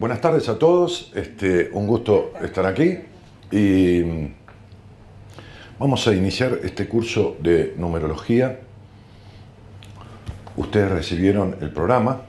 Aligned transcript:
Buenas 0.00 0.22
tardes 0.22 0.48
a 0.48 0.58
todos, 0.58 1.12
este, 1.14 1.68
un 1.74 1.86
gusto 1.86 2.32
estar 2.40 2.64
aquí 2.64 3.00
y 3.52 4.02
vamos 5.78 6.08
a 6.08 6.14
iniciar 6.14 6.58
este 6.62 6.88
curso 6.88 7.36
de 7.38 7.74
numerología. 7.76 8.60
Ustedes 10.56 10.90
recibieron 10.90 11.54
el 11.60 11.70
programa 11.70 12.22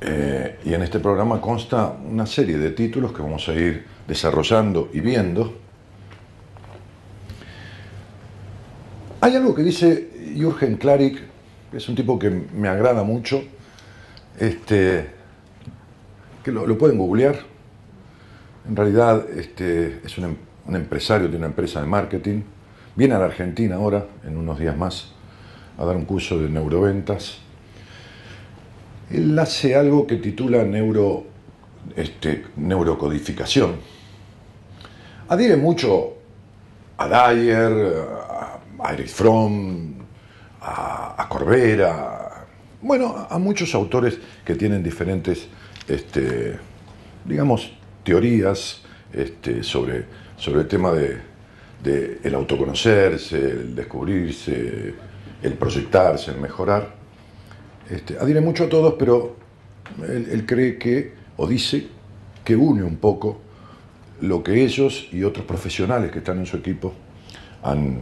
eh, 0.00 0.58
y 0.64 0.74
en 0.74 0.82
este 0.82 0.98
programa 0.98 1.40
consta 1.40 1.96
una 2.04 2.26
serie 2.26 2.58
de 2.58 2.72
títulos 2.72 3.12
que 3.12 3.22
vamos 3.22 3.48
a 3.48 3.54
ir 3.54 3.86
desarrollando 4.08 4.88
y 4.92 4.98
viendo. 4.98 5.54
Hay 9.20 9.36
algo 9.36 9.54
que 9.54 9.62
dice 9.62 10.34
Jürgen 10.34 10.78
Klarik, 10.78 11.22
que 11.70 11.76
es 11.76 11.88
un 11.88 11.94
tipo 11.94 12.18
que 12.18 12.28
me 12.30 12.66
agrada 12.66 13.04
mucho, 13.04 13.44
este, 14.36 15.14
lo, 16.52 16.78
pueden 16.78 16.98
googlear. 16.98 17.36
En 18.68 18.76
realidad 18.76 19.24
este, 19.36 20.00
es 20.04 20.18
un, 20.18 20.24
em, 20.24 20.36
un, 20.66 20.76
empresario 20.76 21.28
de 21.28 21.36
una 21.36 21.46
empresa 21.46 21.80
de 21.80 21.86
marketing. 21.86 22.42
Viene 22.94 23.14
a 23.14 23.18
la 23.18 23.26
Argentina 23.26 23.76
ahora, 23.76 24.06
en 24.26 24.36
unos 24.36 24.58
días 24.58 24.76
más, 24.76 25.12
a 25.78 25.84
dar 25.84 25.96
un 25.96 26.04
curso 26.04 26.38
de 26.38 26.48
neuroventas. 26.48 27.38
Él 29.10 29.38
hace 29.38 29.76
algo 29.76 30.06
que 30.06 30.16
titula 30.16 30.64
neuro, 30.64 31.24
este, 31.94 32.46
neurocodificación. 32.56 33.76
Adhiere 35.28 35.56
mucho 35.56 36.14
a 36.96 37.08
Dyer, 37.08 37.94
a 38.78 38.92
Erich 38.92 39.08
Fromm, 39.08 39.94
a, 40.60 41.26
Corbera, 41.28 42.46
bueno, 42.82 43.26
a 43.28 43.38
muchos 43.38 43.74
autores 43.74 44.18
que 44.44 44.54
tienen 44.54 44.82
diferentes, 44.82 45.48
este, 45.88 46.58
digamos, 47.24 47.72
teorías 48.04 48.82
este, 49.12 49.62
sobre, 49.62 50.04
sobre 50.36 50.62
el 50.62 50.68
tema 50.68 50.92
de, 50.92 51.20
el 52.22 52.34
autoconocerse, 52.34 53.38
el 53.38 53.74
descubrirse, 53.74 54.94
el 55.42 55.52
proyectarse, 55.54 56.32
el 56.32 56.38
mejorar. 56.38 56.94
Este, 57.88 58.40
mucho 58.40 58.64
a 58.64 58.68
todos, 58.68 58.94
pero 58.98 59.36
él, 60.08 60.44
cree 60.46 60.78
que, 60.78 61.14
o 61.36 61.46
dice, 61.46 61.86
que 62.44 62.56
une 62.56 62.82
un 62.82 62.96
poco 62.96 63.40
lo 64.20 64.42
que 64.42 64.64
ellos 64.64 65.08
y 65.12 65.22
otros 65.22 65.46
profesionales 65.46 66.10
que 66.10 66.18
están 66.18 66.38
en 66.38 66.46
su 66.46 66.56
equipo 66.56 66.94
han, 67.62 68.00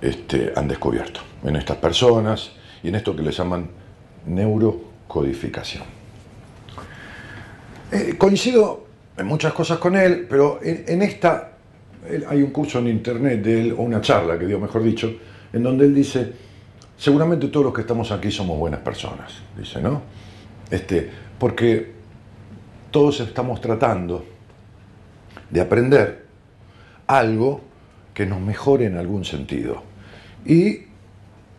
este, 0.00 0.52
han 0.56 0.68
descubierto 0.68 1.20
en 1.44 1.56
estas 1.56 1.76
personas 1.76 2.52
y 2.82 2.88
en 2.88 2.94
esto 2.94 3.14
que 3.14 3.22
le 3.22 3.32
llaman 3.32 3.68
neurocodificación. 4.26 5.99
Eh, 7.92 8.14
coincido 8.16 8.84
en 9.16 9.26
muchas 9.26 9.52
cosas 9.52 9.78
con 9.78 9.96
él, 9.96 10.26
pero 10.28 10.60
en, 10.62 11.02
esta 11.02 11.52
hay 12.28 12.42
un 12.42 12.50
curso 12.50 12.78
en 12.78 12.88
internet 12.88 13.42
de 13.42 13.60
él, 13.60 13.72
o 13.72 13.82
una 13.82 14.00
charla 14.00 14.38
que 14.38 14.46
dio, 14.46 14.60
mejor 14.60 14.82
dicho, 14.82 15.12
en 15.52 15.62
donde 15.62 15.86
él 15.86 15.94
dice, 15.94 16.32
seguramente 16.96 17.48
todos 17.48 17.66
los 17.66 17.74
que 17.74 17.80
estamos 17.80 18.12
aquí 18.12 18.30
somos 18.30 18.58
buenas 18.58 18.80
personas, 18.80 19.32
dice, 19.58 19.82
¿no? 19.82 20.02
Este, 20.70 21.10
porque 21.38 21.92
todos 22.90 23.20
estamos 23.20 23.60
tratando 23.60 24.24
de 25.50 25.60
aprender 25.60 26.24
algo 27.08 27.60
que 28.14 28.24
nos 28.24 28.40
mejore 28.40 28.86
en 28.86 28.96
algún 28.96 29.24
sentido 29.24 29.82
y 30.46 30.82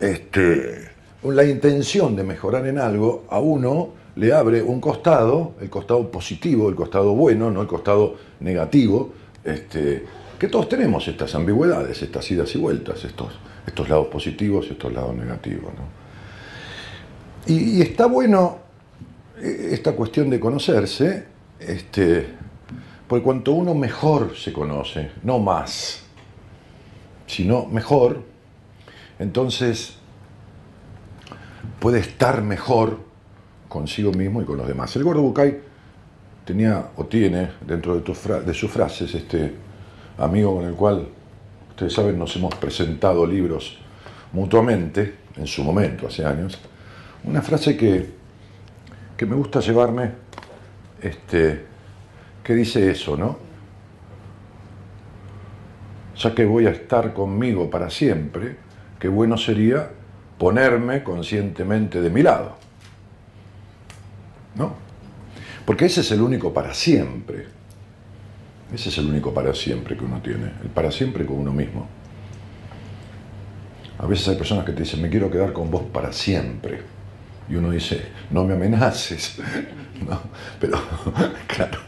este, 0.00 0.88
la 1.22 1.44
intención 1.44 2.16
de 2.16 2.24
mejorar 2.24 2.66
en 2.66 2.78
algo 2.78 3.26
a 3.28 3.38
uno 3.38 4.01
le 4.16 4.32
abre 4.32 4.62
un 4.62 4.80
costado, 4.80 5.54
el 5.60 5.70
costado 5.70 6.10
positivo, 6.10 6.68
el 6.68 6.74
costado 6.74 7.14
bueno, 7.14 7.50
no 7.50 7.62
el 7.62 7.66
costado 7.66 8.16
negativo, 8.40 9.12
este, 9.44 10.04
que 10.38 10.48
todos 10.48 10.68
tenemos 10.68 11.06
estas 11.08 11.34
ambigüedades, 11.34 12.02
estas 12.02 12.30
idas 12.30 12.54
y 12.54 12.58
vueltas, 12.58 13.04
estos, 13.04 13.32
estos 13.66 13.88
lados 13.88 14.08
positivos 14.08 14.66
y 14.68 14.72
estos 14.72 14.92
lados 14.92 15.14
negativos. 15.14 15.72
Y, 17.46 17.80
está 17.80 18.06
bueno 18.06 18.58
eh, 19.40 19.70
esta 19.72 19.92
cuestión 19.92 20.30
de 20.30 20.38
conocerse, 20.38 21.26
este, 21.58 22.26
porque 23.08 23.24
cuanto 23.24 23.52
uno 23.52 23.74
mejor 23.74 24.36
se 24.36 24.52
conoce, 24.52 25.10
no 25.22 25.38
más, 25.38 26.02
sino 27.26 27.66
mejor, 27.66 28.22
entonces 29.18 29.96
puede 31.80 32.00
estar 32.00 32.42
mejor 32.42 33.11
consigo 33.72 34.12
mismo 34.12 34.42
y 34.42 34.44
con 34.44 34.58
los 34.58 34.68
demás. 34.68 34.94
El 34.96 35.04
gordo 35.04 35.22
Bucay 35.22 35.58
tenía 36.44 36.90
o 36.96 37.06
tiene 37.06 37.52
dentro 37.66 37.98
de, 37.98 38.40
de 38.40 38.52
sus 38.54 38.70
frases 38.70 39.14
este 39.14 39.54
amigo 40.18 40.56
con 40.56 40.66
el 40.66 40.74
cual, 40.74 41.08
ustedes 41.70 41.94
saben, 41.94 42.18
nos 42.18 42.36
hemos 42.36 42.54
presentado 42.56 43.26
libros 43.26 43.78
mutuamente, 44.34 45.14
en 45.36 45.46
su 45.46 45.64
momento, 45.64 46.06
hace 46.06 46.22
años, 46.22 46.58
una 47.24 47.40
frase 47.40 47.74
que, 47.74 48.10
que 49.16 49.24
me 49.24 49.34
gusta 49.34 49.60
llevarme, 49.60 50.10
este, 51.00 51.64
que 52.44 52.54
dice 52.54 52.90
eso, 52.90 53.16
¿no? 53.16 53.38
Ya 56.18 56.34
que 56.34 56.44
voy 56.44 56.66
a 56.66 56.70
estar 56.70 57.14
conmigo 57.14 57.70
para 57.70 57.88
siempre, 57.88 58.56
qué 58.98 59.08
bueno 59.08 59.38
sería 59.38 59.88
ponerme 60.36 61.02
conscientemente 61.02 62.02
de 62.02 62.10
mi 62.10 62.22
lado. 62.22 62.61
¿No? 64.54 64.74
Porque 65.64 65.86
ese 65.86 66.00
es 66.00 66.10
el 66.10 66.20
único 66.20 66.52
para 66.52 66.74
siempre. 66.74 67.46
Ese 68.72 68.88
es 68.88 68.98
el 68.98 69.06
único 69.06 69.32
para 69.34 69.54
siempre 69.54 69.96
que 69.96 70.04
uno 70.04 70.20
tiene, 70.22 70.52
el 70.62 70.70
para 70.70 70.90
siempre 70.90 71.26
con 71.26 71.38
uno 71.38 71.52
mismo. 71.52 71.86
A 73.98 74.06
veces 74.06 74.28
hay 74.28 74.36
personas 74.36 74.64
que 74.64 74.72
te 74.72 74.82
dicen, 74.82 75.00
me 75.00 75.10
quiero 75.10 75.30
quedar 75.30 75.52
con 75.52 75.70
vos 75.70 75.84
para 75.92 76.12
siempre. 76.12 76.80
Y 77.48 77.54
uno 77.54 77.70
dice, 77.70 78.02
no 78.30 78.44
me 78.44 78.54
amenaces. 78.54 79.36
¿No? 80.08 80.20
Pero, 80.58 80.80
claro. 81.46 81.78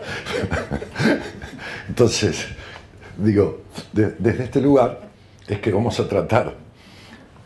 Entonces, 1.89 2.47
digo, 3.17 3.63
desde 3.93 4.45
este 4.45 4.61
lugar 4.61 5.09
es 5.49 5.59
que 5.61 5.73
vamos 5.73 5.99
a 5.99 6.09
tratar 6.09 6.55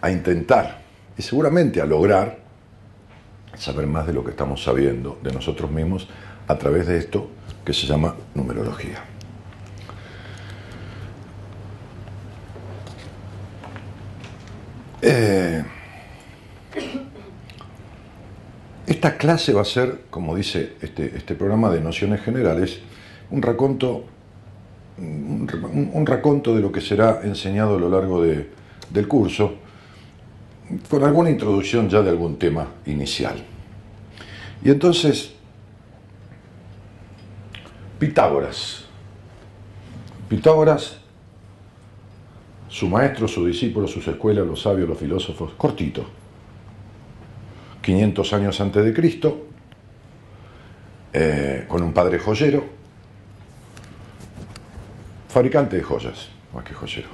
a 0.01 0.11
intentar 0.11 0.81
y 1.17 1.23
seguramente 1.23 1.81
a 1.81 1.87
lograr 1.87 2.39
saber 3.59 3.87
más 3.87 4.07
de 4.07 4.13
lo 4.13 4.25
que 4.25 4.31
estamos 4.31 4.63
sabiendo 4.63 5.19
de 5.23 5.33
nosotros 5.33 5.71
mismos 5.71 6.09
a 6.47 6.57
través 6.57 6.87
de 6.87 6.99
esto 6.99 7.29
que 7.65 7.73
se 7.73 7.87
llama 7.87 8.15
numerología. 8.35 9.05
Eh, 15.03 15.63
esta 18.87 19.17
clase 19.17 19.53
va 19.53 19.63
a 19.63 19.65
ser, 19.65 20.07
como 20.11 20.35
dice 20.35 20.73
este, 20.81 21.17
este 21.17 21.35
programa 21.35 21.71
de 21.71 21.81
nociones 21.81 22.21
generales, 22.23 22.81
un 23.31 23.43
raconto, 23.43 24.05
un, 24.99 26.05
raconto 26.07 26.55
de 26.55 26.63
lo 26.63 26.73
que 26.73 26.81
será 26.81 27.21
enseñado 27.23 27.77
a 27.77 27.79
lo 27.79 27.89
largo 27.91 28.23
del 28.23 29.09
curso, 29.09 29.55
con 30.89 31.05
alguna 31.05 31.31
introducción 31.31 31.89
ya 31.89 32.03
de 32.03 32.11
algún 32.11 32.39
tema 32.39 32.67
inicial. 32.87 33.43
Y 34.63 34.71
entonces, 34.71 35.35
Pitágoras. 37.99 38.85
Pitágoras, 40.29 40.99
su 42.69 42.87
maestro, 42.89 43.27
su 43.27 43.45
discípulo, 43.47 43.89
sus 43.89 44.07
escuelas, 44.07 44.47
los 44.47 44.63
sabios, 44.63 44.89
los 44.89 44.99
filósofos, 44.99 45.53
cortito. 45.57 46.05
500 47.83 48.33
años 48.35 48.61
antes 48.61 48.85
de 48.85 48.93
Cristo, 48.93 49.47
eh, 51.13 51.65
con 51.67 51.83
un 51.83 51.93
padre 51.93 52.19
joyero, 52.19 52.65
fabricante 55.29 55.77
de 55.77 55.83
joyas, 55.83 56.29
más 56.55 56.65
que 56.65 56.75
joyero. 56.75 57.09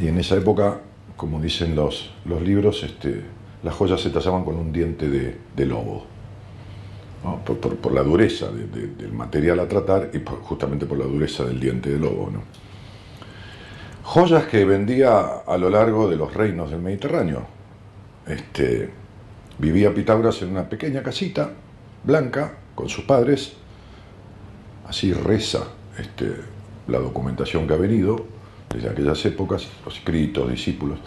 Y 0.00 0.08
en 0.08 0.18
esa 0.18 0.36
época 0.36 0.80
como 1.20 1.38
dicen 1.38 1.76
los, 1.76 2.10
los 2.24 2.40
libros, 2.40 2.82
este, 2.82 3.20
las 3.62 3.74
joyas 3.74 4.00
se 4.00 4.08
tallaban 4.08 4.42
con 4.42 4.56
un 4.56 4.72
diente 4.72 5.06
de, 5.06 5.66
lobo, 5.66 6.06
por, 7.44 7.92
la 7.92 8.02
dureza 8.02 8.46
del 8.50 9.12
material 9.12 9.60
a 9.60 9.68
tratar 9.68 10.12
y 10.14 10.22
justamente 10.40 10.86
por 10.86 10.96
la 10.96 11.04
dureza 11.04 11.44
del 11.44 11.60
diente 11.60 11.90
de 11.90 11.98
lobo. 11.98 12.32
Joyas 14.02 14.44
que 14.46 14.64
vendía 14.64 15.42
a 15.46 15.58
lo 15.58 15.68
largo 15.68 16.08
de 16.08 16.16
los 16.16 16.32
reinos 16.32 16.70
del 16.70 16.80
Mediterráneo. 16.80 17.42
Este, 18.26 18.88
vivía 19.58 19.92
Pitágoras 19.92 20.40
en 20.40 20.52
una 20.52 20.70
pequeña 20.70 21.02
casita 21.02 21.50
blanca 22.02 22.54
con 22.74 22.88
sus 22.88 23.04
padres, 23.04 23.52
así 24.88 25.12
reza 25.12 25.64
este, 25.98 26.34
la 26.88 26.98
documentación 26.98 27.68
que 27.68 27.74
ha 27.74 27.76
venido, 27.76 28.39
desde 28.74 28.88
aquellas 28.88 29.24
épocas, 29.26 29.68
los 29.84 29.96
escritos, 29.96 30.50
discípulos, 30.50 30.98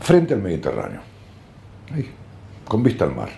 frente 0.00 0.34
al 0.34 0.42
Mediterráneo, 0.42 1.00
con 2.66 2.82
vista 2.82 3.04
al 3.04 3.14
mar. 3.14 3.30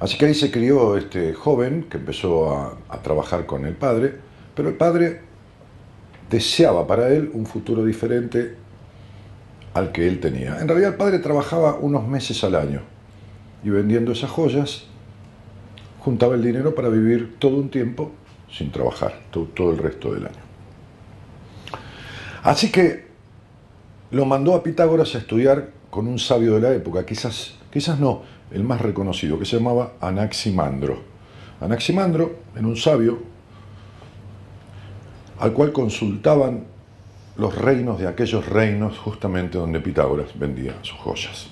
Así 0.00 0.18
que 0.18 0.26
ahí 0.26 0.34
se 0.34 0.50
crió 0.50 0.96
este 0.96 1.32
joven 1.32 1.86
que 1.90 1.96
empezó 1.98 2.54
a, 2.54 2.76
a 2.88 3.02
trabajar 3.02 3.46
con 3.46 3.64
el 3.64 3.74
padre, 3.74 4.14
pero 4.54 4.68
el 4.68 4.74
padre 4.74 5.20
deseaba 6.30 6.86
para 6.86 7.08
él 7.08 7.30
un 7.32 7.46
futuro 7.46 7.84
diferente 7.84 8.56
al 9.74 9.92
que 9.92 10.08
él 10.08 10.20
tenía. 10.20 10.58
En 10.60 10.68
realidad 10.68 10.92
el 10.92 10.96
padre 10.96 11.18
trabajaba 11.18 11.74
unos 11.74 12.06
meses 12.08 12.42
al 12.44 12.54
año 12.54 12.80
y 13.62 13.70
vendiendo 13.70 14.12
esas 14.12 14.30
joyas 14.30 14.84
juntaba 16.00 16.34
el 16.34 16.42
dinero 16.42 16.74
para 16.74 16.88
vivir 16.88 17.36
todo 17.38 17.56
un 17.56 17.68
tiempo 17.68 18.12
sin 18.50 18.70
trabajar, 18.70 19.20
todo, 19.30 19.72
el 19.72 19.78
resto 19.78 20.14
del 20.14 20.26
año. 20.26 20.45
Así 22.46 22.70
que 22.70 23.04
lo 24.12 24.24
mandó 24.24 24.54
a 24.54 24.62
Pitágoras 24.62 25.16
a 25.16 25.18
estudiar 25.18 25.70
con 25.90 26.06
un 26.06 26.20
sabio 26.20 26.54
de 26.54 26.60
la 26.60 26.72
época, 26.72 27.04
quizás, 27.04 27.56
quizás 27.72 27.98
no, 27.98 28.22
el 28.52 28.62
más 28.62 28.80
reconocido, 28.80 29.36
que 29.36 29.44
se 29.44 29.56
llamaba 29.56 29.94
Anaximandro. 30.00 31.02
Anaximandro 31.60 32.36
era 32.54 32.64
un 32.64 32.76
sabio 32.76 33.18
al 35.40 35.52
cual 35.52 35.72
consultaban 35.72 36.66
los 37.36 37.52
reinos 37.52 37.98
de 37.98 38.06
aquellos 38.06 38.46
reinos 38.48 38.96
justamente 38.96 39.58
donde 39.58 39.80
Pitágoras 39.80 40.38
vendía 40.38 40.76
sus 40.82 40.98
joyas. 40.98 41.48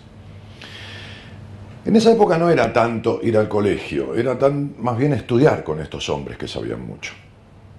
En 1.84 1.96
esa 1.96 2.12
época 2.12 2.38
no 2.38 2.50
era 2.50 2.72
tanto 2.72 3.18
ir 3.20 3.36
al 3.36 3.48
colegio, 3.48 4.14
era 4.14 4.38
más 4.78 4.96
bien 4.96 5.12
estudiar 5.12 5.64
con 5.64 5.80
estos 5.80 6.08
hombres 6.08 6.38
que 6.38 6.46
sabían 6.46 6.86
mucho. 6.86 7.14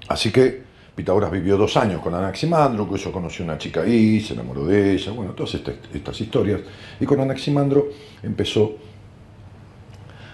Así 0.10 0.34
que 0.34 0.65
Pitágoras 0.96 1.30
vivió 1.30 1.58
dos 1.58 1.76
años 1.76 2.02
con 2.02 2.16
Anaximandro, 2.16 2.88
que 2.90 2.96
eso 2.96 3.12
conoció 3.12 3.44
una 3.44 3.58
chica 3.58 3.82
ahí, 3.82 4.22
se 4.22 4.34
enamoró 4.34 4.66
de 4.66 4.94
ella, 4.94 5.12
bueno, 5.12 5.34
todas 5.34 5.56
estas, 5.56 5.76
estas 5.94 6.22
historias. 6.22 6.62
Y 7.00 7.06
con 7.06 7.20
Anaximandro 7.20 7.90
empezó 8.24 8.78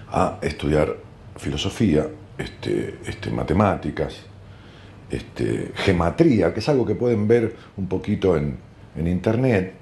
a 0.10 0.38
estudiar 0.42 0.96
filosofía, 1.38 2.08
este, 2.38 3.00
este, 3.08 3.32
matemáticas, 3.32 4.18
este, 5.10 5.72
gematría, 5.76 6.54
que 6.54 6.60
es 6.60 6.70
algo 6.70 6.86
que 6.86 6.94
pueden 6.94 7.28
ver 7.28 7.56
un 7.78 7.88
poquito 7.88 8.38
en, 8.38 8.58
en 8.96 9.08
internet. 9.08 9.74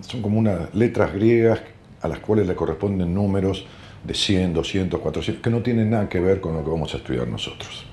Son 0.00 0.22
como 0.22 0.38
unas 0.38 0.74
letras 0.74 1.12
griegas 1.12 1.60
a 2.00 2.08
las 2.08 2.20
cuales 2.20 2.46
le 2.46 2.54
corresponden 2.54 3.12
números 3.12 3.66
de 4.04 4.14
100, 4.14 4.54
200, 4.54 5.00
400, 5.00 5.42
que 5.42 5.50
no 5.50 5.60
tienen 5.60 5.90
nada 5.90 6.08
que 6.08 6.18
ver 6.18 6.40
con 6.40 6.54
lo 6.54 6.64
que 6.64 6.70
vamos 6.70 6.94
a 6.94 6.96
estudiar 6.96 7.28
nosotros. 7.28 7.84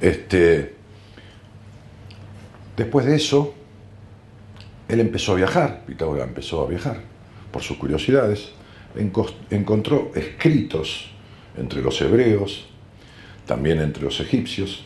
Este, 0.00 0.75
después 2.76 3.06
de 3.06 3.16
eso, 3.16 3.54
él 4.88 5.00
empezó 5.00 5.32
a 5.32 5.36
viajar, 5.36 5.84
Pitágoras 5.86 6.28
empezó 6.28 6.62
a 6.62 6.68
viajar 6.68 7.00
por 7.50 7.62
sus 7.62 7.76
curiosidades, 7.76 8.50
encontró 9.50 10.12
escritos 10.14 11.10
entre 11.56 11.82
los 11.82 12.00
hebreos, 12.00 12.66
también 13.46 13.80
entre 13.80 14.02
los 14.02 14.20
egipcios, 14.20 14.84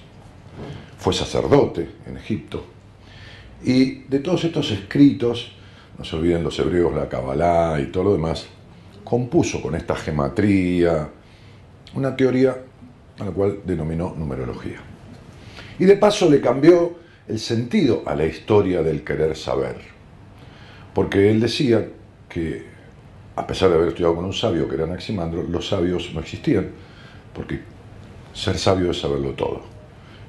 fue 0.98 1.12
sacerdote 1.12 1.88
en 2.06 2.16
Egipto, 2.16 2.64
y 3.62 4.02
de 4.04 4.20
todos 4.20 4.44
estos 4.44 4.70
escritos 4.70 5.52
no 5.98 6.04
se 6.04 6.16
olviden 6.16 6.42
los 6.42 6.58
hebreos, 6.58 6.94
la 6.94 7.08
Kabbalah 7.08 7.78
y 7.80 7.86
todo 7.86 8.04
lo 8.04 8.12
demás, 8.12 8.46
compuso 9.04 9.60
con 9.60 9.74
esta 9.74 9.94
gematría 9.96 11.10
una 11.94 12.16
teoría 12.16 12.56
a 13.18 13.24
la 13.24 13.30
cual 13.32 13.60
denominó 13.64 14.14
numerología. 14.16 14.80
Y 15.78 15.84
de 15.84 15.96
paso 15.96 16.30
le 16.30 16.40
cambió 16.40 16.98
el 17.28 17.38
sentido 17.38 18.02
a 18.06 18.14
la 18.14 18.24
historia 18.24 18.82
del 18.82 19.04
querer 19.04 19.36
saber, 19.36 19.76
porque 20.94 21.30
él 21.30 21.40
decía 21.40 21.88
que, 22.28 22.66
a 23.36 23.46
pesar 23.46 23.70
de 23.70 23.76
haber 23.76 23.88
estudiado 23.88 24.16
con 24.16 24.24
un 24.24 24.32
sabio 24.32 24.68
que 24.68 24.74
era 24.74 24.84
Anaximandro, 24.84 25.42
los 25.42 25.68
sabios 25.68 26.12
no 26.12 26.20
existían, 26.20 26.70
porque 27.34 27.60
ser 28.32 28.58
sabio 28.58 28.90
es 28.90 29.00
saberlo 29.00 29.32
todo. 29.32 29.62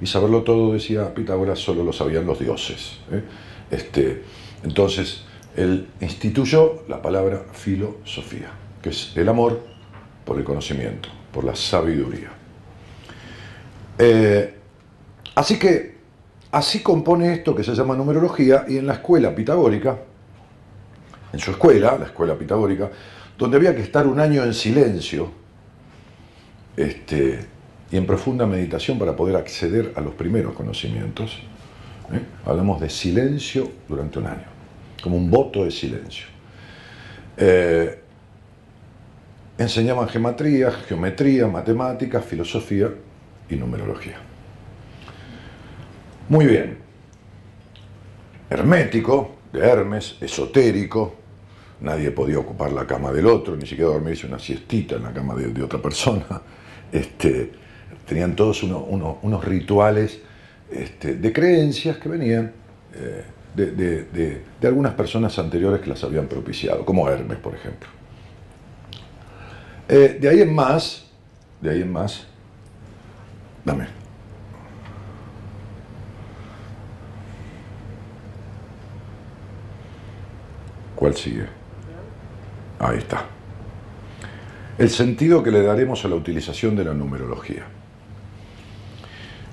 Y 0.02 0.08
saberlo 0.08 0.42
todo, 0.42 0.74
decía 0.74 1.14
Pitágoras, 1.14 1.60
solo 1.60 1.84
lo 1.84 1.94
sabían 1.94 2.26
los 2.26 2.40
dioses. 2.40 2.98
¿eh? 3.12 3.24
Este, 3.70 4.24
entonces, 4.64 5.24
él 5.56 5.88
instituyó 6.00 6.84
la 6.88 7.02
palabra 7.02 7.46
filosofía, 7.54 8.52
que 8.82 8.90
es 8.90 9.12
el 9.16 9.30
amor 9.30 9.62
por 10.26 10.38
el 10.38 10.44
conocimiento, 10.44 11.10
por 11.32 11.44
la 11.44 11.56
sabiduría. 11.56 12.32
Eh, 13.98 14.56
así 15.36 15.60
que 15.60 15.91
así 16.52 16.82
compone 16.82 17.34
esto 17.34 17.56
que 17.56 17.64
se 17.64 17.74
llama 17.74 17.96
numerología 17.96 18.66
y 18.68 18.78
en 18.78 18.88
la 18.88 18.94
escuela 18.94 19.34
pitagórica, 19.34 19.98
en 21.34 21.40
su 21.40 21.52
escuela, 21.52 21.98
la 21.98 22.06
escuela 22.06 22.36
pitagórica, 22.36 22.90
donde 23.38 23.58
había 23.58 23.76
que 23.76 23.82
estar 23.82 24.06
un 24.06 24.20
año 24.20 24.44
en 24.44 24.54
silencio 24.54 25.32
este, 26.76 27.40
y 27.92 27.98
en 27.98 28.06
profunda 28.06 28.46
meditación 28.46 29.00
para 29.00 29.16
poder 29.16 29.36
acceder 29.36 29.94
a 29.96 30.02
los 30.02 30.14
primeros 30.14 30.54
conocimientos, 30.54 31.40
¿eh? 32.12 32.22
hablamos 32.46 32.80
de 32.82 32.90
silencio 32.90 33.72
durante 33.88 34.20
un 34.20 34.28
año 34.28 34.52
como 35.02 35.18
un 35.18 35.30
voto 35.30 35.66
de 35.66 35.72
silencio. 35.72 36.28
Eh, 37.36 38.00
enseñaban 39.58 40.08
geometría, 40.08 40.72
geometría, 40.72 41.48
matemáticas, 41.48 42.24
filosofía 42.24 42.90
y 43.50 43.56
numerología. 43.56 44.31
Muy 46.32 46.46
bien. 46.46 46.78
Hermético, 48.50 49.36
de 49.52 49.60
Hermes, 49.60 50.16
esotérico, 50.22 51.14
nadie 51.82 52.12
podía 52.12 52.40
ocupar 52.40 52.72
la 52.72 52.88
cama 52.88 53.12
del 53.12 53.28
otro, 53.28 53.58
ni 53.58 53.66
siquiera 53.66 53.92
dormirse 53.92 54.28
una 54.28 54.40
siestita 54.40 54.96
en 54.96 55.04
la 55.04 55.12
cama 55.12 55.36
de, 55.36 55.62
otra 55.62 55.82
persona. 55.82 56.26
Este, 56.90 57.52
tenían 58.06 58.36
todos 58.36 58.64
unos 58.64 59.46
rituales 59.46 60.20
este, 60.70 61.16
de 61.16 61.34
creencias 61.34 61.98
que 61.98 62.10
venían 62.10 62.52
eh, 62.94 63.24
de, 63.56 64.42
algunas 64.64 64.94
personas 64.94 65.38
anteriores 65.38 65.82
que 65.82 65.90
las 65.90 66.02
habían 66.06 66.28
propiciado, 66.28 66.86
como 66.86 67.10
Hermes, 67.10 67.40
por 67.40 67.56
ejemplo. 67.56 67.90
Eh, 69.90 70.18
de 70.20 70.30
ahí 70.30 70.42
en 70.42 70.56
más, 70.56 71.08
de 71.60 71.72
ahí 71.72 71.82
en 71.82 71.92
más, 71.92 72.26
dame. 73.66 74.01
¿Cuál 81.02 81.16
sigue? 81.16 81.48
Ahí 82.78 83.00
está. 83.00 83.26
El 84.78 84.88
sentido 84.92 85.42
que 85.42 85.50
le 85.50 85.64
daremos 85.64 86.06
a 86.06 86.08
la 86.08 86.14
utilización 86.14 86.76
de 86.76 86.86
la 86.86 86.94
numerología. 86.94 87.64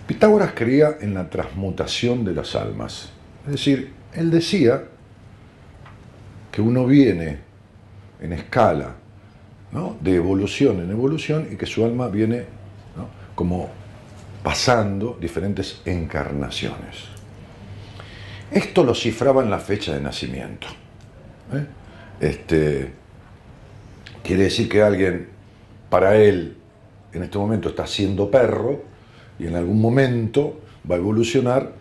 Pitágoras 0.07 0.53
creía 0.55 0.99
en 1.01 1.15
la 1.15 1.31
transmutación 1.31 2.23
de 2.23 2.35
las 2.35 2.55
almas. 2.55 3.09
Es 3.47 3.53
decir, 3.53 3.95
él 4.13 4.31
decía 4.31 4.89
que 6.53 6.61
uno 6.61 6.85
viene 6.85 7.39
en 8.21 8.35
escala 8.35 8.97
de 10.03 10.17
evolución 10.17 10.81
en 10.81 10.91
evolución 10.91 11.49
y 11.51 11.57
que 11.57 11.65
su 11.65 11.83
alma 11.83 12.09
viene 12.09 12.45
como 13.35 13.71
pasando 14.43 15.17
diferentes 15.19 15.81
encarnaciones. 15.87 17.07
Esto 18.51 18.85
lo 18.85 18.95
cifraba 18.95 19.43
en 19.43 19.49
la 19.49 19.59
fecha 19.59 19.95
de 19.95 20.03
nacimiento. 20.03 20.67
¿Eh? 21.53 21.67
Este, 22.21 22.93
quiere 24.23 24.45
decir 24.45 24.69
que 24.69 24.83
alguien, 24.83 25.29
para 25.91 26.17
él, 26.17 26.57
en 27.13 27.23
este 27.23 27.39
momento 27.39 27.69
está 27.69 27.87
siendo 27.87 28.31
perro 28.31 28.83
y 29.39 29.47
en 29.47 29.57
algún 29.57 29.81
momento 29.81 30.61
va 30.91 30.97
a 30.97 30.99
evolucionar 30.99 31.73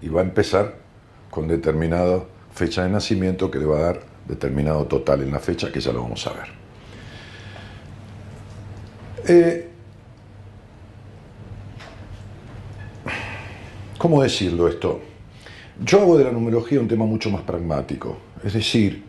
y 0.00 0.08
va 0.08 0.20
a 0.20 0.24
empezar 0.24 0.76
con 1.30 1.48
determinada 1.48 2.24
fecha 2.52 2.82
de 2.82 2.90
nacimiento 2.90 3.50
que 3.50 3.58
le 3.58 3.66
va 3.66 3.78
a 3.78 3.82
dar 3.82 4.00
determinado 4.26 4.86
total 4.86 5.22
en 5.22 5.32
la 5.32 5.38
fecha, 5.38 5.70
que 5.72 5.80
ya 5.80 5.92
lo 5.92 6.02
vamos 6.02 6.26
a 6.26 6.32
ver. 6.32 6.48
Eh, 9.28 9.68
¿Cómo 13.98 14.22
decirlo 14.22 14.66
esto? 14.68 15.00
Yo 15.80 16.00
hago 16.00 16.18
de 16.18 16.24
la 16.24 16.32
numerología 16.32 16.80
un 16.80 16.88
tema 16.88 17.06
mucho 17.06 17.30
más 17.30 17.42
pragmático, 17.42 18.18
es 18.44 18.52
decir, 18.52 19.04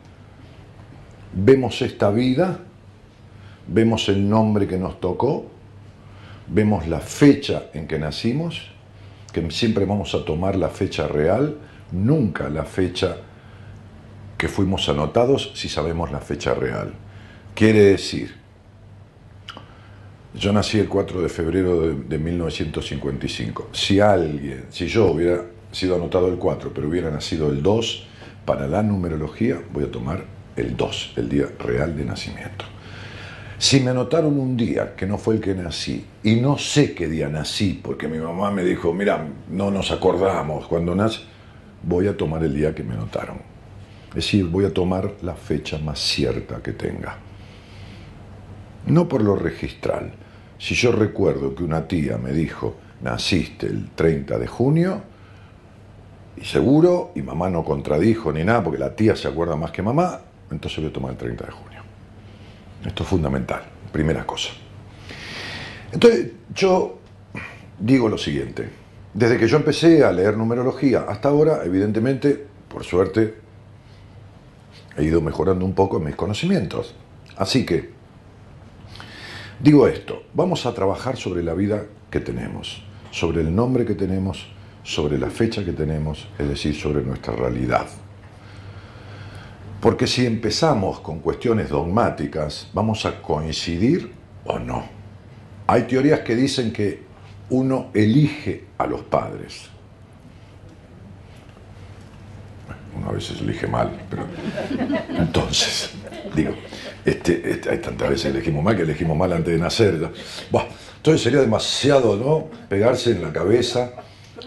vemos 1.34 1.82
esta 1.82 2.12
vida, 2.12 2.60
vemos 3.68 4.10
el 4.10 4.30
nombre 4.30 4.68
que 4.68 4.78
nos 4.78 5.00
tocó, 5.00 5.46
vemos 6.48 6.88
la 6.88 7.00
fecha 7.00 7.64
en 7.74 7.88
que 7.88 8.00
nacimos, 8.00 8.70
que 9.32 9.50
siempre 9.52 9.86
vamos 9.86 10.14
a 10.14 10.24
tomar 10.26 10.56
la 10.56 10.70
fecha 10.70 11.08
real, 11.08 11.58
nunca 11.92 12.50
la 12.50 12.66
fecha 12.66 13.18
que 14.38 14.48
fuimos 14.48 14.90
anotados 14.90 15.52
si 15.56 15.70
sabemos 15.70 16.12
la 16.12 16.20
fecha 16.20 16.54
real. 16.54 16.94
Quiere 17.56 17.80
decir, 17.80 18.36
yo 20.36 20.52
nací 20.52 20.80
el 20.80 20.90
4 20.90 21.22
de 21.22 21.30
febrero 21.30 21.82
de, 21.82 22.18
1955. 22.18 23.70
Si 23.72 24.00
alguien, 24.00 24.66
si 24.70 24.88
yo 24.88 25.12
hubiera 25.12 25.46
sido 25.72 25.96
anotado 25.96 26.28
el 26.28 26.38
4, 26.38 26.72
pero 26.74 26.88
hubiera 26.88 27.12
nacido 27.12 27.50
el 27.50 27.62
2, 27.62 28.08
para 28.46 28.68
la 28.68 28.84
numerología 28.84 29.62
voy 29.72 29.86
a 29.86 29.92
tomar 29.92 30.26
el 30.56 30.76
2, 30.76 31.14
el 31.18 31.30
día 31.30 31.46
real 31.60 31.96
de 31.96 32.06
nacimiento. 32.06 32.66
Si 33.58 33.80
me 33.80 33.92
anotaron 33.92 34.38
un 34.40 34.58
día 34.58 34.96
que 34.96 35.06
no 35.06 35.18
fue 35.18 35.36
el 35.36 35.42
que 35.42 35.56
nací 35.56 36.06
y 36.22 36.36
no 36.36 36.58
sé 36.58 36.94
qué 36.94 37.08
día 37.08 37.30
nací, 37.30 37.80
porque 37.82 38.08
mi 38.08 38.18
mamá 38.18 38.52
me 38.52 38.64
dijo, 38.64 38.94
mira, 38.94 39.26
no 39.50 39.72
nos 39.72 39.92
acordamos 39.92 40.68
cuando 40.68 40.94
nací, 40.96 41.24
voy 41.82 42.08
a 42.08 42.18
tomar 42.18 42.44
el 42.44 42.54
día 42.54 42.76
que 42.76 42.84
me 42.84 42.94
anotaron. 42.94 43.38
Es 44.10 44.16
decir, 44.16 44.46
voy 44.46 44.66
a 44.66 44.74
tomar 44.74 45.14
la 45.22 45.34
fecha 45.34 45.78
más 45.80 46.00
cierta 46.00 46.62
que 46.62 46.74
tenga. 46.74 47.18
No 48.86 49.08
por 49.08 49.24
lo 49.24 49.36
registral. 49.36 50.14
Si 50.58 50.76
yo 50.76 50.92
recuerdo 50.92 51.56
que 51.56 51.64
una 51.64 51.88
tía 51.88 52.18
me 52.18 52.32
dijo, 52.32 52.76
naciste 53.02 53.68
el 53.68 53.92
30 53.92 54.40
de 54.40 54.48
junio, 54.48 55.02
y 56.36 56.46
seguro, 56.46 57.12
y 57.16 57.22
mamá 57.22 57.50
no 57.50 57.64
contradijo 57.64 58.32
ni 58.32 58.44
nada, 58.44 58.64
porque 58.64 58.80
la 58.80 58.96
tía 58.96 59.16
se 59.16 59.28
acuerda 59.28 59.56
más 59.56 59.72
que 59.72 59.82
mamá, 59.82 60.20
entonces 60.52 60.80
voy 60.80 60.90
a 60.90 60.94
tomar 60.94 61.12
el 61.12 61.18
30 61.18 61.46
de 61.46 61.52
junio. 61.52 61.82
Esto 62.86 63.04
es 63.04 63.10
fundamental, 63.10 63.64
primera 63.92 64.26
cosa. 64.26 64.50
Entonces, 65.92 66.32
yo 66.54 67.00
digo 67.80 68.10
lo 68.10 68.18
siguiente, 68.18 68.70
desde 69.14 69.38
que 69.38 69.48
yo 69.48 69.58
empecé 69.58 70.04
a 70.04 70.12
leer 70.12 70.38
numerología 70.38 71.06
hasta 71.08 71.30
ahora, 71.30 71.62
evidentemente, 71.64 72.48
por 72.68 72.84
suerte, 72.84 73.36
he 74.98 75.04
ido 75.04 75.22
mejorando 75.22 75.66
un 75.66 75.74
poco 75.74 75.98
en 75.98 76.06
mis 76.06 76.16
conocimientos. 76.16 76.96
Así 77.38 77.66
que, 77.66 77.92
digo 79.60 79.88
esto, 79.88 80.24
vamos 80.34 80.66
a 80.66 80.74
trabajar 80.74 81.18
sobre 81.18 81.44
la 81.44 81.54
vida 81.54 81.86
que 82.10 82.20
tenemos, 82.20 82.84
sobre 83.12 83.42
el 83.42 83.56
nombre 83.56 83.86
que 83.86 83.96
tenemos, 83.96 84.48
sobre 84.84 85.18
la 85.18 85.30
fecha 85.30 85.64
que 85.64 85.74
tenemos, 85.74 86.28
es 86.38 86.48
decir, 86.48 86.76
sobre 86.76 87.04
nuestra 87.04 87.36
realidad. 87.36 87.88
Porque 89.84 90.08
si 90.08 90.26
empezamos 90.26 91.02
con 91.02 91.20
cuestiones 91.20 91.68
dogmáticas, 91.68 92.70
vamos 92.72 93.06
a 93.06 93.22
coincidir 93.22 94.14
o 94.46 94.58
no. 94.58 94.86
Hay 95.68 95.82
teorías 95.82 96.22
que 96.22 96.38
dicen 96.38 96.72
que 96.72 97.02
uno 97.50 97.92
elige 97.94 98.64
a 98.78 98.88
los 98.88 99.02
padres. 99.02 99.64
Uno 102.98 103.10
a 103.10 103.12
veces 103.12 103.42
elige 103.42 103.68
mal, 103.68 103.92
pero 104.10 104.26
entonces, 105.10 105.90
digo, 106.34 106.54
este, 107.04 107.52
este, 107.52 107.70
hay 107.70 107.80
tantas 107.80 108.10
veces 108.10 108.34
elegimos 108.34 108.64
mal 108.64 108.78
que 108.78 108.84
elegimos 108.84 109.18
mal 109.18 109.34
antes 109.34 109.54
de 109.54 109.60
nacer. 109.60 109.96
entonces 110.96 111.22
sería 111.22 111.42
demasiado, 111.42 112.16
¿no? 112.16 112.48
Pegarse 112.70 113.12
en 113.12 113.22
la 113.22 113.34
cabeza 113.34 113.92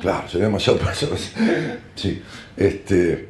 Claro, 0.01 0.29
sería 0.29 0.47
demasiado 0.47 0.79
Sí, 1.95 2.23
este, 2.57 3.29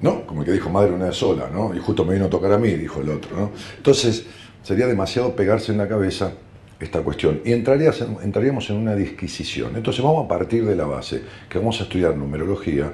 ¿no? 0.00 0.26
Como 0.26 0.40
el 0.40 0.46
que 0.46 0.52
dijo 0.52 0.70
madre 0.70 0.92
una 0.92 1.12
sola, 1.12 1.50
¿no? 1.52 1.74
Y 1.74 1.78
justo 1.78 2.04
me 2.04 2.14
vino 2.14 2.26
a 2.26 2.30
tocar 2.30 2.52
a 2.52 2.58
mí, 2.58 2.70
dijo 2.70 3.00
el 3.00 3.10
otro, 3.10 3.36
¿no? 3.36 3.50
Entonces, 3.76 4.26
sería 4.62 4.86
demasiado 4.86 5.34
pegarse 5.34 5.72
en 5.72 5.78
la 5.78 5.88
cabeza 5.88 6.32
esta 6.78 7.02
cuestión 7.02 7.42
y 7.44 7.52
entraríamos 7.52 8.70
en 8.70 8.76
una 8.76 8.94
disquisición. 8.94 9.76
Entonces 9.76 10.02
vamos 10.02 10.24
a 10.24 10.28
partir 10.28 10.64
de 10.64 10.74
la 10.74 10.86
base 10.86 11.22
que 11.48 11.58
vamos 11.58 11.78
a 11.80 11.84
estudiar 11.84 12.16
numerología 12.16 12.90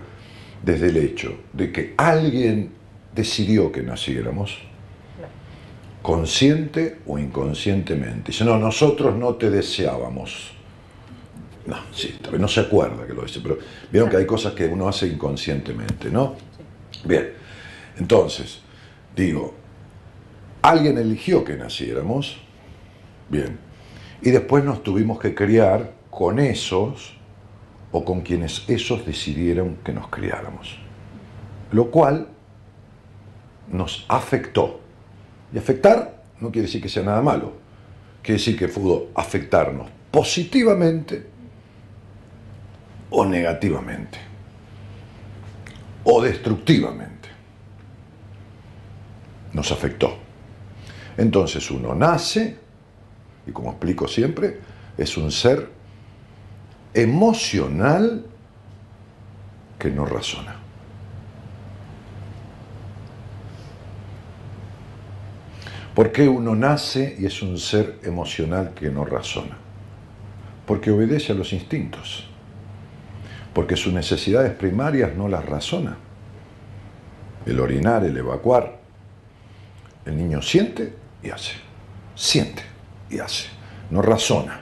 desde 0.63 0.89
el 0.89 0.97
hecho 0.97 1.37
de 1.53 1.71
que 1.71 1.95
alguien 1.97 2.73
decidió 3.15 3.71
que 3.71 3.83
naciéramos, 3.83 4.59
consciente 6.03 6.99
o 7.07 7.19
inconscientemente. 7.19 8.33
Dice, 8.33 8.45
no, 8.45 8.59
nosotros 8.59 9.15
no 9.17 9.35
te 9.35 9.51
deseábamos. 9.51 10.53
No, 11.67 11.77
sí, 11.93 12.17
no 12.39 12.49
se 12.49 12.61
acuerda 12.61 13.07
que 13.07 13.13
lo 13.13 13.23
dice, 13.23 13.41
pero 13.43 13.59
vieron 13.91 14.09
que 14.09 14.17
hay 14.17 14.27
cosas 14.27 14.53
que 14.53 14.67
uno 14.67 14.89
hace 14.89 15.09
inconscientemente, 15.09 16.11
¿no? 16.11 16.35
Bien, 17.07 17.33
entonces, 17.99 18.61
digo, 19.15 19.55
alguien 20.63 20.99
eligió 20.99 21.45
que 21.45 21.57
naciéramos, 21.57 22.39
bien, 23.29 23.59
y 24.23 24.31
después 24.31 24.65
nos 24.65 24.83
tuvimos 24.83 25.21
que 25.21 25.35
criar 25.35 25.93
con 26.11 26.39
esos 26.39 27.15
o 27.93 28.05
con 28.05 28.23
quienes 28.23 28.65
esos 28.69 29.07
decidieron 29.07 29.77
que 29.85 29.93
nos 29.93 30.09
criáramos. 30.09 30.79
Lo 31.71 31.91
cual 31.91 32.29
nos 33.71 34.05
afectó. 34.09 34.81
Y 35.53 35.59
afectar 35.59 36.25
no 36.41 36.51
quiere 36.51 36.67
decir 36.67 36.83
que 36.83 36.89
sea 36.89 37.05
nada 37.05 37.23
malo, 37.23 37.53
quiere 38.23 38.39
decir 38.39 38.59
que 38.59 38.69
pudo 38.69 39.09
afectarnos 39.15 39.89
positivamente 40.11 41.27
o 43.11 43.25
negativamente 43.25 44.26
o 46.07 46.23
destructivamente. 46.23 47.29
Nos 49.53 49.71
afectó. 49.73 50.17
Entonces 51.17 51.71
uno 51.71 51.95
nace, 51.95 52.57
y 53.47 53.51
como 53.51 53.71
explico 53.71 54.07
siempre, 54.07 54.61
es 54.97 55.17
un 55.17 55.33
ser 55.33 55.69
emocional 56.95 58.25
que 59.79 59.91
no 59.91 60.07
razona. 60.07 60.57
¿Por 65.95 66.13
qué 66.13 66.29
uno 66.29 66.55
nace 66.55 67.17
y 67.19 67.27
es 67.27 67.43
un 67.43 67.59
ser 67.59 67.99
emocional 68.05 68.75
que 68.75 68.91
no 68.91 69.05
razona? 69.05 69.57
Porque 70.67 70.91
obedece 70.91 71.33
a 71.33 71.35
los 71.35 71.53
instintos 71.53 72.29
porque 73.57 73.75
sus 73.75 73.95
necesidades 73.95 74.53
primarias 74.53 75.17
no 75.17 75.29
las 75.29 75.43
razona. 75.43 75.97
El 77.47 77.59
orinar, 77.59 78.05
el 78.05 78.15
evacuar. 78.15 78.81
El 80.05 80.19
niño 80.19 80.43
siente 80.43 80.93
y 81.23 81.31
hace. 81.31 81.53
Siente 82.15 82.63
y 83.09 83.19
hace. 83.19 83.47
No 83.91 84.03
razona. 84.03 84.61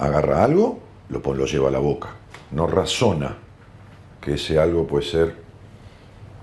Agarra 0.00 0.44
algo, 0.44 0.80
lo, 1.08 1.20
lo 1.32 1.46
lleva 1.46 1.68
a 1.68 1.70
la 1.70 1.78
boca. 1.78 2.10
No 2.50 2.66
razona 2.66 3.38
que 4.20 4.34
ese 4.34 4.58
algo 4.58 4.86
puede 4.86 5.06
ser, 5.06 5.36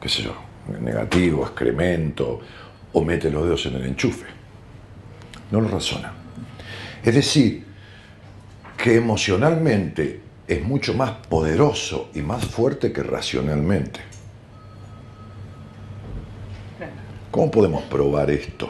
qué 0.01 0.09
sé 0.09 0.23
yo, 0.23 0.33
negativo, 0.81 1.43
excremento, 1.43 2.39
o 2.91 3.03
mete 3.03 3.29
los 3.29 3.43
dedos 3.43 3.67
en 3.67 3.75
el 3.75 3.85
enchufe. 3.85 4.25
No 5.51 5.61
lo 5.61 5.67
razona. 5.67 6.11
Es 7.03 7.13
decir, 7.13 7.66
que 8.87 8.95
emocionalmente 8.95 10.21
es 10.47 10.63
mucho 10.63 10.93
más 10.93 11.11
poderoso 11.27 12.09
y 12.13 12.21
más 12.21 12.45
fuerte 12.45 12.93
que 12.93 13.03
racionalmente. 13.03 13.99
¿Cómo 17.29 17.51
podemos 17.51 17.83
probar 17.83 18.31
esto? 18.31 18.69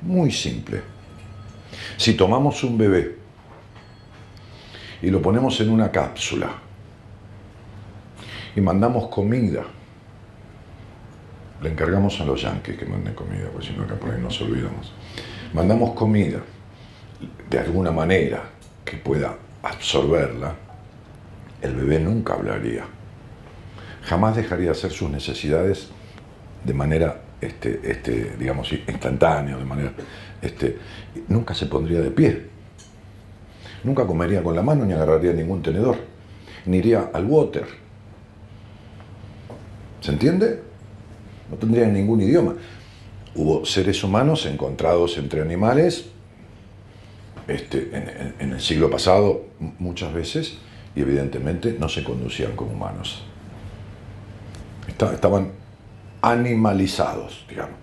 Muy 0.00 0.32
simple. 0.32 0.80
Si 1.98 2.14
tomamos 2.14 2.64
un 2.64 2.78
bebé 2.78 3.16
y 5.02 5.10
lo 5.10 5.20
ponemos 5.20 5.60
en 5.60 5.68
una 5.68 5.92
cápsula 5.92 6.54
y 8.56 8.60
mandamos 8.62 9.08
comida, 9.08 9.64
le 11.60 11.68
encargamos 11.68 12.18
a 12.22 12.24
los 12.24 12.40
yanquis 12.40 12.78
que 12.78 12.86
manden 12.86 13.12
comida, 13.12 13.50
porque 13.52 13.66
si 13.66 13.74
no 13.74 13.84
acá 13.84 13.96
por 13.96 14.14
ahí 14.14 14.22
nos 14.22 14.40
olvidamos. 14.40 14.94
Mandamos 15.52 15.90
comida 15.90 16.40
de 17.50 17.58
alguna 17.58 17.90
manera, 17.90 18.53
que 18.84 18.96
pueda 18.96 19.36
absorberla, 19.62 20.54
el 21.62 21.74
bebé 21.74 22.00
nunca 22.00 22.34
hablaría. 22.34 22.84
Jamás 24.02 24.36
dejaría 24.36 24.66
de 24.66 24.72
hacer 24.72 24.90
sus 24.90 25.08
necesidades 25.10 25.88
de 26.62 26.74
manera, 26.74 27.22
este, 27.40 27.80
este, 27.82 28.36
digamos, 28.38 28.70
instantánea, 28.72 29.56
de 29.56 29.64
manera, 29.64 29.92
este, 30.42 30.78
nunca 31.28 31.54
se 31.54 31.66
pondría 31.66 32.00
de 32.00 32.10
pie. 32.10 32.46
Nunca 33.82 34.06
comería 34.06 34.42
con 34.42 34.54
la 34.54 34.62
mano 34.62 34.84
ni 34.84 34.92
agarraría 34.92 35.32
ningún 35.32 35.62
tenedor, 35.62 35.96
ni 36.66 36.78
iría 36.78 37.10
al 37.12 37.24
water. 37.24 37.66
¿Se 40.00 40.10
entiende? 40.10 40.62
No 41.50 41.56
tendría 41.56 41.86
ningún 41.86 42.20
idioma. 42.20 42.54
Hubo 43.34 43.64
seres 43.64 44.02
humanos 44.04 44.46
encontrados 44.46 45.16
entre 45.18 45.40
animales 45.40 46.10
este, 47.48 48.34
en, 48.38 48.52
el 48.52 48.60
siglo 48.60 48.90
pasado 48.90 49.46
muchas 49.78 50.12
veces 50.12 50.58
y 50.96 51.00
evidentemente 51.00 51.76
no 51.78 51.88
se 51.88 52.02
conducían 52.02 52.56
como 52.56 52.72
humanos. 52.72 53.24
estaban 54.86 55.52
animalizados, 56.22 57.44
digamos. 57.48 57.76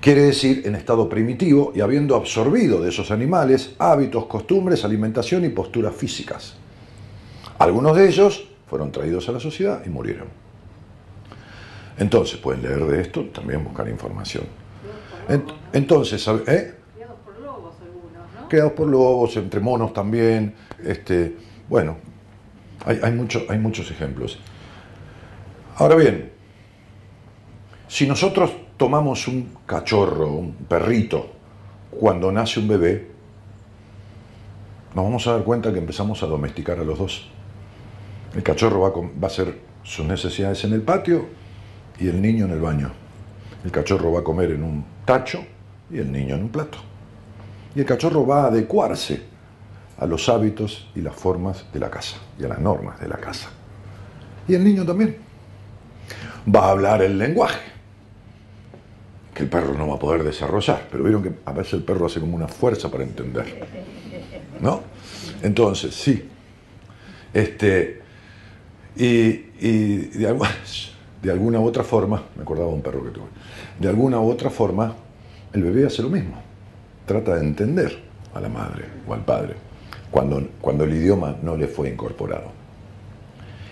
Quiere 0.00 0.22
decir 0.22 0.62
en 0.64 0.76
estado 0.76 1.08
primitivo 1.08 1.72
y 1.74 1.80
habiendo 1.80 2.14
absorbido 2.14 2.80
de 2.80 2.90
esos 2.90 3.10
animales 3.10 3.74
hábitos, 3.78 4.26
costumbres, 4.26 4.84
alimentación 4.84 5.44
y 5.44 5.48
posturas 5.48 5.94
físicas. 5.94 6.54
Algunos 7.58 7.96
de 7.96 8.08
ellos 8.08 8.48
fueron 8.68 8.92
traídos 8.92 9.28
a 9.28 9.32
la 9.32 9.40
sociedad 9.40 9.82
y 9.84 9.88
murieron. 9.88 10.28
Entonces 11.98 12.38
pueden 12.38 12.62
leer 12.62 12.84
de 12.84 13.00
esto, 13.00 13.24
también 13.24 13.64
buscar 13.64 13.88
información. 13.88 14.44
Entonces, 15.72 16.26
¿eh? 16.46 16.77
Creados 18.48 18.72
por 18.72 18.88
lobos, 18.88 19.36
entre 19.36 19.60
monos 19.60 19.92
también. 19.92 20.54
Este, 20.84 21.36
bueno, 21.68 21.96
hay, 22.84 23.00
hay, 23.02 23.58
muchos 23.58 23.90
ejemplos. 23.90 24.38
Ahora 25.76 25.94
bien, 25.96 26.32
si 27.86 28.06
nosotros 28.06 28.52
tomamos 28.76 29.28
un 29.28 29.56
cachorro, 29.66 30.32
un 30.32 30.52
perrito, 30.52 31.30
cuando 31.90 32.30
nace 32.32 32.60
un 32.60 32.68
bebé, 32.68 33.10
nos 34.94 35.04
vamos 35.04 35.26
a 35.26 35.32
dar 35.32 35.44
cuenta 35.44 35.72
que 35.72 35.78
empezamos 35.78 36.22
a 36.22 36.26
domesticar 36.26 36.78
a 36.78 36.84
los 36.84 36.98
dos. 36.98 37.28
El 38.34 38.42
cachorro 38.42 38.80
va 38.80 38.90
va 38.90 39.06
a 39.22 39.26
hacer 39.26 39.58
sus 39.82 40.06
necesidades 40.06 40.64
en 40.64 40.72
el 40.72 40.82
patio 40.82 41.26
y 41.98 42.08
el 42.08 42.20
niño 42.20 42.44
en 42.44 42.52
el 42.52 42.60
baño. 42.60 42.92
El 43.64 43.70
cachorro 43.70 44.12
va 44.12 44.20
a 44.20 44.24
comer 44.24 44.52
en 44.52 44.62
un 44.62 44.84
tacho 45.04 45.44
y 45.90 45.98
el 45.98 46.12
niño 46.12 46.34
en 46.36 46.42
un 46.42 46.48
plato. 46.48 46.78
Y 47.74 47.80
el 47.80 47.86
cachorro 47.86 48.26
va 48.26 48.44
a 48.44 48.46
adecuarse 48.46 49.22
a 49.98 50.06
los 50.06 50.28
hábitos 50.28 50.88
y 50.94 51.00
las 51.00 51.14
formas 51.14 51.64
de 51.72 51.80
la 51.80 51.90
casa 51.90 52.16
y 52.38 52.44
a 52.44 52.48
las 52.48 52.60
normas 52.60 53.00
de 53.00 53.08
la 53.08 53.16
casa. 53.16 53.48
Y 54.46 54.54
el 54.54 54.64
niño 54.64 54.84
también. 54.84 55.16
Va 56.54 56.66
a 56.66 56.70
hablar 56.70 57.02
el 57.02 57.18
lenguaje, 57.18 57.60
que 59.34 59.42
el 59.42 59.50
perro 59.50 59.74
no 59.74 59.88
va 59.88 59.96
a 59.96 59.98
poder 59.98 60.24
desarrollar, 60.24 60.88
pero 60.90 61.04
vieron 61.04 61.22
que 61.22 61.32
a 61.44 61.52
veces 61.52 61.74
el 61.74 61.82
perro 61.82 62.06
hace 62.06 62.20
como 62.20 62.34
una 62.34 62.48
fuerza 62.48 62.90
para 62.90 63.04
entender. 63.04 63.66
¿No? 64.60 64.80
Entonces, 65.42 65.94
sí. 65.94 66.26
Este, 67.34 68.00
y, 68.96 69.32
de, 70.18 70.26
alguna, 70.26 70.50
de 71.22 71.30
alguna 71.30 71.60
u 71.60 71.66
otra 71.66 71.84
forma, 71.84 72.22
me 72.34 72.42
acordaba 72.42 72.68
un 72.68 72.80
perro 72.80 73.04
que 73.04 73.10
tuve, 73.10 73.26
de 73.78 73.88
alguna 73.88 74.18
u 74.20 74.30
otra 74.30 74.48
forma, 74.48 74.94
el 75.52 75.62
bebé 75.62 75.86
hace 75.86 76.02
lo 76.02 76.08
mismo. 76.08 76.47
Trata 77.08 77.36
de 77.36 77.40
entender 77.40 77.98
a 78.34 78.40
la 78.40 78.50
madre 78.50 78.84
o 79.08 79.14
al 79.14 79.24
padre 79.24 79.54
cuando, 80.10 80.46
cuando 80.60 80.84
el 80.84 80.92
idioma 80.92 81.36
no 81.42 81.56
le 81.56 81.66
fue 81.66 81.88
incorporado. 81.88 82.52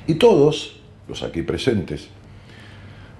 Y 0.06 0.14
todos, 0.14 0.80
los 1.06 1.22
aquí 1.22 1.42
presentes, 1.42 2.08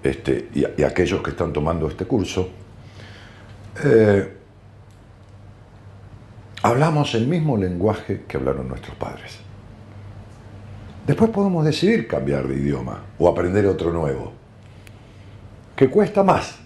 este, 0.02 0.49
y, 0.54 0.82
aquellos 0.82 1.20
que 1.20 1.32
están 1.32 1.52
tomando 1.52 1.87
este 1.87 2.06
curso, 2.06 2.49
eh, 3.85 4.32
hablamos 6.62 7.14
el 7.14 7.26
mismo 7.26 7.58
lenguaje 7.58 8.23
que 8.26 8.38
hablaron 8.38 8.68
nuestros 8.68 8.96
padres. 8.96 9.38
Después 11.06 11.28
podemos 11.28 11.62
decidir 11.62 12.08
cambiar 12.08 12.49
de 12.49 12.54
idioma 12.54 13.02
o 13.18 13.28
aprender 13.28 13.66
otro 13.66 13.92
nuevo, 13.92 14.32
que 15.76 15.90
cuesta 15.90 16.23
más 16.23 16.56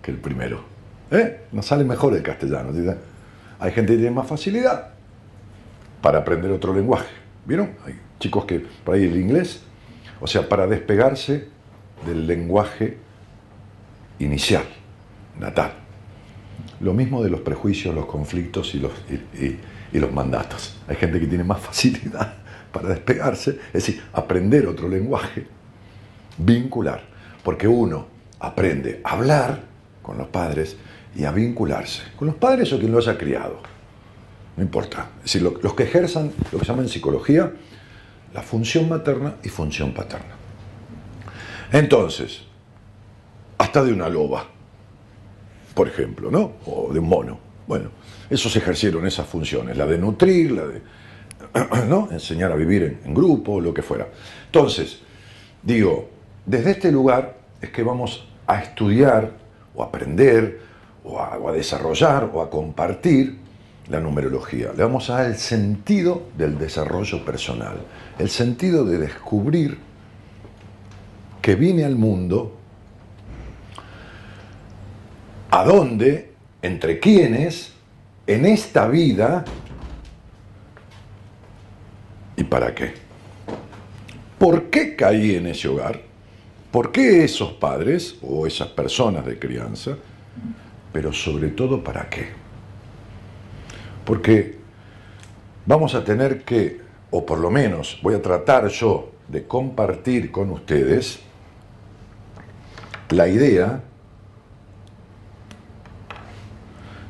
que 0.00 0.12
el 0.12 0.18
primero. 0.18 0.73
¿Eh? 1.10 1.46
Nos 1.52 1.66
sale 1.66 1.84
mejor 1.84 2.14
el 2.14 2.22
castellano. 2.22 2.70
Hay 3.58 3.72
gente 3.72 3.92
que 3.92 3.98
tiene 3.98 4.14
más 4.14 4.26
facilidad 4.26 4.90
para 6.00 6.18
aprender 6.18 6.50
otro 6.50 6.74
lenguaje. 6.74 7.08
¿Vieron? 7.44 7.70
Hay 7.86 7.98
chicos 8.18 8.44
que 8.44 8.60
por 8.84 8.94
ahí 8.94 9.04
el 9.04 9.16
inglés, 9.16 9.62
o 10.20 10.26
sea, 10.26 10.48
para 10.48 10.66
despegarse 10.66 11.48
del 12.06 12.26
lenguaje 12.26 12.98
inicial, 14.18 14.64
natal. 15.38 15.72
Lo 16.80 16.92
mismo 16.94 17.22
de 17.22 17.30
los 17.30 17.40
prejuicios, 17.40 17.94
los 17.94 18.06
conflictos 18.06 18.74
y 18.74 18.78
los, 18.78 18.92
y 19.92 19.98
los 19.98 20.12
mandatos. 20.12 20.76
Hay 20.88 20.96
gente 20.96 21.20
que 21.20 21.26
tiene 21.26 21.44
más 21.44 21.60
facilidad 21.60 22.34
para 22.72 22.88
despegarse, 22.88 23.50
es 23.68 23.72
decir, 23.72 24.02
aprender 24.12 24.66
otro 24.66 24.88
lenguaje, 24.88 25.46
vincular, 26.38 27.02
porque 27.42 27.68
uno 27.68 28.08
aprende 28.40 29.00
a 29.04 29.12
hablar 29.12 29.60
con 30.02 30.18
los 30.18 30.26
padres 30.26 30.76
y 31.16 31.24
a 31.24 31.30
vincularse 31.30 32.02
con 32.16 32.28
los 32.28 32.36
padres 32.36 32.72
o 32.72 32.78
quien 32.78 32.92
los 32.92 33.06
haya 33.06 33.18
criado. 33.18 33.60
No 34.56 34.62
importa. 34.62 35.08
Es 35.18 35.32
decir, 35.32 35.42
los 35.42 35.74
que 35.74 35.84
ejerzan 35.84 36.32
lo 36.52 36.58
que 36.58 36.64
se 36.64 36.70
llama 36.70 36.82
en 36.82 36.88
psicología 36.88 37.52
la 38.32 38.42
función 38.42 38.88
materna 38.88 39.36
y 39.42 39.48
función 39.48 39.94
paterna. 39.94 40.34
Entonces, 41.72 42.42
hasta 43.58 43.82
de 43.84 43.92
una 43.92 44.08
loba, 44.08 44.44
por 45.74 45.88
ejemplo, 45.88 46.30
¿no? 46.30 46.54
O 46.66 46.92
de 46.92 46.98
un 46.98 47.08
mono. 47.08 47.38
Bueno, 47.66 47.90
esos 48.28 48.54
ejercieron 48.56 49.06
esas 49.06 49.26
funciones, 49.26 49.76
la 49.76 49.86
de 49.86 49.98
nutrir, 49.98 50.52
la 50.52 50.66
de 50.66 50.82
¿no? 51.88 52.08
enseñar 52.10 52.52
a 52.52 52.56
vivir 52.56 53.00
en, 53.04 53.14
grupo, 53.14 53.60
lo 53.60 53.72
que 53.72 53.82
fuera. 53.82 54.08
Entonces, 54.46 55.00
digo, 55.62 56.10
desde 56.44 56.72
este 56.72 56.92
lugar 56.92 57.38
es 57.60 57.70
que 57.70 57.82
vamos 57.82 58.26
a 58.46 58.60
estudiar 58.60 59.32
o 59.74 59.82
aprender 59.82 60.60
o 61.04 61.20
a, 61.20 61.52
desarrollar 61.52 62.30
o 62.32 62.42
a 62.42 62.50
compartir 62.50 63.38
la 63.88 64.00
numerología. 64.00 64.72
Le 64.76 64.82
vamos 64.82 65.10
a 65.10 65.18
dar 65.18 65.26
el 65.26 65.36
sentido 65.36 66.24
del 66.36 66.58
desarrollo 66.58 67.24
personal, 67.24 67.76
el 68.18 68.30
sentido 68.30 68.84
de 68.84 68.98
descubrir 68.98 69.78
que 71.42 71.54
vine 71.54 71.84
al 71.84 71.96
mundo, 71.96 72.56
a 75.50 75.64
dónde, 75.64 76.32
entre 76.62 76.98
quiénes, 76.98 77.72
en 78.26 78.46
esta 78.46 78.88
vida 78.88 79.44
¿Y 82.36 82.44
para 82.44 82.74
qué? 82.74 82.94
¿Por 84.38 84.64
qué 84.64 84.96
caí 84.96 85.36
en 85.36 85.46
ese 85.46 85.68
hogar? 85.68 86.00
¿Por 86.70 86.90
qué 86.90 87.24
esos 87.24 87.52
padres 87.52 88.16
o 88.22 88.46
esas 88.46 88.68
personas 88.68 89.24
de 89.24 89.38
crianza? 89.38 89.96
Pero 90.94 91.12
sobre 91.12 91.48
todo, 91.48 91.82
¿para 91.82 92.08
qué? 92.08 92.28
Porque 94.04 94.58
vamos 95.66 95.92
a 95.96 96.04
tener 96.04 96.44
que, 96.44 96.80
o 97.10 97.26
por 97.26 97.40
lo 97.40 97.50
menos 97.50 97.98
voy 98.00 98.14
a 98.14 98.22
tratar 98.22 98.68
yo 98.68 99.10
de 99.26 99.44
compartir 99.44 100.30
con 100.30 100.52
ustedes 100.52 101.18
la 103.08 103.26
idea 103.26 103.82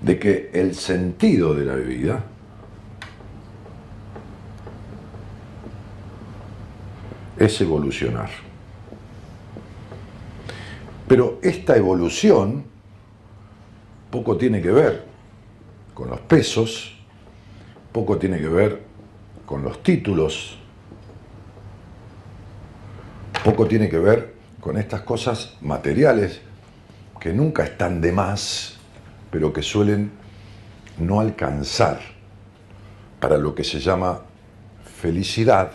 de 0.00 0.18
que 0.18 0.50
el 0.54 0.74
sentido 0.74 1.54
de 1.54 1.64
la 1.66 1.74
vida 1.74 2.24
es 7.36 7.60
evolucionar. 7.60 8.30
Pero 11.06 11.38
esta 11.42 11.76
evolución 11.76 12.72
poco 14.14 14.36
tiene 14.36 14.62
que 14.62 14.70
ver 14.70 15.02
con 15.92 16.08
los 16.08 16.20
pesos, 16.20 16.94
poco 17.90 18.16
tiene 18.16 18.38
que 18.38 18.46
ver 18.46 18.80
con 19.44 19.64
los 19.64 19.82
títulos, 19.82 20.56
poco 23.42 23.66
tiene 23.66 23.88
que 23.88 23.98
ver 23.98 24.34
con 24.60 24.78
estas 24.78 25.00
cosas 25.00 25.56
materiales 25.62 26.40
que 27.18 27.32
nunca 27.32 27.64
están 27.64 28.00
de 28.00 28.12
más, 28.12 28.76
pero 29.32 29.52
que 29.52 29.62
suelen 29.62 30.12
no 30.96 31.18
alcanzar 31.18 31.98
para 33.18 33.36
lo 33.36 33.52
que 33.52 33.64
se 33.64 33.80
llama 33.80 34.20
felicidad 34.84 35.72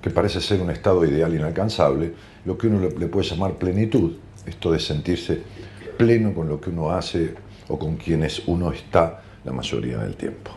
que 0.00 0.10
parece 0.10 0.40
ser 0.40 0.60
un 0.60 0.70
estado 0.70 1.04
ideal 1.04 1.34
inalcanzable, 1.34 2.14
lo 2.44 2.56
que 2.56 2.68
uno 2.68 2.88
le 2.88 3.06
puede 3.08 3.28
llamar 3.28 3.54
plenitud, 3.54 4.12
esto 4.46 4.70
de 4.70 4.78
sentirse 4.78 5.42
pleno 6.02 6.34
con 6.34 6.48
lo 6.48 6.60
que 6.60 6.70
uno 6.70 6.90
hace 6.90 7.34
o 7.68 7.78
con 7.78 7.96
quienes 7.96 8.42
uno 8.46 8.72
está 8.72 9.22
la 9.44 9.52
mayoría 9.52 9.98
del 9.98 10.16
tiempo. 10.16 10.50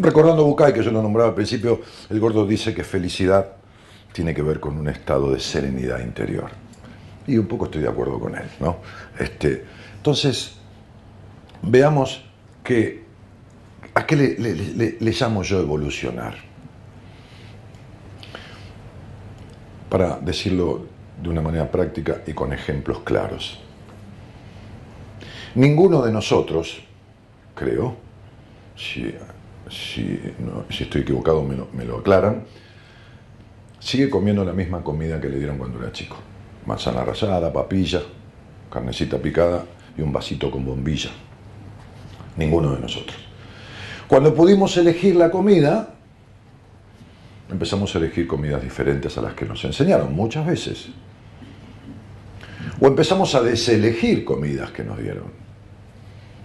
Recordando 0.00 0.44
Bucay, 0.44 0.72
que 0.72 0.82
yo 0.82 0.90
lo 0.90 1.02
nombraba 1.02 1.28
al 1.28 1.34
principio, 1.34 1.82
el 2.08 2.18
gordo 2.18 2.46
dice 2.46 2.72
que 2.74 2.84
felicidad 2.84 3.52
tiene 4.12 4.34
que 4.34 4.40
ver 4.40 4.60
con 4.60 4.78
un 4.78 4.88
estado 4.88 5.30
de 5.30 5.40
serenidad 5.40 6.00
interior. 6.00 6.50
Y 7.26 7.36
un 7.36 7.46
poco 7.46 7.66
estoy 7.66 7.82
de 7.82 7.88
acuerdo 7.88 8.18
con 8.18 8.34
él, 8.34 8.48
¿no? 8.60 8.78
Este, 9.18 9.64
entonces, 9.96 10.54
veamos 11.60 12.24
que, 12.64 13.04
¿a 13.94 14.06
qué 14.06 14.16
le 14.16 15.12
llamo 15.12 15.42
yo 15.42 15.60
evolucionar? 15.60 16.52
para 19.92 20.18
decirlo 20.18 20.86
de 21.22 21.28
una 21.28 21.42
manera 21.42 21.70
práctica 21.70 22.22
y 22.26 22.32
con 22.32 22.54
ejemplos 22.54 23.00
claros. 23.00 23.60
Ninguno 25.54 26.02
de 26.02 26.12
nosotros, 26.12 26.80
creo, 27.54 27.96
si, 28.76 29.14
estoy 30.70 31.02
equivocado 31.02 31.42
me 31.42 31.56
lo, 31.56 31.68
me 31.72 31.84
lo 31.84 31.98
aclaran, 31.98 32.44
sigue 33.78 34.08
comiendo 34.08 34.44
la 34.44 34.52
misma 34.52 34.82
comida 34.82 35.20
que 35.20 35.28
le 35.28 35.38
dieron 35.38 35.58
cuando 35.58 35.78
era 35.80 35.92
chico. 35.92 36.16
Manzana 36.64 37.04
rallada, 37.04 37.52
papilla, 37.52 38.02
carnecita 38.70 39.18
picada 39.18 39.64
y 39.96 40.02
un 40.02 40.12
vasito 40.12 40.50
con 40.50 40.64
bombilla. 40.64 41.10
Ninguno 42.36 42.74
de 42.74 42.80
nosotros. 42.80 43.16
Cuando 44.08 44.34
pudimos 44.34 44.76
elegir 44.76 45.16
la 45.16 45.30
comida, 45.30 45.94
empezamos 47.50 47.94
a 47.94 47.98
elegir 47.98 48.26
comidas 48.26 48.62
diferentes 48.62 49.16
a 49.18 49.22
las 49.22 49.34
que 49.34 49.44
nos 49.44 49.62
enseñaron 49.64 50.14
muchas 50.14 50.46
veces. 50.46 50.88
O 52.82 52.88
empezamos 52.88 53.32
a 53.36 53.42
deselegir 53.42 54.24
comidas 54.24 54.72
que 54.72 54.82
nos 54.82 54.98
dieron. 54.98 55.30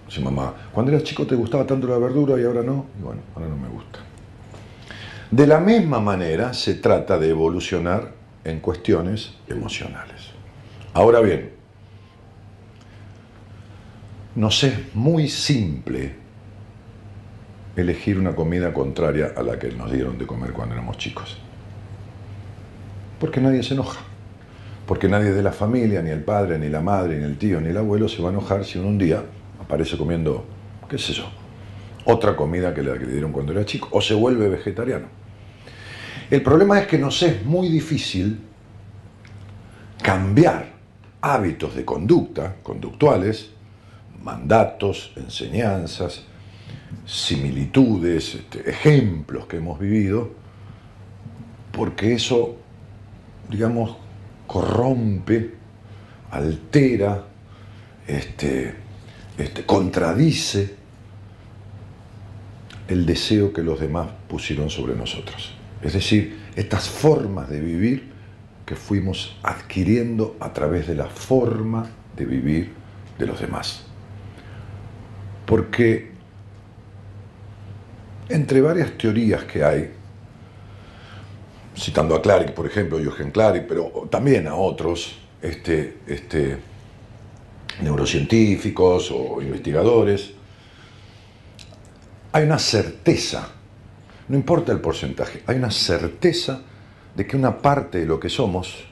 Si 0.08 0.20
mamá, 0.20 0.54
cuando 0.72 0.92
eras 0.92 1.02
chico 1.02 1.26
te 1.26 1.34
gustaba 1.34 1.66
tanto 1.66 1.88
la 1.88 1.98
verdura 1.98 2.40
y 2.40 2.44
ahora 2.44 2.62
no, 2.62 2.86
y 2.96 3.02
bueno, 3.02 3.22
ahora 3.34 3.48
no 3.48 3.56
me 3.56 3.66
gusta. 3.66 3.98
De 5.32 5.48
la 5.48 5.58
misma 5.58 5.98
manera 5.98 6.54
se 6.54 6.74
trata 6.74 7.18
de 7.18 7.30
evolucionar 7.30 8.12
en 8.44 8.60
cuestiones 8.60 9.34
emocionales. 9.48 10.30
Ahora 10.94 11.20
bien, 11.22 11.50
nos 14.36 14.62
es 14.62 14.94
muy 14.94 15.28
simple 15.28 16.14
elegir 17.74 18.16
una 18.16 18.36
comida 18.36 18.72
contraria 18.72 19.32
a 19.36 19.42
la 19.42 19.58
que 19.58 19.72
nos 19.72 19.90
dieron 19.90 20.16
de 20.18 20.26
comer 20.28 20.52
cuando 20.52 20.76
éramos 20.76 20.98
chicos. 20.98 21.36
Porque 23.18 23.40
nadie 23.40 23.64
se 23.64 23.74
enoja. 23.74 24.07
Porque 24.88 25.06
nadie 25.06 25.32
de 25.32 25.42
la 25.42 25.52
familia, 25.52 26.00
ni 26.00 26.08
el 26.08 26.24
padre, 26.24 26.58
ni 26.58 26.70
la 26.70 26.80
madre, 26.80 27.18
ni 27.18 27.24
el 27.24 27.36
tío, 27.36 27.60
ni 27.60 27.68
el 27.68 27.76
abuelo 27.76 28.08
se 28.08 28.22
va 28.22 28.30
a 28.30 28.32
enojar 28.32 28.64
si 28.64 28.78
uno 28.78 28.88
un 28.88 28.96
día 28.96 29.22
aparece 29.60 29.98
comiendo, 29.98 30.46
qué 30.88 30.96
sé 30.96 31.12
yo, 31.12 31.28
otra 32.06 32.34
comida 32.34 32.72
que 32.72 32.82
le 32.82 32.98
dieron 32.98 33.30
cuando 33.30 33.52
era 33.52 33.66
chico, 33.66 33.88
o 33.92 34.00
se 34.00 34.14
vuelve 34.14 34.48
vegetariano. 34.48 35.08
El 36.30 36.40
problema 36.40 36.80
es 36.80 36.86
que 36.86 36.96
nos 36.96 37.22
es 37.22 37.44
muy 37.44 37.68
difícil 37.68 38.40
cambiar 40.02 40.72
hábitos 41.20 41.74
de 41.76 41.84
conducta, 41.84 42.56
conductuales, 42.62 43.50
mandatos, 44.22 45.12
enseñanzas, 45.16 46.24
similitudes, 47.04 48.36
este, 48.36 48.70
ejemplos 48.70 49.44
que 49.44 49.58
hemos 49.58 49.78
vivido, 49.78 50.30
porque 51.72 52.14
eso, 52.14 52.56
digamos, 53.50 54.07
corrompe, 54.48 55.54
altera, 56.30 57.24
este, 58.06 58.74
este, 59.36 59.64
contradice 59.64 60.74
el 62.88 63.04
deseo 63.04 63.52
que 63.52 63.62
los 63.62 63.78
demás 63.78 64.08
pusieron 64.26 64.70
sobre 64.70 64.96
nosotros. 64.96 65.54
Es 65.82 65.92
decir, 65.92 66.38
estas 66.56 66.88
formas 66.88 67.48
de 67.50 67.60
vivir 67.60 68.08
que 68.64 68.74
fuimos 68.74 69.38
adquiriendo 69.42 70.36
a 70.40 70.52
través 70.52 70.86
de 70.88 70.94
la 70.94 71.06
forma 71.06 71.88
de 72.16 72.24
vivir 72.24 72.72
de 73.18 73.26
los 73.26 73.40
demás. 73.40 73.84
Porque 75.46 76.10
entre 78.30 78.60
varias 78.60 78.92
teorías 78.96 79.44
que 79.44 79.62
hay, 79.62 79.97
citando 81.78 82.14
a 82.14 82.22
Claric, 82.22 82.52
por 82.52 82.66
ejemplo, 82.66 82.98
Jürgen 82.98 83.30
Claric, 83.30 83.64
pero 83.66 84.08
también 84.10 84.48
a 84.48 84.54
otros 84.54 85.16
este, 85.40 85.98
este, 86.06 86.58
neurocientíficos 87.82 89.10
o 89.12 89.40
investigadores, 89.40 90.32
hay 92.32 92.44
una 92.44 92.58
certeza, 92.58 93.48
no 94.28 94.36
importa 94.36 94.72
el 94.72 94.80
porcentaje, 94.80 95.42
hay 95.46 95.56
una 95.56 95.70
certeza 95.70 96.60
de 97.14 97.26
que 97.26 97.36
una 97.36 97.58
parte 97.58 97.98
de 97.98 98.06
lo 98.06 98.18
que 98.18 98.28
somos, 98.28 98.84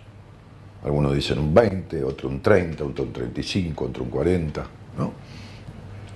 algunos 0.84 1.14
dicen 1.14 1.38
un 1.38 1.52
20, 1.52 2.04
otro 2.04 2.28
un 2.28 2.40
30, 2.40 2.84
otro 2.84 3.04
un 3.04 3.12
35, 3.12 3.84
otro 3.84 4.04
un 4.04 4.10
40, 4.10 4.66
¿no? 4.98 5.12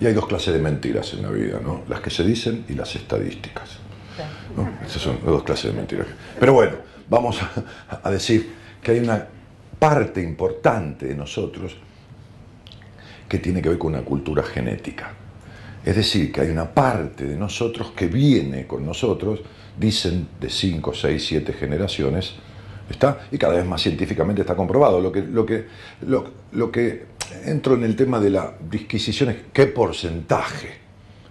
Y 0.01 0.07
hay 0.07 0.15
dos 0.15 0.27
clases 0.27 0.55
de 0.55 0.61
mentiras 0.61 1.13
en 1.13 1.23
la 1.23 1.31
vida, 1.31 1.61
¿no? 1.63 1.83
Las 1.89 2.01
que 2.01 2.11
se 2.11 2.25
dicen 2.25 2.65
y 2.69 2.75
las 2.75 2.95
estadísticas. 2.97 3.80
Esas 4.85 5.03
son 5.03 5.17
las 5.17 5.27
dos 5.27 5.43
clases 5.43 5.73
de 5.73 5.79
mentiras. 5.79 6.07
Pero 6.39 6.53
bueno, 6.53 6.77
vamos 7.09 7.39
a, 8.03 8.11
decir 8.11 8.53
que 8.83 8.93
hay 8.93 8.99
una 9.01 9.27
parte 9.79 10.23
importante 10.23 11.07
de 11.07 11.15
nosotros 11.15 11.77
que 13.29 13.39
tiene 13.39 13.63
que 13.63 13.69
ver 13.69 13.79
con 13.79 13.95
una 13.95 14.05
cultura 14.05 14.43
genética. 14.43 15.13
Es 15.85 15.97
decir, 15.97 16.31
que 16.33 16.43
hay 16.43 16.51
una 16.51 16.73
parte 16.73 17.25
de 17.25 17.37
nosotros 17.37 17.93
que 17.97 18.07
viene 18.07 18.67
con 18.67 18.85
nosotros, 18.85 19.41
dicen 19.79 20.29
de 20.39 20.51
5, 20.51 20.93
6, 20.93 21.25
7 21.27 21.53
generaciones, 21.55 22.35
¿está? 22.91 23.21
Y 23.31 23.39
cada 23.39 23.55
vez 23.55 23.65
más 23.65 23.81
científicamente 23.81 24.43
está 24.43 24.55
comprobado. 24.55 25.01
Lo 25.01 25.11
que, 25.11 25.23
lo 25.23 25.47
que, 25.47 25.67
lo, 26.03 26.71
que 26.71 27.07
entro 27.47 27.75
en 27.75 27.85
el 27.85 27.97
tema 27.97 28.21
de 28.21 28.31
la 28.31 28.55
disquisición 28.69 29.31
es 29.31 29.37
qué 29.53 29.67
porcentaje, 29.67 30.80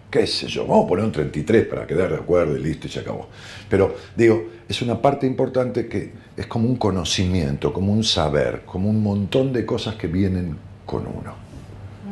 qué 0.09 0.25
sé 0.25 0.47
yo, 0.47 0.65
vamos 0.65 0.85
a 0.85 0.87
poner 0.87 1.05
un 1.05 1.11
33 1.11 1.65
para 1.67 1.85
quedar 1.85 2.09
de 2.09 2.15
acuerdo 2.15 2.57
y 2.57 2.61
listo 2.61 2.87
y 2.87 2.89
se 2.89 2.99
acabó. 2.99 3.29
Pero 3.69 3.95
digo, 4.15 4.49
es 4.67 4.81
una 4.81 5.01
parte 5.01 5.27
importante 5.27 5.87
que 5.87 6.11
es 6.35 6.47
como 6.47 6.67
un 6.67 6.77
conocimiento, 6.77 7.71
como 7.71 7.93
un 7.93 8.03
saber, 8.03 8.63
como 8.65 8.89
un 8.89 9.03
montón 9.03 9.53
de 9.53 9.65
cosas 9.65 9.95
que 9.95 10.07
vienen 10.07 10.57
con 10.85 11.05
uno, 11.05 11.33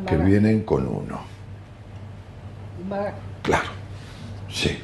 que 0.06 0.16
vienen 0.18 0.62
con 0.62 0.88
uno. 0.88 1.22
Claro, 3.42 3.70
sí. 4.50 4.78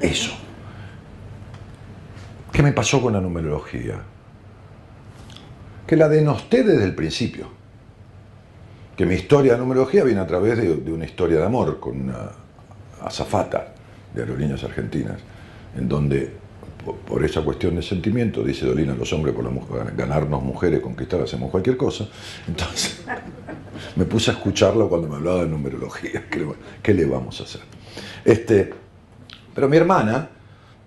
Eso. 0.00 0.32
¿Qué 2.52 2.62
me 2.62 2.72
pasó 2.72 3.00
con 3.00 3.14
la 3.14 3.20
numerología? 3.20 4.02
Que 5.86 5.96
la 5.96 6.08
denosté 6.08 6.62
desde 6.62 6.84
el 6.84 6.94
principio. 6.94 7.48
Que 8.96 9.06
mi 9.06 9.14
historia 9.14 9.54
de 9.54 9.58
numerología 9.58 10.04
viene 10.04 10.20
a 10.20 10.26
través 10.26 10.58
de, 10.58 10.92
una 10.92 11.04
historia 11.04 11.38
de 11.38 11.44
amor 11.44 11.80
con 11.80 12.00
una 12.00 12.30
azafata 13.02 13.74
de 14.14 14.22
aerolíneas 14.22 14.62
argentinas, 14.62 15.18
en 15.76 15.88
donde 15.88 16.44
por, 17.06 17.24
esa 17.24 17.42
cuestión 17.42 17.76
de 17.76 17.82
sentimiento, 17.82 18.42
dice 18.44 18.66
Dolina, 18.66 18.94
los 18.94 19.12
hombres 19.12 19.34
por 19.34 19.44
la 19.44 19.90
ganarnos 19.92 20.42
mujeres, 20.42 20.80
conquistar, 20.80 21.20
hacemos 21.20 21.50
cualquier 21.50 21.76
cosa. 21.76 22.06
Entonces, 22.46 23.02
me 23.96 24.04
puse 24.04 24.30
a 24.30 24.34
escucharlo 24.34 24.88
cuando 24.88 25.08
me 25.08 25.16
hablaba 25.16 25.44
de 25.44 25.48
numerología. 25.48 26.24
¿Qué 26.82 26.94
le, 26.94 27.06
vamos 27.06 27.40
a 27.40 27.44
hacer? 27.44 27.62
Este, 28.24 28.72
pero 29.54 29.68
mi 29.68 29.76
hermana, 29.76 30.28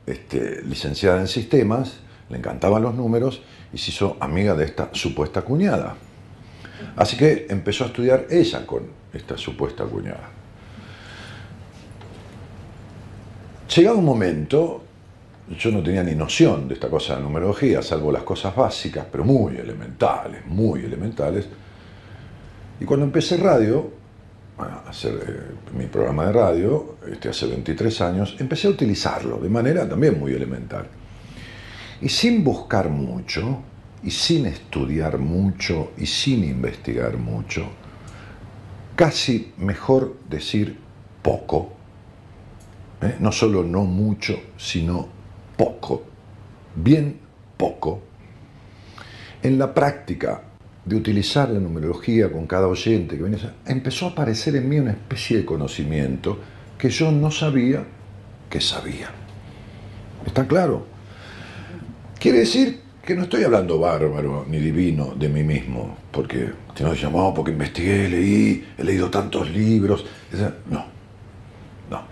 este, 0.05 0.61
licenciada 0.63 1.19
en 1.19 1.27
sistemas, 1.27 1.99
le 2.29 2.37
encantaban 2.37 2.81
los 2.83 2.95
números 2.95 3.41
y 3.73 3.77
se 3.77 3.91
hizo 3.91 4.17
amiga 4.19 4.55
de 4.55 4.65
esta 4.65 4.89
supuesta 4.93 5.41
cuñada. 5.41 5.95
Así 6.95 7.17
que 7.17 7.47
empezó 7.49 7.83
a 7.83 7.87
estudiar 7.87 8.27
ella 8.29 8.65
con 8.65 8.83
esta 9.13 9.37
supuesta 9.37 9.83
cuñada. 9.85 10.29
Llegado 13.75 13.97
un 13.97 14.05
momento, 14.05 14.83
yo 15.57 15.71
no 15.71 15.83
tenía 15.83 16.03
ni 16.03 16.15
noción 16.15 16.67
de 16.67 16.75
esta 16.75 16.89
cosa 16.89 17.17
de 17.17 17.23
numerología, 17.23 17.81
salvo 17.81 18.11
las 18.11 18.23
cosas 18.23 18.55
básicas, 18.55 19.05
pero 19.11 19.23
muy 19.23 19.57
elementales, 19.57 20.45
muy 20.45 20.85
elementales. 20.85 21.47
Y 22.79 22.85
cuando 22.85 23.05
empecé 23.05 23.37
radio, 23.37 23.91
a 24.57 24.89
hacer 24.89 25.13
eh, 25.27 25.77
mi 25.77 25.85
programa 25.85 26.25
de 26.27 26.33
radio, 26.33 26.97
este, 27.11 27.29
hace 27.29 27.47
23 27.47 28.01
años, 28.01 28.35
empecé 28.39 28.67
a 28.67 28.71
utilizarlo 28.71 29.37
de 29.37 29.49
manera 29.49 29.87
también 29.87 30.19
muy 30.19 30.33
elemental. 30.33 30.87
Y 32.01 32.09
sin 32.09 32.43
buscar 32.43 32.89
mucho, 32.89 33.61
y 34.07 34.11
sin 34.11 34.45
estudiar 34.45 35.17
mucho, 35.17 35.91
y 35.97 36.05
sin 36.05 36.45
investigar 36.45 37.17
mucho, 37.17 37.67
casi 38.95 39.51
mejor 39.57 40.15
decir 40.29 40.77
poco, 41.21 41.73
¿eh? 43.01 43.17
no 43.19 43.33
solo 43.33 43.65
no 43.65 43.83
mucho, 43.83 44.39
sino 44.55 45.09
poco, 45.57 46.05
bien 46.73 47.19
poco, 47.57 47.99
en 49.43 49.59
la 49.59 49.73
práctica 49.73 50.41
de 50.85 50.95
utilizar 50.95 51.49
la 51.49 51.59
numerología 51.59 52.31
con 52.31 52.47
cada 52.47 52.67
oyente 52.67 53.17
que 53.17 53.23
venía, 53.23 53.55
empezó 53.65 54.05
a 54.05 54.11
aparecer 54.11 54.55
en 54.55 54.69
mí 54.69 54.79
una 54.79 54.91
especie 54.91 55.39
de 55.39 55.45
conocimiento 55.45 56.39
que 56.77 56.89
yo 56.89 57.11
no 57.11 57.29
sabía 57.29 57.83
que 58.49 58.61
sabía. 58.61 59.09
¿Está 60.25 60.47
claro? 60.47 60.85
Quiere 62.17 62.39
decir 62.39 62.86
que 63.07 63.15
no 63.15 63.23
estoy 63.23 63.45
hablando 63.45 63.79
bárbaro 63.79 64.45
ni 64.49 64.57
divino 64.57 65.13
de 65.15 65.29
mí 65.29 65.41
mismo, 65.41 65.95
porque 66.11 66.51
si 66.75 66.83
no 66.83 66.93
llamado 66.93 67.33
porque 67.33 67.51
investigué, 67.51 68.09
leí, 68.09 68.67
he 68.77 68.83
leído 68.83 69.09
tantos 69.09 69.49
libros. 69.49 70.05
No, 70.69 70.83
no, 71.89 72.03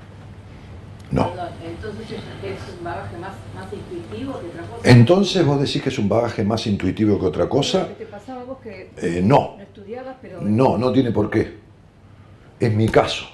no. 1.12 1.34
Entonces 1.62 2.18
es 2.42 2.78
un 2.78 2.84
bagaje 2.86 3.18
más, 3.18 3.34
intuitivo 3.74 4.40
que 4.40 4.48
otra 4.48 4.62
cosa. 4.62 4.90
Entonces 4.90 5.46
vos 5.46 5.60
decís 5.60 5.82
que 5.82 5.90
es 5.90 6.00
un 6.00 6.08
bagaje 6.08 6.46
más 6.46 6.66
intuitivo 6.66 7.20
que 7.20 7.26
otra 7.26 7.50
cosa. 7.50 7.90
¿Te 7.90 8.06
pasaba 8.06 8.46
vos 8.46 8.60
que 8.64 8.90
eh, 8.96 9.22
no. 9.22 9.56
no 9.58 9.64
estudiabas, 9.64 10.16
pero... 10.22 10.40
No, 10.44 10.78
no 10.78 10.94
tiene 10.94 11.12
por 11.12 11.30
qué. 11.30 11.58
Es 12.58 12.74
mi 12.74 12.88
caso. 12.88 13.26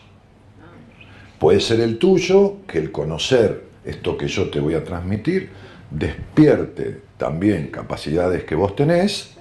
Puede 1.38 1.60
ser 1.60 1.80
el 1.82 2.00
tuyo, 2.00 2.65
que 2.67 2.80
el 2.80 2.91
conocer 2.91 3.65
esto 3.86 4.17
que 4.17 4.28
yo 4.28 4.50
te 4.50 4.60
voy 4.60 4.74
a 4.74 4.84
transmitir 4.84 5.52
despierte 5.91 7.11
también 7.21 7.67
capacidades 7.67 8.45
que 8.45 8.55
vos 8.55 8.75
tenés, 8.75 9.36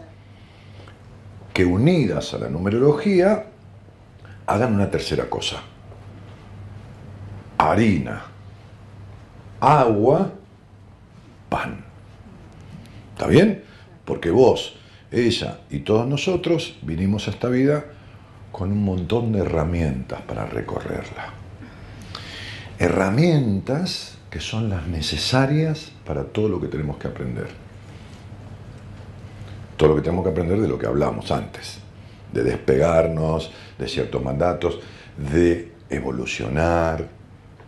que 1.54 1.64
unidas 1.64 2.34
a 2.34 2.38
la 2.38 2.50
numerología 2.50 3.46
hagan 4.46 4.74
una 4.74 4.90
tercera 4.90 5.30
cosa. 5.30 5.62
Harina, 7.56 8.22
agua, 9.60 10.30
pan. 11.48 11.82
¿Está 13.14 13.26
bien? 13.26 13.64
Porque 14.04 14.30
vos, 14.30 14.76
ella 15.10 15.60
y 15.70 15.78
todos 15.78 16.06
nosotros 16.06 16.76
vinimos 16.82 17.28
a 17.28 17.30
esta 17.30 17.48
vida 17.48 17.86
con 18.52 18.72
un 18.72 18.84
montón 18.84 19.32
de 19.32 19.38
herramientas 19.38 20.20
para 20.20 20.44
recorrerla. 20.44 21.32
Herramientas 22.78 24.18
que 24.28 24.40
son 24.40 24.68
las 24.68 24.86
necesarias 24.86 25.92
para 26.04 26.24
todo 26.24 26.50
lo 26.50 26.60
que 26.60 26.68
tenemos 26.68 26.98
que 26.98 27.08
aprender. 27.08 27.69
Todo 29.80 29.88
lo 29.88 29.96
que 29.96 30.02
tenemos 30.02 30.24
que 30.24 30.30
aprender 30.30 30.60
de 30.60 30.68
lo 30.68 30.78
que 30.78 30.86
hablamos 30.86 31.30
antes, 31.30 31.78
de 32.30 32.44
despegarnos 32.44 33.50
de 33.78 33.88
ciertos 33.88 34.22
mandatos, 34.22 34.78
de 35.16 35.72
evolucionar, 35.88 37.08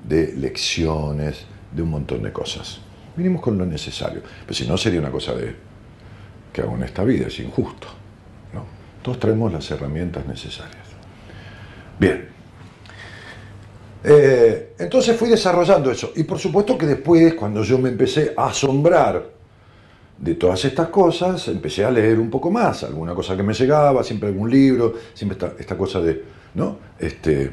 de 0.06 0.34
lecciones, 0.36 1.46
de 1.74 1.80
un 1.80 1.88
montón 1.88 2.22
de 2.22 2.30
cosas. 2.30 2.80
Vinimos 3.16 3.40
con 3.40 3.56
lo 3.56 3.64
necesario, 3.64 4.20
pero 4.42 4.52
si 4.52 4.66
no 4.66 4.76
sería 4.76 5.00
una 5.00 5.10
cosa 5.10 5.32
de 5.32 5.56
que 6.52 6.60
hago 6.60 6.76
en 6.76 6.82
esta 6.82 7.02
vida, 7.02 7.28
es 7.28 7.38
injusto. 7.38 7.88
¿no? 8.52 8.66
Todos 9.00 9.18
traemos 9.18 9.50
las 9.50 9.70
herramientas 9.70 10.26
necesarias. 10.26 10.84
Bien. 11.98 12.28
Eh, 14.04 14.74
entonces 14.78 15.16
fui 15.16 15.30
desarrollando 15.30 15.90
eso. 15.90 16.12
Y 16.14 16.24
por 16.24 16.38
supuesto 16.38 16.76
que 16.76 16.84
después, 16.84 17.32
cuando 17.32 17.62
yo 17.62 17.78
me 17.78 17.88
empecé 17.88 18.34
a 18.36 18.48
asombrar 18.48 19.40
de 20.18 20.34
todas 20.34 20.64
estas 20.64 20.88
cosas, 20.88 21.48
empecé 21.48 21.84
a 21.84 21.90
leer 21.90 22.18
un 22.18 22.30
poco 22.30 22.50
más, 22.50 22.84
alguna 22.84 23.14
cosa 23.14 23.36
que 23.36 23.42
me 23.42 23.54
llegaba, 23.54 24.04
siempre 24.04 24.28
algún 24.28 24.50
libro, 24.50 24.94
siempre 25.14 25.36
esta, 25.36 25.60
esta 25.60 25.76
cosa 25.76 26.00
de, 26.00 26.22
¿no? 26.54 26.78
Este, 26.98 27.52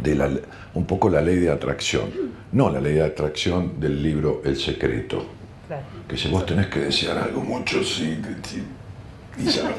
de 0.00 0.14
la, 0.14 0.30
un 0.74 0.86
poco 0.86 1.10
la 1.10 1.20
ley 1.20 1.36
de 1.36 1.50
atracción. 1.50 2.10
No 2.52 2.70
la 2.70 2.80
ley 2.80 2.94
de 2.94 3.04
atracción 3.04 3.78
del 3.78 4.02
libro 4.02 4.42
El 4.44 4.56
Secreto. 4.56 5.26
Que 6.08 6.16
si 6.16 6.28
vos 6.28 6.46
tenés 6.46 6.68
que 6.68 6.80
desear 6.80 7.18
algo 7.18 7.42
mucho, 7.42 7.84
sí, 7.84 8.18
sí 8.42 8.62
y 9.38 9.44
ya. 9.44 9.74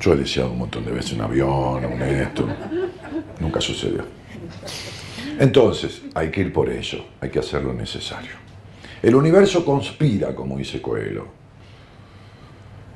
Yo 0.00 0.12
he 0.12 0.16
deseado 0.16 0.52
un 0.52 0.58
montón 0.58 0.84
de 0.84 0.92
veces 0.92 1.12
un 1.12 1.22
avión, 1.22 1.84
un 1.84 2.02
esto. 2.02 2.46
Nunca 3.40 3.60
sucedió. 3.60 4.04
Entonces, 5.38 6.02
hay 6.14 6.30
que 6.30 6.40
ir 6.40 6.52
por 6.52 6.70
ello, 6.70 7.04
hay 7.20 7.30
que 7.30 7.38
hacer 7.38 7.62
lo 7.62 7.72
necesario. 7.72 8.32
El 9.02 9.14
universo 9.14 9.64
conspira, 9.64 10.34
como 10.34 10.56
dice 10.56 10.80
Coelho. 10.80 11.26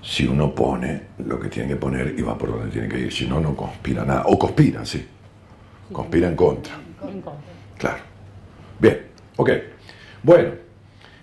Si 0.02 0.26
uno 0.26 0.54
pone 0.54 1.02
lo 1.18 1.38
que 1.38 1.48
tiene 1.48 1.68
que 1.68 1.76
poner 1.76 2.14
y 2.18 2.22
va 2.22 2.36
por 2.36 2.50
donde 2.50 2.70
tiene 2.70 2.88
que 2.88 2.98
ir, 2.98 3.12
si 3.12 3.26
no, 3.26 3.38
no 3.38 3.54
conspira 3.54 4.04
nada. 4.04 4.24
O 4.26 4.38
conspira, 4.38 4.84
sí. 4.84 5.06
Conspira 5.92 6.28
en 6.28 6.36
contra. 6.36 6.72
Claro. 7.76 8.02
Bien, 8.78 9.06
ok. 9.36 9.50
Bueno, 10.22 10.52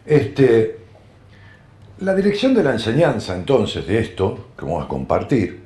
este, 0.05 0.77
la 1.99 2.13
dirección 2.13 2.53
de 2.53 2.63
la 2.63 2.73
enseñanza 2.73 3.35
entonces 3.35 3.87
de 3.87 3.99
esto, 3.99 4.49
que 4.57 4.63
vamos 4.63 4.85
a 4.85 4.87
compartir, 4.87 5.61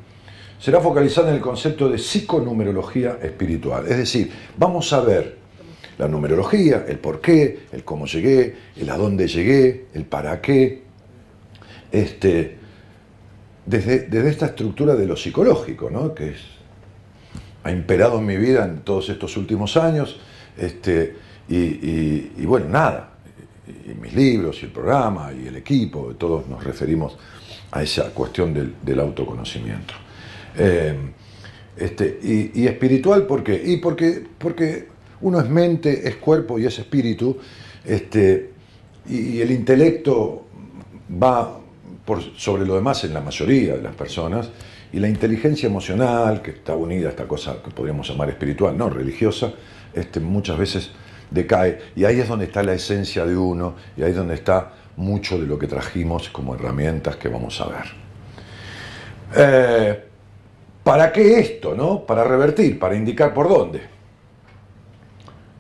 será 0.58 0.80
focalizada 0.80 1.30
en 1.30 1.36
el 1.36 1.42
concepto 1.42 1.90
de 1.90 1.98
psiconumerología 1.98 3.18
espiritual. 3.22 3.86
Es 3.88 3.98
decir, 3.98 4.32
vamos 4.58 4.94
a 4.94 5.02
ver 5.02 5.41
la 6.02 6.08
numerología, 6.08 6.86
el 6.88 6.98
por 6.98 7.22
qué, 7.22 7.68
el 7.72 7.84
cómo 7.84 8.08
llegué, 8.08 8.56
el 8.76 8.90
a 8.90 8.98
dónde 8.98 9.28
llegué, 9.28 9.86
el 9.94 10.06
para 10.06 10.42
qué, 10.42 10.82
este, 11.92 12.58
desde, 13.68 14.08
desde 14.08 14.30
esta 14.32 14.48
estructura 14.48 14.96
de 14.96 15.06
lo 15.06 15.16
psicológico, 15.16 15.92
¿no? 15.92 16.16
que 16.16 16.30
es, 16.30 16.40
ha 17.64 17.72
imperado 17.72 18.18
en 18.18 18.26
mi 18.26 18.36
vida 18.36 18.66
en 18.66 18.80
todos 18.80 19.10
estos 19.10 19.38
últimos 19.38 19.78
años, 19.78 20.20
este, 20.58 21.18
y, 21.48 22.46
bueno, 22.48 22.68
nada, 22.70 23.12
y 23.68 23.94
mis 23.94 24.16
libros 24.16 24.58
y 24.64 24.66
el 24.66 24.72
programa 24.72 25.32
y 25.32 25.50
el 25.50 25.58
equipo, 25.58 26.16
todos 26.18 26.48
nos 26.48 26.64
referimos 26.64 27.16
a 27.70 27.84
esa 27.84 28.10
cuestión 28.10 28.56
del, 28.56 29.00
autoconocimiento. 29.00 29.94
Eh, 30.58 30.96
este, 31.78 32.20
y, 32.24 32.60
y, 32.60 32.66
espiritual, 32.66 33.28
¿por 33.28 33.44
qué? 33.44 33.62
Y 33.64 33.78
porque, 33.78 34.24
porque 34.40 34.91
uno 35.22 35.40
es 35.40 35.50
mente, 35.50 36.08
es 36.08 36.16
cuerpo 36.18 36.60
y 36.60 36.66
es 36.66 36.78
espíritu, 36.80 37.38
este, 37.86 38.52
y, 39.10 39.42
el 39.42 39.52
intelecto 39.52 40.46
va 41.22 41.58
sobre 42.38 42.66
lo 42.66 42.76
demás 42.76 43.04
en 43.04 43.14
la 43.14 43.22
mayoría 43.22 43.76
de 43.76 43.82
las 43.82 43.96
personas, 43.96 44.50
y 44.94 45.00
la 45.00 45.08
inteligencia 45.08 45.68
emocional, 45.68 46.42
que 46.42 46.52
está 46.52 46.76
unida 46.76 47.08
a 47.08 47.12
esta 47.12 47.28
cosa 47.28 47.58
que 47.64 47.72
podríamos 47.72 48.10
llamar 48.10 48.30
espiritual, 48.30 48.78
no 48.78 48.90
religiosa, 48.90 49.54
este, 49.94 50.20
muchas 50.20 50.58
veces 50.58 50.92
decae, 51.30 51.80
y 51.96 52.04
ahí 52.04 52.20
es 52.20 52.28
donde 52.28 52.46
está 52.46 52.62
la 52.64 52.74
esencia 52.74 53.26
de 53.26 53.38
uno, 53.38 53.76
y 53.96 54.04
ahí 54.04 54.12
es 54.12 54.18
donde 54.18 54.34
está 54.34 54.74
mucho 54.98 55.40
de 55.40 55.48
lo 55.48 55.58
que 55.58 55.68
trajimos 55.68 56.30
como 56.30 56.56
herramientas 56.56 57.16
que 57.16 57.30
vamos 57.30 57.62
a 57.62 57.68
ver. 57.68 58.02
Eh, 59.36 60.04
¿Para 60.84 61.12
qué 61.12 61.40
esto? 61.40 61.76
No? 61.76 62.06
Para 62.06 62.24
revertir, 62.24 62.78
para 62.80 62.96
indicar 62.96 63.34
por 63.34 63.48
dónde. 63.48 63.82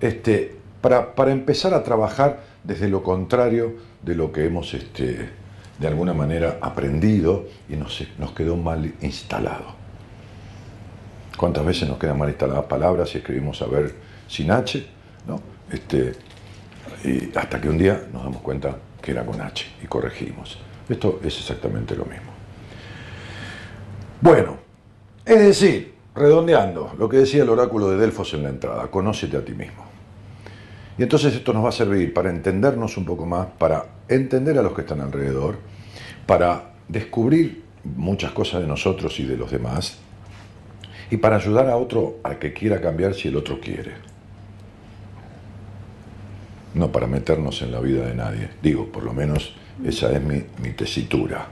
Este, 0.02 0.56
para, 0.82 1.32
empezar 1.32 1.76
a 1.76 1.84
trabajar 1.84 2.42
desde 2.64 2.90
lo 2.90 3.04
contrario 3.04 3.76
de 4.02 4.16
lo 4.16 4.32
que 4.32 4.46
hemos 4.46 4.74
este, 4.74 5.30
de 5.78 5.88
alguna 5.88 6.14
manera 6.14 6.58
aprendido 6.60 7.46
y 7.70 7.76
nos, 7.76 8.04
nos 8.18 8.32
quedó 8.32 8.58
mal 8.58 8.94
instalado. 9.02 9.76
¿Cuántas 11.38 11.66
veces 11.66 11.88
nos 11.88 11.98
quedan 11.98 12.18
mal 12.18 12.30
instaladas 12.30 12.66
palabras 12.66 13.14
y 13.14 13.20
escribimos 13.20 13.62
a 13.62 13.68
ver 13.68 13.94
sin 14.28 14.52
H? 14.52 14.86
¿no? 15.28 15.40
Este, 15.72 16.14
y 17.04 17.36
hasta 17.38 17.62
que 17.62 17.70
un 17.70 17.78
día 17.78 18.08
nos 18.12 18.24
damos 18.24 18.42
cuenta 18.42 18.76
que 19.02 19.12
era 19.12 19.26
con 19.26 19.40
H 19.40 19.66
y 19.84 19.88
corregimos. 19.88 20.58
Esto 20.90 21.20
es 21.24 21.38
exactamente 21.38 21.96
lo 21.96 22.06
mismo. 22.06 22.32
Bueno, 24.20 24.58
es 25.26 25.40
decir, 25.40 25.94
redondeando 26.14 26.94
lo 26.98 27.08
que 27.08 27.18
decía 27.18 27.44
el 27.44 27.50
oráculo 27.50 27.90
de 27.90 27.98
Delfos 27.98 28.34
en 28.34 28.44
la 28.44 28.50
entrada, 28.50 28.88
conócete 28.88 29.38
a 29.38 29.46
ti 29.46 29.54
mismo. 29.54 29.91
Y 30.98 31.04
entonces 31.04 31.34
esto 31.34 31.54
nos 31.54 31.64
va 31.64 31.70
a 31.70 31.74
servir 31.74 32.14
para 32.14 32.30
entendernos 32.30 32.98
un 32.98 33.06
poco 33.06 33.26
más, 33.26 33.48
para 33.58 33.86
entender 34.08 34.58
a 34.58 34.62
los 34.62 34.74
que 34.74 34.82
están 34.82 35.02
alrededor, 35.02 35.58
para 36.26 36.74
descubrir 36.88 37.64
muchas 37.84 38.32
cosas 38.32 38.62
de 38.62 38.68
nosotros 38.68 39.20
y 39.20 39.26
de 39.26 39.38
los 39.38 39.52
demás, 39.52 39.98
y 41.10 41.18
para 41.18 41.38
ayudar 41.38 41.70
a 41.70 41.78
otro 41.78 42.20
a 42.24 42.36
que 42.36 42.54
quiera 42.54 42.80
cambiar 42.80 43.14
si 43.14 43.28
el 43.28 43.36
otro 43.36 43.60
quiere. 43.60 43.92
No 46.74 46.92
para 46.92 47.08
meternos 47.08 47.62
en 47.62 47.72
la 47.72 47.82
vida 47.82 48.06
de 48.06 48.16
nadie. 48.16 48.50
Digo, 48.62 48.88
por 48.88 49.04
lo 49.04 49.14
menos 49.14 49.54
esa 49.84 50.12
es 50.12 50.22
mi, 50.22 50.44
mi 50.62 50.72
tesitura. 50.72 51.48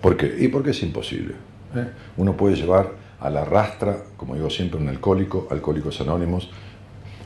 ¿Por 0.00 0.16
qué? 0.16 0.36
Y 0.38 0.48
porque 0.48 0.70
es 0.70 0.82
imposible. 0.82 1.34
¿eh? 1.74 1.88
Uno 2.16 2.36
puede 2.36 2.56
llevar 2.56 2.92
a 3.18 3.30
la 3.30 3.44
rastra, 3.44 3.98
como 4.16 4.34
digo 4.34 4.50
siempre, 4.50 4.80
un 4.80 4.88
alcohólico, 4.88 5.46
alcohólicos 5.50 6.00
anónimos, 6.00 6.50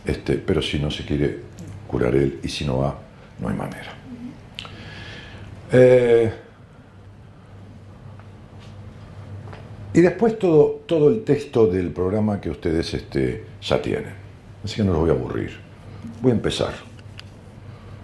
este, 0.07 0.35
pero 0.35 0.63
si 0.63 0.79
no 0.79 0.91
se 0.91 1.05
quiere 1.05 1.41
curar 1.87 2.15
él 2.15 2.41
y 2.43 2.49
si 2.49 2.65
no 2.65 2.79
va, 2.79 2.99
no 3.41 3.49
hay 3.49 3.57
manera. 3.57 3.93
Eh, 5.73 6.33
y 9.93 10.01
después 10.01 10.39
todo, 10.39 10.83
todo 10.87 11.09
el 11.09 11.25
texto 11.25 11.67
del 11.67 11.91
programa 11.91 12.41
que 12.41 12.51
ustedes 12.51 12.95
este, 12.95 13.45
ya 13.61 13.81
tienen. 13.81 14.15
Así 14.65 14.77
que 14.77 14.85
no 14.85 14.93
los 14.93 15.01
voy 15.01 15.11
a 15.11 15.13
aburrir. 15.13 15.59
Voy 16.21 16.33
a 16.33 16.35
empezar. 16.35 16.73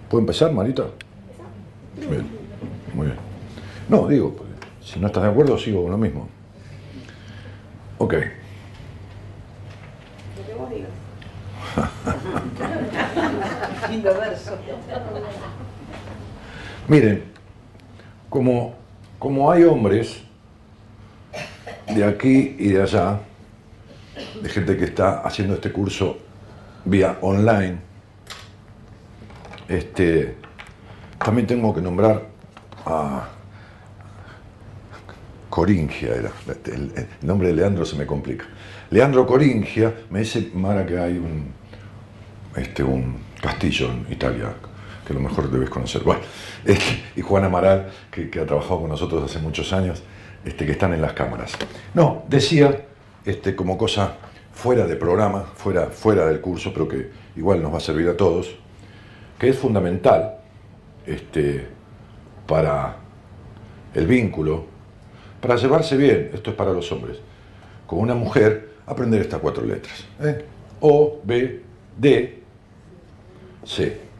¿Puedo 0.09 0.21
empezar, 0.21 0.51
Marita? 0.51 0.85
Bien, 1.97 2.27
muy 2.93 3.07
bien. 3.07 3.17
No, 3.89 4.07
digo, 4.07 4.35
si 4.81 4.99
no 4.99 5.07
estás 5.07 5.23
de 5.23 5.29
acuerdo, 5.29 5.57
sigo 5.57 5.83
con 5.83 5.91
lo 5.91 5.97
mismo. 5.97 6.29
Ok. 7.97 8.15
Miren, 16.87 17.23
como, 18.29 18.75
como 19.19 19.51
hay 19.51 19.63
hombres 19.63 20.21
de 21.87 22.03
aquí 22.03 22.55
y 22.59 22.69
de 22.69 22.81
allá, 22.81 23.19
de 24.41 24.49
gente 24.49 24.77
que 24.77 24.85
está 24.85 25.21
haciendo 25.21 25.55
este 25.55 25.71
curso 25.71 26.17
vía 26.85 27.17
online, 27.21 27.77
este, 29.67 30.35
también 31.23 31.47
tengo 31.47 31.73
que 31.73 31.81
nombrar 31.81 32.27
a 32.85 33.29
Coringia, 35.49 36.15
era, 36.15 36.31
el, 36.65 36.91
el, 36.95 37.07
nombre 37.21 37.49
de 37.49 37.53
Leandro 37.53 37.85
se 37.85 37.95
me 37.95 38.05
complica. 38.05 38.45
Leandro 38.89 39.25
Coringia, 39.25 39.93
me 40.09 40.19
dice 40.19 40.51
Mara 40.53 40.85
que 40.85 40.99
hay 40.99 41.17
un, 41.17 41.62
este, 42.55 42.83
un 42.83 43.17
castillo 43.41 43.87
en 43.87 44.11
Italia, 44.11 44.53
que 45.05 45.13
a 45.13 45.15
lo 45.15 45.21
mejor 45.21 45.49
debes 45.49 45.69
conocer. 45.69 46.03
Bueno, 46.03 46.21
y 47.15 47.21
Juan 47.21 47.45
Amaral, 47.45 47.91
que, 48.11 48.29
que, 48.29 48.39
ha 48.39 48.45
trabajado 48.45 48.81
con 48.81 48.89
nosotros 48.89 49.23
hace 49.23 49.39
muchos 49.39 49.73
años, 49.73 50.03
este, 50.45 50.65
que 50.65 50.73
están 50.73 50.93
en 50.93 51.01
las 51.01 51.13
cámaras. 51.13 51.53
No, 51.93 52.23
decía, 52.27 52.85
este, 53.25 53.55
como 53.55 53.77
cosa 53.77 54.17
fuera 54.53 54.85
de 54.85 54.95
programa, 54.95 55.43
fuera, 55.55 55.87
fuera 55.87 56.25
del 56.25 56.39
curso, 56.41 56.71
pero 56.73 56.87
que 56.87 57.09
igual 57.35 57.61
nos 57.61 57.73
va 57.73 57.77
a 57.77 57.81
servir 57.81 58.07
a 58.07 58.15
todos, 58.15 58.55
que 59.39 59.49
es 59.49 59.57
fundamental 59.57 60.39
este, 61.05 61.67
para 62.47 62.97
el 63.93 64.07
vínculo, 64.07 64.65
para 65.41 65.55
llevarse 65.55 65.97
bien, 65.97 66.31
esto 66.33 66.51
es 66.51 66.55
para 66.55 66.71
los 66.71 66.91
hombres, 66.91 67.19
con 67.87 67.99
una 67.99 68.15
mujer, 68.15 68.73
aprender 68.85 69.21
estas 69.21 69.39
cuatro 69.39 69.65
letras. 69.65 70.05
¿eh? 70.21 70.45
O, 70.79 71.19
B, 71.23 71.61
D, 71.97 72.42
C. 73.65 74.13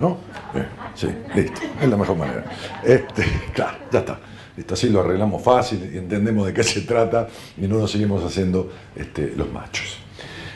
¿no? 0.00 0.16
Bien, 0.52 0.66
sí, 0.94 1.08
listo, 1.34 1.60
es 1.80 1.88
la 1.88 1.96
mejor 1.96 2.16
manera. 2.16 2.44
Este, 2.82 3.24
claro, 3.54 3.76
ya 3.92 3.98
está. 4.00 4.18
Esto 4.56 4.74
así 4.74 4.88
lo 4.88 5.00
arreglamos 5.00 5.42
fácil 5.42 5.90
y 5.92 5.98
entendemos 5.98 6.46
de 6.46 6.52
qué 6.52 6.62
se 6.62 6.80
trata 6.82 7.28
y 7.56 7.66
no 7.66 7.78
nos 7.78 7.90
seguimos 7.90 8.24
haciendo 8.24 8.70
este, 8.96 9.32
los 9.36 9.50
machos. 9.52 9.98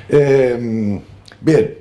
Eh, 0.09 1.01
bien. 1.41 1.79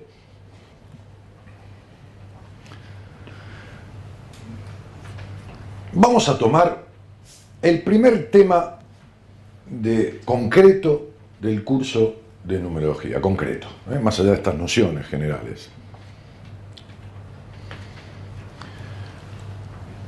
Vamos 5.94 6.28
a 6.30 6.38
tomar 6.38 6.86
el 7.62 7.82
primer 7.82 8.30
tema 8.32 8.80
de 9.70 10.22
concreto 10.26 11.10
del 11.40 11.64
curso 11.64 12.16
de 12.44 12.60
numerología, 12.60 13.22
concreto, 13.22 13.68
¿eh? 13.92 14.00
más 14.00 14.20
allá 14.20 14.32
de 14.32 14.38
estas 14.38 14.56
nociones 14.56 15.06
generales. 15.08 15.70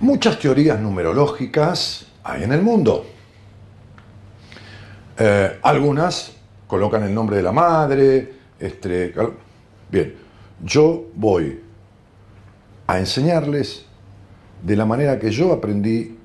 Muchas 0.05 0.37
teorías 0.37 0.79
numerológicas 0.79 2.05
hay 2.23 2.43
en 2.43 2.51
el 2.51 2.61
mundo. 2.61 3.07
Eh, 5.17 5.57
algunas 5.63 6.31
colocan 6.67 7.01
el 7.01 7.11
nombre 7.11 7.37
de 7.37 7.41
la 7.41 7.51
madre. 7.51 8.33
Este, 8.59 9.15
bien, 9.89 10.13
yo 10.63 11.05
voy 11.15 11.59
a 12.85 12.99
enseñarles 12.99 13.87
de 14.61 14.75
la 14.75 14.85
manera 14.85 15.17
que 15.17 15.31
yo 15.31 15.51
aprendí 15.51 16.15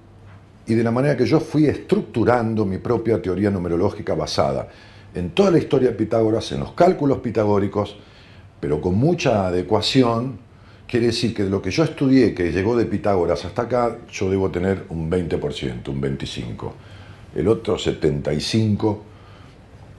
y 0.66 0.74
de 0.74 0.84
la 0.84 0.90
manera 0.90 1.16
que 1.16 1.24
yo 1.24 1.40
fui 1.40 1.64
estructurando 1.64 2.66
mi 2.66 2.76
propia 2.76 3.22
teoría 3.22 3.50
numerológica 3.50 4.14
basada 4.14 4.68
en 5.14 5.30
toda 5.30 5.52
la 5.52 5.56
historia 5.56 5.88
de 5.88 5.94
Pitágoras, 5.94 6.52
en 6.52 6.60
los 6.60 6.72
cálculos 6.72 7.20
pitagóricos, 7.20 7.96
pero 8.60 8.78
con 8.78 8.96
mucha 8.96 9.46
adecuación. 9.46 10.49
Quiere 10.90 11.06
decir 11.06 11.32
que 11.32 11.44
de 11.44 11.50
lo 11.50 11.62
que 11.62 11.70
yo 11.70 11.84
estudié, 11.84 12.34
que 12.34 12.50
llegó 12.50 12.76
de 12.76 12.84
Pitágoras 12.84 13.44
hasta 13.44 13.62
acá, 13.62 13.98
yo 14.10 14.28
debo 14.28 14.50
tener 14.50 14.86
un 14.88 15.08
20%, 15.08 15.86
un 15.86 16.02
25%. 16.02 16.72
El 17.36 17.46
otro 17.46 17.76
75% 17.76 18.98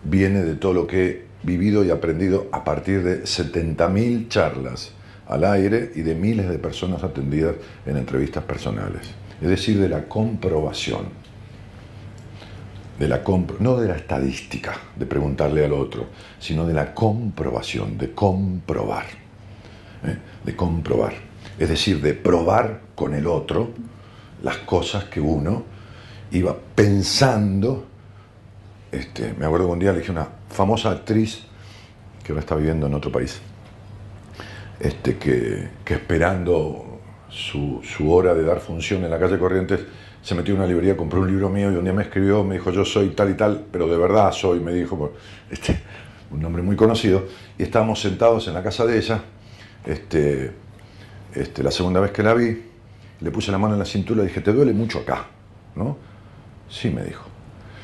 viene 0.03 0.43
de 0.43 0.55
todo 0.55 0.73
lo 0.73 0.87
que 0.87 1.07
he 1.07 1.25
vivido 1.43 1.85
y 1.85 1.91
aprendido 1.91 2.49
a 2.51 2.65
partir 2.65 3.03
de 3.03 3.23
70.000 3.23 4.27
charlas 4.27 4.91
al 5.27 5.45
aire 5.45 5.93
y 5.95 6.01
de 6.01 6.13
miles 6.13 6.49
de 6.49 6.59
personas 6.59 7.05
atendidas 7.05 7.55
en 7.85 7.95
entrevistas 7.95 8.43
personales. 8.43 9.11
Es 9.41 9.47
decir, 9.47 9.79
de 9.79 9.87
la 9.87 10.09
comprobación. 10.09 11.05
De 12.99 13.07
la 13.07 13.21
no 13.59 13.77
de 13.77 13.87
la 13.87 13.95
estadística, 13.95 14.73
de 14.97 15.05
preguntarle 15.05 15.63
al 15.63 15.71
otro, 15.71 16.07
sino 16.37 16.67
de 16.67 16.73
la 16.73 16.93
comprobación, 16.93 17.97
de 17.97 18.11
comprobar. 18.11 19.20
De 20.43 20.55
comprobar. 20.55 21.13
Es 21.59 21.69
decir, 21.69 22.01
de 22.01 22.13
probar 22.13 22.81
con 22.95 23.13
el 23.13 23.27
otro 23.27 23.69
las 24.43 24.57
cosas 24.57 25.05
que 25.05 25.21
uno 25.21 25.63
iba 26.31 26.55
pensando. 26.75 27.85
Este, 28.91 29.33
me 29.37 29.45
acuerdo 29.45 29.67
que 29.67 29.73
un 29.73 29.79
día 29.79 29.91
le 29.91 29.99
dije 29.99 30.11
a 30.11 30.15
una 30.15 30.27
famosa 30.49 30.91
actriz 30.91 31.43
que 32.23 32.31
ahora 32.31 32.41
está 32.41 32.55
viviendo 32.55 32.87
en 32.87 32.93
otro 32.93 33.11
país, 33.11 33.39
este, 34.79 35.17
que, 35.17 35.69
esperando 35.85 36.99
su, 37.29 37.81
hora 38.07 38.33
de 38.33 38.43
dar 38.43 38.59
función 38.59 39.03
en 39.03 39.11
la 39.11 39.19
calle 39.19 39.39
Corrientes, 39.39 39.79
se 40.21 40.35
metió 40.35 40.53
en 40.53 40.59
una 40.59 40.67
librería, 40.67 40.95
compró 40.95 41.21
un 41.21 41.27
libro 41.27 41.49
mío 41.49 41.71
y 41.71 41.75
un 41.75 41.83
día 41.83 41.93
me 41.93 42.03
escribió, 42.03 42.43
me 42.43 42.55
dijo, 42.55 42.71
yo 42.71 42.85
soy 42.85 43.09
tal 43.09 43.31
y 43.31 43.33
tal, 43.33 43.65
pero 43.71 43.87
de 43.87 43.97
verdad 43.97 44.31
soy, 44.31 44.59
me 44.59 44.71
dijo, 44.71 45.13
este, 45.49 45.81
un 46.29 46.41
nombre 46.41 46.61
muy 46.61 46.75
conocido, 46.75 47.25
y 47.57 47.63
estábamos 47.63 48.01
sentados 48.01 48.47
en 48.47 48.53
la 48.53 48.61
casa 48.61 48.85
de 48.85 48.97
ella, 48.97 49.21
este, 49.85 50.51
este, 51.33 51.63
la 51.63 51.71
segunda 51.71 51.99
vez 51.99 52.11
que 52.11 52.23
la 52.23 52.33
vi, 52.33 52.61
le 53.19 53.31
puse 53.31 53.51
la 53.51 53.57
mano 53.57 53.73
en 53.73 53.79
la 53.79 53.85
cintura 53.85 54.23
y 54.23 54.27
dije, 54.27 54.41
¿te 54.41 54.51
duele 54.51 54.73
mucho 54.73 54.99
acá? 54.99 55.27
¿No? 55.75 55.97
Sí, 56.69 56.89
me 56.89 57.03
dijo. 57.03 57.25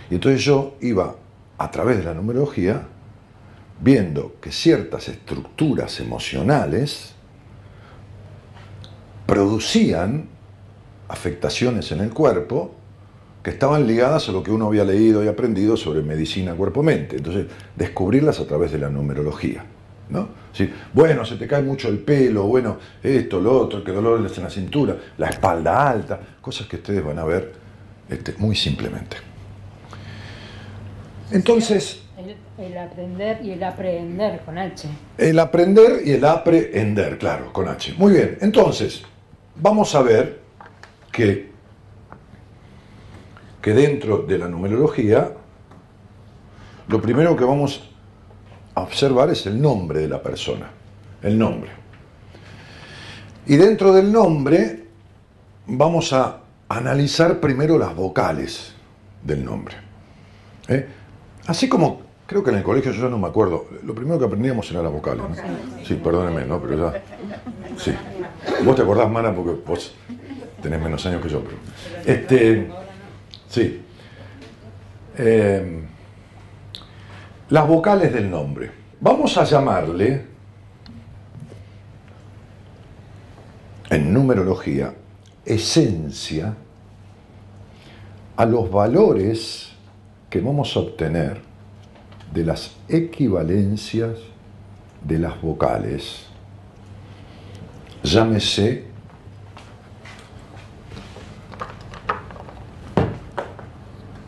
Y 0.09 0.15
entonces 0.15 0.41
yo 0.41 0.75
iba, 0.81 1.15
a 1.57 1.71
través 1.71 1.97
de 1.97 2.03
la 2.03 2.13
numerología, 2.13 2.87
viendo 3.79 4.35
que 4.41 4.51
ciertas 4.51 5.07
estructuras 5.09 5.99
emocionales 5.99 7.13
producían 9.25 10.29
afectaciones 11.09 11.91
en 11.91 11.99
el 11.99 12.09
cuerpo 12.11 12.73
que 13.43 13.51
estaban 13.51 13.87
ligadas 13.87 14.27
a 14.29 14.31
lo 14.31 14.43
que 14.43 14.51
uno 14.51 14.67
había 14.67 14.83
leído 14.83 15.23
y 15.23 15.27
aprendido 15.27 15.77
sobre 15.77 16.01
medicina 16.01 16.53
cuerpo-mente. 16.53 17.17
Entonces, 17.17 17.47
descubrirlas 17.75 18.39
a 18.39 18.47
través 18.47 18.71
de 18.71 18.79
la 18.79 18.89
numerología. 18.89 19.65
¿No? 20.09 20.29
¿Sí? 20.53 20.71
Bueno, 20.93 21.25
se 21.25 21.35
te 21.35 21.47
cae 21.47 21.61
mucho 21.61 21.87
el 21.89 21.99
pelo, 21.99 22.43
bueno, 22.43 22.77
esto, 23.03 23.39
lo 23.39 23.61
otro, 23.61 23.83
que 23.83 23.91
dolores 23.91 24.37
en 24.37 24.43
la 24.43 24.49
cintura, 24.49 24.95
la 25.17 25.29
espalda 25.29 25.89
alta, 25.89 26.19
cosas 26.41 26.67
que 26.67 26.77
ustedes 26.77 27.03
van 27.03 27.19
a 27.19 27.25
ver 27.25 27.53
este, 28.09 28.33
muy 28.37 28.55
simplemente. 28.55 29.17
Entonces, 31.31 32.03
el 32.57 32.77
aprender 32.77 33.39
y 33.43 33.51
el 33.51 33.63
aprender 33.63 34.41
con 34.43 34.57
H. 34.57 34.87
El 35.17 35.37
aprender 35.37 36.01
y 36.03 36.13
el 36.13 36.25
aprender, 36.25 37.17
claro, 37.17 37.53
con 37.53 37.67
H. 37.67 37.93
Muy 37.97 38.13
bien, 38.13 38.37
entonces, 38.41 39.03
vamos 39.55 39.93
a 39.93 40.01
ver 40.01 40.39
que, 41.11 41.51
que 43.61 43.73
dentro 43.73 44.19
de 44.19 44.37
la 44.37 44.47
numerología, 44.47 45.31
lo 46.87 47.01
primero 47.01 47.35
que 47.35 47.43
vamos 47.43 47.91
a 48.77 48.83
observar 48.83 49.29
es 49.29 49.45
el 49.45 49.61
nombre 49.61 50.01
de 50.01 50.07
la 50.07 50.21
persona, 50.21 50.69
el 51.21 51.37
nombre. 51.37 51.71
Y 53.45 53.55
dentro 53.55 53.93
del 53.93 54.11
nombre 54.11 54.85
vamos 55.67 56.13
a 56.13 56.41
analizar 56.69 57.39
primero 57.39 57.77
las 57.77 57.95
vocales 57.95 58.73
del 59.23 59.43
nombre. 59.43 59.75
¿eh? 60.67 60.87
Así 61.47 61.69
como 61.69 62.07
Creo 62.27 62.43
que 62.43 62.49
en 62.49 62.57
el 62.57 62.63
colegio 62.63 62.91
yo 62.91 63.03
ya 63.03 63.09
no 63.09 63.17
me 63.17 63.27
acuerdo. 63.27 63.67
Lo 63.85 63.95
primero 63.95 64.19
que 64.19 64.25
aprendíamos 64.25 64.69
era 64.69 64.83
la 64.83 64.89
vocales. 64.89 65.23
¿no? 65.29 65.35
Sí, 65.85 65.93
perdóneme, 65.95 66.45
¿no? 66.45 66.61
Pero 66.61 66.91
ya. 66.91 67.01
Sí. 67.77 67.93
Vos 68.65 68.75
te 68.75 68.81
acordás, 68.81 69.09
Mana, 69.09 69.33
porque 69.33 69.61
vos 69.65 69.95
tenés 70.61 70.81
menos 70.81 71.05
años 71.05 71.21
que 71.21 71.29
yo, 71.29 71.41
pero. 71.41 71.55
Este. 72.05 72.69
Sí. 73.47 73.81
Eh, 75.17 75.83
las 77.49 77.67
vocales 77.67 78.13
del 78.13 78.29
nombre. 78.29 78.71
Vamos 78.99 79.37
a 79.37 79.43
llamarle, 79.43 80.25
en 83.89 84.13
numerología, 84.13 84.93
esencia 85.45 86.53
a 88.35 88.45
los 88.45 88.69
valores 88.69 89.71
que 90.29 90.41
vamos 90.41 90.75
a 90.75 90.79
obtener 90.79 91.41
de 92.33 92.43
las 92.43 92.75
equivalencias 92.89 94.17
de 95.03 95.19
las 95.19 95.41
vocales. 95.41 96.25
Llámese 98.03 98.85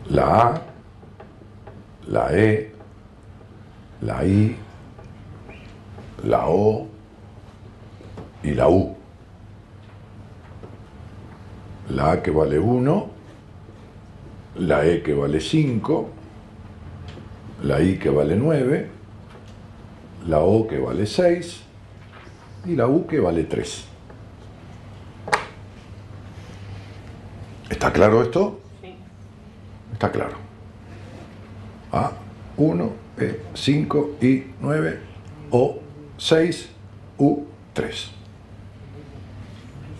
la 0.08 0.42
A, 0.42 0.62
la 2.08 2.32
E, 2.32 2.79
la 4.02 4.24
I, 4.24 4.56
la 6.24 6.48
O 6.48 6.88
y 8.42 8.54
la 8.54 8.68
U. 8.68 8.96
La 11.90 12.12
A 12.12 12.22
que 12.22 12.30
vale 12.30 12.58
1, 12.58 13.10
la 14.56 14.86
E 14.86 15.02
que 15.02 15.12
vale 15.12 15.40
5, 15.40 16.08
la 17.64 17.80
I 17.82 17.98
que 17.98 18.10
vale 18.10 18.36
9, 18.36 18.88
la 20.28 20.38
O 20.40 20.66
que 20.66 20.78
vale 20.78 21.06
6 21.06 21.62
y 22.66 22.76
la 22.76 22.86
U 22.86 23.06
que 23.06 23.18
vale 23.18 23.44
3. 23.44 23.86
¿Está 27.70 27.92
claro 27.92 28.22
esto? 28.22 28.60
Sí. 28.82 28.94
Está 29.92 30.10
claro. 30.10 30.36
A, 31.92 32.12
1, 32.56 32.92
E, 33.20 33.40
5, 33.54 34.16
I, 34.22 34.44
9, 34.60 34.98
O, 35.50 35.78
6, 36.16 36.68
U, 37.18 37.44
3. 37.74 38.10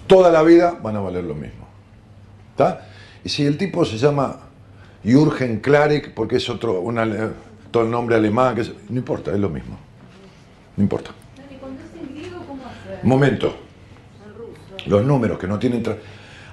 Toda 0.07 0.33
la 0.33 0.43
vida 0.43 0.79
van 0.83 0.97
a 0.97 1.01
valer 1.01 1.25
lo 1.25 1.35
mismo. 1.35 1.67
¿Está? 2.53 2.89
Y 3.23 3.29
si 3.29 3.45
el 3.45 3.59
tipo 3.59 3.85
se 3.85 3.99
llama 3.99 4.41
Jürgen 5.05 5.61
Klarik, 5.61 6.15
porque 6.15 6.37
es 6.37 6.49
otro, 6.49 6.81
una, 6.81 7.33
todo 7.71 7.85
el 7.85 7.91
nombre 7.91 8.17
alemán, 8.17 8.55
que 8.55 8.63
no 8.89 8.99
importa, 8.99 9.31
es 9.33 9.39
lo 9.39 9.49
mismo. 9.49 9.79
No 10.77 10.83
importa. 10.83 11.11
Momento. 13.03 13.55
Los 14.87 15.05
números 15.05 15.39
que 15.39 15.47
no 15.47 15.59
tienen... 15.59 15.83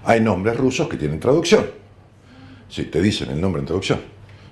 Hay 0.05 0.21
nombres 0.21 0.55
rusos 0.57 0.87
que 0.87 0.97
tienen 0.97 1.19
traducción. 1.19 1.65
Si 2.69 2.83
te 2.83 3.01
dicen 3.01 3.29
el 3.29 3.39
nombre 3.39 3.61
en 3.61 3.65
traducción. 3.65 3.99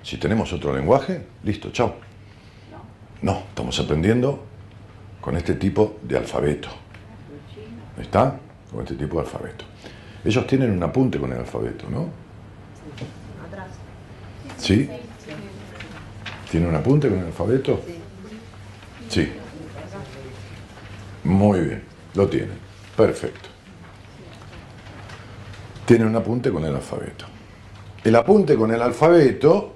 Si 0.02 0.18
tenemos 0.18 0.52
otro 0.52 0.74
lenguaje, 0.74 1.26
listo, 1.42 1.70
chao. 1.70 2.05
No, 3.26 3.42
estamos 3.48 3.76
aprendiendo 3.80 4.38
con 5.20 5.36
este 5.36 5.54
tipo 5.54 5.98
de 6.00 6.16
alfabeto. 6.16 6.68
¿Está? 8.00 8.38
Con 8.70 8.82
este 8.82 8.94
tipo 8.94 9.16
de 9.16 9.22
alfabeto. 9.22 9.64
Ellos 10.24 10.46
tienen 10.46 10.70
un 10.70 10.80
apunte 10.84 11.18
con 11.18 11.32
el 11.32 11.40
alfabeto, 11.40 11.90
¿no? 11.90 12.08
¿Sí? 14.56 14.88
¿Tiene 16.48 16.68
un 16.68 16.76
apunte 16.76 17.08
con 17.08 17.18
el 17.18 17.26
alfabeto? 17.26 17.80
Sí. 19.08 19.32
Muy 21.24 21.60
bien, 21.62 21.82
lo 22.14 22.28
tiene. 22.28 22.52
Perfecto. 22.96 23.48
Tiene 25.84 26.06
un 26.06 26.14
apunte 26.14 26.52
con 26.52 26.64
el 26.64 26.76
alfabeto. 26.76 27.24
El 28.04 28.14
apunte 28.14 28.54
con 28.54 28.72
el 28.72 28.80
alfabeto 28.80 29.75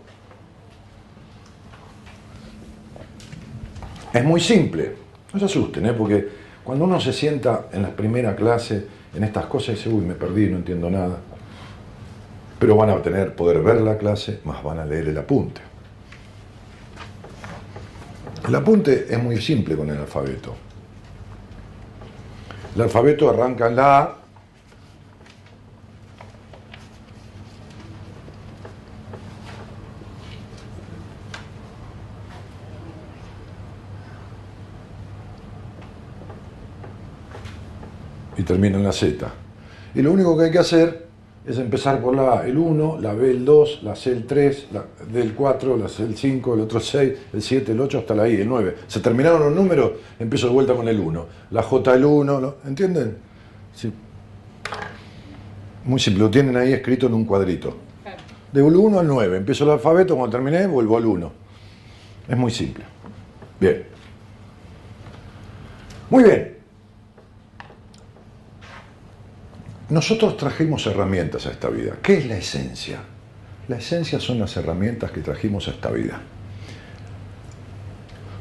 es 4.13 4.25
muy 4.25 4.41
simple. 4.41 4.95
No 5.33 5.39
se 5.39 5.45
asusten, 5.45 5.87
¿eh? 5.87 5.93
porque 5.93 6.29
cuando 6.65 6.85
uno 6.85 7.01
se 7.01 7.13
sienta 7.13 7.67
en 7.73 7.83
la 7.83 7.91
primera 7.91 8.35
clase 8.35 8.87
en 9.15 9.25
estas 9.25 9.47
cosas 9.47 9.77
dice, 9.77 9.89
uy, 9.89 10.05
me 10.05 10.15
perdí, 10.15 10.49
no 10.49 10.59
entiendo 10.59 10.91
nada. 10.91 11.19
Pero 12.59 12.77
van 12.77 12.91
a 12.91 13.03
tener 13.03 13.35
poder 13.35 13.63
ver 13.63 13.81
la 13.81 13.99
clase, 13.99 14.41
más 14.45 14.63
van 14.63 14.79
a 14.79 14.85
leer 14.85 15.09
el 15.09 15.19
apunte. 15.19 15.61
El 18.47 18.55
apunte 18.55 19.07
es 19.09 19.23
muy 19.23 19.41
simple 19.41 19.77
con 19.77 19.91
el 19.91 19.99
alfabeto. 19.99 20.55
El 22.75 22.83
alfabeto 22.83 23.29
arranca 23.29 23.69
en 23.69 23.77
la 23.77 23.99
A. 23.99 24.20
termina 38.51 38.77
en 38.79 38.85
la 38.85 38.93
Z. 38.93 39.27
Y 39.95 40.03
lo 40.03 40.13
único 40.13 40.37
que 40.37 40.45
hay 40.45 40.51
que 40.51 40.59
hacer 40.59 41.07
es 41.47 41.59
empezar 41.59 42.01
por 42.03 42.15
la 42.15 42.41
A, 42.41 42.47
el 42.47 42.59
1, 42.59 42.99
la 43.01 43.13
B 43.15 43.31
el 43.31 43.45
2, 43.45 43.81
la 43.83 43.95
C 43.97 44.11
el 44.11 44.27
3, 44.27 44.67
la 44.73 44.85
D 45.11 45.21
el 45.23 45.35
4, 45.35 45.77
la 45.77 45.89
C 45.89 46.03
el 46.03 46.17
5, 46.17 46.55
el 46.55 46.61
otro 46.61 46.81
6, 46.81 47.13
el 47.33 47.43
7, 47.43 47.73
el 47.73 47.81
8, 47.81 47.99
hasta 47.99 48.15
la 48.15 48.29
I, 48.29 48.41
el 48.41 48.49
9. 48.49 48.77
Se 48.89 49.01
terminaron 49.01 49.41
los 49.43 49.55
números, 49.55 49.93
empiezo 50.19 50.49
de 50.49 50.53
vuelta 50.53 50.75
con 50.75 50.89
el 50.89 50.99
1. 50.99 51.27
La 51.53 51.63
J 51.63 51.95
el 51.95 52.05
1, 52.05 52.41
¿lo- 52.41 52.57
¿entienden? 52.67 53.17
Sí. 53.75 53.93
Muy 55.85 55.99
simple, 55.99 56.25
lo 56.25 56.31
tienen 56.31 56.57
ahí 56.57 56.73
escrito 56.73 57.07
en 57.07 57.15
un 57.15 57.25
cuadrito. 57.25 57.77
Del 58.53 58.65
1 58.65 58.99
al 58.99 59.07
9, 59.07 59.37
empiezo 59.39 59.65
el 59.65 59.71
alfabeto, 59.71 60.17
cuando 60.17 60.37
terminé 60.37 60.67
vuelvo 60.67 60.97
al 60.97 61.07
1. 61.07 61.33
Es 62.29 62.37
muy 62.37 62.51
simple. 62.51 62.85
Bien. 63.61 63.85
Muy 66.11 66.25
bien. 66.25 66.60
Nosotros 69.91 70.37
trajimos 70.37 70.87
herramientas 70.87 71.47
a 71.47 71.51
esta 71.51 71.69
vida. 71.69 71.97
¿Qué 72.01 72.19
es 72.19 72.27
la 72.27 72.37
esencia? 72.37 73.01
La 73.67 73.77
esencia 73.77 74.21
son 74.21 74.39
las 74.39 74.57
herramientas 74.57 75.11
que 75.11 75.21
trajimos 75.21 75.67
a 75.69 75.73
esta 75.73 75.91
vida. 75.91 76.21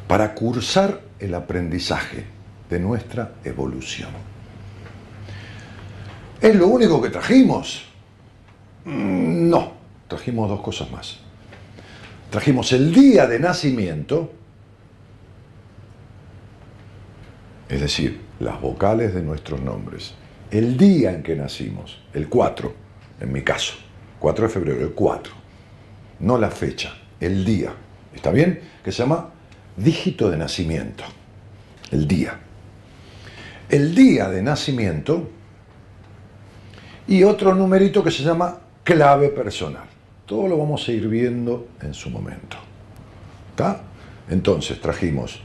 Para 0.08 0.34
cursar 0.34 1.02
el 1.20 1.34
aprendizaje 1.34 2.26
de 2.70 2.80
nuestra 2.80 3.34
evolución. 3.44 4.10
¿Es 6.40 6.56
lo 6.56 6.68
único 6.68 7.02
que 7.02 7.10
trajimos? 7.10 7.86
Mm, 8.86 9.50
No, 9.50 9.74
trajimos 10.08 10.50
dos 10.50 10.62
cosas 10.62 10.90
más. 10.92 11.18
Trajimos 12.30 12.72
el 12.74 12.94
día 12.94 13.26
de 13.26 13.40
nacimiento, 13.40 14.32
es 17.68 17.82
decir, 17.82 18.22
las 18.40 18.62
vocales 18.62 19.16
de 19.16 19.24
nuestros 19.24 19.60
nombres. 19.62 20.14
El 20.52 20.78
día 20.78 21.12
en 21.12 21.22
que 21.22 21.36
nacimos, 21.36 22.02
el 22.14 22.28
4, 22.28 22.74
en 23.22 23.32
mi 23.32 23.44
caso, 23.44 23.76
4 24.20 24.48
de 24.48 24.54
febrero, 24.54 24.82
el 24.82 24.94
4. 24.94 25.34
No 26.22 26.38
la 26.38 26.50
fecha, 26.50 26.94
el 27.20 27.46
día. 27.46 27.72
¿Está 28.14 28.32
bien? 28.32 28.60
Que 28.84 28.92
se 28.92 29.04
llama 29.04 29.30
dígito 29.78 30.30
de 30.30 30.38
nacimiento. 30.38 31.04
El 31.92 32.08
día. 32.08 32.40
El 33.70 33.94
día 33.94 34.30
de 34.30 34.42
nacimiento 34.42 35.30
y 37.08 37.24
otro 37.24 37.54
numerito 37.54 38.04
que 38.04 38.12
se 38.12 38.24
llama 38.24 38.60
clave 38.84 39.30
personal. 39.30 39.86
Todo 40.26 40.48
lo 40.48 40.58
vamos 40.58 40.88
a 40.88 40.92
ir 40.92 41.08
viendo 41.08 41.68
en 41.82 41.94
su 41.94 42.10
momento. 42.10 42.58
¿Está? 43.52 43.82
Entonces 44.30 44.82
trajimos 44.82 45.42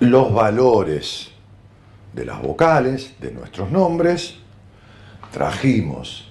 los 0.00 0.32
valores 0.32 1.29
de 2.12 2.24
las 2.24 2.42
vocales, 2.42 3.14
de 3.20 3.30
nuestros 3.32 3.70
nombres, 3.70 4.36
trajimos 5.32 6.28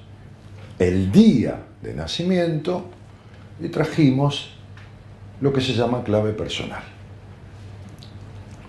el 0.77 1.11
día 1.11 1.63
de 1.81 1.93
nacimiento 1.93 2.85
y 3.61 3.69
trajimos 3.69 4.55
lo 5.41 5.53
que 5.53 5.61
se 5.61 5.73
llama 5.73 6.03
clave 6.03 6.33
personal, 6.33 6.83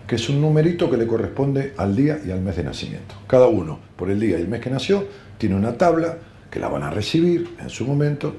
que 0.07 0.17
es 0.17 0.29
un 0.29 0.41
numerito 0.41 0.89
que 0.91 0.97
le 0.97 1.07
corresponde 1.07 1.75
al 1.77 1.97
día 1.97 2.21
y 2.25 2.31
al 2.31 2.41
mes 2.41 2.57
de 2.57 2.65
nacimiento. 2.65 3.15
Cada 3.27 3.47
uno, 3.47 3.79
por 3.97 4.11
el 4.11 4.21
día 4.21 4.39
y 4.39 4.43
el 4.43 4.49
mes 4.49 4.61
que 4.61 4.71
nació, 4.71 5.07
tiene 5.39 5.57
una 5.57 5.77
tabla 5.77 6.19
que 6.51 6.61
la 6.61 6.69
van 6.69 6.83
a 6.83 6.91
recibir 6.91 7.57
en 7.61 7.71
su 7.71 7.85
momento, 7.85 8.37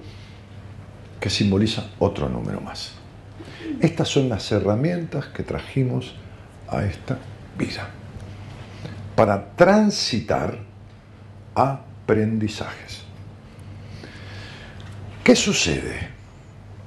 que 1.20 1.30
simboliza 1.30 1.90
otro 2.00 2.30
número 2.30 2.62
más. 2.62 2.94
Estas 3.80 4.08
son 4.08 4.30
las 4.30 4.52
herramientas 4.52 5.28
que 5.28 5.44
trajimos 5.44 6.16
a 6.68 6.84
esta 6.84 7.18
vida 7.58 7.90
para 9.16 9.52
transitar 9.56 10.58
aprendizajes. 11.56 13.04
¿Qué 15.24 15.36
sucede 15.36 16.10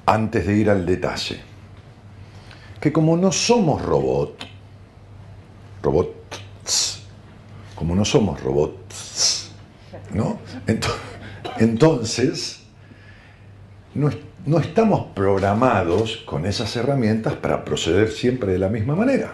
antes 0.06 0.46
de 0.46 0.56
ir 0.56 0.70
al 0.70 0.84
detalle? 0.84 1.40
Que 2.80 2.92
como 2.92 3.16
no 3.16 3.32
somos 3.32 3.80
robot, 3.82 4.44
robots, 5.82 7.02
como 7.74 7.94
no 7.94 8.04
somos 8.04 8.40
robots, 8.42 9.50
¿no? 10.12 10.38
Ento- 10.66 10.94
Entonces, 11.58 12.60
no, 13.94 14.10
no 14.44 14.58
estamos 14.58 15.06
programados 15.14 16.18
con 16.26 16.44
esas 16.46 16.74
herramientas 16.76 17.34
para 17.34 17.64
proceder 17.64 18.10
siempre 18.10 18.52
de 18.52 18.58
la 18.58 18.68
misma 18.68 18.96
manera. 18.96 19.32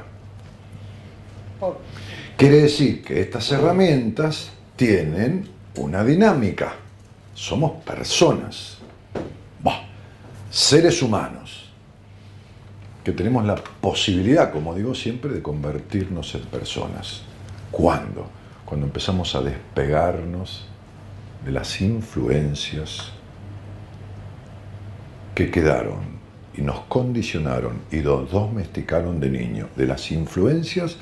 Quiere 2.41 2.63
decir 2.63 3.03
que 3.03 3.21
estas 3.21 3.53
herramientas 3.53 4.51
tienen 4.75 5.47
una 5.77 6.03
dinámica. 6.03 6.73
Somos 7.35 7.83
personas, 7.83 8.79
seres 10.49 11.03
humanos, 11.03 11.71
que 13.05 13.13
tenemos 13.13 13.45
la 13.45 13.57
posibilidad, 13.57 14.51
como 14.51 14.75
digo 14.75 14.95
siempre, 14.95 15.35
de 15.35 15.43
convertirnos 15.43 16.35
en 16.35 16.41
personas. 16.45 17.21
¿Cuándo? 17.71 18.27
Cuando 18.65 18.87
empezamos 18.87 19.35
a 19.35 19.43
despegarnos 19.43 20.65
de 21.45 21.53
las 21.53 21.79
influencias 21.83 23.13
que 25.35 25.51
quedaron 25.51 26.19
y 26.57 26.63
nos 26.63 26.81
condicionaron 26.89 27.83
y 27.93 27.97
nos 27.97 28.31
domesticaron 28.31 29.21
de 29.21 29.29
niño, 29.29 29.69
de 29.77 29.87
las 29.87 30.11
influencias 30.11 30.97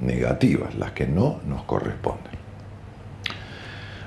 negativas, 0.00 0.74
las 0.74 0.92
que 0.92 1.06
no 1.06 1.40
nos 1.46 1.62
corresponden. 1.62 2.36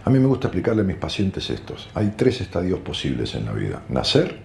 A 0.05 0.09
mí 0.09 0.19
me 0.19 0.25
gusta 0.25 0.47
explicarle 0.47 0.81
a 0.81 0.85
mis 0.85 0.95
pacientes 0.95 1.49
estos. 1.49 1.89
Hay 1.93 2.13
tres 2.15 2.41
estadios 2.41 2.79
posibles 2.79 3.35
en 3.35 3.45
la 3.45 3.51
vida. 3.51 3.81
Nacer, 3.89 4.39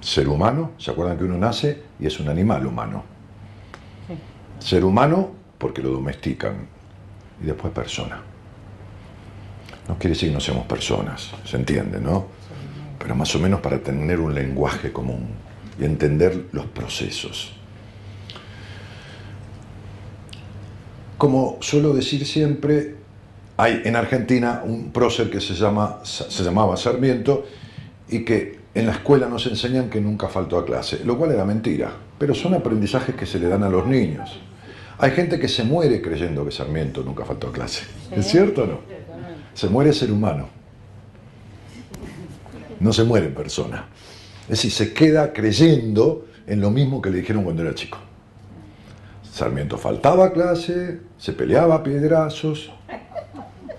ser 0.00 0.28
humano, 0.28 0.72
¿se 0.78 0.90
acuerdan 0.90 1.18
que 1.18 1.24
uno 1.24 1.38
nace 1.38 1.82
y 1.98 2.06
es 2.06 2.20
un 2.20 2.28
animal 2.28 2.66
humano? 2.66 3.02
Ser 4.58 4.84
humano 4.84 5.32
porque 5.58 5.82
lo 5.82 5.90
domestican 5.90 6.66
y 7.42 7.46
después 7.46 7.72
persona. 7.72 8.20
No 9.88 9.98
quiere 9.98 10.14
decir 10.14 10.28
que 10.28 10.34
no 10.34 10.40
seamos 10.40 10.66
personas, 10.66 11.30
se 11.44 11.56
entiende, 11.56 12.00
¿no? 12.00 12.26
Pero 12.98 13.14
más 13.14 13.34
o 13.34 13.38
menos 13.38 13.60
para 13.60 13.78
tener 13.80 14.20
un 14.20 14.34
lenguaje 14.34 14.92
común 14.92 15.26
y 15.78 15.84
entender 15.84 16.46
los 16.52 16.66
procesos. 16.66 17.56
Como 21.18 21.58
suelo 21.60 21.94
decir 21.94 22.26
siempre, 22.26 22.96
hay 23.56 23.82
en 23.84 23.96
Argentina 23.96 24.62
un 24.64 24.90
prócer 24.90 25.30
que 25.30 25.40
se, 25.40 25.54
llama, 25.54 26.00
se 26.04 26.42
llamaba 26.42 26.76
Sarmiento 26.76 27.46
y 28.08 28.24
que 28.24 28.58
en 28.74 28.86
la 28.86 28.92
escuela 28.92 29.28
nos 29.28 29.46
enseñan 29.46 29.88
que 29.88 30.00
nunca 30.00 30.28
faltó 30.28 30.58
a 30.58 30.64
clase, 30.64 31.04
lo 31.04 31.16
cual 31.16 31.30
era 31.30 31.44
mentira, 31.44 31.92
pero 32.18 32.34
son 32.34 32.54
aprendizajes 32.54 33.14
que 33.14 33.26
se 33.26 33.38
le 33.38 33.48
dan 33.48 33.62
a 33.62 33.68
los 33.68 33.86
niños. 33.86 34.40
Hay 34.98 35.12
gente 35.12 35.38
que 35.38 35.48
se 35.48 35.64
muere 35.64 36.00
creyendo 36.02 36.44
que 36.44 36.50
Sarmiento 36.50 37.02
nunca 37.02 37.24
faltó 37.24 37.48
a 37.48 37.52
clase. 37.52 37.84
¿Es 38.10 38.26
cierto 38.26 38.64
o 38.64 38.66
no? 38.66 38.80
Se 39.54 39.68
muere 39.68 39.92
ser 39.92 40.10
humano. 40.10 40.48
No 42.80 42.92
se 42.92 43.04
muere 43.04 43.28
persona. 43.28 43.86
Es 44.42 44.48
decir, 44.48 44.72
se 44.72 44.92
queda 44.92 45.32
creyendo 45.32 46.26
en 46.46 46.60
lo 46.60 46.70
mismo 46.70 47.00
que 47.00 47.10
le 47.10 47.18
dijeron 47.18 47.44
cuando 47.44 47.62
era 47.62 47.74
chico. 47.74 47.98
Sarmiento 49.34 49.76
faltaba 49.76 50.32
clase, 50.32 51.00
se 51.18 51.32
peleaba 51.32 51.74
a 51.74 51.82
piedrazos, 51.82 52.70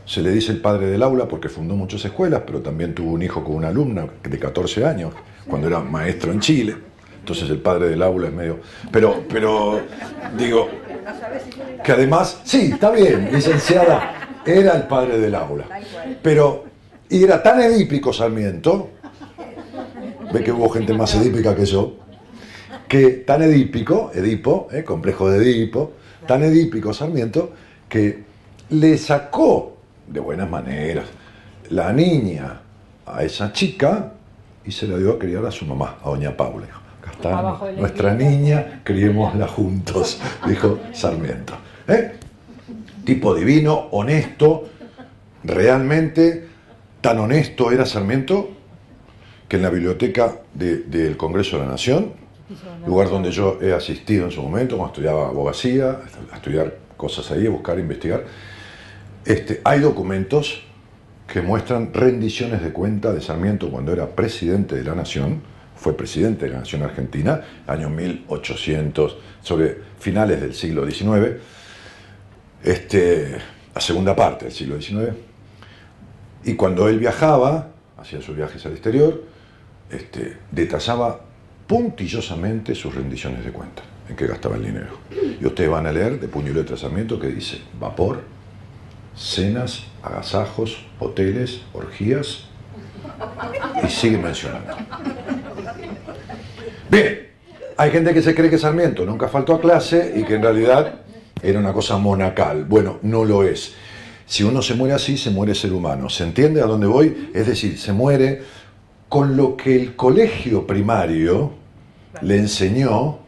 se 0.05 0.21
le 0.21 0.31
dice 0.31 0.51
el 0.51 0.59
padre 0.59 0.87
del 0.87 1.01
aula 1.01 1.29
porque 1.29 1.47
fundó 1.47 1.75
muchas 1.75 2.03
escuelas, 2.03 2.41
pero 2.45 2.59
también 2.59 2.93
tuvo 2.93 3.13
un 3.13 3.21
hijo 3.21 3.41
con 3.41 3.55
una 3.55 3.69
alumna 3.69 4.05
de 4.21 4.37
14 4.37 4.85
años, 4.85 5.13
cuando 5.47 5.67
era 5.67 5.79
maestro 5.79 6.33
en 6.33 6.41
Chile. 6.41 6.75
Entonces 7.21 7.49
el 7.49 7.59
padre 7.59 7.87
del 7.87 8.03
aula 8.03 8.27
es 8.27 8.33
medio... 8.33 8.59
Pero, 8.91 9.23
pero, 9.29 9.79
digo, 10.37 10.67
que 11.81 11.91
además, 11.93 12.41
sí, 12.43 12.71
está 12.73 12.91
bien, 12.91 13.29
licenciada, 13.31 14.41
era 14.45 14.73
el 14.73 14.83
padre 14.83 15.19
del 15.19 15.35
aula. 15.35 15.63
Pero, 16.21 16.65
y 17.07 17.23
era 17.23 17.41
tan 17.41 17.61
edípico 17.61 18.11
Sarmiento, 18.11 18.89
ve 20.33 20.43
que 20.43 20.51
hubo 20.51 20.67
gente 20.69 20.93
más 20.93 21.15
edípica 21.15 21.55
que 21.55 21.65
yo, 21.65 21.93
que 22.87 23.09
tan 23.25 23.41
edípico, 23.41 24.11
Edipo, 24.13 24.67
eh, 24.71 24.83
complejo 24.83 25.29
de 25.29 25.37
Edipo, 25.39 25.93
tan 26.27 26.43
edípico 26.43 26.93
Sarmiento, 26.93 27.51
que 27.89 28.23
le 28.69 28.97
sacó 28.97 29.77
de 30.07 30.19
buenas 30.19 30.49
maneras 30.49 31.05
la 31.69 31.91
niña 31.93 32.61
a 33.05 33.23
esa 33.23 33.51
chica 33.53 34.11
y 34.65 34.71
se 34.71 34.87
la 34.87 34.97
dio 34.97 35.13
a 35.13 35.19
criar 35.19 35.45
a 35.45 35.51
su 35.51 35.65
mamá, 35.65 35.97
a 36.03 36.09
doña 36.09 36.35
Paula. 36.35 36.67
Acá 37.01 37.11
está 37.11 37.29
nuestra 37.79 38.13
niña, 38.15 38.81
criémosla 38.83 39.47
juntos, 39.47 40.19
dijo 40.47 40.79
Sarmiento. 40.93 41.53
¿Eh? 41.87 42.13
Tipo 43.03 43.35
divino, 43.35 43.87
honesto, 43.91 44.65
realmente 45.43 46.47
tan 47.01 47.19
honesto 47.19 47.71
era 47.71 47.85
Sarmiento 47.85 48.49
que 49.47 49.57
en 49.57 49.61
la 49.61 49.69
biblioteca 49.69 50.33
de- 50.53 50.77
del 50.79 51.17
Congreso 51.17 51.57
de 51.57 51.65
la 51.65 51.71
Nación, 51.71 52.13
lugar 52.85 53.09
donde 53.09 53.31
yo 53.31 53.59
he 53.61 53.73
asistido 53.73 54.25
en 54.25 54.31
su 54.31 54.41
momento, 54.41 54.77
cuando 54.77 54.93
estudiaba 54.93 55.27
abogacía, 55.29 55.99
a 56.31 56.35
estudiar 56.35 56.77
cosas 56.95 57.29
ahí, 57.31 57.47
a 57.47 57.49
buscar, 57.49 57.79
investigar, 57.79 58.23
este, 59.25 59.61
hay 59.63 59.79
documentos 59.79 60.63
que 61.27 61.41
muestran 61.41 61.93
rendiciones 61.93 62.61
de 62.61 62.71
cuenta 62.71 63.11
de 63.11 63.21
Sarmiento 63.21 63.71
cuando 63.71 63.91
era 63.91 64.07
presidente 64.07 64.75
de 64.75 64.83
la 64.83 64.93
Nación, 64.93 65.41
fue 65.75 65.97
presidente 65.97 66.45
de 66.45 66.51
la 66.51 66.59
Nación 66.59 66.83
Argentina, 66.83 67.41
año 67.67 67.89
1800, 67.89 69.17
sobre 69.41 69.77
finales 69.99 70.39
del 70.41 70.53
siglo 70.53 70.89
XIX, 70.89 71.41
este, 72.63 73.37
la 73.73 73.81
segunda 73.81 74.15
parte 74.15 74.45
del 74.45 74.53
siglo 74.53 74.79
XIX, 74.79 75.13
y 76.43 76.53
cuando 76.53 76.87
él 76.87 76.99
viajaba, 76.99 77.69
hacía 77.97 78.21
sus 78.21 78.35
viajes 78.35 78.63
al 78.65 78.73
exterior, 78.73 79.23
este, 79.89 80.37
detallaba 80.51 81.21
puntillosamente 81.67 82.75
sus 82.75 82.93
rendiciones 82.93 83.43
de 83.43 83.51
cuenta, 83.51 83.83
en 84.09 84.15
qué 84.15 84.27
gastaba 84.27 84.55
el 84.55 84.65
dinero. 84.65 84.97
Y 85.39 85.45
ustedes 85.45 85.69
van 85.69 85.87
a 85.87 85.91
leer 85.91 86.19
de 86.19 86.27
puño 86.27 86.51
y 86.51 86.53
letra 86.53 86.77
que 87.19 87.27
dice 87.27 87.61
vapor, 87.79 88.21
cenas, 89.15 89.83
agasajos, 90.03 90.85
hoteles, 90.99 91.61
orgías, 91.73 92.45
y 93.83 93.89
sigue 93.89 94.17
mencionando. 94.17 94.75
Bien, 96.89 97.27
hay 97.77 97.91
gente 97.91 98.13
que 98.13 98.21
se 98.21 98.35
cree 98.35 98.49
que 98.49 98.57
Sarmiento 98.57 99.05
nunca 99.05 99.27
faltó 99.27 99.55
a 99.55 99.61
clase 99.61 100.13
y 100.15 100.23
que 100.23 100.35
en 100.35 100.43
realidad 100.43 101.01
era 101.41 101.59
una 101.59 101.73
cosa 101.73 101.97
monacal. 101.97 102.65
Bueno, 102.65 102.99
no 103.01 103.25
lo 103.25 103.43
es. 103.43 103.73
Si 104.27 104.43
uno 104.43 104.61
se 104.61 104.73
muere 104.73 104.95
así, 104.95 105.17
se 105.17 105.29
muere 105.29 105.53
ser 105.53 105.71
humano. 105.71 106.09
¿Se 106.09 106.23
entiende 106.23 106.61
a 106.61 106.65
dónde 106.65 106.87
voy? 106.87 107.31
Es 107.33 107.45
decir, 107.45 107.77
se 107.77 107.93
muere 107.93 108.41
con 109.09 109.37
lo 109.37 109.55
que 109.55 109.75
el 109.75 109.95
colegio 109.95 110.65
primario 110.65 111.51
le 112.21 112.37
enseñó 112.37 113.19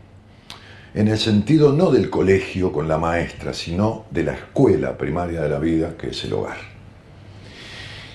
en 0.93 1.07
el 1.07 1.17
sentido 1.17 1.73
no 1.73 1.91
del 1.91 2.09
colegio 2.09 2.71
con 2.71 2.87
la 2.87 2.97
maestra, 2.97 3.53
sino 3.53 4.05
de 4.09 4.23
la 4.23 4.33
escuela 4.33 4.97
primaria 4.97 5.41
de 5.41 5.49
la 5.49 5.59
vida, 5.59 5.95
que 5.95 6.09
es 6.09 6.23
el 6.23 6.33
hogar. 6.33 6.57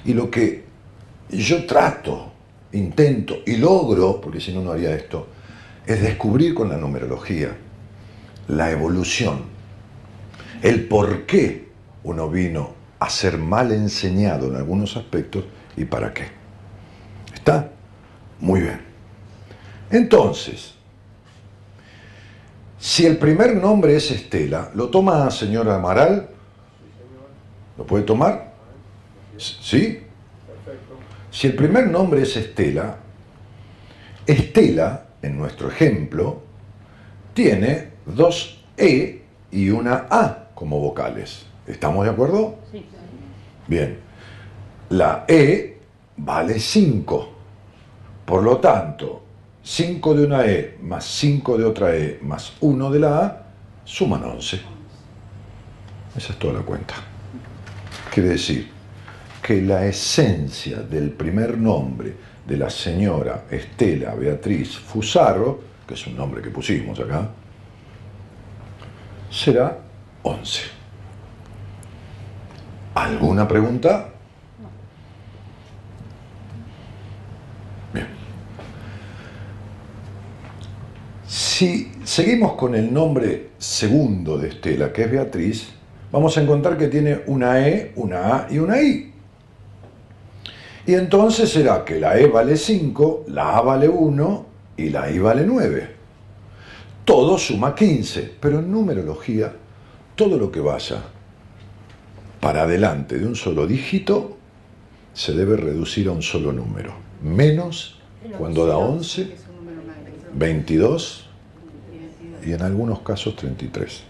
Y 0.04 0.14
lo 0.14 0.30
que 0.30 0.64
yo 1.30 1.64
trato, 1.64 2.32
intento 2.72 3.38
y 3.46 3.56
logro, 3.56 4.20
porque 4.20 4.40
si 4.40 4.52
no, 4.52 4.62
no 4.62 4.72
haría 4.72 4.94
esto, 4.94 5.28
es 5.86 6.02
descubrir 6.02 6.54
con 6.54 6.68
la 6.68 6.76
numerología 6.76 7.56
la 8.48 8.70
evolución, 8.70 9.42
el 10.62 10.86
por 10.86 11.24
qué 11.26 11.68
uno 12.04 12.28
vino 12.28 12.74
a 12.98 13.08
ser 13.08 13.38
mal 13.38 13.72
enseñado 13.72 14.48
en 14.48 14.56
algunos 14.56 14.96
aspectos 14.96 15.44
y 15.76 15.84
para 15.84 16.12
qué. 16.12 16.41
¿Está? 17.42 17.70
Muy 18.38 18.60
bien. 18.60 18.80
Entonces, 19.90 20.74
si 22.78 23.04
el 23.04 23.18
primer 23.18 23.56
nombre 23.56 23.96
es 23.96 24.12
Estela, 24.12 24.70
¿lo 24.76 24.90
toma 24.90 25.28
señora 25.32 25.74
Amaral? 25.74 26.28
¿Lo 27.76 27.84
puede 27.84 28.04
tomar? 28.04 28.52
¿Sí? 29.36 30.04
Si 31.32 31.48
el 31.48 31.56
primer 31.56 31.88
nombre 31.88 32.22
es 32.22 32.36
Estela, 32.36 32.98
Estela, 34.24 35.06
en 35.20 35.36
nuestro 35.36 35.68
ejemplo, 35.68 36.42
tiene 37.34 37.88
dos 38.06 38.62
E 38.76 39.24
y 39.50 39.68
una 39.70 40.06
A 40.08 40.50
como 40.54 40.78
vocales. 40.78 41.46
¿Estamos 41.66 42.04
de 42.04 42.10
acuerdo? 42.12 42.54
Sí. 42.70 42.86
Bien. 43.66 43.98
La 44.90 45.24
E 45.26 45.72
vale 46.16 46.60
5. 46.60 47.31
Por 48.24 48.42
lo 48.42 48.58
tanto, 48.58 49.22
5 49.62 50.14
de 50.14 50.24
una 50.24 50.46
E 50.46 50.78
más 50.82 51.04
5 51.04 51.58
de 51.58 51.64
otra 51.64 51.94
E 51.96 52.18
más 52.22 52.54
1 52.60 52.90
de 52.90 52.98
la 52.98 53.18
A 53.18 53.42
suman 53.84 54.24
11. 54.24 54.60
Esa 56.16 56.32
es 56.32 56.38
toda 56.38 56.54
la 56.54 56.60
cuenta. 56.60 56.94
Quiere 58.12 58.30
decir 58.30 58.70
que 59.42 59.62
la 59.62 59.86
esencia 59.86 60.78
del 60.82 61.10
primer 61.10 61.58
nombre 61.58 62.14
de 62.46 62.56
la 62.56 62.70
señora 62.70 63.44
Estela 63.50 64.14
Beatriz 64.14 64.78
Fusarro, 64.78 65.60
que 65.86 65.94
es 65.94 66.06
un 66.06 66.16
nombre 66.16 66.42
que 66.42 66.50
pusimos 66.50 66.98
acá, 67.00 67.28
será 69.30 69.78
11. 70.22 70.62
¿Alguna 72.94 73.48
pregunta? 73.48 74.08
Bien. 77.92 78.06
Si 81.62 81.92
seguimos 82.02 82.54
con 82.54 82.74
el 82.74 82.92
nombre 82.92 83.50
segundo 83.56 84.36
de 84.36 84.48
Estela, 84.48 84.92
que 84.92 85.02
es 85.02 85.10
Beatriz, 85.12 85.68
vamos 86.10 86.36
a 86.36 86.42
encontrar 86.42 86.76
que 86.76 86.88
tiene 86.88 87.20
una 87.26 87.68
E, 87.68 87.92
una 87.94 88.34
A 88.34 88.48
y 88.50 88.58
una 88.58 88.82
I. 88.82 89.12
Y 90.88 90.94
entonces 90.94 91.50
será 91.50 91.84
que 91.84 92.00
la 92.00 92.18
E 92.18 92.26
vale 92.26 92.56
5, 92.56 93.26
la 93.28 93.58
A 93.58 93.60
vale 93.60 93.88
1 93.88 94.46
y 94.78 94.90
la 94.90 95.08
I 95.08 95.20
vale 95.20 95.44
9. 95.46 95.88
Todo 97.04 97.38
suma 97.38 97.76
15, 97.76 98.38
pero 98.40 98.58
en 98.58 98.68
numerología, 98.68 99.52
todo 100.16 100.36
lo 100.38 100.50
que 100.50 100.58
vaya 100.58 101.00
para 102.40 102.62
adelante 102.62 103.20
de 103.20 103.24
un 103.24 103.36
solo 103.36 103.68
dígito 103.68 104.36
se 105.14 105.32
debe 105.32 105.56
reducir 105.56 106.08
a 106.08 106.10
un 106.10 106.22
solo 106.22 106.52
número. 106.52 106.92
Menos 107.22 108.00
cuando 108.36 108.66
da 108.66 108.78
11, 108.78 109.36
22 110.34 111.21
y 112.44 112.52
en 112.52 112.62
algunos 112.62 113.00
casos 113.00 113.36
33. 113.36 114.02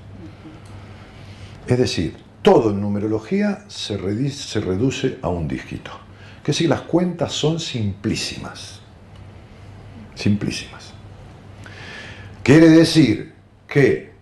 Es 1.67 1.79
decir, 1.79 2.17
todo 2.43 2.71
en 2.71 2.81
numerología 2.81 3.65
se, 3.69 3.99
redi- 3.99 4.31
se 4.31 4.61
reduce 4.61 5.19
a 5.23 5.29
un 5.29 5.47
dígito. 5.49 5.91
Que 6.43 6.53
si 6.53 6.67
las 6.67 6.81
cuentas 6.83 7.33
son 7.33 7.61
simplísimas. 7.61 8.81
Simplísimas. 10.15 10.93
Quiere 12.43 12.69
decir 12.69 13.33
que 13.69 14.13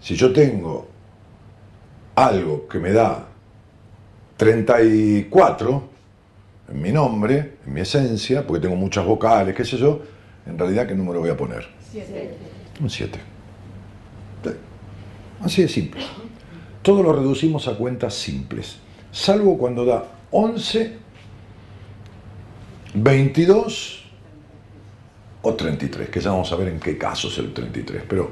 si 0.00 0.14
yo 0.14 0.32
tengo 0.32 0.88
algo 2.14 2.68
que 2.68 2.78
me 2.78 2.92
da 2.92 3.26
34 4.36 5.88
en 6.72 6.80
mi 6.82 6.92
nombre, 6.92 7.56
en 7.66 7.72
mi 7.74 7.80
esencia, 7.80 8.46
porque 8.46 8.62
tengo 8.62 8.76
muchas 8.76 9.04
vocales, 9.04 9.54
qué 9.54 9.64
sé 9.64 9.76
yo, 9.76 10.00
en 10.46 10.58
realidad, 10.58 10.86
¿qué 10.86 10.94
número 10.94 11.20
voy 11.20 11.30
a 11.30 11.36
poner? 11.36 11.66
Un 12.82 12.90
7. 12.90 13.32
Así 15.42 15.62
de 15.62 15.68
simple. 15.68 16.00
Todo 16.82 17.02
lo 17.02 17.12
reducimos 17.12 17.68
a 17.68 17.76
cuentas 17.76 18.14
simples, 18.14 18.78
salvo 19.10 19.56
cuando 19.56 19.84
da 19.84 20.04
11, 20.30 20.96
22 22.94 24.04
o 25.42 25.54
33, 25.54 26.08
que 26.08 26.20
ya 26.20 26.30
vamos 26.30 26.52
a 26.52 26.56
ver 26.56 26.68
en 26.68 26.80
qué 26.80 26.98
caso 26.98 27.28
es 27.28 27.38
el 27.38 27.52
33, 27.52 28.02
pero 28.08 28.30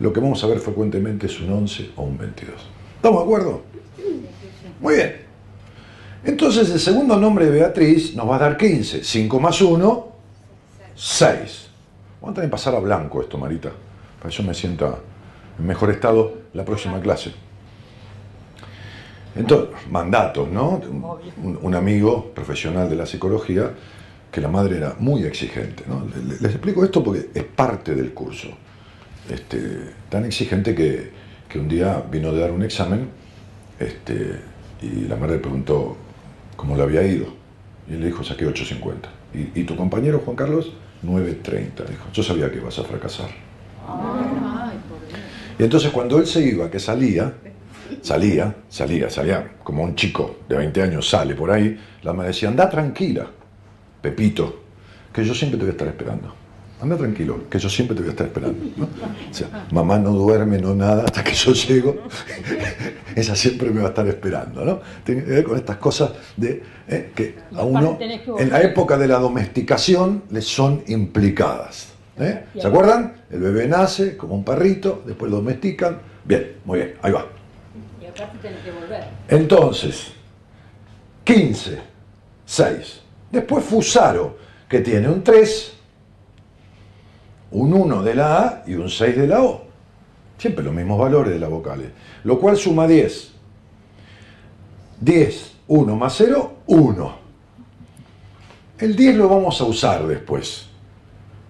lo 0.00 0.12
que 0.12 0.20
vamos 0.20 0.42
a 0.42 0.46
ver 0.46 0.58
frecuentemente 0.58 1.26
es 1.26 1.40
un 1.40 1.52
11 1.52 1.90
o 1.96 2.02
un 2.02 2.18
22. 2.18 2.56
¿Estamos 2.96 3.20
de 3.20 3.24
acuerdo? 3.24 3.62
Muy 4.80 4.94
bien. 4.94 5.16
Entonces 6.24 6.70
el 6.70 6.80
segundo 6.80 7.16
nombre 7.16 7.46
de 7.46 7.52
Beatriz 7.52 8.14
nos 8.14 8.28
va 8.28 8.36
a 8.36 8.38
dar 8.38 8.56
15. 8.56 9.02
5 9.02 9.40
más 9.40 9.60
1, 9.60 10.08
6. 10.94 11.68
Vamos 12.20 12.32
a 12.32 12.34
tener 12.34 12.48
que 12.48 12.52
pasar 12.52 12.74
a 12.76 12.78
blanco 12.78 13.20
esto, 13.20 13.38
Marita, 13.38 13.72
para 14.22 14.30
que 14.30 14.36
yo 14.36 14.44
me 14.44 14.54
sienta 14.54 14.94
en 15.58 15.66
mejor 15.66 15.90
estado 15.90 16.32
la 16.54 16.64
próxima 16.64 17.00
clase. 17.00 17.32
Entonces, 19.34 19.68
mandatos, 19.90 20.48
¿no? 20.48 20.80
Un, 21.42 21.58
un 21.60 21.74
amigo 21.74 22.30
profesional 22.34 22.88
de 22.88 22.96
la 22.96 23.06
psicología 23.06 23.70
que 24.30 24.40
la 24.40 24.48
madre 24.48 24.76
era 24.76 24.94
muy 24.98 25.24
exigente. 25.24 25.84
¿no? 25.88 26.04
Le- 26.06 26.36
Les 26.40 26.52
explico 26.52 26.84
esto 26.84 27.02
porque 27.02 27.30
es 27.34 27.44
parte 27.44 27.94
del 27.94 28.12
curso. 28.12 28.48
Este, 29.28 29.90
tan 30.10 30.24
exigente 30.24 30.74
que, 30.74 31.10
que 31.48 31.58
un 31.58 31.68
día 31.68 32.02
vino 32.10 32.32
de 32.32 32.40
dar 32.40 32.52
un 32.52 32.62
examen 32.62 33.08
este, 33.80 34.40
y 34.82 35.06
la 35.08 35.16
madre 35.16 35.34
le 35.34 35.38
preguntó 35.40 35.96
cómo 36.56 36.76
le 36.76 36.82
había 36.82 37.02
ido. 37.02 37.26
Y 37.88 37.94
él 37.94 38.00
le 38.00 38.06
dijo, 38.06 38.22
saqué 38.22 38.46
8.50. 38.46 38.94
¿Y, 39.34 39.60
¿Y 39.60 39.64
tu 39.64 39.76
compañero 39.76 40.20
Juan 40.24 40.36
Carlos? 40.36 40.72
9.30. 41.04 41.86
Dijo, 41.88 42.04
yo 42.12 42.22
sabía 42.22 42.50
que 42.50 42.58
ibas 42.58 42.78
a 42.78 42.84
fracasar. 42.84 43.28
Y 45.58 45.62
entonces 45.64 45.90
cuando 45.90 46.18
él 46.18 46.26
se 46.26 46.40
iba, 46.40 46.70
que 46.70 46.80
salía, 46.80 47.34
salía, 48.00 48.54
salía, 48.68 49.10
salía, 49.10 49.52
como 49.62 49.82
un 49.84 49.94
chico 49.94 50.38
de 50.48 50.56
20 50.56 50.82
años 50.82 51.08
sale 51.08 51.34
por 51.34 51.50
ahí, 51.50 51.78
la 52.02 52.12
madre 52.12 52.28
decía, 52.28 52.48
anda 52.48 52.68
tranquila, 52.68 53.26
Pepito, 54.00 54.62
que 55.12 55.24
yo 55.24 55.34
siempre 55.34 55.58
te 55.58 55.64
voy 55.64 55.70
a 55.70 55.72
estar 55.72 55.88
esperando. 55.88 56.34
Anda 56.80 56.96
tranquilo, 56.96 57.48
que 57.48 57.60
yo 57.60 57.68
siempre 57.68 57.94
te 57.94 58.02
voy 58.02 58.08
a 58.08 58.10
estar 58.10 58.26
esperando. 58.26 58.58
¿no? 58.76 58.86
O 58.86 59.32
sea, 59.32 59.66
mamá 59.70 60.00
no 60.00 60.10
duerme, 60.10 60.58
no 60.58 60.74
nada, 60.74 61.04
hasta 61.04 61.22
que 61.22 61.32
yo 61.32 61.52
llego, 61.52 61.96
ella 63.14 63.36
siempre 63.36 63.70
me 63.70 63.82
va 63.82 63.86
a 63.86 63.90
estar 63.90 64.08
esperando. 64.08 64.64
¿no? 64.64 64.80
Tiene 65.04 65.22
que 65.22 65.30
ver 65.30 65.44
con 65.44 65.56
estas 65.56 65.76
cosas 65.76 66.10
de 66.36 66.60
eh, 66.88 67.12
que 67.14 67.36
a 67.54 67.62
uno, 67.62 67.96
en 68.00 68.50
la 68.50 68.62
época 68.62 68.98
de 68.98 69.06
la 69.06 69.20
domesticación, 69.20 70.24
le 70.30 70.42
son 70.42 70.82
implicadas. 70.88 71.91
¿Eh? 72.18 72.44
¿Se 72.58 72.66
acuerdan? 72.66 73.22
El 73.30 73.40
bebé 73.40 73.66
nace 73.66 74.16
como 74.16 74.34
un 74.34 74.44
perrito, 74.44 75.02
después 75.06 75.30
lo 75.30 75.38
domestican. 75.38 76.00
Bien, 76.24 76.56
muy 76.64 76.78
bien, 76.78 76.94
ahí 77.02 77.12
va. 77.12 77.26
Y 78.00 78.06
aparte 78.06 78.38
tenés 78.38 78.60
que 78.60 78.70
volver. 78.70 79.04
Entonces, 79.28 80.12
15, 81.24 81.78
6. 82.44 83.00
Después 83.30 83.64
Fusaro, 83.64 84.36
que 84.68 84.80
tiene 84.80 85.08
un 85.08 85.22
3, 85.22 85.72
un 87.52 87.72
1 87.72 88.02
de 88.02 88.14
la 88.14 88.42
A 88.42 88.62
y 88.66 88.74
un 88.74 88.90
6 88.90 89.16
de 89.16 89.26
la 89.26 89.42
O. 89.42 89.66
Siempre 90.38 90.64
los 90.64 90.74
mismos 90.74 90.98
valores 90.98 91.32
de 91.32 91.38
las 91.38 91.50
vocales. 91.50 91.90
Lo 92.24 92.38
cual 92.40 92.56
suma 92.56 92.86
10. 92.86 93.32
10, 95.00 95.52
1 95.68 95.96
más 95.96 96.14
0, 96.16 96.52
1. 96.66 97.16
El 98.78 98.96
10 98.96 99.16
lo 99.16 99.28
vamos 99.28 99.60
a 99.60 99.64
usar 99.64 100.06
después. 100.06 100.68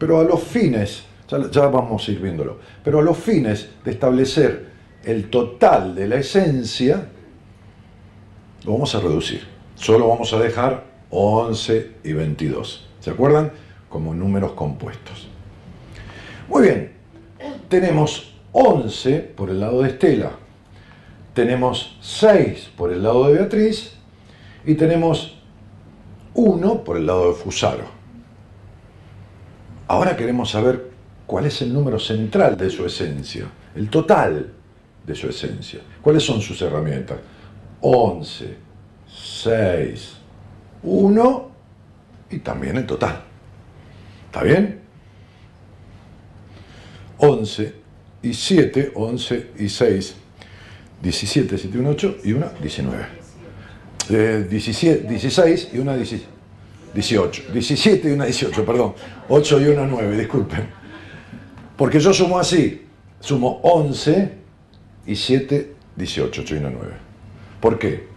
Pero 0.03 0.19
a 0.19 0.25
los 0.25 0.43
fines, 0.43 1.05
ya, 1.53 1.69
vamos 1.69 2.09
a 2.09 2.11
ir 2.11 2.19
viéndolo, 2.19 2.59
pero 2.83 2.99
a 2.99 3.03
los 3.03 3.17
fines 3.17 3.69
de 3.85 3.93
establecer 3.93 4.67
el 5.05 5.31
total 5.31 5.95
de 5.95 6.09
la 6.09 6.17
esencia, 6.17 7.07
lo 8.65 8.73
vamos 8.73 8.93
a 8.97 8.99
reducir. 8.99 9.47
Solo 9.77 10.09
vamos 10.09 10.33
a 10.33 10.41
dejar 10.41 10.83
11 11.11 11.93
y 12.03 12.15
22. 12.15 12.89
¿Se 12.99 13.11
acuerdan? 13.11 13.53
Como 13.89 14.13
números 14.13 14.55
compuestos. 14.55 15.29
Muy 16.49 16.63
bien. 16.63 16.95
Tenemos 17.69 18.35
11 18.51 19.21
por 19.37 19.51
el 19.51 19.61
lado 19.61 19.83
de 19.83 19.91
Estela. 19.91 20.33
Tenemos 21.33 21.97
6 22.01 22.73
por 22.77 22.93
el 22.93 23.05
lado 23.05 23.29
de 23.29 23.35
Beatriz. 23.35 23.95
Y 24.67 24.75
tenemos 24.75 25.39
1 26.35 26.83
por 26.83 26.97
el 26.97 27.07
lado 27.07 27.29
de 27.29 27.35
Fusaro. 27.35 28.02
Ahora 29.89 30.17
queremos 30.17 30.51
saber 30.51 30.91
cuál 31.27 31.47
es 31.47 31.63
el 31.63 31.73
número 31.73 31.99
central 31.99 32.57
de 32.57 32.71
su 32.71 32.85
esencia, 32.85 33.47
el 33.75 33.89
total 33.89 34.53
de 35.07 35.15
su 35.15 35.29
esencia. 35.29 35.81
¿Cuáles 36.01 36.23
son 36.23 36.41
sus 36.41 36.61
herramientas? 36.63 37.19
11, 37.81 38.57
6, 39.43 40.13
1 40.83 41.51
y 42.31 42.39
también 42.39 42.77
el 42.77 42.87
total. 42.87 43.23
¿Está 44.27 44.43
bien? 44.43 44.81
11 47.19 47.75
y 48.23 48.35
7, 48.35 48.93
11 48.95 49.51
y 49.59 49.69
6, 49.69 50.15
17, 51.03 51.59
7 51.59 51.77
y 51.77 51.81
1, 51.81 51.91
8 51.91 52.17
y 52.25 52.33
una 52.33 52.49
19. 52.61 53.07
Eh, 54.11 54.47
17, 54.49 55.09
16 55.09 55.71
y 55.73 55.79
una 55.79 55.97
17. 55.97 56.33
18. 56.95 57.45
17 57.53 58.09
y 58.09 58.13
una 58.13 58.25
18, 58.25 58.65
perdón. 58.65 58.95
8 59.35 59.63
y 59.63 59.65
una 59.69 59.87
9, 59.87 60.19
disculpen. 60.19 60.69
Porque 61.75 61.99
yo 61.99 62.13
sumo 62.13 62.39
así. 62.39 62.87
Sumo 63.19 63.61
11 63.63 64.31
y 65.07 65.17
7, 65.17 65.75
18, 65.97 66.43
8 66.43 66.55
y 66.55 66.59
una 66.59 66.69
9. 66.69 66.93
¿Por 67.59 67.79
qué? 67.79 68.09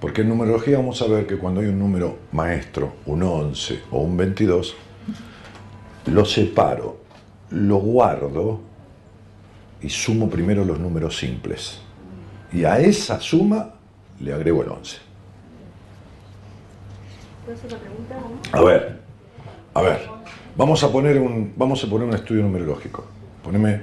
Porque 0.00 0.22
en 0.22 0.30
numerología 0.30 0.78
vamos 0.78 1.02
a 1.02 1.06
ver 1.06 1.26
que 1.26 1.36
cuando 1.36 1.60
hay 1.60 1.66
un 1.66 1.78
número 1.78 2.20
maestro, 2.32 2.94
un 3.04 3.24
11 3.24 3.82
o 3.90 4.00
un 4.00 4.16
22, 4.16 4.74
lo 6.06 6.24
separo, 6.24 6.98
lo 7.50 7.76
guardo 7.76 8.60
y 9.82 9.90
sumo 9.90 10.30
primero 10.30 10.64
los 10.64 10.78
números 10.78 11.18
simples. 11.18 11.78
Y 12.54 12.64
a 12.64 12.80
esa 12.80 13.20
suma 13.20 13.74
le 14.18 14.32
agrego 14.32 14.62
el 14.62 14.70
11. 14.70 14.96
¿Puedo 17.44 17.58
hacer 17.58 17.70
una 17.70 17.80
pregunta? 17.80 18.16
A 18.52 18.60
ver, 18.62 19.00
a 19.74 19.82
ver, 19.82 20.17
vamos 20.58 20.82
a 20.84 20.92
poner 20.92 21.18
un, 21.18 21.54
vamos 21.56 21.82
a 21.82 21.86
poner 21.88 22.06
un 22.08 22.14
estudio 22.14 22.42
numerológico. 22.42 23.06
Poneme, 23.42 23.80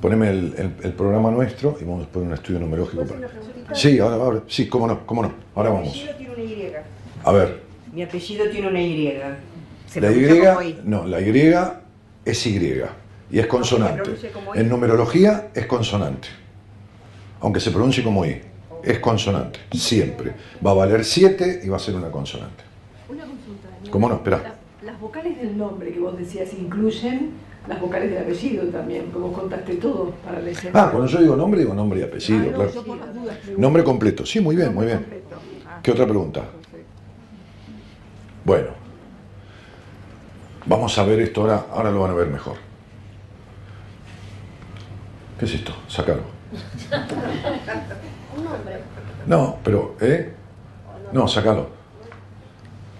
poneme 0.00 0.30
el, 0.30 0.54
el- 0.58 0.74
el 0.82 0.92
programa 0.92 1.30
nuestro 1.30 1.76
y 1.80 1.84
vamos 1.84 2.06
a 2.06 2.08
poner 2.08 2.28
un 2.28 2.34
estudio 2.34 2.58
numerológico. 2.58 3.04
¿Puedo 3.04 3.14
hacer 3.14 3.18
una 3.18 3.28
preguntita? 3.28 3.74
Sí, 3.74 3.98
ahora, 4.00 4.16
ahora, 4.16 4.42
sí, 4.48 4.68
cómo 4.68 4.86
no, 4.88 5.06
cómo 5.06 5.22
no, 5.22 5.32
ahora 5.54 5.70
Mi 5.70 5.76
vamos. 5.76 5.88
apellido 5.90 6.14
tiene 6.16 6.32
una 6.34 6.42
Y. 6.42 6.72
A 7.24 7.32
ver, 7.32 7.62
Mi 7.92 8.02
apellido 8.02 8.50
tiene 8.50 8.68
una 8.68 8.80
Y. 8.80 9.12
Se 9.86 10.00
la 10.00 10.10
Y, 10.10 10.80
no, 10.84 11.06
la 11.06 11.20
Y 11.20 11.54
es 12.24 12.46
Y 12.46 12.82
y 13.28 13.38
es 13.40 13.46
consonante. 13.46 14.10
En 14.54 14.68
numerología 14.68 15.48
es 15.54 15.66
consonante, 15.66 16.28
aunque 17.40 17.60
se 17.60 17.70
pronuncie 17.70 18.02
como 18.04 18.24
I, 18.24 18.40
es 18.84 18.98
consonante, 19.00 19.58
siempre. 19.72 20.32
Va 20.64 20.70
a 20.70 20.74
valer 20.74 21.04
7 21.04 21.60
y 21.64 21.68
va 21.68 21.76
a 21.76 21.80
ser 21.80 21.96
una 21.96 22.10
consonante. 22.10 22.62
Una 23.08 23.24
consulta. 23.24 23.68
¿Cómo 23.90 24.08
no? 24.08 24.14
Espera. 24.16 24.55
Vocales 25.06 25.38
del 25.40 25.56
nombre 25.56 25.92
que 25.92 26.00
vos 26.00 26.18
decías 26.18 26.52
incluyen 26.54 27.30
las 27.68 27.80
vocales 27.80 28.10
del 28.10 28.24
apellido 28.24 28.64
también, 28.70 29.04
porque 29.12 29.28
vos 29.28 29.38
contaste 29.38 29.76
todo 29.76 30.10
para 30.24 30.40
la. 30.40 30.50
Ah, 30.74 30.88
cuando 30.90 31.06
yo 31.06 31.20
digo 31.20 31.36
nombre, 31.36 31.60
digo 31.60 31.74
nombre 31.74 32.00
y 32.00 32.02
apellido, 32.02 32.40
Ah, 32.40 32.46
no, 32.50 32.52
claro. 32.56 32.72
yo 32.72 32.82
por 32.82 32.98
las 32.98 33.14
dudas 33.14 33.36
pregunto. 33.36 33.60
Nombre 33.62 33.84
completo, 33.84 34.26
sí, 34.26 34.40
muy 34.40 34.56
bien, 34.56 34.74
muy 34.74 34.86
bien. 34.86 35.06
Ah, 35.64 35.78
¿Qué 35.80 35.92
otra 35.92 36.06
pregunta? 36.06 36.40
perfecto. 36.40 36.90
Bueno, 38.44 38.68
vamos 40.66 40.98
a 40.98 41.04
ver 41.04 41.20
esto 41.20 41.42
ahora, 41.42 41.66
ahora 41.72 41.92
lo 41.92 42.00
van 42.00 42.10
a 42.10 42.14
ver 42.14 42.26
mejor. 42.26 42.56
¿Qué 45.38 45.44
es 45.44 45.54
esto? 45.54 45.72
Un 48.36 48.44
nombre. 48.44 48.80
No, 49.26 49.58
pero, 49.62 49.94
¿eh? 50.00 50.32
No, 51.12 51.28
sácalo. 51.28 51.68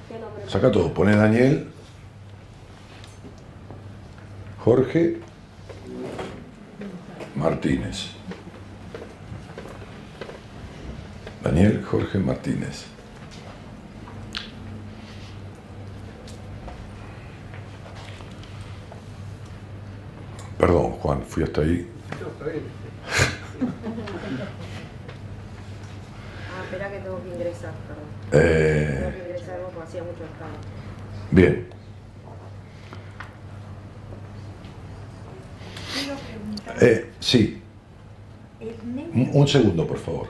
¿Qué 0.08 0.20
nombre? 0.20 0.44
Saca 0.48 0.70
todo. 0.70 0.94
Pone 0.94 1.16
Daniel, 1.16 1.68
Jorge 4.66 5.20
Martínez. 7.36 8.10
Daniel 11.40 11.84
Jorge 11.84 12.18
Martínez. 12.18 12.86
Perdón, 20.58 20.92
Juan, 20.92 21.22
fui 21.22 21.42
hasta 21.42 21.60
ahí. 21.62 21.88
Ah, 26.58 26.62
espera 26.64 26.90
que 26.90 26.98
tengo 27.00 27.22
que 27.22 27.28
ingresar, 27.28 27.72
perdón. 27.86 28.04
Eh, 28.32 28.96
Tengo 28.98 29.10
que 29.12 29.18
ingresar 29.28 29.54
algo 29.56 29.68
porque 29.68 29.88
hacía 29.88 30.02
mucho 30.02 30.24
escándalo. 30.24 30.58
bien. 31.30 31.66
Quiero 35.94 36.16
preguntar, 36.16 36.76
Eh, 36.80 37.10
sí, 37.26 37.60
el, 38.60 38.72
un, 38.84 38.94
neuro, 38.94 39.30
un 39.32 39.48
segundo, 39.48 39.84
por 39.84 39.98
favor. 39.98 40.28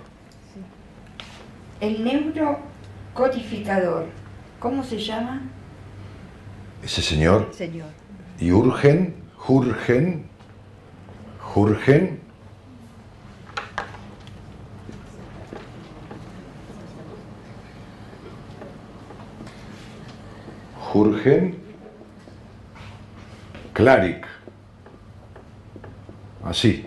el 1.81 2.03
neurocodificador, 2.03 4.07
¿cómo 4.59 4.83
se 4.83 4.99
llama? 4.99 5.43
Ese 6.83 7.03
señor 7.03 7.51
Señor. 7.53 7.89
Jürgen, 8.41 9.15
Jürgen, 9.37 10.25
Jürgen. 11.39 12.21
Jürgen 20.93 21.59
Klarik. 23.75 24.36
Así. 26.49 26.87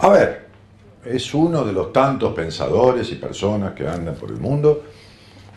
A 0.00 0.08
ver, 0.08 0.46
es 1.04 1.34
uno 1.34 1.64
de 1.64 1.72
los 1.72 1.92
tantos 1.92 2.32
pensadores 2.34 3.10
y 3.12 3.16
personas 3.16 3.74
que 3.74 3.86
andan 3.86 4.14
por 4.14 4.30
el 4.30 4.38
mundo, 4.38 4.84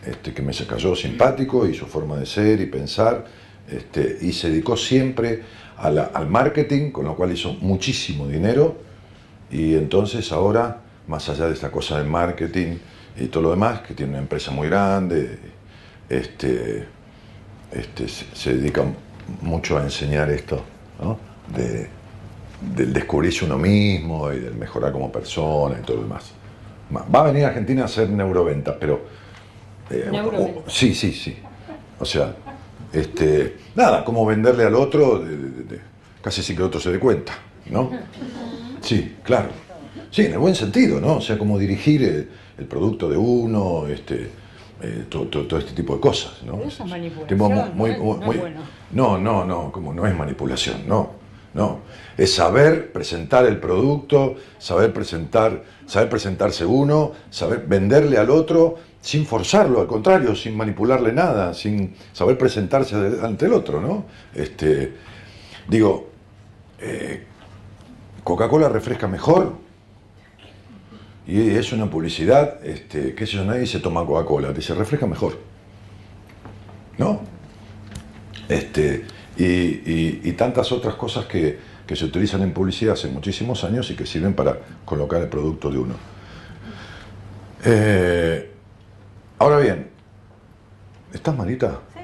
este, 0.04 0.34
que 0.34 0.42
me 0.42 0.52
se 0.52 0.66
cayó 0.66 0.94
simpático 0.94 1.66
y 1.66 1.74
su 1.74 1.86
forma 1.86 2.16
de 2.16 2.26
ser 2.26 2.60
y 2.60 2.66
pensar, 2.66 3.24
este, 3.68 4.18
y 4.20 4.32
se 4.32 4.50
dedicó 4.50 4.76
siempre 4.76 5.42
al 5.78 6.28
marketing, 6.28 6.90
con 6.90 7.06
lo 7.06 7.16
cual 7.16 7.32
hizo 7.32 7.54
muchísimo 7.54 8.28
dinero, 8.28 8.76
y 9.50 9.74
entonces 9.74 10.30
ahora, 10.30 10.80
más 11.08 11.28
allá 11.28 11.46
de 11.46 11.54
esta 11.54 11.70
cosa 11.70 11.98
del 11.98 12.06
marketing 12.06 12.76
y 13.18 13.26
todo 13.26 13.44
lo 13.44 13.50
demás, 13.50 13.80
que 13.80 13.94
tiene 13.94 14.12
una 14.12 14.20
empresa 14.20 14.50
muy 14.50 14.68
grande, 14.68 15.38
este, 16.08 16.86
este, 17.72 18.08
se 18.08 18.54
dedica 18.54 18.84
mucho 19.40 19.78
a 19.78 19.82
enseñar 19.82 20.30
esto, 20.30 20.62
¿no? 21.02 21.18
De, 21.54 21.88
del 22.74 22.92
descubrirse 22.92 23.44
uno 23.44 23.58
mismo 23.58 24.32
y 24.32 24.38
del 24.38 24.54
mejorar 24.54 24.92
como 24.92 25.10
persona 25.10 25.78
y 25.80 25.84
todo 25.84 25.96
lo 25.98 26.02
demás. 26.04 26.32
Va 27.14 27.20
a 27.20 27.24
venir 27.24 27.44
a 27.44 27.48
Argentina 27.48 27.82
a 27.82 27.84
hacer 27.86 28.08
neuroventa, 28.10 28.78
pero... 28.78 29.00
eh, 29.90 30.08
Neuroventa. 30.10 30.60
o- 30.66 30.70
sí, 30.70 30.94
sí, 30.94 31.12
sí. 31.12 31.36
O 31.98 32.04
sea, 32.04 32.34
este, 32.92 33.56
nada, 33.74 34.04
como 34.04 34.24
venderle 34.26 34.64
al 34.64 34.74
otro, 34.74 35.18
de- 35.18 35.36
de- 35.36 35.62
de- 35.64 35.80
casi 36.20 36.42
sin 36.42 36.56
que 36.56 36.62
el 36.62 36.68
otro 36.68 36.80
se 36.80 36.92
dé 36.92 36.98
cuenta, 36.98 37.32
¿no? 37.70 37.90
Sí, 38.80 39.16
claro. 39.22 39.48
Sí, 40.10 40.26
en 40.26 40.32
el 40.32 40.38
buen 40.38 40.54
sentido, 40.54 41.00
¿no? 41.00 41.16
O 41.16 41.20
sea, 41.20 41.38
como 41.38 41.58
dirigir 41.58 42.02
el, 42.02 42.28
el 42.58 42.64
producto 42.66 43.08
de 43.08 43.16
uno, 43.16 43.86
este, 43.86 44.28
eh, 44.82 45.04
todo, 45.08 45.26
todo- 45.28 45.46
todo 45.46 45.60
este 45.60 45.72
tipo 45.72 45.94
de 45.94 46.00
cosas, 46.00 46.42
¿no? 46.44 46.60
Eso 46.62 46.84
es 46.84 46.90
manipulación, 46.90 47.38
muy- 47.38 47.48
No 47.48 47.62
es- 47.64 47.74
muy- 47.74 47.90
no 47.90 48.14
es 48.20 48.26
muy- 48.26 48.36
bueno. 48.38 48.60
no, 48.90 49.18
no, 49.18 49.44
no, 49.44 49.70
como 49.72 49.94
no 49.94 50.06
es 50.06 50.16
manipulación, 50.16 50.86
no, 50.88 51.10
no. 51.54 51.78
Es 52.18 52.34
saber 52.34 52.92
presentar 52.92 53.46
el 53.46 53.58
producto, 53.58 54.34
saber 54.58 54.92
presentar, 54.92 55.62
saber 55.86 56.08
presentarse 56.08 56.64
uno, 56.66 57.12
saber 57.30 57.64
venderle 57.66 58.18
al 58.18 58.30
otro 58.30 58.76
sin 59.00 59.24
forzarlo, 59.26 59.80
al 59.80 59.86
contrario, 59.86 60.34
sin 60.36 60.56
manipularle 60.56 61.12
nada, 61.12 61.54
sin 61.54 61.94
saber 62.12 62.36
presentarse 62.38 62.94
ante 63.22 63.46
el 63.46 63.52
otro, 63.52 63.80
¿no? 63.80 64.04
Este, 64.34 64.94
digo, 65.68 66.08
eh, 66.80 67.24
Coca-Cola 68.24 68.68
refresca 68.68 69.08
mejor 69.08 69.54
y 71.26 71.50
es 71.50 71.72
una 71.72 71.88
publicidad, 71.88 72.64
este, 72.64 73.14
qué 73.14 73.26
sé 73.26 73.36
yo, 73.36 73.44
nadie 73.44 73.66
se 73.66 73.78
toma 73.80 74.04
Coca-Cola, 74.04 74.52
dice 74.52 74.74
refresca 74.74 75.06
mejor, 75.06 75.38
¿no? 76.98 77.20
Este, 78.48 79.04
y, 79.36 79.44
y- 79.44 80.20
y 80.24 80.32
tantas 80.32 80.72
otras 80.72 80.94
cosas 80.96 81.26
que, 81.26 81.58
que 81.86 81.96
se 81.96 82.04
utilizan 82.04 82.42
en 82.42 82.52
publicidad 82.52 82.94
hace 82.94 83.08
muchísimos 83.08 83.64
años 83.64 83.90
y 83.90 83.94
que 83.94 84.04
sirven 84.04 84.34
para 84.34 84.58
colocar 84.84 85.20
el 85.22 85.28
producto 85.28 85.70
de 85.70 85.78
uno. 85.78 85.94
Eh, 87.64 88.50
ahora 89.38 89.58
bien, 89.58 89.88
¿estás 91.12 91.36
malita? 91.36 91.78
Sí. 91.94 92.00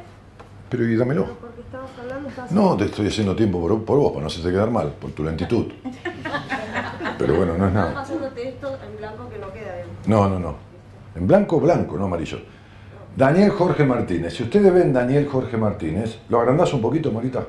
Pero 0.70 0.88
y 0.88 0.94
dámelo. 0.96 1.26
Porque 1.40 1.60
estabas 1.62 1.90
hablando, 2.00 2.28
estabas 2.28 2.52
No, 2.52 2.76
te 2.76 2.84
estoy 2.84 3.08
haciendo 3.08 3.34
tiempo 3.34 3.60
por, 3.60 3.84
por 3.84 3.98
vos, 3.98 4.10
para 4.12 4.22
no 4.22 4.26
hacerte 4.28 4.50
quedar 4.50 4.70
mal, 4.70 4.92
por 4.92 5.10
tu 5.10 5.24
lentitud. 5.24 5.66
Pero 7.18 7.34
bueno, 7.34 7.58
no 7.58 7.66
es 7.66 7.72
nada. 7.72 7.94
pasándote 7.94 8.48
esto 8.48 8.78
en 8.86 8.96
blanco 8.96 9.28
que 9.28 9.38
no 9.38 9.52
queda 9.52 9.74
bien. 9.76 9.86
No, 10.06 10.28
no, 10.28 10.38
no. 10.38 10.56
En 11.16 11.26
blanco, 11.26 11.60
blanco, 11.60 11.96
no 11.98 12.04
amarillo. 12.04 12.38
Daniel 13.16 13.50
Jorge 13.50 13.84
Martínez. 13.84 14.34
Si 14.34 14.44
ustedes 14.44 14.72
ven 14.72 14.92
Daniel 14.92 15.26
Jorge 15.26 15.56
Martínez, 15.56 16.20
¿lo 16.28 16.38
agrandás 16.38 16.72
un 16.72 16.80
poquito, 16.80 17.10
Marita? 17.10 17.44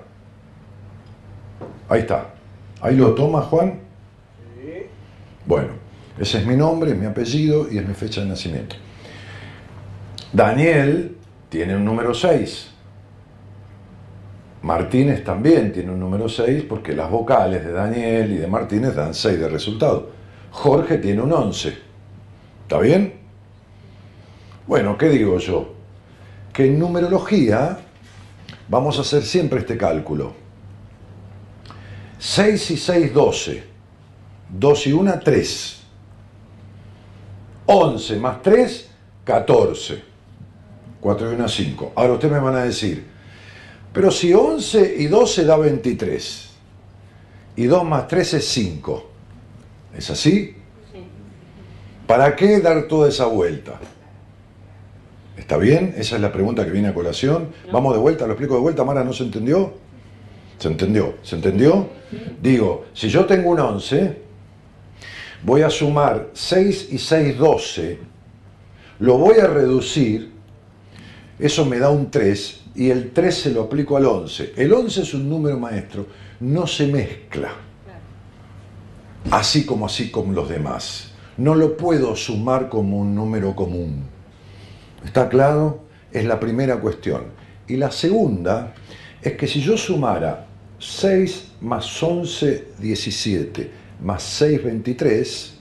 Ahí 1.87 2.01
está. 2.01 2.33
Ahí 2.81 2.95
lo 2.95 3.13
toma, 3.13 3.41
Juan. 3.41 3.79
Bueno, 5.45 5.69
ese 6.17 6.39
es 6.39 6.45
mi 6.45 6.55
nombre, 6.55 6.91
es 6.91 6.97
mi 6.97 7.05
apellido 7.05 7.71
y 7.71 7.77
es 7.77 7.87
mi 7.87 7.93
fecha 7.93 8.21
de 8.21 8.27
nacimiento. 8.27 8.75
Daniel 10.33 11.17
tiene 11.49 11.75
un 11.75 11.85
número 11.85 12.13
6. 12.13 12.71
Martínez 14.61 15.23
también 15.23 15.71
tiene 15.71 15.91
un 15.91 15.99
número 15.99 16.27
6 16.27 16.65
porque 16.67 16.93
las 16.93 17.09
vocales 17.09 17.63
de 17.63 17.71
Daniel 17.71 18.31
y 18.33 18.37
de 18.37 18.47
Martínez 18.47 18.93
dan 18.95 19.13
6 19.13 19.39
de 19.39 19.49
resultado. 19.49 20.09
Jorge 20.51 20.97
tiene 20.97 21.21
un 21.21 21.31
11. 21.31 21.77
¿Está 22.63 22.79
bien? 22.79 23.13
Bueno, 24.67 24.97
¿qué 24.97 25.09
digo 25.09 25.37
yo? 25.39 25.73
Que 26.51 26.65
en 26.65 26.77
numerología 26.77 27.79
vamos 28.67 28.97
a 28.97 29.01
hacer 29.01 29.23
siempre 29.23 29.59
este 29.59 29.77
cálculo. 29.77 30.33
6 32.19 32.71
y 32.71 32.77
6, 32.77 33.13
12. 33.13 33.63
2 34.49 34.87
y 34.87 34.93
1, 34.93 35.19
3. 35.23 35.83
11 37.65 38.15
más 38.17 38.41
3, 38.41 38.89
14. 39.23 40.03
4 40.99 41.31
y 41.31 41.35
1, 41.35 41.47
5. 41.47 41.93
Ahora 41.95 42.13
ustedes 42.13 42.33
me 42.33 42.39
van 42.39 42.55
a 42.55 42.63
decir, 42.63 43.08
pero 43.93 44.11
si 44.11 44.33
11 44.33 44.95
y 44.99 45.07
12 45.07 45.45
da 45.45 45.57
23, 45.57 46.49
y 47.55 47.65
2 47.65 47.83
más 47.83 48.07
3 48.07 48.35
es 48.35 48.47
5, 48.47 49.09
¿es 49.97 50.09
así? 50.09 50.55
¿Para 52.07 52.35
qué 52.35 52.59
dar 52.59 52.87
toda 52.87 53.09
esa 53.09 53.25
vuelta? 53.25 53.79
¿Está 55.37 55.57
bien? 55.57 55.93
Esa 55.97 56.15
es 56.15 56.21
la 56.21 56.31
pregunta 56.31 56.65
que 56.65 56.71
viene 56.71 56.89
a 56.89 56.93
colación. 56.93 57.49
Vamos 57.71 57.93
de 57.93 57.99
vuelta, 57.99 58.25
lo 58.25 58.33
explico 58.33 58.55
de 58.55 58.61
vuelta. 58.61 58.83
Mara, 58.83 59.03
¿no 59.03 59.13
se 59.13 59.23
entendió? 59.23 59.73
¿Se 60.57 60.67
entendió? 60.67 61.15
¿Se 61.23 61.35
entendió? 61.35 61.87
Digo, 62.41 62.85
si 62.93 63.09
yo 63.09 63.25
tengo 63.25 63.51
un 63.51 63.59
11, 63.59 64.17
voy 65.43 65.61
a 65.61 65.69
sumar 65.69 66.29
6 66.33 66.89
y 66.91 66.97
6, 66.97 67.37
12, 67.37 67.99
lo 68.99 69.17
voy 69.17 69.39
a 69.39 69.47
reducir, 69.47 70.31
eso 71.39 71.65
me 71.65 71.79
da 71.79 71.89
un 71.89 72.11
3, 72.11 72.58
y 72.75 72.89
el 72.89 73.11
3 73.11 73.35
se 73.35 73.51
lo 73.51 73.63
aplico 73.63 73.97
al 73.97 74.05
11. 74.05 74.53
El 74.55 74.73
11 74.73 75.01
es 75.01 75.13
un 75.13 75.29
número 75.29 75.59
maestro, 75.59 76.05
no 76.39 76.67
se 76.67 76.87
mezcla, 76.87 77.51
así 79.31 79.65
como 79.65 79.85
así 79.85 80.09
con 80.11 80.33
los 80.33 80.49
demás. 80.49 81.11
No 81.37 81.55
lo 81.55 81.77
puedo 81.77 82.15
sumar 82.15 82.69
como 82.69 82.97
un 82.97 83.15
número 83.15 83.55
común. 83.55 84.03
¿Está 85.05 85.29
claro? 85.29 85.85
Es 86.11 86.25
la 86.25 86.39
primera 86.39 86.79
cuestión. 86.79 87.23
Y 87.67 87.77
la 87.77 87.91
segunda 87.91 88.73
es 89.21 89.33
que 89.33 89.47
si 89.47 89.61
yo 89.61 89.77
sumara 89.77 90.47
6 90.79 91.51
más 91.61 92.01
11, 92.01 92.67
17, 92.79 93.71
más 94.01 94.23
6, 94.23 94.63
23, 94.63 95.53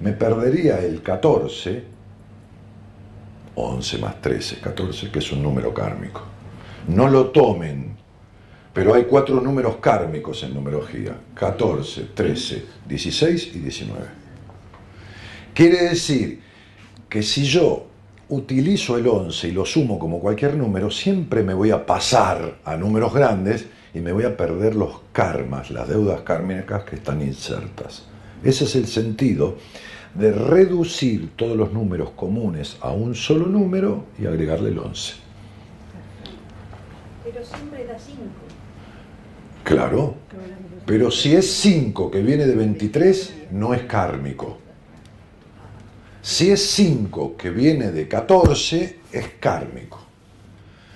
me 0.00 0.12
perdería 0.12 0.78
el 0.80 1.02
14, 1.02 1.97
11 3.58 3.98
más 3.98 4.20
13, 4.20 4.60
14, 4.60 5.10
que 5.10 5.18
es 5.18 5.32
un 5.32 5.42
número 5.42 5.74
kármico. 5.74 6.22
No 6.88 7.08
lo 7.08 7.26
tomen, 7.26 7.96
pero 8.72 8.94
hay 8.94 9.04
cuatro 9.04 9.40
números 9.40 9.76
kármicos 9.76 10.42
en 10.42 10.54
numerología, 10.54 11.16
14, 11.34 12.10
13, 12.14 12.64
16 12.86 13.50
y 13.54 13.58
19. 13.58 14.00
Quiere 15.54 15.88
decir 15.88 16.40
que 17.08 17.22
si 17.22 17.44
yo 17.44 17.86
utilizo 18.28 18.96
el 18.96 19.08
11 19.08 19.48
y 19.48 19.52
lo 19.52 19.64
sumo 19.64 19.98
como 19.98 20.20
cualquier 20.20 20.54
número, 20.54 20.90
siempre 20.90 21.42
me 21.42 21.54
voy 21.54 21.70
a 21.70 21.84
pasar 21.84 22.58
a 22.64 22.76
números 22.76 23.12
grandes 23.12 23.66
y 23.94 24.00
me 24.00 24.12
voy 24.12 24.24
a 24.24 24.36
perder 24.36 24.76
los 24.76 25.00
karmas, 25.12 25.70
las 25.70 25.88
deudas 25.88 26.20
kármicas 26.20 26.84
que 26.84 26.96
están 26.96 27.22
insertas. 27.22 28.04
Ese 28.44 28.64
es 28.64 28.76
el 28.76 28.86
sentido 28.86 29.56
de 30.14 30.32
reducir 30.32 31.30
todos 31.36 31.56
los 31.56 31.72
números 31.72 32.10
comunes 32.10 32.76
a 32.80 32.90
un 32.90 33.14
solo 33.14 33.46
número 33.46 34.04
y 34.18 34.26
agregarle 34.26 34.70
el 34.70 34.78
11. 34.78 35.14
Pero 37.24 37.44
siempre 37.44 37.84
da 37.84 37.98
5. 37.98 38.18
Claro, 39.64 40.14
pero 40.86 41.10
si 41.10 41.34
es 41.34 41.52
5 41.52 42.10
que 42.10 42.22
viene 42.22 42.46
de 42.46 42.54
23, 42.54 43.34
no 43.50 43.74
es 43.74 43.82
kármico. 43.82 44.58
Si 46.22 46.50
es 46.50 46.70
5 46.70 47.36
que 47.36 47.50
viene 47.50 47.90
de 47.90 48.08
14, 48.08 48.98
es 49.12 49.28
kármico. 49.40 50.00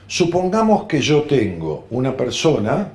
Supongamos 0.07 0.85
que 0.85 1.01
yo 1.01 1.23
tengo 1.23 1.87
una 1.91 2.17
persona. 2.17 2.93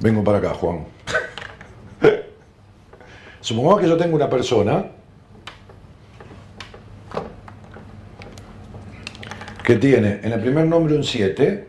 Vengo 0.00 0.24
para 0.24 0.38
acá, 0.38 0.54
Juan. 0.54 0.84
Supongamos 3.48 3.80
que 3.80 3.88
yo 3.88 3.96
tengo 3.96 4.14
una 4.14 4.28
persona 4.28 4.84
que 9.64 9.76
tiene 9.76 10.20
en 10.22 10.32
el 10.32 10.40
primer 10.42 10.66
nombre 10.66 10.94
un 10.94 11.02
7, 11.02 11.66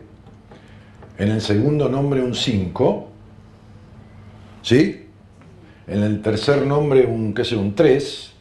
en 1.20 1.30
el 1.30 1.40
segundo 1.40 1.88
nombre 1.88 2.22
un 2.22 2.36
5, 2.36 3.08
¿sí? 4.62 5.08
En 5.88 6.04
el 6.04 6.22
tercer 6.22 6.68
nombre 6.68 7.06
un, 7.06 7.34
qué 7.34 7.46
sé, 7.46 7.56
un 7.56 7.74
3, 7.74 8.34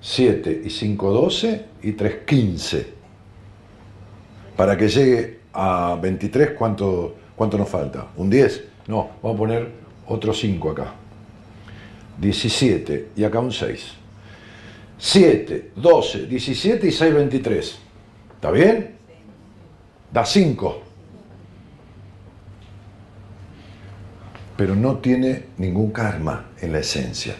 7 0.00 0.62
y 0.64 0.70
5, 0.70 1.12
12 1.12 1.64
y 1.84 1.92
3, 1.92 2.16
15. 2.26 2.92
Para 4.56 4.76
que 4.76 4.88
llegue 4.88 5.38
a 5.52 5.96
23, 6.02 6.50
¿cuánto, 6.58 7.14
cuánto 7.36 7.56
nos 7.56 7.68
falta? 7.68 8.08
¿Un 8.16 8.28
10? 8.28 8.64
No, 8.88 9.10
vamos 9.22 9.36
a 9.36 9.38
poner 9.38 9.68
otro 10.08 10.34
5 10.34 10.70
acá. 10.72 10.94
17 12.20 13.10
y 13.16 13.24
acá 13.24 13.38
un 13.40 13.52
6. 13.52 13.92
7, 14.98 15.70
12, 15.76 16.26
17 16.26 16.86
y 16.88 16.90
6, 16.92 17.14
23. 17.14 17.78
¿Está 18.34 18.50
bien? 18.50 18.96
Da 20.12 20.24
5. 20.24 20.82
Pero 24.56 24.74
no 24.74 24.96
tiene 24.98 25.44
ningún 25.58 25.92
karma 25.92 26.50
en 26.60 26.72
la 26.72 26.80
esencia. 26.80 27.34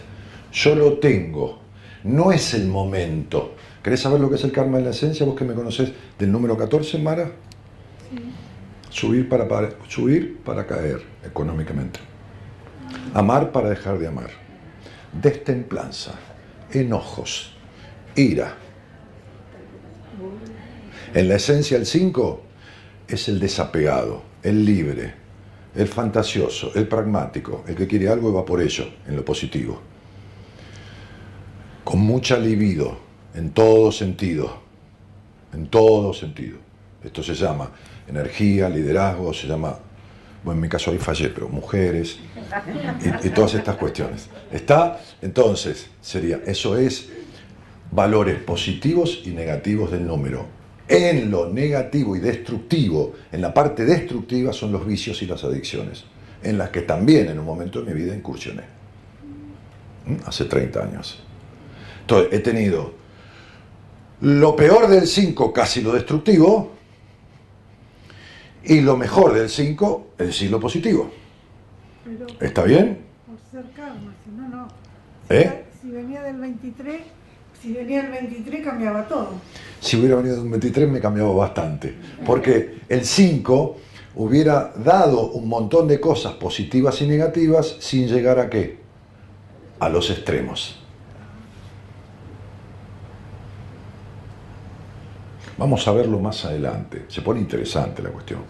Yo 0.52 0.74
lo 0.74 0.98
tengo. 0.98 1.58
No 2.04 2.30
es 2.30 2.54
el 2.54 2.68
momento. 2.68 3.54
¿Querés 3.82 4.00
saber 4.00 4.20
lo 4.20 4.28
que 4.28 4.36
es 4.36 4.44
el 4.44 4.52
karma 4.52 4.78
en 4.78 4.84
la 4.84 4.90
esencia? 4.90 5.26
Vos 5.26 5.34
que 5.34 5.44
me 5.44 5.54
conocés 5.54 5.90
del 6.18 6.30
número 6.30 6.56
14, 6.56 6.98
Mara. 6.98 7.30
Subir 8.90 9.28
para, 9.28 9.48
para- 9.48 9.70
subir 9.88 10.38
para 10.44 10.64
caer 10.66 11.02
económicamente. 11.24 11.98
Amar 13.14 13.50
para 13.50 13.68
dejar 13.70 13.98
de 13.98 14.06
amar. 14.06 14.30
Destemplanza. 15.12 16.12
Enojos. 16.72 17.54
Ira. 18.14 18.54
En 21.14 21.28
la 21.28 21.36
esencia 21.36 21.76
el 21.76 21.86
5 21.86 22.42
es 23.08 23.28
el 23.28 23.40
desapegado, 23.40 24.22
el 24.42 24.64
libre, 24.64 25.14
el 25.74 25.88
fantasioso, 25.88 26.72
el 26.74 26.86
pragmático, 26.86 27.64
el 27.66 27.74
que 27.74 27.86
quiere 27.86 28.08
algo 28.08 28.30
y 28.30 28.34
va 28.34 28.44
por 28.44 28.60
ello, 28.60 28.86
en 29.06 29.16
lo 29.16 29.24
positivo. 29.24 29.80
Con 31.84 32.00
mucha 32.00 32.36
libido, 32.36 32.98
en 33.34 33.52
todo 33.52 33.90
sentido, 33.90 34.60
en 35.54 35.68
todo 35.68 36.12
sentido. 36.12 36.58
Esto 37.02 37.22
se 37.22 37.34
llama 37.34 37.70
energía, 38.06 38.68
liderazgo, 38.68 39.32
se 39.32 39.46
llama, 39.46 39.78
bueno, 40.44 40.58
en 40.58 40.62
mi 40.62 40.68
caso 40.68 40.90
ahí 40.90 40.98
fallé, 40.98 41.28
pero 41.28 41.48
mujeres 41.48 42.18
y, 43.24 43.28
todas 43.30 43.54
estas 43.54 43.76
cuestiones. 43.76 44.28
¿Está? 44.52 45.00
Entonces, 45.20 45.88
sería, 46.00 46.40
eso 46.46 46.76
es 46.76 47.08
valores 47.90 48.40
positivos 48.40 49.22
y 49.24 49.30
negativos 49.30 49.90
del 49.90 50.06
número. 50.06 50.46
En 50.86 51.30
lo 51.30 51.48
negativo 51.48 52.16
y 52.16 52.20
destructivo, 52.20 53.14
en 53.30 53.42
la 53.42 53.52
parte 53.52 53.84
destructiva 53.84 54.52
son 54.52 54.72
los 54.72 54.86
vicios 54.86 55.20
y 55.22 55.26
las 55.26 55.44
adicciones, 55.44 56.04
en 56.42 56.56
las 56.56 56.70
que 56.70 56.82
también 56.82 57.28
en 57.28 57.38
un 57.38 57.44
momento 57.44 57.82
de 57.82 57.92
mi 57.92 58.00
vida 58.00 58.14
incursioné, 58.14 58.62
¿Mm? 60.06 60.16
hace 60.26 60.44
30 60.44 60.82
años. 60.82 61.18
Entonces, 62.00 62.32
he 62.32 62.38
tenido 62.38 62.94
lo 64.20 64.56
peor 64.56 64.88
del 64.88 65.06
5, 65.06 65.52
casi 65.52 65.82
lo 65.82 65.92
destructivo, 65.92 66.77
y 68.68 68.82
lo 68.82 68.96
mejor 68.96 69.32
del 69.32 69.48
5, 69.48 70.06
el 70.18 70.50
lo 70.50 70.60
positivo. 70.60 71.10
Pero 72.04 72.26
¿Está 72.40 72.64
bien? 72.64 72.98
por 73.26 73.38
ser 73.50 73.70
karma, 73.72 74.14
si 74.24 74.30
no, 74.30 74.48
no. 74.48 74.68
¿Eh? 75.30 75.64
Si 75.80 75.90
venía 75.90 76.22
del 76.22 76.36
23, 76.36 77.00
si 77.60 77.72
venía 77.72 78.02
del 78.02 78.12
23 78.12 78.64
cambiaba 78.64 79.08
todo. 79.08 79.32
Si 79.80 79.96
hubiera 79.96 80.16
venido 80.16 80.36
de 80.36 80.42
un 80.42 80.50
23 80.50 80.88
me 80.88 81.00
cambiaba 81.00 81.32
bastante, 81.32 81.94
porque 82.26 82.80
el 82.88 83.04
5 83.04 83.76
hubiera 84.16 84.72
dado 84.76 85.30
un 85.30 85.48
montón 85.48 85.88
de 85.88 85.98
cosas 85.98 86.34
positivas 86.34 87.00
y 87.00 87.06
negativas 87.06 87.76
sin 87.80 88.06
llegar 88.06 88.38
a 88.38 88.50
qué? 88.50 88.78
A 89.80 89.88
los 89.88 90.10
extremos. 90.10 90.77
Vamos 95.58 95.88
a 95.88 95.92
verlo 95.92 96.20
más 96.20 96.44
adelante, 96.44 97.06
se 97.08 97.20
pone 97.20 97.40
interesante 97.40 98.00
la 98.00 98.10
cuestión. 98.10 98.42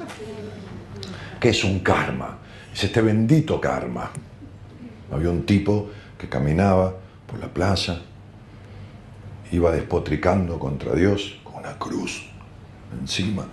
¿Qué 1.40 1.48
es 1.48 1.64
un 1.64 1.80
karma? 1.80 2.36
Es 2.70 2.84
este 2.84 3.00
bendito 3.00 3.58
karma. 3.58 4.10
Había 5.10 5.30
un 5.30 5.46
tipo 5.46 5.88
que 6.18 6.28
caminaba 6.28 6.94
por 7.26 7.40
la 7.40 7.48
playa, 7.48 8.02
iba 9.50 9.72
despotricando 9.72 10.58
contra 10.58 10.92
Dios 10.92 11.38
con 11.42 11.54
una 11.54 11.78
cruz 11.78 12.28
encima. 13.00 13.46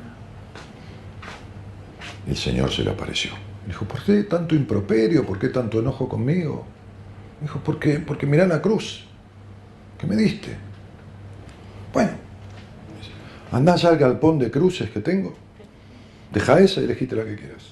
Y 2.28 2.32
el 2.32 2.38
Señor 2.38 2.74
se 2.74 2.84
le 2.84 2.92
apareció. 2.92 3.32
Dijo, 3.66 3.86
¿por 3.86 4.04
qué 4.04 4.24
tanto 4.24 4.54
improperio? 4.54 5.26
¿Por 5.26 5.40
qué 5.40 5.48
tanto 5.48 5.80
enojo 5.80 6.10
conmigo? 6.10 6.66
Dijo, 7.40 7.60
¿por 7.60 7.80
qué? 7.80 8.00
Porque 8.00 8.26
mirá 8.26 8.46
la 8.46 8.62
cruz 8.62 9.06
que 9.98 10.06
me 10.08 10.18
diste. 10.18 10.58
Bueno, 11.94 12.25
andá 13.56 13.76
al 13.76 13.98
galpón 13.98 14.38
de 14.38 14.52
cruces 14.52 14.90
que 14.90 15.00
tengo. 15.00 15.34
Deja 16.34 16.60
esa 16.60 16.82
y 16.82 16.84
elegiste 16.84 17.16
la 17.16 17.24
que 17.24 17.36
quieras. 17.36 17.64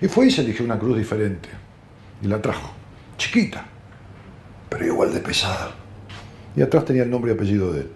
Y 0.00 0.08
fue 0.08 0.28
y 0.28 0.30
se 0.30 0.40
eligió 0.40 0.64
una 0.64 0.78
cruz 0.78 0.96
diferente. 0.96 1.50
Y 2.22 2.28
la 2.28 2.40
trajo. 2.40 2.72
Chiquita, 3.18 3.66
pero 4.70 4.86
igual 4.86 5.12
de 5.12 5.20
pesada. 5.20 5.72
Y 6.56 6.62
atrás 6.62 6.86
tenía 6.86 7.02
el 7.02 7.10
nombre 7.10 7.32
y 7.32 7.34
apellido 7.34 7.72
de 7.72 7.80
él. 7.82 7.90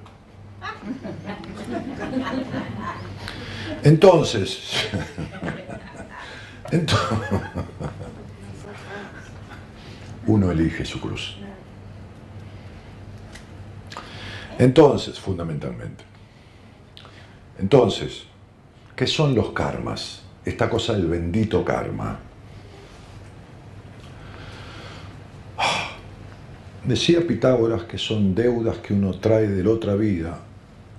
Entonces, 3.83 4.91
entonces 6.71 7.09
uno 10.27 10.51
elige 10.51 10.85
su 10.85 11.01
cruz. 11.01 11.39
Entonces, 14.59 15.19
fundamentalmente. 15.19 16.12
Entonces, 17.63 18.25
¿qué 18.97 19.07
son 19.07 19.37
los 19.37 19.53
karmas? 19.53 20.23
Esta 20.45 20.69
cosa 20.69 20.95
del 20.95 21.07
bendito 21.07 21.65
karma. 21.65 22.19
Decía 26.85 27.25
Pitágoras 27.25 27.85
que 27.85 27.99
son 27.99 28.35
deudas 28.35 28.79
que 28.79 28.93
uno 28.93 29.13
trae 29.13 29.47
de 29.47 29.63
la 29.63 29.71
otra 29.71 29.95
vida, 29.95 30.41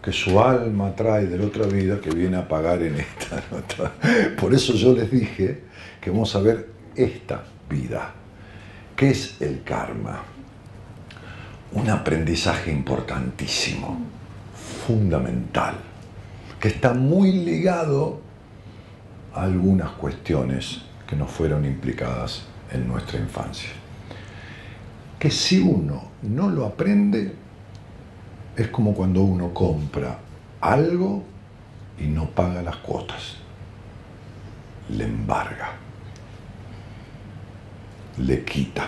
que 0.01 0.13
su 0.13 0.39
alma 0.39 0.95
trae 0.95 1.25
de 1.25 1.37
la 1.37 1.47
otra 1.47 1.65
vida 1.65 1.99
que 1.99 2.11
viene 2.11 2.37
a 2.37 2.47
pagar 2.47 2.81
en 2.81 2.95
esta. 3.01 3.43
¿no? 3.51 4.35
Por 4.41 4.53
eso 4.53 4.71
yo 4.73 4.93
les 4.93 5.11
dije 5.11 5.63
que 5.99 6.11
vamos 6.11 6.33
a 6.33 6.39
ver 6.39 6.69
esta 6.95 7.43
vida. 7.69 8.13
¿Qué 8.95 9.09
es 9.09 9.41
el 9.41 9.63
karma? 9.63 10.23
Un 11.73 11.89
aprendizaje 11.89 12.71
importantísimo, 12.71 13.99
fundamental, 14.87 15.75
que 16.63 16.69
está 16.69 16.93
muy 16.93 17.33
ligado 17.33 18.21
a 19.33 19.43
algunas 19.43 19.89
cuestiones 19.91 20.83
que 21.05 21.13
nos 21.13 21.29
fueron 21.29 21.65
implicadas 21.65 22.45
en 22.71 22.87
nuestra 22.87 23.19
infancia 23.19 23.67
que 25.19 25.29
si 25.29 25.59
uno 25.59 26.11
no 26.21 26.49
lo 26.49 26.65
aprende, 26.65 27.33
es 28.55 28.67
como 28.69 28.93
cuando 28.93 29.23
uno 29.23 29.53
compra 29.53 30.19
algo 30.61 31.23
y 31.99 32.07
no 32.07 32.29
paga 32.29 32.61
las 32.61 32.77
cuotas. 32.77 33.35
Le 34.89 35.05
embarga. 35.05 35.71
Le 38.17 38.43
quita. 38.43 38.87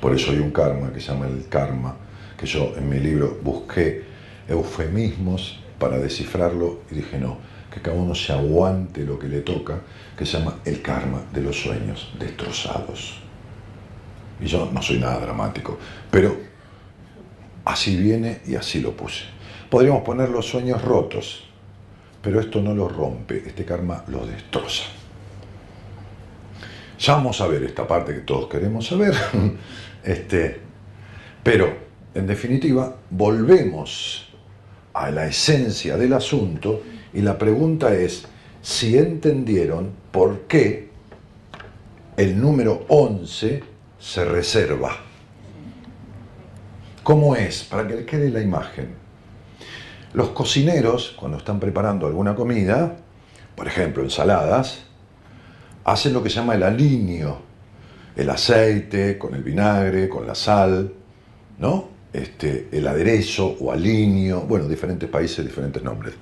Por 0.00 0.12
eso 0.14 0.32
hay 0.32 0.38
un 0.38 0.50
karma 0.50 0.92
que 0.92 1.00
se 1.00 1.12
llama 1.12 1.26
el 1.26 1.48
karma, 1.48 1.96
que 2.36 2.46
yo 2.46 2.74
en 2.76 2.88
mi 2.88 2.98
libro 2.98 3.38
busqué 3.42 4.11
eufemismos 4.48 5.60
para 5.78 5.98
descifrarlo 5.98 6.80
y 6.90 6.96
dije 6.96 7.18
no, 7.18 7.38
que 7.72 7.80
cada 7.80 7.96
uno 7.96 8.14
se 8.14 8.32
aguante 8.32 9.04
lo 9.04 9.18
que 9.18 9.28
le 9.28 9.40
toca, 9.40 9.80
que 10.16 10.26
se 10.26 10.38
llama 10.38 10.58
el 10.64 10.82
karma 10.82 11.22
de 11.32 11.40
los 11.40 11.56
sueños 11.56 12.12
destrozados. 12.18 13.18
Y 14.40 14.46
yo 14.46 14.70
no 14.72 14.82
soy 14.82 14.98
nada 14.98 15.20
dramático, 15.20 15.78
pero 16.10 16.36
así 17.64 17.96
viene 17.96 18.40
y 18.46 18.56
así 18.56 18.80
lo 18.80 18.92
puse. 18.92 19.24
Podríamos 19.70 20.02
poner 20.02 20.28
los 20.28 20.46
sueños 20.46 20.82
rotos, 20.82 21.44
pero 22.20 22.40
esto 22.40 22.60
no 22.60 22.74
los 22.74 22.94
rompe, 22.94 23.42
este 23.46 23.64
karma 23.64 24.04
los 24.08 24.28
destroza. 24.28 24.84
Ya 26.98 27.14
vamos 27.14 27.40
a 27.40 27.48
ver 27.48 27.64
esta 27.64 27.86
parte 27.86 28.14
que 28.14 28.20
todos 28.20 28.48
queremos 28.48 28.86
saber. 28.86 29.14
Este, 30.04 30.60
pero, 31.44 31.72
en 32.12 32.26
definitiva, 32.26 32.96
volvemos 33.08 34.31
a 34.94 35.10
la 35.10 35.26
esencia 35.26 35.96
del 35.96 36.12
asunto 36.12 36.82
y 37.12 37.20
la 37.20 37.38
pregunta 37.38 37.94
es 37.94 38.26
si 38.60 38.96
entendieron 38.96 39.90
por 40.10 40.42
qué 40.42 40.90
el 42.16 42.40
número 42.40 42.84
11 42.88 43.62
se 43.98 44.24
reserva. 44.24 44.96
¿Cómo 47.02 47.34
es? 47.34 47.64
Para 47.64 47.86
que 47.88 47.94
le 47.94 48.06
quede 48.06 48.30
la 48.30 48.40
imagen. 48.40 48.94
Los 50.14 50.28
cocineros, 50.30 51.16
cuando 51.18 51.38
están 51.38 51.58
preparando 51.58 52.06
alguna 52.06 52.34
comida, 52.34 52.96
por 53.56 53.66
ejemplo 53.66 54.02
ensaladas, 54.02 54.84
hacen 55.84 56.12
lo 56.12 56.22
que 56.22 56.30
se 56.30 56.36
llama 56.36 56.54
el 56.54 56.62
alineo. 56.62 57.40
El 58.14 58.28
aceite 58.28 59.16
con 59.16 59.34
el 59.34 59.42
vinagre, 59.42 60.08
con 60.08 60.26
la 60.26 60.34
sal, 60.34 60.92
¿no? 61.58 61.88
Este, 62.12 62.68
el 62.72 62.86
aderezo 62.86 63.56
o 63.58 63.72
alineo, 63.72 64.42
bueno, 64.42 64.68
diferentes 64.68 65.08
países, 65.08 65.44
diferentes 65.44 65.82
nombres. 65.82 66.14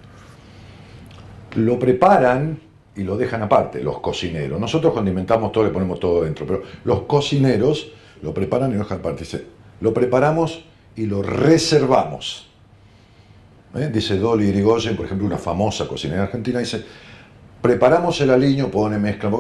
Lo 1.57 1.79
preparan 1.79 2.61
y 2.95 3.03
lo 3.03 3.17
dejan 3.17 3.43
aparte, 3.43 3.83
los 3.83 3.99
cocineros. 4.01 4.61
Nosotros 4.61 4.93
condimentamos 4.93 5.51
todo, 5.51 5.65
le 5.65 5.71
ponemos 5.71 5.99
todo 5.99 6.23
dentro, 6.23 6.47
pero 6.47 6.63
los 6.85 7.03
cocineros 7.03 7.91
lo 8.23 8.33
preparan 8.33 8.71
y 8.71 8.75
lo 8.75 8.81
dejan 8.81 8.99
aparte. 8.99 9.25
Dice, 9.25 9.47
lo 9.81 9.93
preparamos 9.93 10.65
y 10.95 11.07
lo 11.07 11.23
reservamos. 11.23 12.49
¿Eh? 13.75 13.91
Dice 13.93 14.19
Dolly 14.19 14.49
Irigoyen, 14.49 14.97
por 14.97 15.07
ejemplo, 15.07 15.27
una 15.27 15.39
famosa 15.39 15.87
cocinera 15.89 16.25
argentina, 16.25 16.59
dice, 16.59 16.85
preparamos 17.63 18.21
el 18.21 18.31
aliño, 18.31 18.71
pone 18.71 18.99
mezcla 18.99 19.31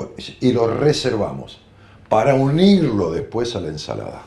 y 0.41 0.53
lo 0.53 0.67
reservamos 0.69 1.61
para 2.09 2.35
unirlo 2.35 3.11
después 3.11 3.55
a 3.57 3.61
la 3.61 3.69
ensalada. 3.69 4.23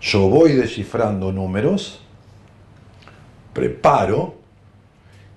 Yo 0.00 0.28
voy 0.28 0.52
descifrando 0.52 1.32
números, 1.32 2.00
preparo 3.52 4.36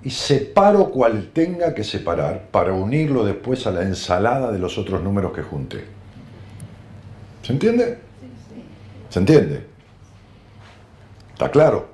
y 0.03 0.09
separo 0.11 0.91
cual 0.91 1.31
tenga 1.33 1.73
que 1.73 1.83
separar 1.83 2.47
para 2.51 2.73
unirlo 2.73 3.23
después 3.23 3.65
a 3.65 3.71
la 3.71 3.81
ensalada 3.81 4.51
de 4.51 4.59
los 4.59 4.77
otros 4.77 5.01
números 5.03 5.33
que 5.33 5.41
junté. 5.41 5.85
¿Se 7.41 7.53
entiende? 7.53 7.97
¿Se 9.09 9.19
entiende? 9.19 9.65
¿Está 11.33 11.49
claro? 11.49 11.89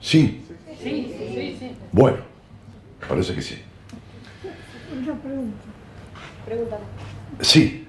Sí. 0.00 0.44
Sí, 0.82 1.14
sí, 1.34 1.56
sí. 1.58 1.76
Bueno, 1.92 2.18
parece 3.08 3.34
que 3.34 3.42
sí. 3.42 3.62
Una 4.92 5.14
pregunta. 5.14 5.58
Pregúntame. 6.44 6.84
Sí. 7.40 7.87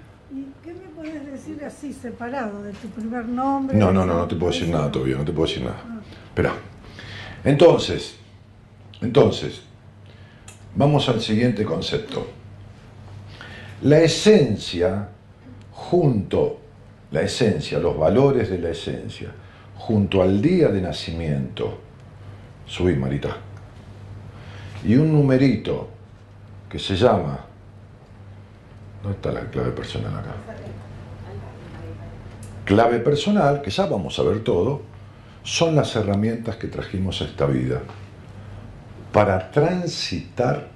¿Y 1.39 1.51
qué 1.51 1.51
me 1.51 1.57
puedes 1.57 1.61
decir 1.61 1.65
así, 1.65 1.93
separado, 1.93 2.63
de 2.63 2.71
tu 2.73 2.87
primer 2.89 3.25
nombre? 3.25 3.77
No, 3.77 3.91
no, 3.91 4.05
no, 4.05 4.15
no 4.15 4.27
te 4.27 4.35
puedo 4.35 4.51
decir 4.51 4.69
nada 4.69 4.91
todavía, 4.91 5.17
no 5.17 5.25
te 5.25 5.31
puedo 5.31 5.47
decir 5.47 5.63
nada. 5.63 5.81
Espera. 6.27 6.53
Entonces, 7.43 8.17
entonces, 9.01 9.61
vamos 10.75 11.07
al 11.09 11.21
siguiente 11.21 11.63
concepto. 11.63 12.27
La 13.81 13.99
esencia 13.99 15.09
junto, 15.71 16.59
la 17.11 17.21
esencia, 17.21 17.79
los 17.79 17.97
valores 17.97 18.49
de 18.49 18.59
la 18.59 18.69
esencia, 18.69 19.31
junto 19.77 20.21
al 20.21 20.41
día 20.41 20.67
de 20.67 20.81
nacimiento, 20.81 21.79
subí 22.65 22.95
Marita, 22.95 23.37
y 24.83 24.95
un 24.95 25.13
numerito 25.13 25.89
que 26.69 26.77
se 26.77 26.95
llama, 26.95 27.39
¿dónde 29.01 29.15
está 29.15 29.31
la 29.31 29.49
clave 29.49 29.71
personal 29.71 30.13
acá? 30.13 30.35
Clave 32.69 32.99
personal, 32.99 33.63
que 33.63 33.71
ya 33.71 33.87
vamos 33.87 34.19
a 34.19 34.21
ver 34.21 34.43
todo, 34.43 34.83
son 35.41 35.73
las 35.75 35.95
herramientas 35.95 36.57
que 36.57 36.67
trajimos 36.67 37.19
a 37.19 37.25
esta 37.25 37.47
vida 37.47 37.81
para 39.11 39.49
transitar 39.49 40.67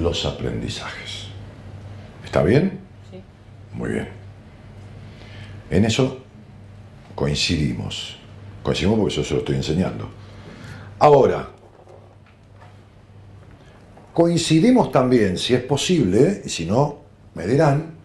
los 0.00 0.26
aprendizajes. 0.26 1.28
¿Está 2.24 2.42
bien? 2.42 2.80
Sí. 3.08 3.22
Muy 3.74 3.90
bien. 3.90 4.08
En 5.70 5.84
eso 5.84 6.24
coincidimos. 7.14 8.16
Coincidimos 8.64 8.98
porque 8.98 9.14
yo 9.14 9.22
se 9.22 9.34
lo 9.34 9.38
estoy 9.38 9.54
enseñando. 9.54 10.10
Ahora, 10.98 11.48
coincidimos 14.12 14.90
también, 14.90 15.38
si 15.38 15.54
es 15.54 15.62
posible, 15.62 16.42
y 16.44 16.48
si 16.48 16.66
no, 16.66 17.02
me 17.34 17.46
dirán, 17.46 17.95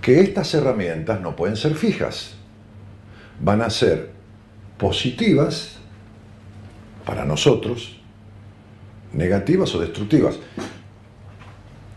que 0.00 0.20
estas 0.20 0.52
herramientas 0.54 1.20
no 1.20 1.36
pueden 1.36 1.56
ser 1.56 1.74
fijas. 1.74 2.34
Van 3.40 3.62
a 3.62 3.70
ser 3.70 4.10
positivas 4.78 5.76
para 7.04 7.24
nosotros, 7.24 7.96
negativas 9.12 9.74
o 9.74 9.80
destructivas. 9.80 10.38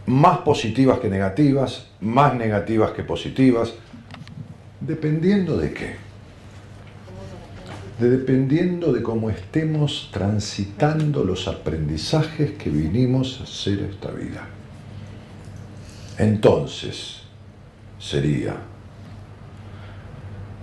Más 0.05 0.39
positivas 0.39 0.99
que 0.99 1.09
negativas, 1.09 1.87
más 2.01 2.35
negativas 2.35 2.91
que 2.91 3.03
positivas, 3.03 3.73
dependiendo 4.81 5.55
de 5.57 5.73
qué. 5.73 5.95
De- 7.99 8.09
dependiendo 8.09 8.91
de 8.91 9.01
cómo 9.01 9.29
estemos 9.29 10.09
transitando 10.11 11.23
los 11.23 11.47
aprendizajes 11.47 12.51
que 12.51 12.69
vinimos 12.69 13.39
a 13.39 13.43
hacer 13.43 13.79
esta 13.79 14.11
vida. 14.11 14.45
Entonces, 16.17 17.22
sería 18.03 18.55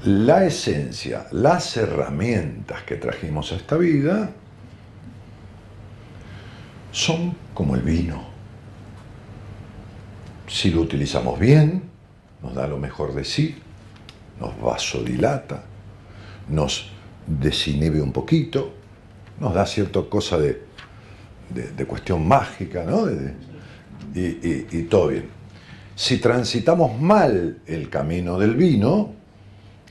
la 0.05 0.45
esencia, 0.45 1.27
las 1.33 1.77
herramientas 1.77 2.83
que 2.83 2.97
trajimos 2.97 3.53
a 3.53 3.57
esta 3.57 3.77
vida 3.77 4.31
son 6.93 7.35
como 7.55 7.75
el 7.77 7.83
vino. 7.83 8.25
Si 10.49 10.71
lo 10.71 10.83
utilizamos 10.83 11.39
bien, 11.39 11.83
nos 12.43 12.55
da 12.55 12.67
lo 12.67 12.79
mejor 12.79 13.15
de 13.15 13.25
sí, 13.25 13.57
nos 14.41 14.61
vasodilata, 14.61 15.65
nos 16.49 16.91
desinhibe 17.27 18.01
un 18.03 18.13
poquito, 18.13 18.73
nos 19.39 19.55
da 19.55 19.65
cierta 19.67 20.01
cosa 20.09 20.37
de, 20.39 20.63
de- 21.51 21.87
cuestión 21.87 22.27
mágica, 22.27 22.85
¿no? 22.85 23.07
Y 24.15 24.83
todo 24.85 25.09
bien. 25.09 25.40
Si 25.95 26.19
transitamos 26.19 26.99
mal 26.99 27.61
el 27.67 27.91
camino 27.91 28.39
del 28.39 28.57
vino, 28.57 29.13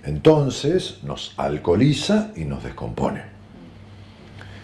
entonces 0.03 0.99
nos 1.03 1.33
alcoholiza 1.37 2.31
y 2.35 2.45
nos 2.45 2.63
descompone. 2.63 3.23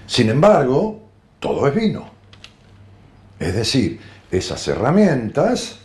Sin 0.07 0.29
embargo, 0.29 1.01
todo 1.39 1.67
es 1.67 1.75
vino. 1.75 2.09
Es 3.39 3.55
decir, 3.55 3.99
esas 4.31 4.67
herramientas 4.67 5.79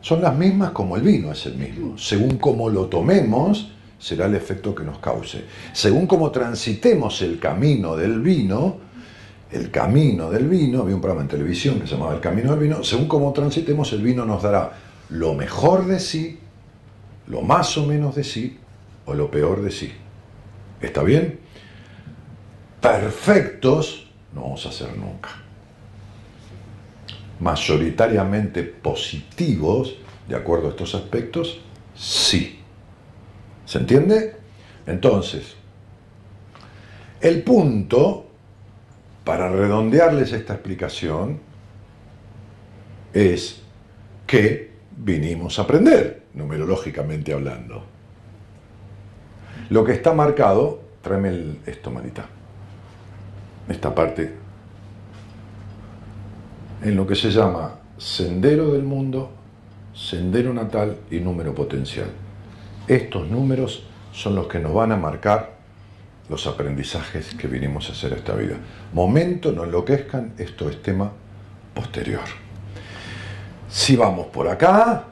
son 0.00 0.20
las 0.20 0.34
mismas 0.36 0.72
como 0.72 0.96
el 0.96 1.02
vino 1.02 1.32
es 1.32 1.46
el 1.46 1.56
mismo. 1.56 1.96
Según 1.96 2.36
cómo 2.38 2.68
lo 2.68 2.86
tomemos, 2.86 3.72
será 3.98 4.26
el 4.26 4.34
efecto 4.34 4.74
que 4.74 4.84
nos 4.84 4.98
cause. 4.98 5.44
Según 5.72 6.06
cómo 6.06 6.30
transitemos 6.30 7.22
el 7.22 7.38
camino 7.38 7.96
del 7.96 8.20
vino, 8.20 8.76
el 9.50 9.70
camino 9.70 10.30
del 10.30 10.48
vino, 10.48 10.82
había 10.82 10.94
un 10.94 11.00
programa 11.00 11.22
en 11.22 11.28
televisión 11.28 11.80
que 11.80 11.86
se 11.86 11.94
llamaba 11.94 12.14
El 12.14 12.20
Camino 12.20 12.50
del 12.50 12.60
Vino, 12.60 12.82
según 12.82 13.06
cómo 13.06 13.32
transitemos 13.32 13.92
el 13.92 14.02
vino 14.02 14.24
nos 14.24 14.42
dará 14.42 14.72
lo 15.10 15.34
mejor 15.34 15.86
de 15.86 16.00
sí, 16.00 16.38
lo 17.28 17.42
más 17.42 17.76
o 17.78 17.86
menos 17.86 18.14
de 18.14 18.24
sí 18.24 18.58
o 19.06 19.14
lo 19.14 19.30
peor 19.30 19.62
de 19.62 19.70
sí. 19.70 19.92
¿Está 20.80 21.02
bien? 21.02 21.38
Perfectos 22.80 24.04
no 24.34 24.42
vamos 24.42 24.66
a 24.66 24.72
ser 24.72 24.96
nunca. 24.96 25.30
Mayoritariamente 27.40 28.62
positivos, 28.62 29.96
de 30.28 30.36
acuerdo 30.36 30.68
a 30.68 30.70
estos 30.70 30.94
aspectos, 30.94 31.60
sí. 31.94 32.60
¿Se 33.64 33.78
entiende? 33.78 34.36
Entonces, 34.86 35.54
el 37.20 37.42
punto, 37.42 38.23
para 39.24 39.48
redondearles 39.48 40.32
esta 40.32 40.54
explicación, 40.54 41.40
es 43.12 43.62
que 44.26 44.72
vinimos 44.96 45.58
a 45.58 45.62
aprender, 45.62 46.24
numerológicamente 46.34 47.32
hablando. 47.32 47.84
Lo 49.70 49.84
que 49.84 49.92
está 49.92 50.12
marcado, 50.12 50.80
tráeme 51.00 51.56
esto, 51.66 51.90
manita, 51.90 52.26
esta 53.68 53.94
parte, 53.94 54.34
en 56.82 56.96
lo 56.96 57.06
que 57.06 57.14
se 57.14 57.30
llama 57.30 57.78
sendero 57.96 58.72
del 58.72 58.82
mundo, 58.82 59.30
sendero 59.94 60.52
natal 60.52 60.98
y 61.10 61.20
número 61.20 61.54
potencial. 61.54 62.08
Estos 62.86 63.26
números 63.30 63.86
son 64.12 64.34
los 64.34 64.48
que 64.48 64.58
nos 64.58 64.74
van 64.74 64.92
a 64.92 64.96
marcar 64.96 65.53
los 66.34 66.48
aprendizajes 66.48 67.34
que 67.34 67.46
vinimos 67.46 67.88
a 67.88 67.92
hacer 67.92 68.12
esta 68.12 68.34
vida. 68.34 68.56
Momento, 68.92 69.52
no 69.52 69.62
enloquezcan, 69.62 70.32
esto 70.36 70.68
es 70.68 70.82
tema 70.82 71.12
posterior. 71.72 72.24
Si 73.68 73.94
vamos 73.94 74.26
por 74.26 74.48
acá, 74.48 75.04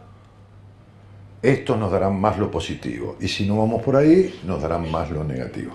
estos 1.41 1.79
nos 1.79 1.93
darán 1.93 2.21
más 2.21 2.39
lo 2.39 2.51
positivo. 2.51 3.17
Y 3.21 3.29
si 3.29 3.47
no 3.47 3.59
vamos 3.59 3.83
por 3.83 3.95
ahí, 3.95 4.41
nos 4.45 4.61
darán 4.61 4.91
más 4.91 5.13
lo 5.13 5.23
negativo. 5.23 5.73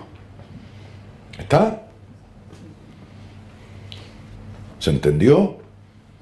¿Está? 1.38 1.82
¿Se 4.78 4.90
entendió? 4.90 5.56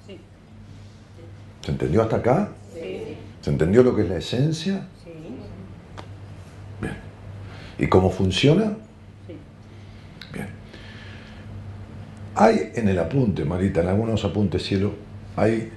Sí. 0.06 0.18
¿Se 1.62 1.72
entendió 1.72 2.02
hasta 2.02 2.16
acá? 2.16 2.50
¿Se 3.40 3.50
entendió 3.50 3.82
lo 3.82 3.94
que 3.94 4.02
es 4.02 4.08
la 4.08 4.18
esencia? 4.18 4.86
Sí. 5.04 5.10
Bien. 6.80 6.96
¿Y 7.78 7.88
cómo 7.88 8.10
funciona? 8.10 8.76
Sí. 9.26 9.36
Bien. 10.32 10.48
Hay 12.36 12.70
en 12.74 12.88
el 12.88 12.98
apunte, 12.98 13.44
Marita, 13.44 13.80
en 13.80 13.88
algunos 13.88 14.24
apuntes, 14.24 14.62
cielo, 14.62 14.92
hay 15.36 15.70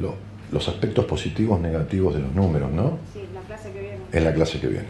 lo- 0.00 0.14
los 0.52 0.68
aspectos 0.68 1.04
positivos, 1.06 1.60
negativos 1.60 2.14
de 2.14 2.20
los 2.20 2.34
números, 2.34 2.70
¿no? 2.70 2.98
Sí, 3.12 3.20
la 3.34 3.40
clase 3.40 3.72
que 3.72 3.80
viene. 3.80 3.96
En 4.12 4.24
la 4.24 4.34
clase 4.34 4.60
que 4.60 4.66
viene. 4.68 4.86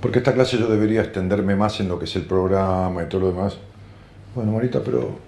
Porque 0.00 0.18
esta 0.18 0.32
clase 0.32 0.56
yo 0.58 0.68
debería 0.68 1.02
extenderme 1.02 1.56
más 1.56 1.80
en 1.80 1.88
lo 1.88 1.98
que 1.98 2.04
es 2.04 2.16
el 2.16 2.22
programa 2.22 3.02
y 3.02 3.06
todo 3.06 3.20
lo 3.22 3.32
demás. 3.32 3.58
Bueno, 4.34 4.52
Marita, 4.52 4.80
pero 4.84 5.18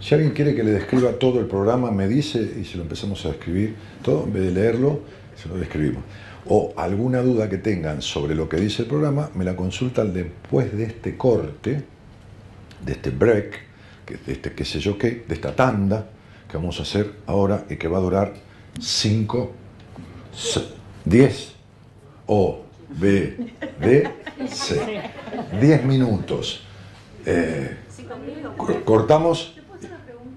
si 0.00 0.14
alguien 0.14 0.32
quiere 0.32 0.54
que 0.54 0.62
le 0.62 0.70
describa 0.70 1.10
todo 1.12 1.40
el 1.40 1.46
programa, 1.46 1.90
me 1.90 2.06
dice 2.06 2.38
y 2.60 2.64
se 2.64 2.76
lo 2.76 2.84
empezamos 2.84 3.26
a 3.26 3.30
escribir 3.30 3.74
todo, 4.02 4.24
en 4.24 4.32
vez 4.32 4.42
de 4.44 4.50
leerlo, 4.52 5.00
se 5.36 5.48
lo 5.48 5.56
describimos. 5.56 6.04
O 6.48 6.72
alguna 6.76 7.20
duda 7.20 7.50
que 7.50 7.58
tengan 7.58 8.00
sobre 8.00 8.36
lo 8.36 8.48
que 8.48 8.58
dice 8.58 8.82
el 8.82 8.88
programa, 8.88 9.30
me 9.34 9.44
la 9.44 9.56
consultan 9.56 10.14
después 10.14 10.72
de 10.76 10.84
este 10.84 11.16
corte, 11.16 11.82
de 12.86 12.92
este 12.92 13.10
break, 13.10 13.58
de 14.26 14.32
este 14.32 14.52
qué 14.52 14.64
sé 14.64 14.78
yo 14.78 14.96
qué, 14.96 15.24
de 15.26 15.34
esta 15.34 15.54
tanda 15.54 16.06
que 16.48 16.56
vamos 16.56 16.78
a 16.78 16.82
hacer 16.84 17.12
ahora 17.26 17.64
y 17.68 17.76
que 17.76 17.88
va 17.88 17.98
a 17.98 18.00
durar 18.00 18.32
5, 18.80 19.52
10 21.04 21.52
O, 22.28 22.60
B, 22.88 23.52
D, 23.80 24.10
C. 24.48 25.00
10 25.60 25.84
minutos. 25.84 26.62
Eh, 27.24 27.76
cor- 28.56 28.84
cortamos. 28.84 29.54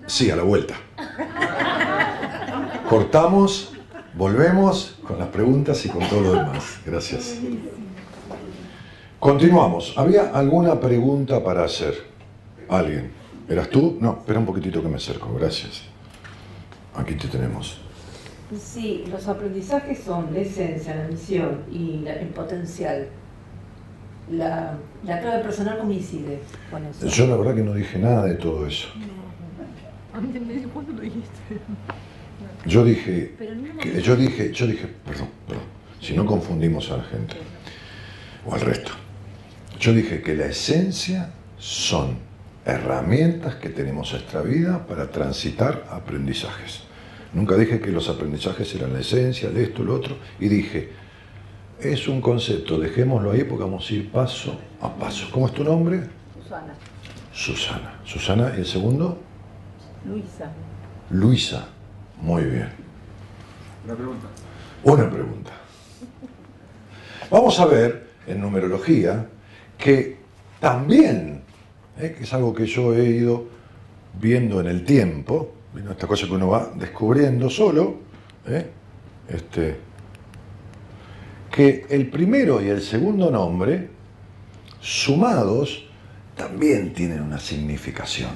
Sí, 0.08 0.32
a 0.32 0.36
la 0.36 0.42
vuelta. 0.44 0.74
Cortamos, 2.90 3.74
volvemos 4.16 4.98
con 5.08 5.20
las 5.20 5.28
preguntas 5.28 5.86
y 5.86 5.90
con 5.90 6.08
todo 6.10 6.22
lo 6.22 6.32
demás. 6.34 6.80
Gracias. 6.86 7.36
Continuamos. 9.20 9.94
¿Había 9.98 10.32
alguna 10.34 10.80
pregunta 10.80 11.44
para 11.44 11.64
hacer? 11.66 12.09
¿Alguien? 12.70 13.12
¿Eras 13.48 13.70
tú? 13.70 13.98
No, 14.00 14.18
espera 14.20 14.40
un 14.40 14.46
poquitito 14.46 14.82
que 14.82 14.88
me 14.90 14.98
acerco. 14.98 15.34
Gracias. 15.40 15.84
Aquí 16.96 17.16
te 17.16 17.28
tenemos. 17.28 17.82
Sí, 18.60 19.04
los 19.12 19.28
aprendizajes 19.28 20.00
son 20.00 20.34
la 20.34 20.40
esencia, 20.40 20.96
la 20.96 21.08
misión 21.08 21.62
y 21.72 22.00
la- 22.04 22.14
el 22.16 22.28
potencial. 22.30 23.08
La, 24.32 24.78
la 25.04 25.20
clave 25.22 25.44
personal 25.44 25.80
coincide 25.80 26.40
con 26.70 26.86
eso. 26.86 27.08
Yo 27.08 27.28
la 27.28 27.36
verdad 27.38 27.56
que 27.56 27.64
no 27.64 27.74
dije 27.74 27.98
nada 27.98 28.26
de 28.26 28.36
todo 28.36 28.68
eso. 28.68 28.88
A 30.14 30.20
mí 30.22 30.40
me 30.40 30.54
dijo 30.54 30.70
cuando 30.72 30.94
lo 30.94 31.02
dijiste. 31.02 31.60
Yo 32.66 32.84
dije, 32.84 33.36
no 33.40 33.80
que- 33.80 34.02
yo 34.02 34.16
dije, 34.16 34.52
yo 34.52 34.68
dije, 34.68 34.88
perdón, 35.06 35.30
perdón, 35.48 35.64
si 36.02 36.14
no 36.14 36.26
confundimos 36.26 36.92
a 36.92 36.98
la 36.98 37.04
gente 37.04 37.36
o 38.46 38.54
al 38.54 38.62
resto. 38.62 38.92
Yo 39.80 39.94
dije 39.94 40.22
que 40.22 40.36
la 40.36 40.46
esencia 40.48 41.32
son 41.58 42.18
herramientas 42.66 43.56
que 43.56 43.70
tenemos 43.70 44.12
en 44.12 44.20
nuestra 44.20 44.42
vida 44.42 44.86
para 44.86 45.10
transitar 45.10 45.86
aprendizajes. 45.90 46.84
Nunca 47.34 47.56
dije 47.56 47.80
que 47.80 47.92
los 47.92 48.10
aprendizajes 48.10 48.74
eran 48.76 48.94
la 48.94 49.00
esencia, 49.00 49.50
de 49.50 49.64
esto, 49.64 49.84
lo 49.84 49.96
otro, 49.96 50.18
y 50.40 50.48
dije, 50.48 50.90
es 51.80 52.08
un 52.08 52.22
concepto, 52.22 52.80
dejémoslo 52.80 53.32
ahí 53.32 53.44
porque 53.44 53.64
vamos 53.64 53.90
a 53.90 53.94
ir 53.94 54.12
paso 54.12 54.60
a 54.82 54.94
paso. 54.94 55.28
¿Cómo 55.32 55.48
es 55.48 55.54
tu 55.54 55.64
nombre? 55.64 56.02
Susana, 56.44 56.74
Susana. 57.32 58.00
Susana, 58.04 58.54
¿y 58.56 58.60
el 58.60 58.66
segundo? 58.66 59.20
Luisa, 60.06 60.52
Luisa. 61.10 61.68
Muy 62.22 62.44
bien. 62.44 62.70
Una 63.86 63.96
pregunta. 63.96 64.28
Una 64.84 65.10
pregunta. 65.10 65.52
Vamos 67.32 67.60
a 67.60 67.66
ver 67.66 68.10
en 68.28 68.42
numerología 68.42 69.28
que 69.78 70.18
también, 70.60 71.39
eh, 72.00 72.16
que 72.18 72.24
es 72.24 72.34
algo 72.34 72.54
que 72.54 72.66
yo 72.66 72.96
he 72.96 73.06
ido 73.06 73.46
viendo 74.20 74.60
en 74.60 74.68
el 74.68 74.86
tiempo, 74.86 75.52
¿no? 75.74 75.92
esta 75.92 76.08
cosa 76.08 76.26
que 76.26 76.34
uno 76.34 76.48
va 76.48 76.72
descubriendo 76.76 77.50
solo, 77.50 77.98
eh, 78.48 78.70
este, 79.28 79.78
que 81.52 81.86
el 81.90 82.10
primero 82.10 82.62
y 82.62 82.70
el 82.70 82.82
segundo 82.82 83.30
nombre, 83.30 83.90
sumados, 84.80 85.86
también 86.36 86.94
tienen 86.94 87.22
una 87.22 87.40
significación. 87.40 88.30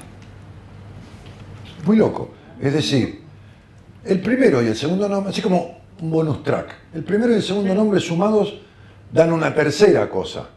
Muy 1.86 1.96
loco. 1.96 2.32
Es 2.60 2.72
decir, 2.72 3.22
el 4.04 4.20
primero 4.20 4.62
y 4.62 4.66
el 4.66 4.76
segundo 4.76 5.08
nombre, 5.08 5.30
así 5.30 5.40
como 5.40 5.78
un 6.00 6.10
bonus 6.10 6.42
track. 6.42 6.74
El 6.92 7.02
primero 7.02 7.32
y 7.32 7.36
el 7.36 7.42
segundo 7.42 7.74
nombre 7.74 8.00
sumados 8.00 8.60
dan 9.10 9.32
una 9.32 9.54
tercera 9.54 10.08
cosa. 10.10 10.48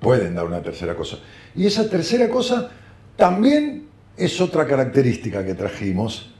Pueden 0.00 0.34
dar 0.34 0.44
una 0.44 0.62
tercera 0.62 0.94
cosa. 0.94 1.18
Y 1.54 1.66
esa 1.66 1.88
tercera 1.88 2.28
cosa 2.28 2.70
también 3.16 3.86
es 4.16 4.40
otra 4.40 4.66
característica 4.66 5.44
que 5.44 5.54
trajimos. 5.54 6.32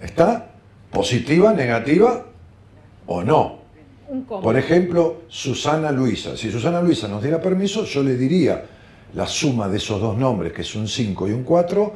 ¿Está? 0.00 0.52
Positiva, 0.90 1.52
negativa 1.52 2.26
o 3.06 3.22
no. 3.22 3.60
Por 4.28 4.56
ejemplo, 4.56 5.22
Susana 5.28 5.92
Luisa. 5.92 6.36
Si 6.36 6.50
Susana 6.50 6.80
Luisa 6.82 7.06
nos 7.06 7.22
diera 7.22 7.40
permiso, 7.40 7.84
yo 7.84 8.02
le 8.02 8.16
diría 8.16 8.64
la 9.14 9.26
suma 9.26 9.68
de 9.68 9.76
esos 9.76 10.00
dos 10.00 10.16
nombres, 10.16 10.52
que 10.52 10.62
es 10.62 10.74
un 10.74 10.88
5 10.88 11.28
y 11.28 11.32
un 11.32 11.44
4, 11.44 11.92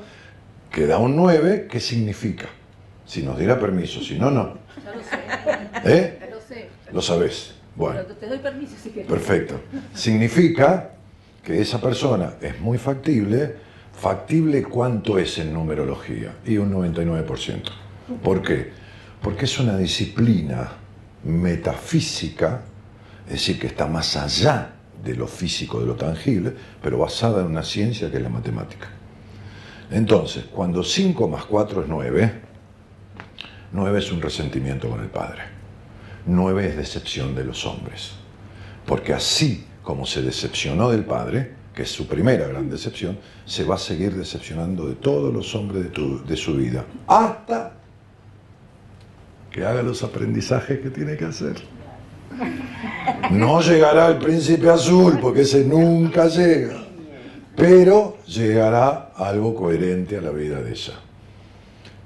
que 0.70 0.86
da 0.86 0.98
un 0.98 1.16
9, 1.16 1.68
¿qué 1.70 1.80
significa? 1.80 2.46
Si 3.04 3.22
nos 3.22 3.38
diera 3.38 3.58
permiso, 3.58 4.00
si 4.00 4.18
no, 4.18 4.30
no. 4.30 4.58
ya 4.84 4.94
lo 4.94 5.02
sé, 5.02 5.98
¿Eh? 5.98 6.18
ya 6.20 6.26
lo 6.34 6.40
sé. 6.40 6.68
Lo 6.92 7.02
sabés. 7.02 7.54
Bueno, 7.76 8.00
Pero 8.04 8.14
te 8.16 8.26
doy 8.28 8.38
permiso 8.38 8.74
si 8.80 8.90
quieres. 8.90 9.10
perfecto. 9.10 9.60
Significa 9.92 10.93
que 11.44 11.60
esa 11.60 11.80
persona 11.80 12.34
es 12.40 12.58
muy 12.60 12.78
factible. 12.78 13.56
¿Factible 13.92 14.64
cuánto 14.64 15.18
es 15.18 15.38
en 15.38 15.52
numerología? 15.52 16.34
Y 16.44 16.56
un 16.56 16.72
99%. 16.72 17.62
¿Por 18.22 18.42
qué? 18.42 18.72
Porque 19.22 19.44
es 19.44 19.58
una 19.60 19.76
disciplina 19.76 20.72
metafísica, 21.22 22.62
es 23.26 23.32
decir, 23.32 23.58
que 23.58 23.68
está 23.68 23.86
más 23.86 24.16
allá 24.16 24.72
de 25.02 25.14
lo 25.14 25.26
físico, 25.26 25.80
de 25.80 25.86
lo 25.86 25.94
tangible, 25.94 26.52
pero 26.82 26.98
basada 26.98 27.42
en 27.42 27.46
una 27.46 27.62
ciencia 27.62 28.10
que 28.10 28.16
es 28.16 28.22
la 28.22 28.28
matemática. 28.30 28.88
Entonces, 29.90 30.46
cuando 30.52 30.82
5 30.82 31.28
más 31.28 31.44
4 31.44 31.82
es 31.82 31.88
9, 31.88 32.32
9 33.72 33.98
es 33.98 34.12
un 34.12 34.20
resentimiento 34.20 34.88
con 34.88 35.00
el 35.00 35.08
Padre. 35.08 35.42
9 36.26 36.68
es 36.68 36.76
decepción 36.76 37.34
de 37.34 37.44
los 37.44 37.64
hombres. 37.66 38.12
Porque 38.86 39.12
así 39.12 39.66
como 39.84 40.06
se 40.06 40.22
decepcionó 40.22 40.90
del 40.90 41.04
Padre, 41.04 41.52
que 41.74 41.82
es 41.82 41.90
su 41.90 42.08
primera 42.08 42.48
gran 42.48 42.70
decepción, 42.70 43.18
se 43.44 43.64
va 43.64 43.74
a 43.74 43.78
seguir 43.78 44.14
decepcionando 44.14 44.88
de 44.88 44.94
todos 44.94 45.32
los 45.32 45.54
hombres 45.54 45.90
de, 46.26 46.36
su 46.36 46.54
vida. 46.56 46.84
Hasta 47.06 47.74
que 49.50 49.64
haga 49.64 49.82
los 49.82 50.02
aprendizajes 50.02 50.80
que 50.80 50.90
tiene 50.90 51.16
que 51.16 51.26
hacer. 51.26 51.56
No 53.30 53.60
llegará 53.60 54.08
el 54.08 54.18
príncipe 54.18 54.70
azul, 54.70 55.18
porque 55.20 55.42
ese 55.42 55.64
nunca 55.64 56.26
llega. 56.28 56.82
Pero 57.54 58.18
llegará 58.26 59.12
algo 59.14 59.54
coherente 59.54 60.16
a 60.16 60.20
la 60.20 60.30
vida 60.30 60.60
de 60.60 60.72
ella. 60.72 60.94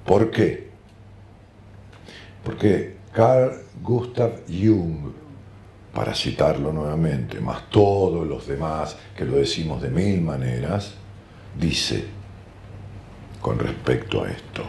¿Por 0.04 0.30
qué? 0.30 0.68
Porque 2.44 2.96
Carl 3.12 3.52
Gustav 3.82 4.32
Jung, 4.48 5.12
para 5.98 6.14
citarlo 6.14 6.72
nuevamente, 6.72 7.40
más 7.40 7.68
todos 7.70 8.24
los 8.24 8.46
demás 8.46 8.96
que 9.16 9.24
lo 9.24 9.34
decimos 9.34 9.82
de 9.82 9.90
mil 9.90 10.20
maneras, 10.20 10.94
dice 11.58 12.04
con 13.40 13.58
respecto 13.58 14.22
a 14.22 14.30
esto, 14.30 14.62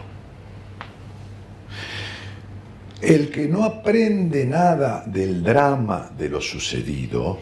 el 3.00 3.30
que 3.30 3.46
no 3.46 3.62
aprende 3.62 4.44
nada 4.44 5.04
del 5.06 5.44
drama 5.44 6.10
de 6.18 6.28
lo 6.30 6.40
sucedido, 6.40 7.38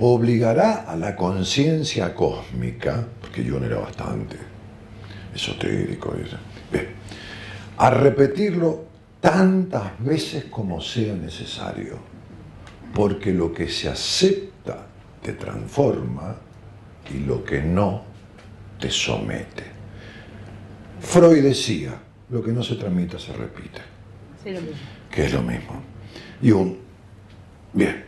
obligará 0.00 0.82
a 0.82 0.94
la 0.94 1.16
conciencia 1.16 2.14
cósmica, 2.14 3.02
porque 3.18 3.48
Jung 3.48 3.64
era 3.64 3.78
bastante 3.78 4.36
esotérico, 5.34 6.12
a 7.78 7.88
repetirlo 7.88 8.84
tantas 9.22 9.98
veces 10.04 10.44
como 10.50 10.82
sea 10.82 11.14
necesario, 11.14 12.12
porque 12.94 13.32
lo 13.32 13.52
que 13.52 13.68
se 13.68 13.88
acepta 13.88 14.86
te 15.22 15.32
transforma 15.32 16.36
y 17.12 17.18
lo 17.24 17.44
que 17.44 17.60
no 17.60 18.02
te 18.78 18.90
somete. 18.90 19.64
Freud 21.00 21.42
decía, 21.42 21.94
lo 22.30 22.42
que 22.42 22.52
no 22.52 22.62
se 22.62 22.76
transmite 22.76 23.18
se 23.18 23.32
repite, 23.32 23.80
Sí, 24.42 24.50
lo 24.52 24.60
mismo. 24.60 24.76
que 25.10 25.24
es 25.24 25.32
lo 25.32 25.42
mismo. 25.42 25.82
Jung, 26.42 26.74
bien, 27.72 28.04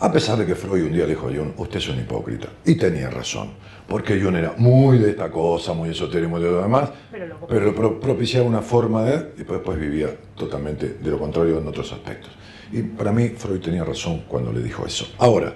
a 0.00 0.12
pesar 0.12 0.38
de 0.38 0.46
que 0.46 0.54
Freud 0.54 0.84
un 0.86 0.92
día 0.92 1.04
le 1.04 1.10
dijo 1.10 1.28
a 1.28 1.32
Jung, 1.32 1.52
usted 1.56 1.78
es 1.78 1.88
un 1.88 1.98
hipócrita, 2.00 2.48
y 2.64 2.74
tenía 2.76 3.10
razón, 3.10 3.50
porque 3.86 4.20
Jung 4.20 4.36
era 4.36 4.54
muy 4.56 4.98
de 4.98 5.10
esta 5.10 5.30
cosa, 5.30 5.72
muy 5.72 5.90
esotérico 5.90 6.38
y 6.38 6.42
de 6.42 6.50
lo 6.50 6.62
demás, 6.62 6.90
Pero 7.10 7.26
lo 7.26 7.46
pero 7.46 7.74
pro- 7.74 8.00
propiciaba 8.00 8.46
una 8.46 8.62
forma 8.62 9.04
de, 9.04 9.32
y 9.38 9.44
después 9.44 9.78
vivía 9.78 10.08
totalmente 10.36 10.88
de 11.00 11.10
lo 11.10 11.18
contrario 11.18 11.58
en 11.58 11.66
otros 11.68 11.92
aspectos. 11.92 12.30
Y 12.72 12.82
para 12.82 13.12
mí 13.12 13.28
Freud 13.28 13.60
tenía 13.60 13.84
razón 13.84 14.24
cuando 14.28 14.52
le 14.52 14.62
dijo 14.62 14.84
eso. 14.86 15.06
Ahora, 15.18 15.54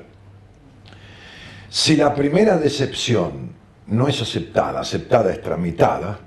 si 1.68 1.96
la 1.96 2.14
primera 2.14 2.56
decepción 2.58 3.52
no 3.88 4.08
es 4.08 4.20
aceptada, 4.22 4.80
aceptada 4.80 5.32
es 5.32 5.42
tramitada, 5.42 6.18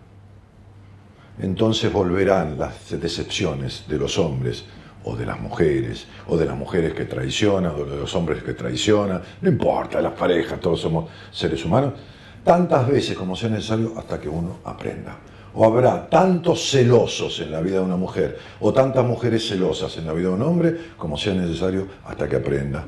entonces 1.39 1.91
volverán 1.91 2.57
las 2.57 2.99
decepciones 2.99 3.85
de 3.87 3.97
los 3.97 4.17
hombres 4.17 4.65
o 5.03 5.15
de 5.15 5.25
las 5.25 5.39
mujeres, 5.39 6.07
o 6.27 6.37
de 6.37 6.45
las 6.45 6.55
mujeres 6.55 6.93
que 6.93 7.05
traicionan, 7.05 7.73
o 7.75 7.85
de 7.85 7.97
los 7.97 8.15
hombres 8.15 8.41
que 8.41 8.53
traicionan, 8.53 9.21
no 9.41 9.49
importa, 9.49 10.01
las 10.01 10.13
parejas, 10.13 10.59
todos 10.59 10.81
somos 10.81 11.09
seres 11.31 11.63
humanos, 11.63 11.93
tantas 12.43 12.87
veces 12.87 13.15
como 13.15 13.35
sea 13.35 13.49
necesario 13.49 13.93
hasta 13.97 14.19
que 14.19 14.27
uno 14.27 14.59
aprenda. 14.63 15.15
O 15.55 15.65
habrá 15.65 16.09
tantos 16.09 16.69
celosos 16.69 17.39
en 17.39 17.51
la 17.51 17.61
vida 17.61 17.79
de 17.79 17.85
una 17.85 17.95
mujer, 17.95 18.37
o 18.59 18.73
tantas 18.73 19.05
mujeres 19.05 19.47
celosas 19.47 19.97
en 19.97 20.05
la 20.05 20.13
vida 20.13 20.27
de 20.27 20.35
un 20.35 20.41
hombre, 20.41 20.75
como 20.97 21.17
sea 21.17 21.33
necesario 21.33 21.87
hasta 22.05 22.27
que 22.27 22.35
aprenda 22.35 22.85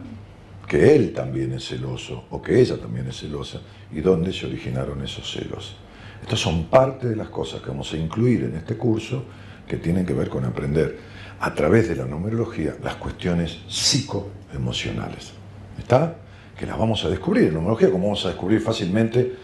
que 0.67 0.95
él 0.95 1.13
también 1.13 1.53
es 1.53 1.65
celoso, 1.65 2.25
o 2.29 2.41
que 2.41 2.59
ella 2.59 2.77
también 2.77 3.07
es 3.07 3.17
celosa, 3.17 3.61
y 3.91 4.01
dónde 4.01 4.33
se 4.33 4.45
originaron 4.45 5.01
esos 5.01 5.31
celos. 5.31 5.77
Estas 6.21 6.39
son 6.39 6.65
parte 6.65 7.07
de 7.07 7.15
las 7.15 7.29
cosas 7.29 7.61
que 7.61 7.69
vamos 7.69 7.91
a 7.93 7.97
incluir 7.97 8.43
en 8.43 8.57
este 8.57 8.75
curso 8.75 9.23
que 9.65 9.77
tienen 9.77 10.05
que 10.05 10.13
ver 10.13 10.29
con 10.29 10.43
aprender 10.43 10.99
a 11.39 11.53
través 11.53 11.87
de 11.87 11.95
la 11.95 12.05
numerología 12.05 12.75
las 12.83 12.95
cuestiones 12.95 13.59
psicoemocionales. 13.69 15.31
¿Está? 15.77 16.15
Que 16.57 16.65
las 16.65 16.77
vamos 16.77 17.03
a 17.05 17.09
descubrir 17.09 17.45
en 17.45 17.53
numerología, 17.53 17.89
como 17.89 18.05
vamos 18.05 18.25
a 18.25 18.29
descubrir 18.29 18.59
fácilmente, 18.59 19.35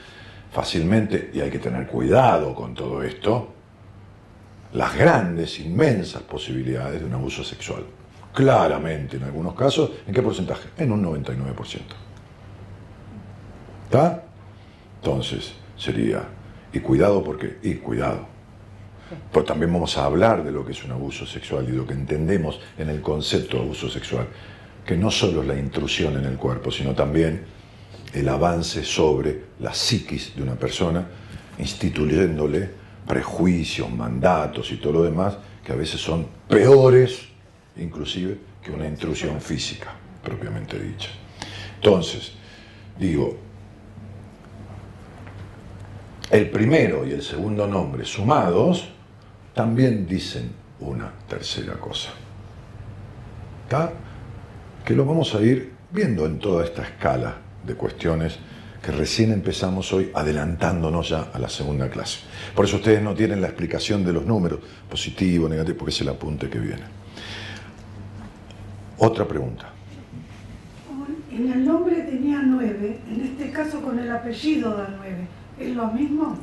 fácilmente, 0.53 1.31
y 1.33 1.41
hay 1.41 1.49
que 1.49 1.59
tener 1.59 1.87
cuidado 1.87 2.53
con 2.53 2.75
todo 2.75 3.01
esto, 3.01 3.53
las 4.73 4.95
grandes, 4.95 5.59
inmensas 5.59 6.21
posibilidades 6.21 6.99
de 6.99 7.05
un 7.05 7.13
abuso 7.13 7.43
sexual. 7.43 7.83
Claramente, 8.33 9.17
en 9.17 9.23
algunos 9.23 9.55
casos, 9.55 9.91
¿en 10.07 10.13
qué 10.13 10.21
porcentaje? 10.21 10.69
En 10.77 10.91
un 10.91 11.03
99%. 11.03 11.81
¿Está? 13.85 14.23
Entonces, 14.97 15.53
sería, 15.75 16.23
y 16.71 16.79
cuidado 16.79 17.23
porque, 17.23 17.57
y 17.63 17.75
cuidado. 17.75 18.27
Pues 19.31 19.45
también 19.45 19.71
vamos 19.73 19.97
a 19.97 20.05
hablar 20.05 20.43
de 20.43 20.51
lo 20.51 20.65
que 20.65 20.71
es 20.71 20.83
un 20.83 20.91
abuso 20.91 21.25
sexual 21.25 21.67
y 21.67 21.71
lo 21.71 21.85
que 21.85 21.93
entendemos 21.93 22.59
en 22.77 22.89
el 22.89 23.01
concepto 23.01 23.57
de 23.57 23.63
abuso 23.63 23.89
sexual, 23.89 24.27
que 24.85 24.97
no 24.97 25.11
solo 25.11 25.41
es 25.41 25.47
la 25.47 25.57
intrusión 25.57 26.17
en 26.17 26.25
el 26.25 26.37
cuerpo, 26.37 26.71
sino 26.71 26.93
también 26.93 27.43
el 28.13 28.29
avance 28.29 28.83
sobre 28.83 29.43
la 29.59 29.73
psiquis 29.73 30.35
de 30.35 30.43
una 30.43 30.55
persona, 30.55 31.05
instituyéndole 31.57 32.69
prejuicios, 33.07 33.89
mandatos 33.91 34.71
y 34.71 34.77
todo 34.77 34.93
lo 34.93 35.03
demás, 35.03 35.37
que 35.63 35.71
a 35.71 35.75
veces 35.75 35.99
son 35.99 36.27
peores, 36.47 37.21
inclusive, 37.77 38.37
que 38.61 38.71
una 38.71 38.87
intrusión 38.87 39.41
física, 39.41 39.93
propiamente 40.23 40.79
dicha. 40.79 41.09
Entonces, 41.75 42.33
digo, 42.99 43.37
el 46.31 46.49
primero 46.49 47.05
y 47.05 47.11
el 47.11 47.21
segundo 47.21 47.67
nombre 47.67 48.05
sumados 48.05 48.89
también 49.53 50.07
dicen 50.07 50.51
una 50.79 51.11
tercera 51.27 51.73
cosa. 51.73 52.11
¿Está? 53.63 53.91
Que 54.85 54.95
lo 54.95 55.05
vamos 55.05 55.33
a 55.35 55.41
ir 55.41 55.73
viendo 55.91 56.25
en 56.25 56.39
toda 56.39 56.63
esta 56.63 56.83
escala 56.83 57.37
de 57.63 57.75
cuestiones 57.75 58.37
que 58.81 58.91
recién 58.91 59.31
empezamos 59.31 59.93
hoy 59.93 60.11
adelantándonos 60.13 61.09
ya 61.09 61.29
a 61.33 61.39
la 61.39 61.47
segunda 61.47 61.89
clase. 61.89 62.19
Por 62.53 62.65
eso 62.65 62.75
ustedes 62.75 63.01
no 63.01 63.13
tienen 63.13 63.39
la 63.39 63.47
explicación 63.47 64.03
de 64.03 64.11
los 64.11 64.25
números, 64.25 64.59
positivo, 64.89 65.47
negativo, 65.47 65.77
porque 65.77 65.91
es 65.91 66.01
el 66.01 66.09
apunte 66.09 66.49
que 66.49 66.59
viene. 66.59 66.83
Otra 68.97 69.25
pregunta. 69.25 69.69
En 71.31 71.51
el 71.51 71.65
nombre 71.65 71.95
tenía 72.01 72.41
nueve, 72.43 72.99
en 73.09 73.21
este 73.21 73.51
caso 73.51 73.81
con 73.81 73.97
el 73.97 74.11
apellido 74.11 74.75
da 74.75 74.93
nueve. 74.97 75.27
¿Es 75.59 75.75
lo 75.75 75.87
mismo? 75.87 76.37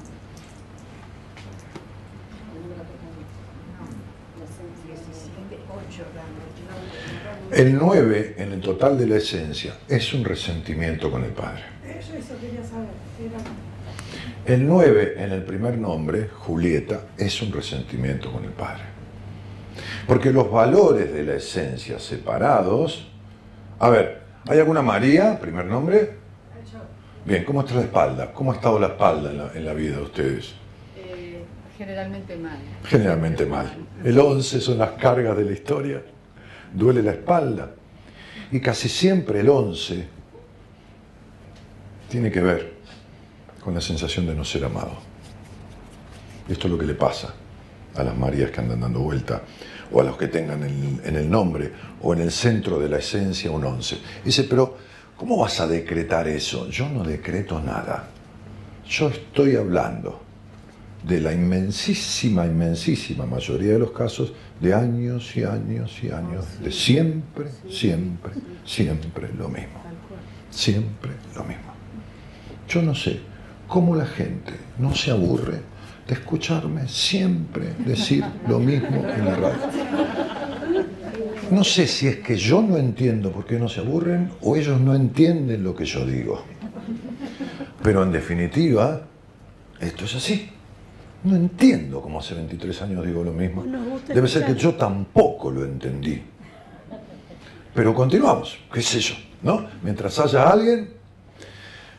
El 7.53 7.77
9 7.77 8.37
en 8.39 8.53
el 8.53 8.61
total 8.61 8.97
de 8.97 9.07
la 9.07 9.17
esencia 9.17 9.75
es 9.89 10.13
un 10.15 10.25
resentimiento 10.25 11.11
con 11.11 11.25
el 11.25 11.31
Padre. 11.33 11.63
Eso, 11.85 12.15
eso 12.15 12.35
quería 12.41 12.63
saber. 12.63 12.89
Era- 13.21 14.55
El 14.55 14.67
9 14.67 15.15
en 15.19 15.33
el 15.33 15.43
primer 15.43 15.77
nombre, 15.77 16.29
Julieta, 16.29 17.01
es 17.19 17.43
un 17.43 17.53
resentimiento 17.53 18.31
con 18.33 18.45
el 18.45 18.51
Padre. 18.53 18.83
Porque 20.07 20.31
los 20.33 20.51
valores 20.51 21.13
de 21.13 21.25
la 21.25 21.35
esencia 21.35 21.99
separados... 21.99 23.09
A 23.79 23.89
ver, 23.91 24.23
¿hay 24.49 24.59
alguna 24.59 24.83
María, 24.83 25.39
primer 25.41 25.65
nombre? 25.67 26.19
Bien, 27.25 27.45
¿cómo 27.45 27.61
está 27.61 27.75
la 27.75 27.83
espalda? 27.83 28.33
¿Cómo 28.33 28.53
ha 28.53 28.55
estado 28.57 28.79
la 28.79 28.89
espalda 28.89 29.31
en 29.31 29.39
la, 29.39 29.51
en 29.55 29.65
la 29.65 29.73
vida 29.73 29.97
de 29.97 30.03
ustedes? 30.03 30.55
Generalmente 31.81 32.37
mal. 32.37 32.59
Generalmente 32.85 33.47
mal. 33.47 33.67
El 34.05 34.19
11 34.19 34.61
son 34.61 34.77
las 34.77 34.91
cargas 34.91 35.35
de 35.35 35.47
la 35.47 35.53
historia. 35.53 36.03
Duele 36.75 37.03
la 37.03 37.13
espalda. 37.13 37.71
Y 38.53 38.61
casi 38.61 38.87
siempre 38.91 39.41
el 39.41 39.49
11 39.49 40.07
tiene 42.11 42.31
que 42.31 42.43
ver 42.43 42.75
con 43.65 43.73
la 43.73 43.81
sensación 43.81 44.27
de 44.27 44.35
no 44.35 44.45
ser 44.45 44.67
amado. 44.67 44.93
Esto 46.51 46.67
es 46.67 46.71
lo 46.71 46.79
que 46.79 46.85
le 46.85 46.93
pasa 46.93 47.33
a 47.97 48.03
las 48.03 48.15
Marías 48.15 48.51
que 48.51 48.61
andan 48.61 48.81
dando 48.81 49.01
vuelta, 49.01 49.41
o 49.91 50.03
a 50.03 50.05
los 50.05 50.19
que 50.19 50.29
tengan 50.29 50.63
en, 50.63 51.01
en 51.03 51.17
el 51.17 51.31
nombre 51.31 51.73
o 52.03 52.13
en 52.13 52.21
el 52.21 52.31
centro 52.31 52.79
de 52.79 52.91
la 52.91 52.99
esencia 52.99 53.51
un 53.51 53.65
11. 53.65 53.99
Dice, 54.23 54.45
pero 54.45 54.77
¿cómo 55.17 55.39
vas 55.39 55.59
a 55.61 55.67
decretar 55.67 56.29
eso? 56.29 56.69
Yo 56.69 56.91
no 56.91 57.03
decreto 57.05 57.59
nada. 57.59 58.07
Yo 58.87 59.09
estoy 59.09 59.57
hablando 59.57 60.29
de 61.03 61.21
la 61.21 61.33
inmensísima, 61.33 62.45
inmensísima 62.47 63.25
mayoría 63.27 63.73
de 63.73 63.79
los 63.79 63.93
casos 63.93 64.33
de 64.61 64.75
años 64.75 65.37
y 65.37 65.45
años 65.45 65.99
y 66.03 66.11
años, 66.11 66.45
de 66.63 66.71
siempre, 66.71 67.47
siempre, 67.71 68.33
siempre 68.65 69.31
lo 69.37 69.49
mismo. 69.49 69.81
Siempre 70.51 71.13
lo 71.35 71.45
mismo. 71.45 71.73
Yo 72.69 72.83
no 72.83 72.95
sé 72.95 73.21
cómo 73.67 73.95
la 73.95 74.07
gente 74.07 74.53
no 74.79 74.95
se 74.95 75.11
aburre 75.11 75.61
de 76.07 76.15
escucharme 76.15 76.89
siempre 76.89 77.73
decir 77.87 78.25
lo 78.49 78.59
mismo 78.59 79.05
en 79.09 79.25
la 79.25 79.37
radio. 79.37 79.61
No 81.51 81.65
sé 81.65 81.87
si 81.87 82.07
es 82.07 82.17
que 82.19 82.37
yo 82.37 82.63
no 82.63 82.77
entiendo 82.77 83.33
por 83.33 83.45
qué 83.45 83.59
no 83.59 83.69
se 83.69 83.81
aburren 83.81 84.31
o 84.41 84.57
ellos 84.57 84.81
no 84.81 84.95
entienden 84.95 85.65
lo 85.65 85.75
que 85.75 85.85
yo 85.85 86.05
digo. 86.05 86.45
Pero 87.83 88.03
en 88.03 88.13
definitiva, 88.13 89.03
esto 89.81 90.05
es 90.05 90.15
así. 90.15 90.51
No 91.23 91.37
entiendo 91.37 92.01
cómo 92.01 92.21
hace 92.21 92.35
23 92.35 92.83
años 92.83 93.05
digo 93.05 93.23
lo 93.23 93.33
mismo. 93.33 93.65
Debe 94.09 94.27
ser 94.27 94.47
que 94.47 94.55
yo 94.55 94.75
tampoco 94.75 95.51
lo 95.51 95.65
entendí. 95.65 96.23
Pero 97.75 97.95
continuamos, 97.95 98.59
qué 98.73 98.83
sé 98.83 99.01
yo, 99.01 99.15
¿no? 99.43 99.67
Mientras 99.83 100.19
haya 100.19 100.49
alguien. 100.49 100.91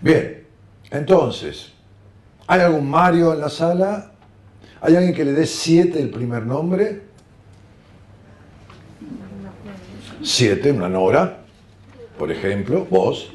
Bien, 0.01 0.43
entonces, 0.89 1.71
¿hay 2.47 2.61
algún 2.61 2.89
Mario 2.89 3.33
en 3.33 3.39
la 3.39 3.49
sala? 3.49 4.11
¿Hay 4.81 4.95
alguien 4.95 5.13
que 5.13 5.23
le 5.23 5.33
dé 5.33 5.45
7 5.45 6.01
el 6.01 6.09
primer 6.09 6.45
nombre? 6.45 7.03
7, 10.23 10.71
una 10.71 10.89
Nora, 10.89 11.37
por 12.17 12.31
ejemplo, 12.31 12.85
vos. 12.89 13.31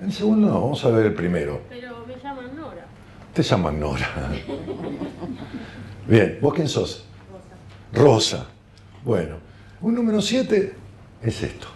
El 0.00 0.12
segundo 0.12 0.48
no, 0.48 0.60
vamos 0.60 0.84
a 0.84 0.90
ver 0.90 1.06
el 1.06 1.14
primero. 1.14 1.60
Pero 1.68 2.04
me 2.06 2.14
llaman 2.22 2.56
Nora. 2.56 2.86
Te 3.38 3.44
llaman 3.44 3.78
Nora. 3.78 4.08
Bien, 6.08 6.38
¿vos 6.42 6.52
quién 6.54 6.68
sos? 6.68 7.04
Rosa. 7.92 8.48
Bueno, 9.04 9.36
un 9.80 9.94
número 9.94 10.20
7 10.20 10.74
es 11.22 11.42
esto. 11.44 11.68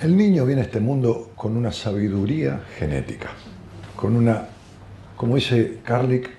El 0.00 0.16
niño 0.16 0.46
viene 0.46 0.62
a 0.62 0.64
este 0.66 0.78
mundo 0.78 1.32
con 1.34 1.56
una 1.56 1.72
sabiduría 1.72 2.62
genética, 2.78 3.30
con 3.96 4.14
una, 4.14 4.46
como 5.16 5.34
dice 5.34 5.80
Karlik, 5.82 6.30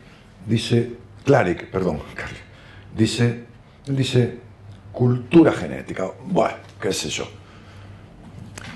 dice, 0.48 0.96
Klarik, 1.26 1.70
perdón, 1.70 2.00
Karlik, 2.16 2.42
dice, 2.96 3.44
él 3.88 3.98
dice 3.98 4.40
cultura 4.94 5.52
genética, 5.52 6.10
bueno, 6.26 6.56
qué 6.80 6.94
sé 6.94 7.10
yo. 7.10 7.26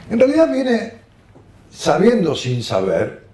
En 0.09 0.19
realidad 0.19 0.51
viene 0.51 1.04
sabiendo 1.75 2.35
sin 2.35 2.63
saber 2.63 3.25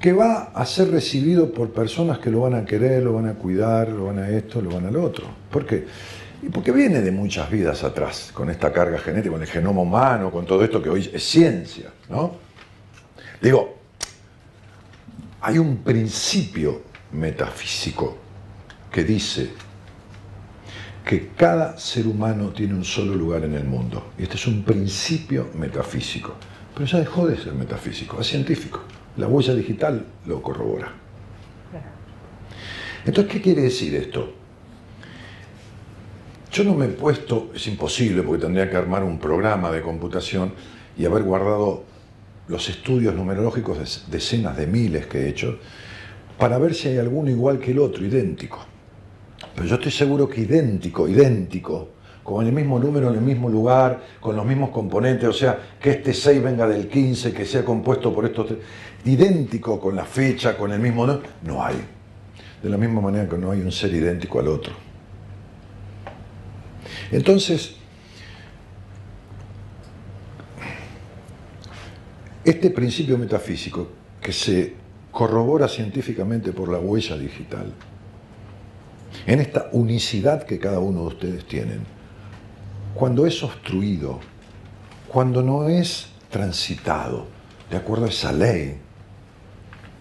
que 0.00 0.12
va 0.12 0.52
a 0.54 0.64
ser 0.64 0.90
recibido 0.90 1.52
por 1.52 1.72
personas 1.72 2.18
que 2.18 2.30
lo 2.30 2.42
van 2.42 2.54
a 2.54 2.64
querer, 2.64 3.02
lo 3.02 3.14
van 3.14 3.28
a 3.28 3.34
cuidar, 3.34 3.88
lo 3.88 4.06
van 4.06 4.20
a 4.20 4.28
esto, 4.28 4.60
lo 4.60 4.70
van 4.70 4.86
al 4.86 4.96
otro. 4.96 5.26
¿Por 5.50 5.66
qué? 5.66 5.86
Y 6.42 6.48
porque 6.48 6.70
viene 6.70 7.00
de 7.00 7.10
muchas 7.10 7.50
vidas 7.50 7.82
atrás, 7.82 8.30
con 8.32 8.50
esta 8.50 8.72
carga 8.72 8.98
genética, 8.98 9.32
con 9.32 9.42
el 9.42 9.48
genoma 9.48 9.80
humano, 9.80 10.30
con 10.30 10.46
todo 10.46 10.62
esto 10.62 10.80
que 10.80 10.90
hoy 10.90 11.10
es 11.12 11.24
ciencia, 11.24 11.90
¿no? 12.08 12.36
Digo, 13.40 13.78
hay 15.40 15.58
un 15.58 15.78
principio 15.78 16.82
metafísico 17.12 18.16
que 18.92 19.02
dice 19.02 19.50
que 21.06 21.28
cada 21.36 21.78
ser 21.78 22.08
humano 22.08 22.48
tiene 22.48 22.74
un 22.74 22.84
solo 22.84 23.14
lugar 23.14 23.44
en 23.44 23.54
el 23.54 23.62
mundo. 23.62 24.10
Y 24.18 24.24
este 24.24 24.34
es 24.34 24.46
un 24.48 24.64
principio 24.64 25.50
metafísico. 25.54 26.34
Pero 26.74 26.84
ya 26.84 26.98
dejó 26.98 27.28
de 27.28 27.38
ser 27.38 27.54
metafísico, 27.54 28.20
es 28.20 28.26
científico. 28.26 28.80
La 29.16 29.28
huella 29.28 29.54
digital 29.54 30.04
lo 30.26 30.42
corrobora. 30.42 30.92
Entonces, 33.04 33.32
¿qué 33.32 33.40
quiere 33.40 33.62
decir 33.62 33.94
esto? 33.94 34.34
Yo 36.50 36.64
no 36.64 36.74
me 36.74 36.86
he 36.86 36.88
puesto, 36.88 37.52
es 37.54 37.64
imposible 37.68 38.24
porque 38.24 38.42
tendría 38.42 38.68
que 38.68 38.76
armar 38.76 39.04
un 39.04 39.20
programa 39.20 39.70
de 39.70 39.82
computación 39.82 40.54
y 40.98 41.04
haber 41.04 41.22
guardado 41.22 41.84
los 42.48 42.68
estudios 42.68 43.14
numerológicos 43.14 43.78
de 43.78 44.10
decenas 44.10 44.56
de 44.56 44.66
miles 44.66 45.06
que 45.06 45.20
he 45.20 45.28
hecho 45.28 45.60
para 46.36 46.58
ver 46.58 46.74
si 46.74 46.88
hay 46.88 46.98
alguno 46.98 47.30
igual 47.30 47.60
que 47.60 47.70
el 47.70 47.78
otro, 47.78 48.04
idéntico. 48.04 48.66
Pero 49.56 49.68
yo 49.68 49.74
estoy 49.76 49.90
seguro 49.90 50.28
que 50.28 50.42
idéntico, 50.42 51.08
idéntico, 51.08 51.88
con 52.22 52.46
el 52.46 52.52
mismo 52.52 52.78
número 52.78 53.08
en 53.08 53.14
el 53.14 53.22
mismo 53.22 53.48
lugar, 53.48 54.02
con 54.20 54.36
los 54.36 54.44
mismos 54.44 54.68
componentes, 54.70 55.26
o 55.26 55.32
sea, 55.32 55.58
que 55.80 55.90
este 55.90 56.12
6 56.12 56.42
venga 56.42 56.68
del 56.68 56.88
15, 56.88 57.32
que 57.32 57.46
sea 57.46 57.64
compuesto 57.64 58.14
por 58.14 58.26
estos 58.26 58.48
tres, 58.48 58.58
idéntico 59.06 59.80
con 59.80 59.96
la 59.96 60.04
fecha, 60.04 60.58
con 60.58 60.72
el 60.72 60.78
mismo, 60.78 61.06
no, 61.06 61.20
no 61.44 61.64
hay. 61.64 61.76
De 62.62 62.68
la 62.68 62.76
misma 62.76 63.00
manera 63.00 63.28
que 63.28 63.38
no 63.38 63.50
hay 63.50 63.60
un 63.60 63.72
ser 63.72 63.94
idéntico 63.94 64.40
al 64.40 64.48
otro. 64.48 64.74
Entonces, 67.10 67.76
este 72.44 72.70
principio 72.70 73.16
metafísico 73.16 73.88
que 74.20 74.32
se 74.32 74.74
corrobora 75.10 75.66
científicamente 75.66 76.52
por 76.52 76.68
la 76.70 76.78
huella 76.78 77.16
digital, 77.16 77.72
en 79.26 79.40
esta 79.40 79.68
unicidad 79.72 80.44
que 80.44 80.58
cada 80.58 80.78
uno 80.78 81.00
de 81.02 81.06
ustedes 81.06 81.46
tienen, 81.46 81.80
cuando 82.94 83.26
es 83.26 83.42
obstruido, 83.42 84.20
cuando 85.08 85.42
no 85.42 85.68
es 85.68 86.08
transitado 86.30 87.26
de 87.70 87.76
acuerdo 87.76 88.06
a 88.06 88.08
esa 88.08 88.32
ley 88.32 88.78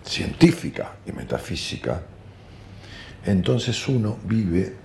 científica 0.04 0.94
y 1.06 1.12
metafísica, 1.12 2.04
entonces 3.26 3.88
uno 3.88 4.18
vive 4.24 4.76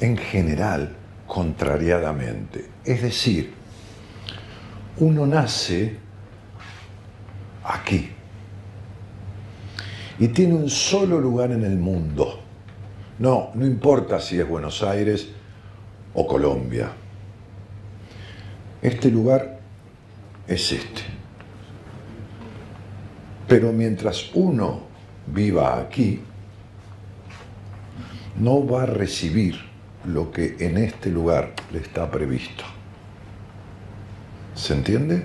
en 0.00 0.16
general 0.16 0.96
contrariadamente. 1.26 2.70
Es 2.84 3.02
decir, 3.02 3.52
uno 4.96 5.26
nace 5.26 5.96
aquí 7.62 8.10
y 10.18 10.28
tiene 10.28 10.54
un 10.54 10.70
solo 10.70 11.20
lugar 11.20 11.52
en 11.52 11.64
el 11.64 11.76
mundo. 11.76 12.47
No, 13.18 13.50
no 13.54 13.66
importa 13.66 14.20
si 14.20 14.38
es 14.38 14.48
Buenos 14.48 14.82
Aires 14.82 15.28
o 16.14 16.26
Colombia. 16.26 16.90
Este 18.80 19.10
lugar 19.10 19.58
es 20.46 20.72
este. 20.72 21.02
Pero 23.48 23.72
mientras 23.72 24.30
uno 24.34 24.82
viva 25.26 25.78
aquí, 25.80 26.20
no 28.38 28.66
va 28.66 28.84
a 28.84 28.86
recibir 28.86 29.56
lo 30.04 30.30
que 30.30 30.56
en 30.60 30.78
este 30.78 31.10
lugar 31.10 31.54
le 31.72 31.80
está 31.80 32.08
previsto. 32.10 32.64
¿Se 34.54 34.74
entiende? 34.74 35.24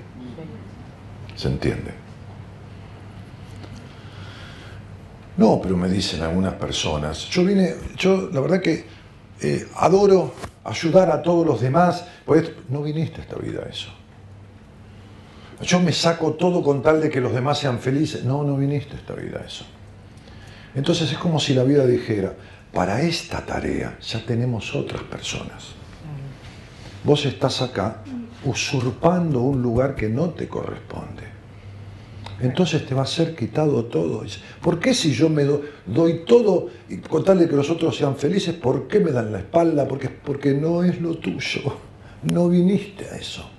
¿Se 1.35 1.47
entiende? 1.47 2.02
No, 5.37 5.59
pero 5.61 5.75
me 5.75 5.89
dicen 5.89 6.21
algunas 6.21 6.53
personas, 6.53 7.27
yo 7.29 7.43
vine, 7.43 7.73
yo 7.97 8.29
la 8.31 8.39
verdad 8.39 8.61
que 8.61 8.85
eh, 9.41 9.67
adoro 9.75 10.33
ayudar 10.63 11.09
a 11.09 11.21
todos 11.21 11.45
los 11.45 11.59
demás, 11.59 12.05
pues 12.25 12.51
no 12.69 12.83
viniste 12.83 13.21
a 13.21 13.23
esta 13.23 13.35
vida 13.37 13.63
a 13.65 13.69
eso. 13.69 13.89
Yo 15.61 15.79
me 15.79 15.91
saco 15.91 16.33
todo 16.33 16.61
con 16.61 16.81
tal 16.81 17.01
de 17.01 17.09
que 17.09 17.21
los 17.21 17.33
demás 17.33 17.59
sean 17.59 17.79
felices. 17.79 18.23
No, 18.23 18.43
no 18.43 18.57
viniste 18.57 18.95
a 18.95 18.99
esta 18.99 19.13
vida 19.13 19.39
a 19.39 19.45
eso. 19.45 19.65
Entonces 20.75 21.11
es 21.11 21.17
como 21.17 21.39
si 21.39 21.53
la 21.53 21.63
vida 21.63 21.85
dijera, 21.85 22.33
para 22.73 23.01
esta 23.01 23.45
tarea 23.45 23.97
ya 24.01 24.25
tenemos 24.25 24.75
otras 24.75 25.03
personas. 25.03 25.73
Vos 27.03 27.25
estás 27.25 27.61
acá 27.61 28.01
usurpando 28.45 29.41
un 29.41 29.61
lugar 29.61 29.95
que 29.95 30.09
no 30.09 30.29
te 30.29 30.47
corresponde. 30.47 31.32
Entonces 32.43 32.85
te 32.85 32.93
va 32.93 33.03
a 33.03 33.05
ser 33.05 33.35
quitado 33.35 33.85
todo. 33.85 34.25
¿Por 34.61 34.77
qué 34.77 34.93
si 34.93 35.13
yo 35.13 35.29
me 35.29 35.45
doy 35.85 36.25
todo 36.25 36.67
y 36.89 36.97
con 36.97 37.23
tal 37.23 37.39
de 37.39 37.47
que 37.47 37.55
los 37.55 37.69
otros 37.69 37.95
sean 37.95 38.17
felices, 38.17 38.53
por 38.53 38.89
qué 38.89 38.99
me 38.99 39.11
dan 39.11 39.31
la 39.31 39.39
espalda? 39.39 39.87
Porque, 39.87 40.09
porque 40.09 40.53
no 40.53 40.83
es 40.83 40.99
lo 40.99 41.17
tuyo. 41.17 41.61
No 42.23 42.49
viniste 42.49 43.05
a 43.05 43.15
eso. 43.15 43.49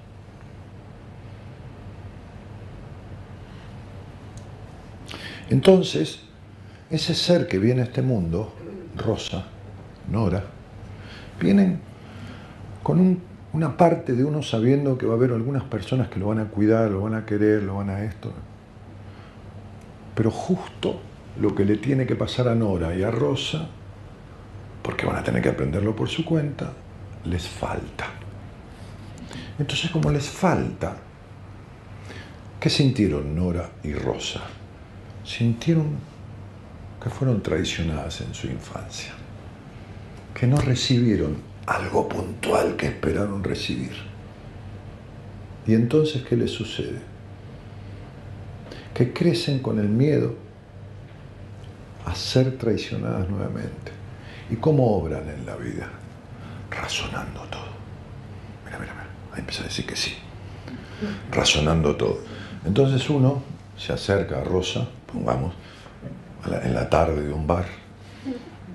Entonces, 5.48 6.20
ese 6.90 7.14
ser 7.14 7.46
que 7.46 7.58
viene 7.58 7.80
a 7.80 7.84
este 7.84 8.02
mundo 8.02 8.52
Rosa, 8.98 9.46
Nora, 10.10 10.44
vienen 11.40 11.80
con 12.82 13.18
una 13.54 13.76
parte 13.78 14.12
de 14.12 14.24
uno 14.24 14.42
sabiendo 14.42 14.98
que 14.98 15.06
va 15.06 15.14
a 15.14 15.16
haber 15.16 15.32
algunas 15.32 15.64
personas 15.64 16.08
que 16.08 16.20
lo 16.20 16.28
van 16.28 16.40
a 16.40 16.48
cuidar, 16.48 16.90
lo 16.90 17.00
van 17.00 17.14
a 17.14 17.24
querer, 17.24 17.62
lo 17.62 17.76
van 17.76 17.88
a 17.88 18.04
esto. 18.04 18.30
Pero 20.14 20.30
justo 20.30 21.00
lo 21.40 21.54
que 21.54 21.64
le 21.64 21.76
tiene 21.76 22.06
que 22.06 22.14
pasar 22.14 22.48
a 22.48 22.54
Nora 22.54 22.94
y 22.94 23.02
a 23.02 23.10
Rosa, 23.10 23.68
porque 24.82 25.06
van 25.06 25.16
a 25.16 25.24
tener 25.24 25.42
que 25.42 25.48
aprenderlo 25.48 25.96
por 25.96 26.08
su 26.08 26.24
cuenta, 26.24 26.72
les 27.24 27.48
falta. 27.48 28.06
Entonces, 29.58 29.90
como 29.90 30.10
les 30.10 30.28
falta, 30.28 30.96
¿qué 32.60 32.70
sintieron 32.70 33.34
Nora 33.34 33.70
y 33.82 33.92
Rosa? 33.94 34.42
Sintieron 35.24 35.96
que 37.02 37.10
fueron 37.10 37.42
traicionadas 37.42 38.20
en 38.20 38.34
su 38.34 38.46
infancia, 38.46 39.12
que 40.34 40.46
no 40.46 40.56
recibieron 40.56 41.36
algo 41.66 42.08
puntual 42.08 42.76
que 42.76 42.86
esperaron 42.86 43.42
recibir. 43.42 43.92
Y 45.66 45.74
entonces, 45.74 46.22
¿qué 46.22 46.36
les 46.36 46.50
sucede? 46.50 47.13
Que 48.94 49.12
crecen 49.12 49.58
con 49.58 49.78
el 49.78 49.88
miedo 49.88 50.34
a 52.06 52.14
ser 52.14 52.56
traicionadas 52.56 53.28
nuevamente. 53.28 53.92
¿Y 54.50 54.56
cómo 54.56 54.96
obran 54.96 55.28
en 55.28 55.44
la 55.44 55.56
vida? 55.56 55.88
Razonando 56.70 57.40
todo. 57.50 57.74
Mira, 58.64 58.78
mira, 58.78 58.92
mira. 58.92 59.08
Ahí 59.32 59.40
empieza 59.40 59.62
a 59.62 59.64
decir 59.66 59.86
que 59.86 59.96
sí. 59.96 60.14
Razonando 61.32 61.96
todo. 61.96 62.20
Entonces 62.64 63.08
uno 63.10 63.42
se 63.76 63.92
acerca 63.92 64.40
a 64.40 64.44
Rosa, 64.44 64.86
pongamos, 65.12 65.54
en 66.62 66.74
la 66.74 66.88
tarde 66.88 67.22
de 67.22 67.32
un 67.32 67.46
bar. 67.46 67.66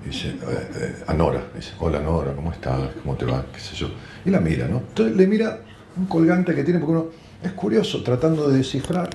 Dice, 0.04 0.28
eh, 0.28 0.34
eh, 0.76 1.04
a 1.06 1.14
Nora, 1.14 1.42
dice, 1.54 1.72
hola 1.78 2.00
Nora, 2.00 2.34
¿cómo 2.34 2.52
estás? 2.52 2.90
¿Cómo 3.02 3.16
te 3.16 3.26
va? 3.26 3.44
¿Qué 3.52 3.60
sé 3.60 3.76
yo? 3.76 3.90
Y 4.24 4.30
la 4.30 4.40
mira, 4.40 4.66
¿no? 4.66 4.78
Entonces 4.78 5.14
le 5.14 5.26
mira 5.26 5.60
un 5.96 6.06
colgante 6.06 6.54
que 6.54 6.64
tiene, 6.64 6.80
porque 6.80 6.92
uno 6.92 7.06
es 7.42 7.52
curioso, 7.52 8.02
tratando 8.02 8.48
de 8.48 8.58
descifrar 8.58 9.10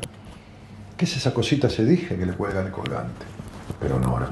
qué 0.98 1.06
es 1.06 1.18
esa 1.18 1.34
cosita 1.34 1.70
se 1.70 1.86
dije 1.86 2.16
que 2.16 2.26
le 2.26 2.34
cuelga 2.34 2.62
el 2.62 2.72
colgante. 2.72 3.26
Pero 3.80 4.00
Nora 4.00 4.30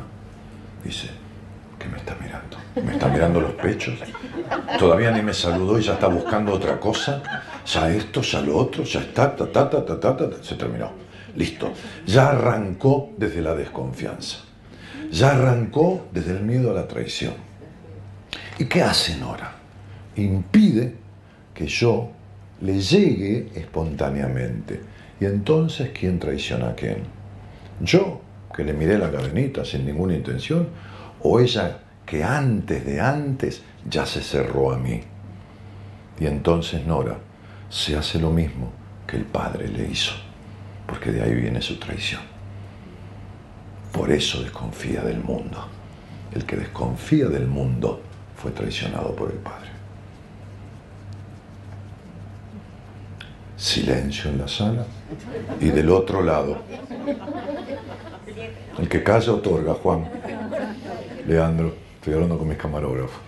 dice, 0.84 1.10
¿qué 1.80 1.88
me 1.88 1.98
está 1.98 2.16
mirando? 2.22 2.58
¿Me 2.76 2.94
está 2.94 3.08
mirando 3.08 3.42
los 3.42 3.52
pechos? 3.54 3.96
Todavía 4.80 5.12
ni 5.12 5.22
me 5.22 5.34
saludó 5.34 5.78
y 5.78 5.84
ya 5.84 5.94
está 5.94 6.08
buscando 6.08 6.54
otra 6.54 6.80
cosa. 6.80 7.22
Ya 7.66 7.90
esto, 7.92 8.22
ya 8.22 8.42
lo 8.42 8.58
otro, 8.58 8.84
ya 8.84 9.02
está, 9.02 9.36
ta, 9.36 9.52
ta, 9.52 9.70
ta, 9.70 9.86
ta, 9.86 10.00
ta, 10.00 10.18
ta. 10.18 10.44
se 10.44 10.56
terminó. 10.56 10.92
Listo. 11.36 11.72
Ya 12.06 12.30
arrancó 12.30 13.12
desde 13.18 13.42
la 13.42 13.56
desconfianza. 13.56 14.40
Ya 15.12 15.32
arrancó 15.32 16.08
desde 16.12 16.32
el 16.32 16.44
miedo 16.44 16.72
a 16.72 16.74
la 16.74 16.88
traición. 16.88 17.34
¿Y 18.58 18.66
qué 18.66 18.82
hace 18.82 19.18
Nora? 19.18 19.56
Impide 20.16 20.96
que 21.54 21.68
yo 21.68 22.10
le 22.62 22.80
llegue 22.80 23.50
espontáneamente. 23.56 24.93
Y 25.24 25.26
entonces, 25.26 25.92
¿quién 25.98 26.20
traiciona 26.20 26.72
a 26.72 26.76
quién? 26.76 26.98
¿Yo, 27.80 28.20
que 28.54 28.66
le 28.66 28.74
miré 28.74 28.98
la 28.98 29.10
cadenita 29.10 29.64
sin 29.64 29.86
ninguna 29.86 30.16
intención? 30.16 30.68
¿O 31.22 31.40
ella, 31.40 31.78
que 32.06 32.22
antes 32.22 32.86
de 32.86 33.00
antes 33.00 33.62
ya 33.90 34.06
se 34.06 34.22
cerró 34.22 34.74
a 34.74 34.78
mí? 34.78 35.00
Y 36.20 36.26
entonces 36.26 36.86
Nora 36.86 37.20
se 37.70 37.96
hace 37.96 38.20
lo 38.20 38.32
mismo 38.32 38.70
que 39.08 39.16
el 39.16 39.24
padre 39.24 39.70
le 39.70 39.90
hizo 39.90 40.12
porque 40.86 41.14
de 41.14 41.22
ahí 41.22 41.34
viene 41.36 41.62
su 41.62 41.78
traición. 41.78 42.22
Por 43.94 44.12
eso 44.12 44.42
desconfía 44.42 45.04
del 45.04 45.20
mundo. 45.20 45.70
El 46.34 46.44
que 46.44 46.58
desconfía 46.58 47.28
del 47.28 47.48
mundo 47.48 48.02
fue 48.36 48.52
traicionado 48.52 49.16
por 49.16 49.32
el 49.32 49.38
Padre. 49.38 49.63
Silencio 53.64 54.30
en 54.30 54.40
la 54.40 54.48
sala 54.50 54.86
y 55.62 55.70
del 55.70 55.90
otro 55.90 56.22
lado. 56.22 56.58
El 58.78 58.90
que 58.90 59.02
calla 59.02 59.32
otorga, 59.32 59.74
Juan. 59.76 60.10
Leandro, 61.26 61.74
estoy 61.96 62.16
hablando 62.16 62.38
con 62.38 62.50
mis 62.50 62.58
camarógrafos. 62.58 63.22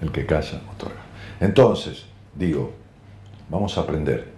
El 0.00 0.10
que 0.10 0.26
calla 0.26 0.60
otorga. 0.74 1.00
Entonces, 1.38 2.06
digo, 2.34 2.72
vamos 3.48 3.78
a 3.78 3.82
aprender 3.82 4.32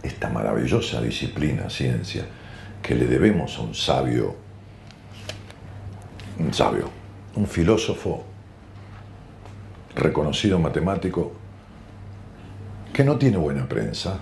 esta 0.00 0.28
maravillosa 0.28 1.00
disciplina, 1.00 1.68
ciencia, 1.68 2.24
que 2.80 2.94
le 2.94 3.06
debemos 3.06 3.58
a 3.58 3.62
un 3.62 3.74
sabio 3.74 4.46
un 6.38 6.52
sabio, 6.52 6.90
un 7.34 7.46
filósofo 7.46 8.24
reconocido 9.94 10.58
matemático 10.58 11.32
que 12.96 13.04
no 13.04 13.18
tiene 13.18 13.36
buena 13.36 13.68
prensa 13.68 14.20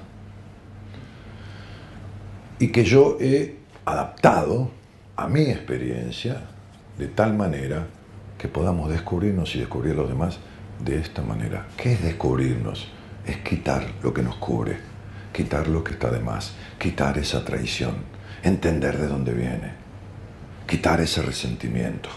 y 2.59 2.73
que 2.73 2.83
yo 2.83 3.19
he 3.21 3.55
adaptado 3.85 4.69
a 5.15 5.29
mi 5.29 5.43
experiencia 5.43 6.41
de 6.99 7.07
tal 7.07 7.35
manera 7.35 7.87
que 8.37 8.49
podamos 8.49 8.91
descubrirnos 8.91 9.55
y 9.55 9.61
descubrir 9.61 9.93
a 9.93 9.99
los 9.99 10.09
demás 10.09 10.41
de 10.85 10.99
esta 10.99 11.23
manera. 11.23 11.69
¿Qué 11.77 11.93
es 11.93 12.03
descubrirnos? 12.03 12.89
Es 13.25 13.37
quitar 13.37 13.87
lo 14.03 14.13
que 14.13 14.25
nos 14.25 14.35
cubre, 14.39 14.77
quitar 15.33 15.69
lo 15.69 15.85
que 15.85 15.93
está 15.93 16.11
de 16.11 16.19
más, 16.19 16.55
quitar 16.77 17.17
esa 17.17 17.45
traición, 17.45 17.95
entender 18.43 18.99
de 18.99 19.07
dónde 19.07 19.35
viene, 19.35 19.71
quitar 20.67 21.01
ese 21.01 21.23
resentimiento, 21.23 22.09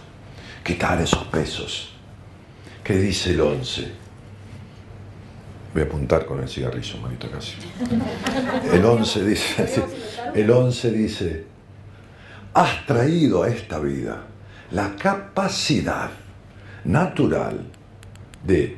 quitar 0.63 0.99
esos 0.99 1.25
pesos. 1.25 1.93
¿Qué 2.83 2.97
dice 2.97 3.29
el 3.29 3.41
11? 3.41 4.06
Voy 5.77 5.83
a 5.83 5.89
apuntar 5.89 6.25
con 6.25 6.39
el 6.39 6.49
cigarrillo, 6.49 6.97
manito 6.97 7.29
casi. 7.29 7.53
El 8.73 8.83
11 8.83 9.23
dice, 9.23 9.83
el 10.33 10.49
11 10.49 10.91
dice, 10.91 11.43
has 12.55 12.83
traído 12.87 13.43
a 13.43 13.49
esta 13.49 13.77
vida 13.77 14.23
la 14.71 14.95
capacidad 14.95 16.09
natural 16.83 17.63
de 18.43 18.75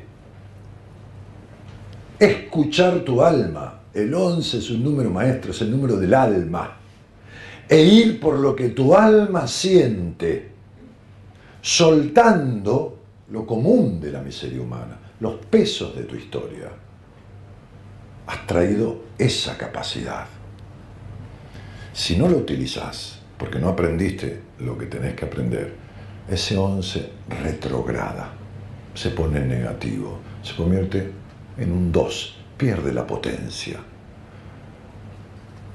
escuchar 2.18 2.98
tu 2.98 3.22
alma. 3.22 3.80
El 3.94 4.12
11 4.12 4.58
es 4.58 4.68
un 4.68 4.84
número 4.84 5.08
maestro, 5.08 5.52
es 5.52 5.62
el 5.62 5.70
número 5.70 5.96
del 5.96 6.12
alma. 6.12 6.76
E 7.66 7.82
ir 7.82 8.20
por 8.20 8.38
lo 8.38 8.54
que 8.54 8.68
tu 8.68 8.94
alma 8.94 9.46
siente, 9.46 10.50
soltando 11.62 12.98
lo 13.30 13.46
común 13.46 13.98
de 14.02 14.12
la 14.12 14.20
miseria 14.20 14.60
humana, 14.60 14.98
los 15.18 15.36
pesos 15.46 15.96
de 15.96 16.02
tu 16.02 16.14
historia. 16.14 16.70
Has 18.30 18.46
traído 18.46 19.02
esa 19.18 19.58
capacidad. 19.58 20.26
Si 21.92 22.16
no 22.16 22.28
lo 22.28 22.36
utilizas, 22.36 23.18
porque 23.36 23.58
no 23.58 23.68
aprendiste 23.68 24.40
lo 24.60 24.78
que 24.78 24.86
tenés 24.86 25.14
que 25.14 25.24
aprender, 25.24 25.74
ese 26.28 26.56
11 26.56 27.10
retrograda, 27.42 28.30
se 28.94 29.10
pone 29.10 29.38
en 29.40 29.48
negativo, 29.48 30.20
se 30.44 30.54
convierte 30.54 31.10
en 31.58 31.72
un 31.72 31.90
2, 31.90 32.36
pierde 32.56 32.92
la 32.92 33.04
potencia, 33.04 33.80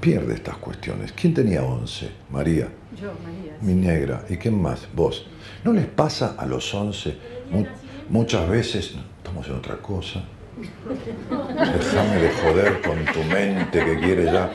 pierde 0.00 0.32
estas 0.34 0.56
cuestiones. 0.56 1.12
¿Quién 1.12 1.34
tenía 1.34 1.62
11? 1.62 2.10
María. 2.30 2.68
Yo, 2.98 3.12
María. 3.22 3.54
Mi 3.60 3.74
negra. 3.74 4.24
¿Y 4.30 4.36
quién 4.38 4.60
más? 4.62 4.88
Vos. 4.94 5.26
¿No 5.62 5.74
les 5.74 5.86
pasa 5.86 6.36
a 6.38 6.46
los 6.46 6.72
11 6.72 7.18
mu- 7.50 7.66
muchas 8.08 8.48
veces, 8.48 8.94
estamos 9.18 9.46
en 9.48 9.54
otra 9.56 9.76
cosa? 9.76 10.24
Déjame 10.56 12.16
de 12.16 12.30
joder 12.30 12.80
con 12.80 13.04
tu 13.12 13.22
mente 13.24 13.84
que 13.84 13.98
quiere 13.98 14.24
ya 14.24 14.50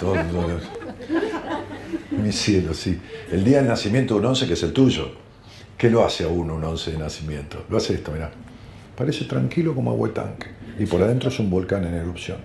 todo. 0.00 0.16
Mi 2.10 2.32
cielo, 2.32 2.72
sí. 2.72 2.98
El 3.30 3.44
día 3.44 3.58
del 3.58 3.68
nacimiento 3.68 4.14
de 4.14 4.20
un 4.20 4.26
11 4.26 4.46
que 4.46 4.54
es 4.54 4.62
el 4.62 4.72
tuyo. 4.72 5.12
¿Qué 5.76 5.90
lo 5.90 6.04
hace 6.04 6.24
a 6.24 6.28
uno 6.28 6.54
un 6.54 6.64
11 6.64 6.92
de 6.92 6.98
nacimiento? 6.98 7.64
Lo 7.68 7.76
hace 7.76 7.94
esto, 7.94 8.12
mirá. 8.12 8.30
Parece 8.96 9.24
tranquilo 9.24 9.74
como 9.74 9.90
agua 9.90 10.08
de 10.08 10.14
tanque. 10.14 10.46
Y 10.78 10.86
por 10.86 11.02
adentro 11.02 11.28
es 11.28 11.38
un 11.38 11.50
volcán 11.50 11.84
en 11.84 11.94
erupción. 11.94 12.38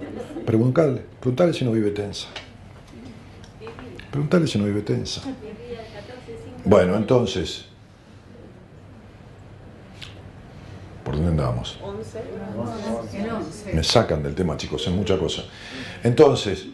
Preguntale, 0.45 1.01
preguntale 1.19 1.53
si 1.53 1.63
no 1.63 1.71
vive 1.71 1.91
tensa. 1.91 2.27
Preguntale 4.11 4.47
si 4.47 4.57
no 4.57 4.65
vive 4.65 4.81
tensa. 4.81 5.21
Bueno, 6.65 6.95
entonces. 6.95 7.68
¿Por 11.09 11.15
dónde 11.15 11.31
andábamos? 11.31 11.79
11. 11.81 12.19
El 13.17 13.29
11. 13.31 13.73
Me 13.73 13.83
sacan 13.83 14.21
del 14.21 14.35
tema, 14.35 14.55
chicos, 14.57 14.85
es 14.85 14.93
mucha 14.93 15.17
cosa. 15.17 15.41
Entonces, 16.03 16.67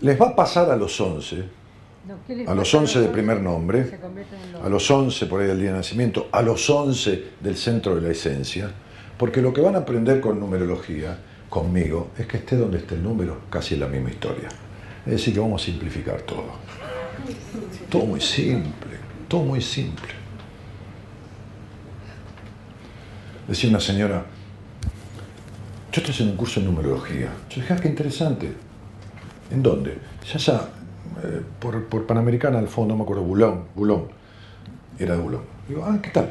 les 0.00 0.20
va 0.20 0.30
a 0.30 0.34
pasar 0.34 0.68
a 0.68 0.74
los 0.74 1.00
11, 1.00 1.44
No, 2.08 2.16
¿qué 2.26 2.34
les 2.34 2.48
a 2.48 2.56
los 2.56 2.68
pasa 2.68 2.78
11 2.78 3.00
de 3.02 3.08
primer 3.10 3.40
nombre, 3.40 4.00
a 4.60 4.68
los 4.68 4.90
11 4.90 5.26
por 5.26 5.40
ahí 5.40 5.46
del 5.46 5.60
día 5.60 5.70
de 5.70 5.76
nacimiento, 5.76 6.26
a 6.32 6.42
los 6.42 6.68
11 6.68 7.24
del 7.40 7.56
centro 7.56 7.94
de 7.94 8.00
la 8.00 8.08
esencia, 8.08 8.68
porque 9.16 9.40
lo 9.42 9.52
que 9.52 9.60
van 9.60 9.76
a 9.76 9.78
aprender 9.78 10.20
con 10.20 10.40
numerología, 10.40 11.20
conmigo, 11.48 12.08
es 12.18 12.26
que 12.26 12.38
esté 12.38 12.56
donde 12.56 12.78
esté 12.78 12.96
el 12.96 13.04
número, 13.04 13.42
casi 13.48 13.74
es 13.74 13.80
la 13.80 13.86
misma 13.86 14.10
historia. 14.10 14.48
Es 15.06 15.12
decir, 15.12 15.34
que 15.34 15.38
vamos 15.38 15.62
a 15.62 15.66
simplificar 15.66 16.22
todo. 16.22 16.46
Todo 17.88 18.06
muy 18.06 18.20
simple, 18.20 18.98
todo 19.28 19.44
muy 19.44 19.62
simple. 19.62 20.17
Decía 23.48 23.70
una 23.70 23.80
señora, 23.80 24.26
yo 25.90 26.00
estoy 26.00 26.12
haciendo 26.12 26.32
un 26.32 26.36
curso 26.36 26.60
de 26.60 26.66
numerología. 26.66 27.30
Yo 27.48 27.62
dije, 27.62 27.72
ah, 27.72 27.78
qué 27.80 27.88
interesante. 27.88 28.52
¿En 29.50 29.62
dónde? 29.62 29.96
Ya 30.26 30.34
allá, 30.34 30.60
eh, 31.24 31.40
por, 31.58 31.82
por 31.86 32.06
Panamericana, 32.06 32.58
al 32.58 32.68
fondo, 32.68 32.92
no 32.92 32.98
me 32.98 33.04
acuerdo, 33.04 33.22
Bulón, 33.22 33.64
Bulón. 33.74 34.08
Era 34.98 35.16
de 35.16 35.22
Bulón. 35.22 35.40
Digo, 35.66 35.82
ah, 35.82 35.98
¿qué 36.02 36.10
tal? 36.10 36.30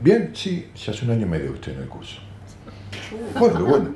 Bien, 0.00 0.30
sí, 0.32 0.70
ya 0.76 0.92
hace 0.92 1.04
un 1.04 1.10
año 1.10 1.26
y 1.26 1.28
medio 1.28 1.50
que 1.50 1.54
estoy 1.56 1.74
en 1.74 1.80
el 1.80 1.88
curso. 1.88 2.20
Bueno, 3.36 3.64
bueno. 3.64 3.90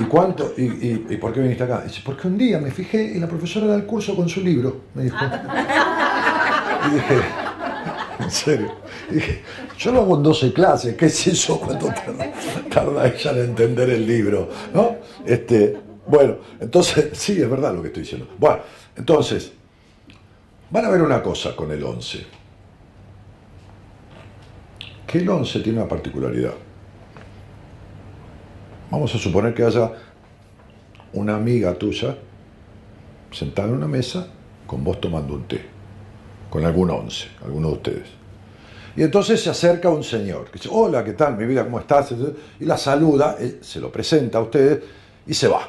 ¿Y 0.00 0.04
cuánto? 0.04 0.54
¿Y, 0.56 0.62
y, 0.62 1.06
y 1.10 1.16
por 1.18 1.32
qué 1.32 1.40
viniste 1.40 1.62
acá? 1.62 1.82
Dice, 1.82 2.00
porque 2.04 2.26
un 2.26 2.36
día 2.36 2.58
me 2.58 2.70
fijé 2.72 3.02
y 3.02 3.20
la 3.20 3.28
profesora 3.28 3.66
del 3.68 3.84
curso 3.84 4.16
con 4.16 4.28
su 4.28 4.40
libro, 4.40 4.82
me 4.94 5.04
dijo. 5.04 5.16
Y 6.86 6.94
dije, 6.94 7.20
¿en 8.18 8.30
serio? 8.30 8.72
Y 9.10 9.14
dije, 9.14 9.42
yo 9.78 9.92
lo 9.92 10.02
hago 10.02 10.16
en 10.16 10.22
12 10.22 10.52
clases, 10.52 10.96
¿qué 10.96 11.06
es 11.06 11.26
eso? 11.26 11.58
¿Cuánto 11.60 11.86
tarda, 11.88 12.32
tarda 12.70 13.08
ella 13.08 13.30
en 13.32 13.38
entender 13.38 13.90
el 13.90 14.06
libro? 14.06 14.48
¿No? 14.72 14.96
Este, 15.24 15.78
bueno, 16.06 16.36
entonces, 16.58 17.10
sí, 17.18 17.40
es 17.40 17.48
verdad 17.48 17.74
lo 17.74 17.82
que 17.82 17.88
estoy 17.88 18.02
diciendo. 18.02 18.28
Bueno, 18.38 18.60
entonces, 18.96 19.52
van 20.70 20.84
a 20.84 20.90
ver 20.90 21.02
una 21.02 21.22
cosa 21.22 21.54
con 21.54 21.70
el 21.70 21.82
11. 21.82 22.26
Que 25.06 25.18
el 25.18 25.28
11 25.28 25.60
tiene 25.60 25.78
una 25.78 25.88
particularidad. 25.88 26.54
Vamos 28.90 29.14
a 29.14 29.18
suponer 29.18 29.54
que 29.54 29.62
haya 29.62 29.92
una 31.12 31.36
amiga 31.36 31.74
tuya 31.74 32.16
sentada 33.30 33.68
en 33.68 33.74
una 33.74 33.88
mesa 33.88 34.28
con 34.66 34.84
vos 34.84 35.00
tomando 35.00 35.34
un 35.34 35.44
té, 35.44 35.64
con 36.50 36.64
algún 36.64 36.90
once, 36.90 37.28
alguno 37.44 37.68
de 37.68 37.74
ustedes. 37.74 38.08
Y 38.96 39.02
entonces 39.02 39.40
se 39.42 39.50
acerca 39.50 39.90
un 39.90 40.02
señor 40.02 40.46
que 40.46 40.54
dice, 40.54 40.68
hola, 40.72 41.04
¿qué 41.04 41.12
tal? 41.12 41.36
Mi 41.36 41.46
vida, 41.46 41.62
¿cómo 41.64 41.78
estás? 41.78 42.12
Y 42.58 42.64
la 42.64 42.76
saluda, 42.76 43.36
se 43.60 43.80
lo 43.80 43.92
presenta 43.92 44.38
a 44.38 44.40
ustedes 44.40 44.82
y 45.26 45.34
se 45.34 45.46
va. 45.46 45.68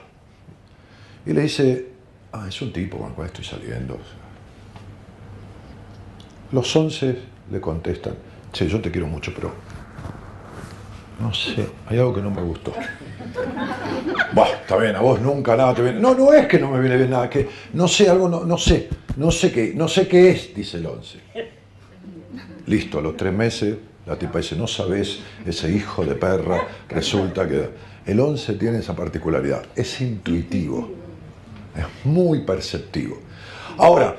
Y 1.26 1.34
le 1.34 1.42
dice, 1.42 1.90
ah, 2.32 2.46
es 2.48 2.62
un 2.62 2.74
tipo 2.74 2.98
con 2.98 3.10
el 3.10 3.14
cual 3.14 3.28
estoy 3.28 3.46
saliendo. 3.46 4.00
Los 6.52 6.76
once 6.76 7.20
le 7.52 7.62
contestan, 7.62 8.16
che, 8.52 8.68
yo 8.68 8.82
te 8.82 8.90
quiero 8.90 9.06
mucho, 9.06 9.32
pero 9.36 9.52
no 11.20 11.34
sé, 11.34 11.68
hay 11.88 11.98
algo 11.98 12.16
que 12.16 12.22
no 12.22 12.32
me 12.32 12.42
gustó. 12.42 12.74
Bah, 14.34 14.48
está 14.62 14.78
bien, 14.78 14.96
a 14.96 15.02
vos 15.02 15.20
nunca 15.22 15.56
nada 15.56 15.74
te 15.74 15.82
viene. 15.82 16.00
No, 16.00 16.14
no 16.16 16.34
es 16.34 16.48
que 16.48 16.60
no 16.60 16.72
me 16.72 16.80
viene 16.80 16.98
bien 16.98 17.10
nada, 17.10 17.30
que 17.30 17.48
no 17.74 17.88
sé, 17.88 18.10
algo 18.10 18.30
no, 18.30 18.46
no 18.46 18.58
sé, 18.58 18.90
no 19.18 19.32
sé 19.32 19.52
qué, 19.52 19.74
no 19.76 19.88
sé 19.88 20.08
qué 20.08 20.30
es, 20.30 20.54
dice 20.56 20.78
el 20.78 20.86
once. 20.86 21.20
Listo, 22.68 23.00
a 23.00 23.02
los 23.02 23.18
tres 23.18 23.34
meses 23.34 23.76
la 24.10 24.18
tipa 24.18 24.40
dice, 24.40 24.56
no 24.56 24.66
sabes, 24.66 25.20
ese 25.46 25.72
hijo 25.72 26.04
de 26.04 26.16
perra, 26.16 26.68
resulta 26.88 27.48
que 27.48 27.70
el 28.08 28.20
once 28.20 28.54
tiene 28.54 28.80
esa 28.80 28.96
particularidad, 28.96 29.64
es 29.76 30.02
intuitivo, 30.02 30.90
es 31.76 32.06
muy 32.06 32.40
perceptivo. 32.42 33.20
Ahora, 33.78 34.18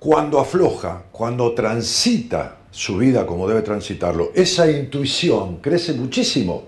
cuando 0.00 0.40
afloja, 0.40 1.04
cuando 1.12 1.52
transita 1.52 2.56
su 2.72 2.96
vida 2.96 3.26
como 3.26 3.46
debe 3.46 3.60
transitarlo, 3.60 4.32
esa 4.34 4.68
intuición 4.68 5.58
crece 5.58 5.92
muchísimo. 5.92 6.64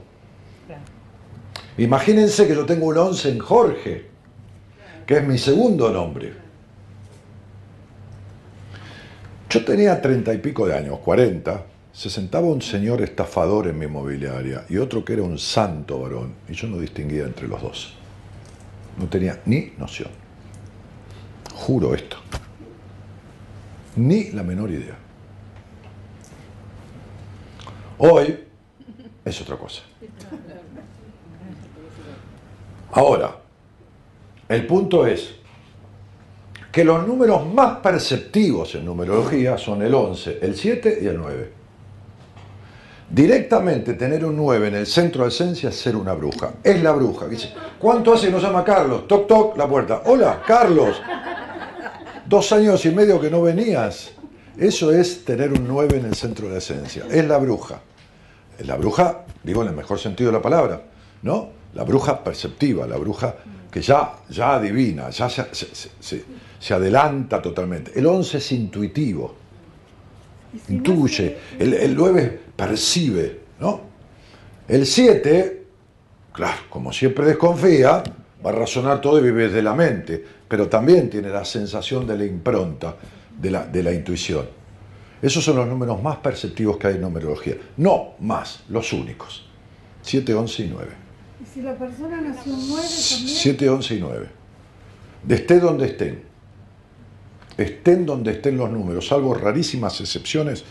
Imagínense 1.78 2.46
que 2.46 2.54
yo 2.54 2.64
tengo 2.64 2.86
un 2.86 2.98
11 2.98 3.30
en 3.30 3.38
Jorge, 3.40 4.06
que 5.06 5.16
es 5.16 5.26
mi 5.26 5.38
segundo 5.38 5.90
nombre. 5.90 6.34
Yo 9.48 9.64
tenía 9.64 10.00
treinta 10.00 10.32
y 10.34 10.38
pico 10.38 10.66
de 10.66 10.76
años, 10.76 10.98
40, 10.98 11.64
se 11.92 12.10
sentaba 12.10 12.46
un 12.46 12.60
señor 12.60 13.00
estafador 13.00 13.68
en 13.68 13.78
mi 13.78 13.86
inmobiliaria 13.86 14.66
y 14.68 14.76
otro 14.76 15.04
que 15.04 15.14
era 15.14 15.22
un 15.22 15.38
santo 15.38 16.00
varón, 16.00 16.34
y 16.48 16.52
yo 16.52 16.68
no 16.68 16.78
distinguía 16.78 17.24
entre 17.24 17.48
los 17.48 17.62
dos. 17.62 17.94
No 18.98 19.06
tenía 19.06 19.40
ni 19.46 19.72
noción. 19.78 20.10
Juro 21.54 21.94
esto. 21.94 22.18
Ni 23.96 24.32
la 24.32 24.42
menor 24.42 24.70
idea. 24.70 25.03
Hoy 27.98 28.44
es 29.24 29.40
otra 29.40 29.56
cosa. 29.56 29.82
Ahora, 32.92 33.36
el 34.48 34.66
punto 34.66 35.06
es 35.06 35.34
que 36.70 36.84
los 36.84 37.06
números 37.06 37.46
más 37.52 37.78
perceptivos 37.78 38.74
en 38.74 38.84
numerología 38.84 39.56
son 39.56 39.82
el 39.82 39.94
11, 39.94 40.38
el 40.42 40.56
7 40.56 40.98
y 41.02 41.06
el 41.06 41.18
9. 41.18 41.52
Directamente 43.10 43.94
tener 43.94 44.24
un 44.24 44.36
9 44.36 44.68
en 44.68 44.74
el 44.74 44.86
centro 44.86 45.22
de 45.22 45.28
esencia 45.28 45.68
es 45.68 45.76
ser 45.76 45.94
una 45.94 46.14
bruja. 46.14 46.54
Es 46.64 46.82
la 46.82 46.92
bruja. 46.92 47.28
Dice, 47.28 47.52
¿cuánto 47.78 48.12
hace 48.12 48.26
que 48.26 48.32
nos 48.32 48.42
llama 48.42 48.64
Carlos? 48.64 49.06
Toc, 49.06 49.28
toc, 49.28 49.56
la 49.56 49.68
puerta. 49.68 50.02
Hola, 50.06 50.42
Carlos. 50.44 51.00
Dos 52.26 52.52
años 52.52 52.84
y 52.86 52.90
medio 52.90 53.20
que 53.20 53.30
no 53.30 53.42
venías. 53.42 54.13
Eso 54.58 54.92
es 54.92 55.24
tener 55.24 55.52
un 55.52 55.66
9 55.66 55.98
en 55.98 56.06
el 56.06 56.14
centro 56.14 56.46
de 56.46 56.52
la 56.52 56.58
esencia. 56.58 57.04
Es 57.10 57.26
la 57.26 57.38
bruja. 57.38 57.80
La 58.64 58.76
bruja, 58.76 59.24
digo 59.42 59.62
en 59.62 59.68
el 59.68 59.74
mejor 59.74 59.98
sentido 59.98 60.30
de 60.30 60.36
la 60.36 60.42
palabra, 60.42 60.80
¿no? 61.22 61.50
La 61.74 61.82
bruja 61.82 62.22
perceptiva, 62.22 62.86
la 62.86 62.96
bruja 62.96 63.34
que 63.70 63.82
ya, 63.82 64.12
ya 64.30 64.54
adivina, 64.54 65.10
ya 65.10 65.28
se, 65.28 65.44
se- 65.52 65.74
se- 65.74 65.90
se- 65.98 66.24
se 66.60 66.74
adelanta 66.74 67.42
totalmente. 67.42 67.90
El 67.98 68.06
11 68.06 68.38
es 68.38 68.52
intuitivo, 68.52 69.34
intuye. 70.68 71.36
El, 71.58 71.74
el 71.74 71.94
9 71.96 72.40
percibe, 72.56 73.40
¿no? 73.60 73.80
El 74.68 74.86
7, 74.86 75.64
claro, 76.32 76.60
como 76.70 76.92
siempre 76.92 77.26
desconfía, 77.26 78.02
va 78.44 78.50
a 78.50 78.52
razonar 78.52 79.00
todo 79.00 79.18
y 79.18 79.22
vive 79.22 79.48
de 79.48 79.62
la 79.62 79.74
mente, 79.74 80.24
pero 80.46 80.68
también 80.68 81.10
tiene 81.10 81.28
la 81.30 81.44
sensación 81.44 82.06
de 82.06 82.16
la 82.16 82.24
impronta, 82.24 82.94
de 83.40 83.50
la, 83.50 83.66
de 83.66 83.82
la 83.82 83.92
intuición. 83.92 84.46
Esos 85.22 85.42
son 85.42 85.56
los 85.56 85.66
números 85.66 86.02
más 86.02 86.18
perceptivos 86.18 86.76
que 86.76 86.88
hay 86.88 86.94
en 86.96 87.00
numerología. 87.00 87.56
No 87.76 88.14
más, 88.20 88.64
los 88.68 88.92
únicos. 88.92 89.48
7, 90.02 90.34
11 90.34 90.62
y 90.62 90.68
9. 90.68 90.90
Y 91.42 91.46
si 91.46 91.62
la 91.62 91.74
persona 91.74 92.20
nació 92.20 92.52
9 92.54 92.86
también, 93.10 93.36
7, 93.36 93.68
11 93.70 93.94
y 93.94 94.00
9. 94.00 94.28
De 95.22 95.34
esté 95.34 95.60
donde 95.60 95.86
estén. 95.86 96.22
Estén 97.56 98.04
donde 98.04 98.32
estén 98.32 98.56
los 98.56 98.70
números, 98.70 99.06
salvo 99.06 99.32
rarísimas 99.32 100.00
excepciones, 100.00 100.64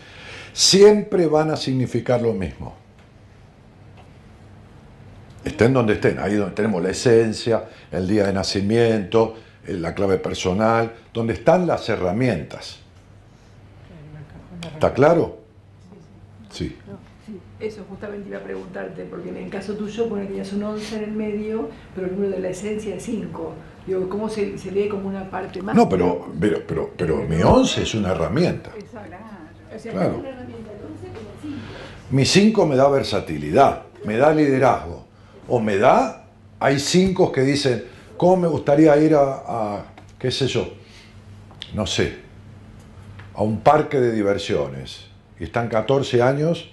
siempre 0.52 1.26
van 1.26 1.50
a 1.50 1.56
significar 1.56 2.22
lo 2.22 2.32
mismo. 2.32 2.76
Estén 5.44 5.72
donde 5.72 5.94
estén, 5.94 6.18
ahí 6.18 6.34
donde 6.34 6.54
tenemos 6.54 6.82
la 6.82 6.90
esencia, 6.90 7.64
el 7.90 8.06
día 8.06 8.26
de 8.26 8.32
nacimiento, 8.32 9.34
la 9.68 9.94
clave 9.94 10.18
personal, 10.18 10.92
donde 11.12 11.34
están 11.34 11.66
las 11.66 11.88
herramientas. 11.88 12.80
¿Está 14.74 14.92
claro? 14.92 15.38
Sí. 16.50 16.76
Eso 17.60 17.84
justamente 17.88 18.28
iba 18.28 18.38
a 18.38 18.42
preguntarte, 18.42 19.04
porque 19.04 19.30
en 19.30 19.36
el 19.38 19.50
caso 19.50 19.74
tuyo 19.74 20.08
pone 20.08 20.22
que 20.22 20.28
tenías 20.28 20.52
un 20.52 20.62
11 20.62 20.96
en 20.98 21.04
el 21.04 21.12
medio, 21.12 21.70
pero 21.94 22.06
el 22.08 22.12
número 22.14 22.32
de 22.32 22.40
la 22.40 22.48
esencia 22.50 22.94
es 22.96 23.02
5. 23.04 23.54
Digo, 23.86 24.08
¿cómo 24.08 24.28
se, 24.28 24.58
se 24.58 24.70
lee 24.70 24.88
como 24.88 25.08
una 25.08 25.30
parte 25.30 25.62
más? 25.62 25.74
No, 25.74 25.88
pero, 25.88 26.26
pero, 26.38 26.62
pero, 26.66 26.90
pero 26.96 27.18
mi 27.22 27.40
11 27.42 27.82
es 27.82 27.94
una 27.94 28.10
herramienta. 28.10 28.70
Exacto. 28.76 29.16
O 29.74 29.78
sea, 29.78 29.92
Claro. 29.92 30.10
es 30.12 30.18
una 30.18 30.28
herramienta 30.30 30.70
el 30.72 30.92
11 30.92 31.06
como 31.08 31.30
el 31.30 31.42
5. 31.42 31.56
Mi 32.10 32.24
5 32.26 32.66
me 32.66 32.76
da 32.76 32.88
versatilidad, 32.88 33.82
me 34.04 34.16
da 34.16 34.32
liderazgo. 34.34 35.04
O 35.48 35.60
me 35.60 35.78
da, 35.78 36.26
hay 36.60 36.78
5 36.78 37.32
que 37.32 37.42
dicen, 37.42 37.84
¿cómo 38.16 38.36
me 38.36 38.48
gustaría 38.48 38.96
ir 38.98 39.14
a, 39.14 39.84
qué 40.18 40.30
sé 40.30 40.46
yo, 40.46 40.68
no 41.74 41.86
sé, 41.86 42.16
a 43.34 43.42
un 43.42 43.60
parque 43.60 44.00
de 44.00 44.12
diversiones? 44.12 45.06
Y 45.38 45.44
están 45.44 45.68
14 45.68 46.22
años 46.22 46.70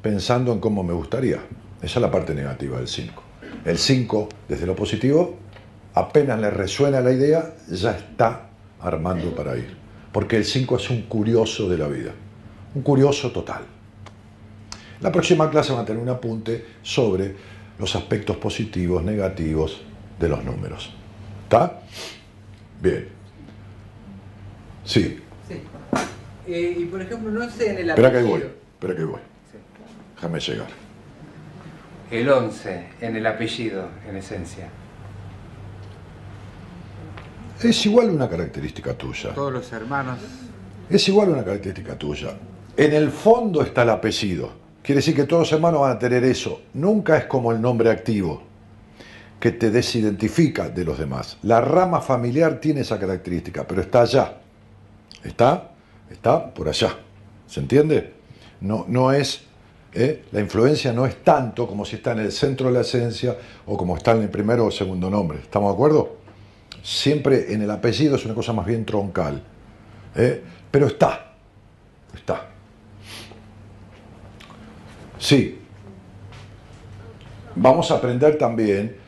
pensando 0.00 0.52
en 0.52 0.60
cómo 0.60 0.82
me 0.82 0.92
gustaría. 0.92 1.38
Esa 1.82 1.98
es 1.98 2.02
la 2.02 2.10
parte 2.10 2.34
negativa 2.34 2.78
del 2.78 2.88
5. 2.88 3.22
El 3.64 3.78
5, 3.78 4.28
desde 4.48 4.66
lo 4.66 4.74
positivo, 4.74 5.36
apenas 5.94 6.40
le 6.40 6.50
resuena 6.50 7.00
la 7.00 7.12
idea, 7.12 7.54
ya 7.68 7.92
está 7.92 8.48
armando 8.80 9.34
para 9.34 9.56
ir. 9.56 9.76
Porque 10.12 10.36
el 10.36 10.44
5 10.44 10.76
es 10.76 10.90
un 10.90 11.02
curioso 11.02 11.68
de 11.68 11.78
la 11.78 11.88
vida, 11.88 12.12
un 12.74 12.82
curioso 12.82 13.30
total. 13.30 13.62
La 15.00 15.10
próxima 15.10 15.50
clase 15.50 15.72
va 15.72 15.80
a 15.80 15.84
tener 15.84 16.02
un 16.02 16.08
apunte 16.08 16.64
sobre 16.82 17.34
los 17.78 17.94
aspectos 17.96 18.36
positivos, 18.36 19.02
negativos 19.02 19.82
de 20.22 20.28
los 20.28 20.44
números. 20.44 20.90
¿Está? 21.44 21.80
Bien. 22.80 23.08
Sí, 24.84 25.18
Sí. 25.48 25.60
Eh, 26.46 26.76
y 26.78 26.84
por 26.86 27.02
ejemplo, 27.02 27.30
no 27.30 27.48
sé 27.50 27.70
en 27.70 27.78
el 27.78 27.90
espera 27.90 28.10
que 28.10 28.18
ahí 28.18 28.24
apellido. 28.24 28.48
voy, 28.48 28.56
espera 28.74 28.94
que 28.94 29.00
ahí 29.00 29.06
voy. 29.06 29.20
Sí. 29.50 29.58
Déjame 30.14 30.40
llegar. 30.40 30.68
El 32.10 32.28
11 32.28 32.86
en 33.00 33.16
el 33.16 33.26
apellido, 33.26 33.88
en 34.08 34.16
esencia. 34.16 34.68
Es 37.62 37.86
igual 37.86 38.10
una 38.10 38.28
característica 38.28 38.94
tuya. 38.94 39.34
Todos 39.34 39.52
los 39.52 39.72
hermanos. 39.72 40.18
Es 40.88 41.08
igual 41.08 41.28
una 41.30 41.44
característica 41.44 41.96
tuya. 41.96 42.34
En 42.76 42.92
el 42.92 43.10
fondo 43.10 43.62
está 43.62 43.82
el 43.82 43.90
apellido. 43.90 44.50
Quiere 44.82 44.98
decir 44.98 45.14
que 45.14 45.24
todos 45.24 45.42
los 45.42 45.52
hermanos 45.52 45.80
van 45.80 45.92
a 45.96 45.98
tener 45.98 46.24
eso. 46.24 46.62
Nunca 46.74 47.16
es 47.18 47.24
como 47.26 47.52
el 47.52 47.60
nombre 47.60 47.88
activo, 47.90 48.42
que 49.42 49.50
te 49.50 49.72
desidentifica 49.72 50.68
de 50.68 50.84
los 50.84 50.96
demás. 50.96 51.36
La 51.42 51.60
rama 51.60 52.00
familiar 52.00 52.60
tiene 52.60 52.82
esa 52.82 52.96
característica, 52.96 53.66
pero 53.66 53.80
está 53.80 54.02
allá. 54.02 54.36
Está, 55.24 55.72
está 56.08 56.54
por 56.54 56.68
allá. 56.68 56.96
¿Se 57.48 57.58
entiende? 57.58 58.12
No, 58.60 58.84
no 58.86 59.10
es, 59.10 59.42
¿eh? 59.94 60.26
la 60.30 60.38
influencia 60.38 60.92
no 60.92 61.06
es 61.06 61.24
tanto 61.24 61.66
como 61.66 61.84
si 61.84 61.96
está 61.96 62.12
en 62.12 62.20
el 62.20 62.30
centro 62.30 62.68
de 62.68 62.74
la 62.74 62.82
esencia 62.82 63.36
o 63.66 63.76
como 63.76 63.96
está 63.96 64.12
en 64.12 64.22
el 64.22 64.28
primero 64.28 64.66
o 64.66 64.70
segundo 64.70 65.10
nombre. 65.10 65.40
¿Estamos 65.40 65.70
de 65.70 65.74
acuerdo? 65.74 66.18
Siempre 66.80 67.52
en 67.52 67.62
el 67.62 67.70
apellido 67.72 68.14
es 68.14 68.24
una 68.24 68.34
cosa 68.34 68.52
más 68.52 68.64
bien 68.64 68.86
troncal. 68.86 69.42
¿eh? 70.14 70.40
Pero 70.70 70.86
está, 70.86 71.32
está. 72.14 72.48
Sí. 75.18 75.58
Vamos 77.56 77.90
a 77.90 77.96
aprender 77.96 78.38
también 78.38 79.01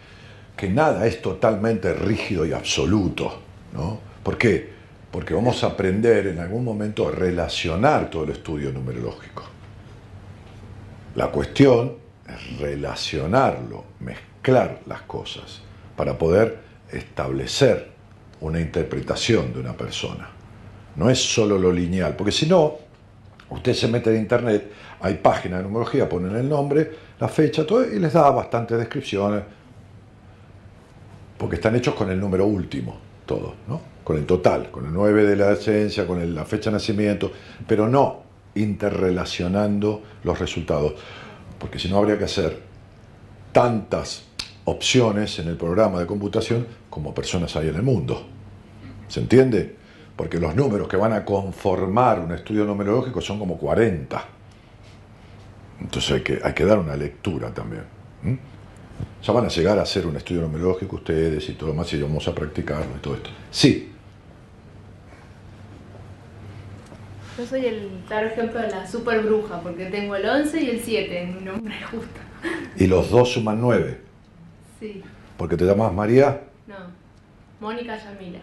nada 0.68 1.06
es 1.06 1.20
totalmente 1.22 1.92
rígido 1.94 2.46
y 2.46 2.52
absoluto, 2.52 3.40
¿no? 3.72 3.98
¿Por 4.22 4.38
qué? 4.38 4.72
Porque 5.10 5.34
vamos 5.34 5.62
a 5.62 5.68
aprender 5.68 6.26
en 6.28 6.38
algún 6.38 6.64
momento 6.64 7.08
a 7.08 7.12
relacionar 7.12 8.10
todo 8.10 8.24
el 8.24 8.30
estudio 8.30 8.72
numerológico. 8.72 9.44
La 11.14 11.28
cuestión 11.28 11.96
es 12.28 12.58
relacionarlo, 12.58 13.84
mezclar 14.00 14.80
las 14.86 15.02
cosas 15.02 15.60
para 15.96 16.18
poder 16.18 16.58
establecer 16.90 17.92
una 18.40 18.60
interpretación 18.60 19.52
de 19.52 19.60
una 19.60 19.74
persona. 19.74 20.28
No 20.96 21.10
es 21.10 21.18
solo 21.18 21.58
lo 21.58 21.72
lineal, 21.72 22.14
porque 22.16 22.32
si 22.32 22.46
no, 22.46 22.74
usted 23.50 23.74
se 23.74 23.88
mete 23.88 24.10
en 24.10 24.22
internet, 24.22 24.70
hay 25.00 25.14
páginas 25.14 25.58
de 25.58 25.64
numerología, 25.64 26.08
ponen 26.08 26.34
el 26.36 26.48
nombre, 26.48 26.90
la 27.20 27.28
fecha, 27.28 27.66
todo, 27.66 27.84
y 27.84 27.98
les 27.98 28.12
da 28.12 28.30
bastantes 28.30 28.78
descripciones, 28.78 29.42
porque 31.38 31.56
están 31.56 31.74
hechos 31.76 31.94
con 31.94 32.10
el 32.10 32.20
número 32.20 32.46
último, 32.46 32.96
todos, 33.26 33.54
¿no? 33.68 33.80
Con 34.02 34.16
el 34.16 34.26
total, 34.26 34.70
con 34.70 34.86
el 34.86 34.92
9 34.92 35.24
de 35.24 35.36
la 35.36 35.52
esencia, 35.52 36.06
con 36.06 36.34
la 36.34 36.44
fecha 36.44 36.70
de 36.70 36.74
nacimiento, 36.74 37.32
pero 37.66 37.88
no 37.88 38.22
interrelacionando 38.54 40.02
los 40.22 40.38
resultados, 40.38 40.94
porque 41.58 41.78
si 41.78 41.88
no 41.88 41.98
habría 41.98 42.18
que 42.18 42.24
hacer 42.24 42.60
tantas 43.52 44.24
opciones 44.64 45.38
en 45.38 45.48
el 45.48 45.56
programa 45.56 45.98
de 46.00 46.06
computación 46.06 46.66
como 46.90 47.14
personas 47.14 47.54
hay 47.56 47.68
en 47.68 47.76
el 47.76 47.82
mundo. 47.82 48.26
¿Se 49.08 49.20
entiende? 49.20 49.76
Porque 50.16 50.38
los 50.38 50.54
números 50.54 50.88
que 50.88 50.96
van 50.96 51.12
a 51.12 51.24
conformar 51.24 52.20
un 52.20 52.32
estudio 52.32 52.64
numerológico 52.64 53.20
son 53.20 53.38
como 53.38 53.58
40. 53.58 54.24
Entonces 55.80 56.22
hay 56.42 56.52
que, 56.54 56.64
dar 56.64 56.78
una 56.78 56.96
lectura 56.96 57.52
también. 57.52 57.84
¿m? 58.24 58.38
Ya 59.26 59.32
van 59.32 59.46
a 59.46 59.48
llegar 59.48 59.78
a 59.78 59.82
hacer 59.82 60.06
un 60.06 60.16
estudio 60.16 60.42
numerológico 60.42 60.96
ustedes 60.96 61.48
y 61.48 61.52
todo 61.54 61.70
lo 61.70 61.74
más 61.74 61.90
y 61.92 62.00
vamos 62.02 62.28
a 62.28 62.34
practicarlo 62.34 62.94
y 62.96 63.00
todo 63.00 63.14
esto. 63.14 63.30
Sí, 63.50 63.90
Yo 67.36 67.44
soy 67.44 67.66
el 67.66 67.90
claro 68.06 68.28
ejemplo 68.28 68.60
de 68.60 68.70
la 68.70 68.86
super 68.86 69.20
bruja, 69.22 69.60
porque 69.60 69.86
tengo 69.86 70.14
el 70.14 70.24
11 70.24 70.62
y 70.62 70.70
el 70.70 70.80
7 70.80 71.22
en 71.22 71.34
mi 71.34 71.40
nombre 71.44 71.74
justo. 71.90 72.20
y 72.76 72.86
los 72.86 73.10
dos 73.10 73.32
suman 73.32 73.60
9. 73.60 74.00
Sí, 74.78 75.02
Porque 75.36 75.56
te 75.56 75.64
llamas 75.64 75.92
María 75.92 76.42
no. 76.68 76.76
Mónica 77.60 77.96
Yamila. 77.96 78.38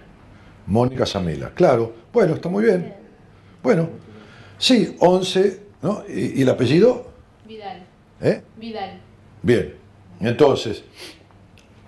Mónica 0.67 1.05
Samila. 1.05 1.51
Claro, 1.53 1.93
bueno, 2.11 2.33
está 2.35 2.49
muy 2.49 2.65
bien. 2.65 2.93
Bueno, 3.63 3.89
sí, 4.57 4.95
11, 4.99 5.63
¿no? 5.81 6.03
¿Y, 6.09 6.39
y 6.39 6.41
el 6.41 6.49
apellido? 6.49 7.11
Vidal. 7.47 7.83
¿Eh? 8.19 8.41
Vidal. 8.57 8.99
Bien, 9.41 9.73
entonces, 10.29 10.83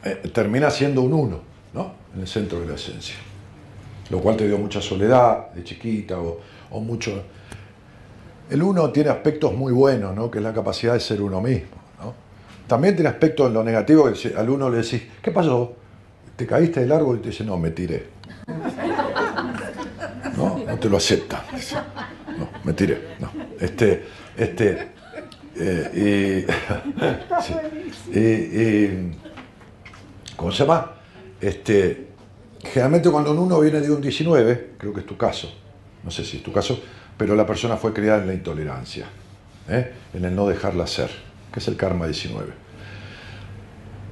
eh, 0.03 0.29
termina 0.33 0.69
siendo 0.69 1.01
un 1.01 1.13
1, 1.13 1.39
¿no? 1.73 1.93
En 2.13 2.21
el 2.21 2.27
centro 2.27 2.59
de 2.59 2.67
la 2.67 2.75
esencia. 2.75 3.15
Lo 4.09 4.19
cual 4.19 4.37
te 4.37 4.47
dio 4.47 4.57
mucha 4.57 4.81
soledad 4.81 5.51
de 5.51 5.63
chiquita 5.63 6.19
o, 6.19 6.39
o 6.71 6.79
mucho... 6.79 7.23
El 8.49 8.61
1 8.61 8.91
tiene 8.91 9.09
aspectos 9.09 9.53
muy 9.53 9.71
buenos, 9.71 10.15
¿no? 10.15 10.29
Que 10.29 10.39
es 10.39 10.43
la 10.43 10.53
capacidad 10.53 10.93
de 10.93 10.99
ser 10.99 11.21
uno 11.21 11.41
mismo, 11.41 11.77
¿no? 11.99 12.13
También 12.67 12.95
tiene 12.95 13.09
aspectos 13.09 13.47
en 13.47 13.53
lo 13.53 13.63
negativo 13.63 14.11
que 14.11 14.35
al 14.35 14.49
uno 14.49 14.69
le 14.69 14.77
decís, 14.77 15.03
¿qué 15.21 15.31
pasó? 15.31 15.73
¿Te 16.35 16.45
caíste 16.45 16.81
del 16.81 16.91
árbol? 16.91 17.17
Y 17.17 17.21
te 17.21 17.29
dice, 17.29 17.43
no, 17.43 17.57
me 17.57 17.71
tiré. 17.71 18.07
no 20.37 20.77
te 20.79 20.89
lo 20.89 20.97
acepta. 20.97 21.45
No, 22.37 22.49
me 22.63 22.73
tiré. 22.73 23.15
No. 23.19 23.31
Este, 23.59 24.03
este, 24.35 24.92
eh, 25.55 26.45
y- 28.13 30.35
¿cómo 30.35 30.51
se 30.51 30.65
llama? 30.65 30.91
Este, 31.39 32.07
generalmente 32.63 33.09
cuando 33.09 33.31
un 33.31 33.39
uno 33.39 33.59
viene 33.59 33.81
de 33.81 33.91
un 33.91 34.01
19, 34.01 34.71
creo 34.77 34.93
que 34.93 35.01
es 35.01 35.05
tu 35.05 35.17
caso, 35.17 35.53
no 36.03 36.11
sé 36.11 36.23
si 36.23 36.37
es 36.37 36.43
tu 36.43 36.51
caso, 36.51 36.79
pero 37.17 37.35
la 37.35 37.45
persona 37.45 37.77
fue 37.77 37.93
criada 37.93 38.21
en 38.21 38.27
la 38.27 38.33
intolerancia, 38.33 39.05
¿eh? 39.69 39.91
en 40.13 40.25
el 40.25 40.35
no 40.35 40.47
dejarla 40.47 40.87
ser, 40.87 41.09
que 41.51 41.59
es 41.59 41.67
el 41.67 41.75
karma 41.75 42.05
19 42.07 42.63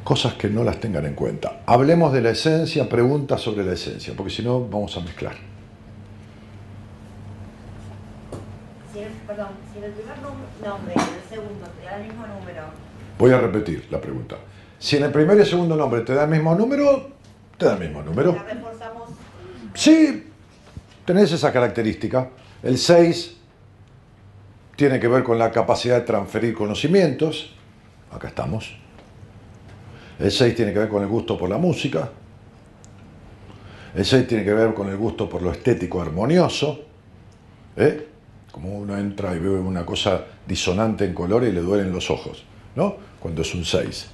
cosas 0.03 0.33
que 0.33 0.49
no 0.49 0.63
las 0.63 0.79
tengan 0.79 1.05
en 1.05 1.13
cuenta. 1.13 1.61
Hablemos 1.67 2.11
de 2.11 2.21
la 2.21 2.31
esencia, 2.31 2.89
preguntas 2.89 3.39
sobre 3.39 3.63
la 3.63 3.73
esencia, 3.73 4.15
porque 4.17 4.31
si 4.31 4.41
no 4.41 4.67
vamos 4.67 4.97
a 4.97 5.01
mezclar. 5.01 5.35
Si 8.91 8.99
el, 8.99 9.09
perdón, 9.41 9.57
si 9.71 9.77
en 9.79 9.83
el 9.85 9.91
primer 9.91 10.17
nom- 10.17 10.67
nombre 10.67 10.93
y 10.95 10.99
en 10.99 11.15
el 11.15 11.29
segundo 11.29 11.67
te 11.79 11.85
da 11.85 11.97
el 11.97 12.03
mismo 12.07 12.27
número, 12.27 12.63
Voy 13.17 13.31
a 13.31 13.39
repetir 13.39 13.87
la 13.91 14.01
pregunta. 14.01 14.35
Si 14.79 14.97
en 14.97 15.03
el 15.03 15.11
primer 15.11 15.37
y 15.37 15.41
el 15.41 15.45
segundo 15.45 15.75
nombre 15.75 16.01
te 16.01 16.13
da 16.15 16.23
el 16.23 16.29
mismo 16.29 16.55
número, 16.55 17.09
te 17.57 17.65
da 17.65 17.73
el 17.73 17.79
mismo 17.79 18.01
número. 18.01 18.33
la 18.33 18.43
reforzamos 18.43 19.09
Sí, 19.75 20.27
tenés 21.05 21.31
esa 21.31 21.51
característica. 21.53 22.29
El 22.63 22.77
6 22.79 23.37
tiene 24.75 24.99
que 24.99 25.07
ver 25.07 25.23
con 25.23 25.37
la 25.37 25.51
capacidad 25.51 25.95
de 25.97 26.01
transferir 26.01 26.55
conocimientos. 26.55 27.53
Acá 28.11 28.29
estamos. 28.29 28.75
El 30.19 30.31
6 30.31 30.55
tiene 30.55 30.73
que 30.73 30.79
ver 30.79 30.89
con 30.89 31.03
el 31.03 31.07
gusto 31.07 31.37
por 31.37 31.47
la 31.49 31.57
música. 31.57 32.09
El 33.93 34.05
6 34.05 34.27
tiene 34.27 34.43
que 34.43 34.53
ver 34.53 34.73
con 34.73 34.89
el 34.89 34.97
gusto 34.97 35.29
por 35.29 35.41
lo 35.43 35.51
estético 35.51 36.01
armonioso. 36.01 36.79
¿eh? 37.77 38.07
Como 38.51 38.77
uno 38.77 38.97
entra 38.97 39.35
y 39.35 39.39
ve 39.39 39.49
una 39.49 39.85
cosa 39.85 40.25
disonante 40.45 41.05
en 41.05 41.13
color 41.13 41.43
y 41.43 41.51
le 41.51 41.61
duelen 41.61 41.91
los 41.91 42.09
ojos, 42.11 42.43
¿no? 42.75 42.95
Cuando 43.19 43.41
es 43.43 43.53
un 43.55 43.63
6. 43.63 44.07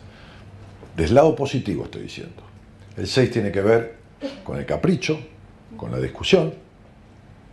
Del 0.95 1.13
lado 1.15 1.35
positivo 1.35 1.85
estoy 1.85 2.03
diciendo. 2.03 2.43
El 2.95 3.07
6 3.07 3.31
tiene 3.31 3.51
que 3.51 3.61
ver 3.61 3.97
con 4.43 4.57
el 4.57 4.65
capricho, 4.65 5.19
con 5.75 5.91
la 5.91 5.99
discusión, 5.99 6.53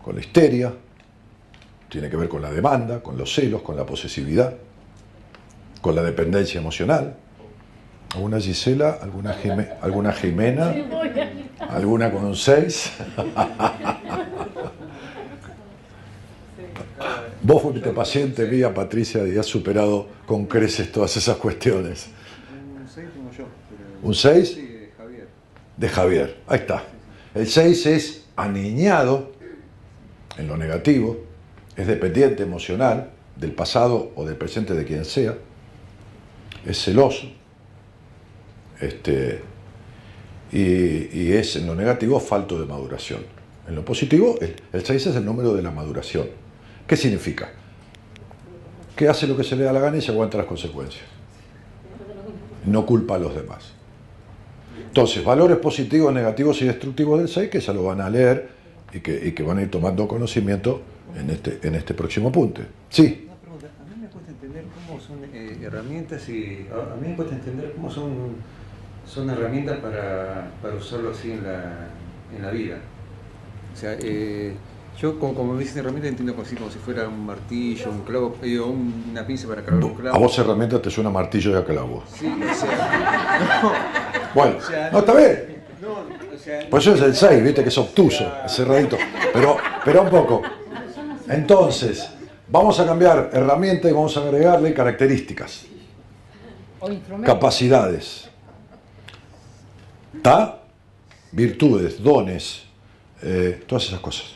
con 0.03 0.15
la 0.15 0.21
histeria, 0.21 0.73
tiene 1.89 2.11
que 2.11 2.17
ver 2.17 2.29
con 2.29 2.43
la 2.43 2.51
demanda, 2.51 3.01
con 3.03 3.17
los 3.17 3.33
celos, 3.35 3.63
con 3.63 3.77
la 3.77 3.87
posesividad, 3.87 4.55
con 5.81 5.95
la 5.95 6.03
dependencia 6.03 6.61
emocional. 6.61 7.15
¿Alguna 8.15 8.41
Gisela? 8.41 8.99
¿Alguna, 9.03 9.35
Jime- 9.43 9.71
alguna 9.81 10.13
Jimena? 10.13 10.75
¿Alguna 11.61 12.11
con 12.11 12.25
un 12.25 12.37
6? 12.37 12.93
Vos 17.47 17.61
fuiste 17.61 17.91
paciente 17.91 18.47
mía, 18.47 18.73
Patricia, 18.73 19.27
y 19.29 19.37
has 19.37 19.45
superado 19.45 20.07
con 20.27 20.47
creces 20.47 20.91
todas 20.91 21.15
esas 21.19 21.37
cuestiones. 21.37 22.07
Un 22.75 22.89
6 22.89 23.07
tengo 23.13 23.31
yo. 23.31 23.45
pero- 23.69 24.09
¿Un 24.09 24.15
6? 24.15 24.49
Sí, 24.49 24.61
de 24.63 24.91
Javier. 24.97 25.29
de 25.77 25.89
Javier. 25.91 26.37
Ahí 26.47 26.59
está. 26.61 26.85
El 27.35 27.47
6 27.47 27.87
es 27.87 28.25
aniñado 28.37 29.33
en 30.39 30.49
lo 30.49 30.57
negativo, 30.57 31.19
es 31.77 31.87
dependiente 31.87 32.43
emocional 32.45 33.11
del 33.37 33.53
pasado 33.53 34.13
o 34.17 34.25
del 34.25 34.37
presente 34.37 34.73
de 34.75 34.85
quien 34.87 35.05
sea, 35.05 35.35
es 36.65 36.83
celoso, 36.83 37.27
este, 38.81 39.43
y, 40.51 40.61
y 41.13 41.33
es 41.33 41.57
en 41.57 41.67
lo 41.67 41.75
negativo 41.75 42.19
falto 42.21 42.59
de 42.59 42.65
maduración. 42.67 43.21
En 43.69 43.75
lo 43.75 43.85
positivo, 43.85 44.37
el, 44.41 44.57
el 44.73 44.85
6 44.85 45.09
es 45.09 45.17
el 45.17 45.25
número 45.27 45.53
de 45.55 45.63
la 45.63 45.71
maduración. 45.71 46.27
¿Qué 46.87 46.97
significa? 46.97 47.51
Que 48.95 49.09
hace 49.09 49.27
lo 49.27 49.37
que 49.37 49.45
se 49.45 49.57
le 49.57 49.65
da 49.65 49.73
la 49.73 49.81
gana 49.81 49.97
y 49.97 50.03
se 50.03 50.13
aguanta 50.13 50.39
las 50.39 50.47
consecuencias. 50.47 51.05
No 52.67 52.87
culpa 52.87 53.17
a 53.17 53.19
los 53.19 53.35
demás. 53.35 53.73
Entonces, 54.87 55.25
valores 55.25 55.57
positivos, 55.59 56.13
negativos 56.13 56.61
y 56.63 56.67
destructivos 56.67 57.19
del 57.19 57.29
6 57.29 57.51
que 57.51 57.61
ya 57.61 57.73
lo 57.73 57.85
van 57.85 58.01
a 58.01 58.09
leer 58.09 58.49
y 58.93 59.01
que, 59.01 59.29
y 59.29 59.33
que 59.33 59.43
van 59.43 59.59
a 59.59 59.63
ir 59.63 59.71
tomando 59.71 60.07
conocimiento 60.07 60.83
en 61.17 61.31
este, 61.31 61.59
en 61.63 61.75
este 61.75 61.95
próximo 61.95 62.31
punto. 62.31 62.63
Sí, 62.91 63.29
a 63.29 63.95
mí 63.95 64.03
me 64.03 64.09
cuesta 64.09 64.31
entender 64.31 64.65
cómo 64.87 65.01
son 65.01 65.19
eh, 65.33 65.59
herramientas 65.63 66.29
y 66.29 66.67
a, 66.73 66.93
a 66.93 66.97
mí 66.97 67.09
me 67.09 67.17
cuesta 67.17 67.35
entender 67.35 67.73
cómo 67.73 67.91
son, 67.91 68.37
son 69.07 69.31
herramientas 69.31 69.79
para, 69.79 70.51
para 70.63 70.77
usarlo 70.77 71.11
así 71.11 71.33
en 71.33 71.43
la, 71.43 71.89
en 72.35 72.43
la 72.43 72.51
vida. 72.51 72.79
O 73.73 73.77
sea, 73.77 73.97
eh, 74.01 74.55
yo 75.01 75.19
como, 75.19 75.35
como 75.35 75.55
me 75.55 75.61
dicen 75.61 75.79
herramienta 75.79 76.09
entiendo 76.09 76.35
como, 76.35 76.47
así, 76.47 76.55
como 76.57 76.71
si 76.71 76.79
fuera 76.79 77.09
un 77.09 77.27
martillo, 77.27 77.91
un 77.91 78.01
clavo, 78.03 78.37
eh, 78.43 78.59
un- 78.61 79.07
una 79.11 79.27
pinza 79.27 79.49
para 79.49 79.63
clavar 79.63 79.85
un 79.85 79.95
clavo. 79.95 80.17
a 80.17 80.19
vos 80.19 80.39
herramienta 80.39 80.81
te 80.81 80.91
suena 80.91 81.11
martillo 81.11 81.51
y 81.51 81.55
a 81.55 81.65
clavo. 81.65 82.03
Sí, 82.19 82.27
o 82.27 82.55
sea, 82.55 83.63
Bueno, 84.35 84.57
O 84.59 84.61
sea, 84.61 84.91
no, 84.91 84.99
está 85.01 85.15
bien. 85.15 85.63
no, 85.81 86.35
o 86.35 86.39
sea, 86.39 86.67
Pues 86.71 86.87
eso 86.87 86.95
es 86.97 87.03
el 87.03 87.15
6, 87.15 87.43
viste 87.43 87.63
que 87.63 87.69
es 87.69 87.79
obtuso, 87.79 88.33
es 88.45 88.53
cerradito. 88.55 88.97
Pero, 89.33 89.57
pero 89.85 90.03
un 90.03 90.11
poco. 90.11 90.43
Entonces, 91.29 92.09
vamos 92.49 92.79
a 92.81 92.87
cambiar 92.87 93.31
herramienta 93.33 93.89
y 93.89 93.93
vamos 93.93 94.17
a 94.17 94.21
agregarle 94.23 94.73
características, 94.75 95.67
capacidades. 97.25 98.29
¿Está? 100.15 100.61
Virtudes, 101.33 102.03
dones, 102.03 102.63
eh, 103.23 103.63
todas 103.67 103.85
esas 103.87 104.01
cosas. 104.01 104.34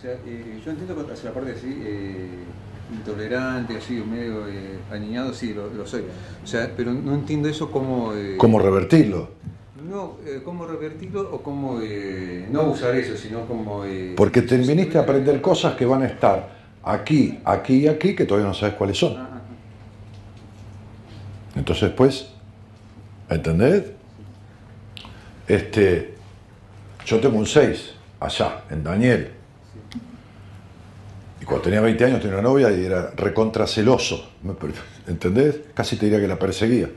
O 0.00 0.02
sea, 0.02 0.12
eh, 0.12 0.58
yo 0.64 0.70
entiendo 0.70 1.06
que 1.06 1.12
hacia 1.12 1.28
la 1.28 1.34
parte 1.34 1.52
así, 1.52 1.78
eh, 1.84 2.26
intolerante, 2.90 3.76
así, 3.76 4.02
medio 4.02 4.48
eh, 4.48 4.78
aniñado, 4.90 5.34
sí, 5.34 5.52
lo, 5.52 5.68
lo 5.68 5.86
soy. 5.86 6.04
O 6.42 6.46
sea, 6.46 6.72
pero 6.74 6.90
no 6.90 7.12
entiendo 7.12 7.50
eso 7.50 7.70
como... 7.70 8.14
eh, 8.14 8.38
¿Cómo 8.38 8.58
revertirlo? 8.60 9.28
No, 9.86 10.16
eh, 10.24 10.40
cómo 10.42 10.66
revertirlo 10.66 11.30
o 11.30 11.42
cómo 11.42 11.80
no 12.50 12.62
usar 12.70 12.94
eso, 12.94 13.14
sino 13.14 13.46
como... 13.46 13.84
Porque 14.16 14.40
te 14.40 14.56
viniste 14.56 14.96
a 14.96 15.02
aprender 15.02 15.42
cosas 15.42 15.74
que 15.74 15.84
van 15.84 16.00
a 16.00 16.06
estar 16.06 16.48
aquí, 16.82 17.38
aquí 17.44 17.80
y 17.80 17.88
aquí, 17.88 18.16
que 18.16 18.24
todavía 18.24 18.48
no 18.48 18.54
sabes 18.54 18.76
cuáles 18.76 18.96
son. 18.96 19.18
Entonces, 21.54 21.90
pues, 21.90 22.30
¿entendés? 23.28 23.84
Este, 25.46 26.14
yo 27.04 27.20
tengo 27.20 27.36
un 27.36 27.46
6 27.46 27.92
allá, 28.18 28.62
en 28.70 28.82
Daniel. 28.82 29.32
Y 31.40 31.44
cuando 31.44 31.62
tenía 31.64 31.80
20 31.80 32.04
años 32.04 32.20
tenía 32.20 32.38
una 32.38 32.48
novia 32.48 32.70
y 32.70 32.84
era 32.84 33.10
recontra 33.16 33.66
celoso. 33.66 34.30
Me 34.42 34.52
per- 34.54 34.72
¿Entendés? 35.06 35.60
Casi 35.74 35.96
te 35.96 36.06
diría 36.06 36.20
que 36.20 36.28
la 36.28 36.38
perseguía. 36.38 36.88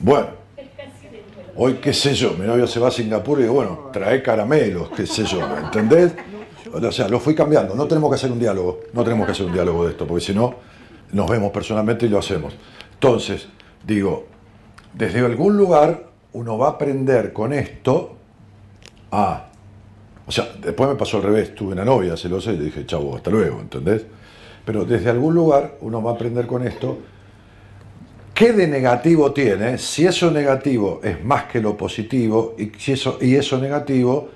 Bueno, 0.00 0.28
hoy 1.56 1.74
qué 1.74 1.92
sé 1.92 2.14
yo, 2.14 2.32
mi 2.34 2.46
novia 2.46 2.66
se 2.66 2.80
va 2.80 2.88
a 2.88 2.90
Singapur 2.90 3.38
y 3.38 3.42
digo, 3.42 3.54
bueno, 3.54 3.90
trae 3.92 4.22
caramelos, 4.22 4.90
qué 4.90 5.06
sé 5.06 5.24
yo, 5.24 5.40
¿entendés? 5.58 6.12
O 6.72 6.92
sea, 6.92 7.08
lo 7.08 7.20
fui 7.20 7.34
cambiando. 7.34 7.74
No 7.74 7.86
tenemos 7.86 8.10
que 8.10 8.16
hacer 8.16 8.30
un 8.32 8.38
diálogo, 8.38 8.80
no 8.92 9.04
tenemos 9.04 9.26
que 9.26 9.32
hacer 9.32 9.46
un 9.46 9.52
diálogo 9.52 9.84
de 9.84 9.92
esto, 9.92 10.06
porque 10.06 10.24
si 10.24 10.34
no, 10.34 10.54
nos 11.12 11.30
vemos 11.30 11.50
personalmente 11.52 12.06
y 12.06 12.08
lo 12.08 12.18
hacemos. 12.18 12.54
Entonces, 12.94 13.46
digo, 13.86 14.26
desde 14.92 15.20
algún 15.20 15.56
lugar 15.56 16.04
uno 16.32 16.58
va 16.58 16.66
a 16.68 16.70
aprender 16.72 17.32
con 17.32 17.52
esto 17.52 18.16
a... 19.12 19.46
O 20.26 20.32
sea, 20.32 20.48
después 20.60 20.88
me 20.88 20.96
pasó 20.96 21.18
al 21.18 21.22
revés, 21.22 21.54
tuve 21.54 21.72
una 21.72 21.84
novia 21.84 22.16
celosa 22.16 22.52
y 22.52 22.56
le 22.58 22.64
dije, 22.64 22.84
chavo, 22.84 23.14
hasta 23.14 23.30
luego, 23.30 23.60
¿entendés? 23.60 24.04
Pero 24.64 24.84
desde 24.84 25.10
algún 25.10 25.34
lugar 25.34 25.76
uno 25.80 26.02
va 26.02 26.10
a 26.10 26.14
aprender 26.14 26.46
con 26.46 26.66
esto 26.66 26.98
qué 28.34 28.52
de 28.52 28.66
negativo 28.66 29.32
tiene, 29.32 29.78
si 29.78 30.04
eso 30.04 30.30
negativo 30.30 31.00
es 31.02 31.24
más 31.24 31.44
que 31.44 31.60
lo 31.60 31.76
positivo 31.76 32.54
y, 32.58 32.70
si 32.76 32.92
eso, 32.92 33.18
y 33.20 33.36
eso 33.36 33.58
negativo 33.58 34.28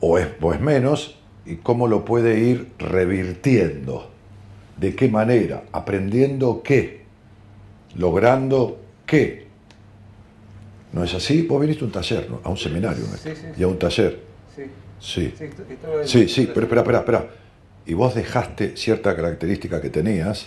o 0.00 0.18
es, 0.18 0.28
o 0.40 0.54
es 0.54 0.60
menos 0.60 1.18
y 1.44 1.56
cómo 1.56 1.86
lo 1.86 2.04
puede 2.04 2.38
ir 2.40 2.70
revirtiendo. 2.78 4.10
¿De 4.78 4.94
qué 4.94 5.08
manera? 5.08 5.64
¿Aprendiendo 5.72 6.62
qué? 6.62 7.02
¿Logrando 7.96 8.78
qué? 9.04 9.46
¿No 10.92 11.04
es 11.04 11.12
así? 11.12 11.42
Vos 11.42 11.60
viniste 11.60 11.84
a 11.84 11.86
un 11.86 11.92
taller, 11.92 12.30
¿no? 12.30 12.40
a 12.42 12.48
un 12.48 12.56
seminario, 12.56 13.04
¿no? 13.10 13.16
Sí, 13.16 13.30
sí, 13.30 13.36
sí. 13.36 13.60
y 13.60 13.62
a 13.62 13.68
un 13.68 13.78
taller. 13.78 14.20
Sí, 15.04 15.34
Sí, 16.04 16.28
sí, 16.28 16.50
pero 16.52 16.62
espera, 16.66 16.80
espera, 16.82 16.98
espera. 16.98 17.26
Y 17.86 17.94
vos 17.94 18.14
dejaste 18.14 18.76
cierta 18.76 19.14
característica 19.14 19.80
que 19.80 19.90
tenías, 19.90 20.46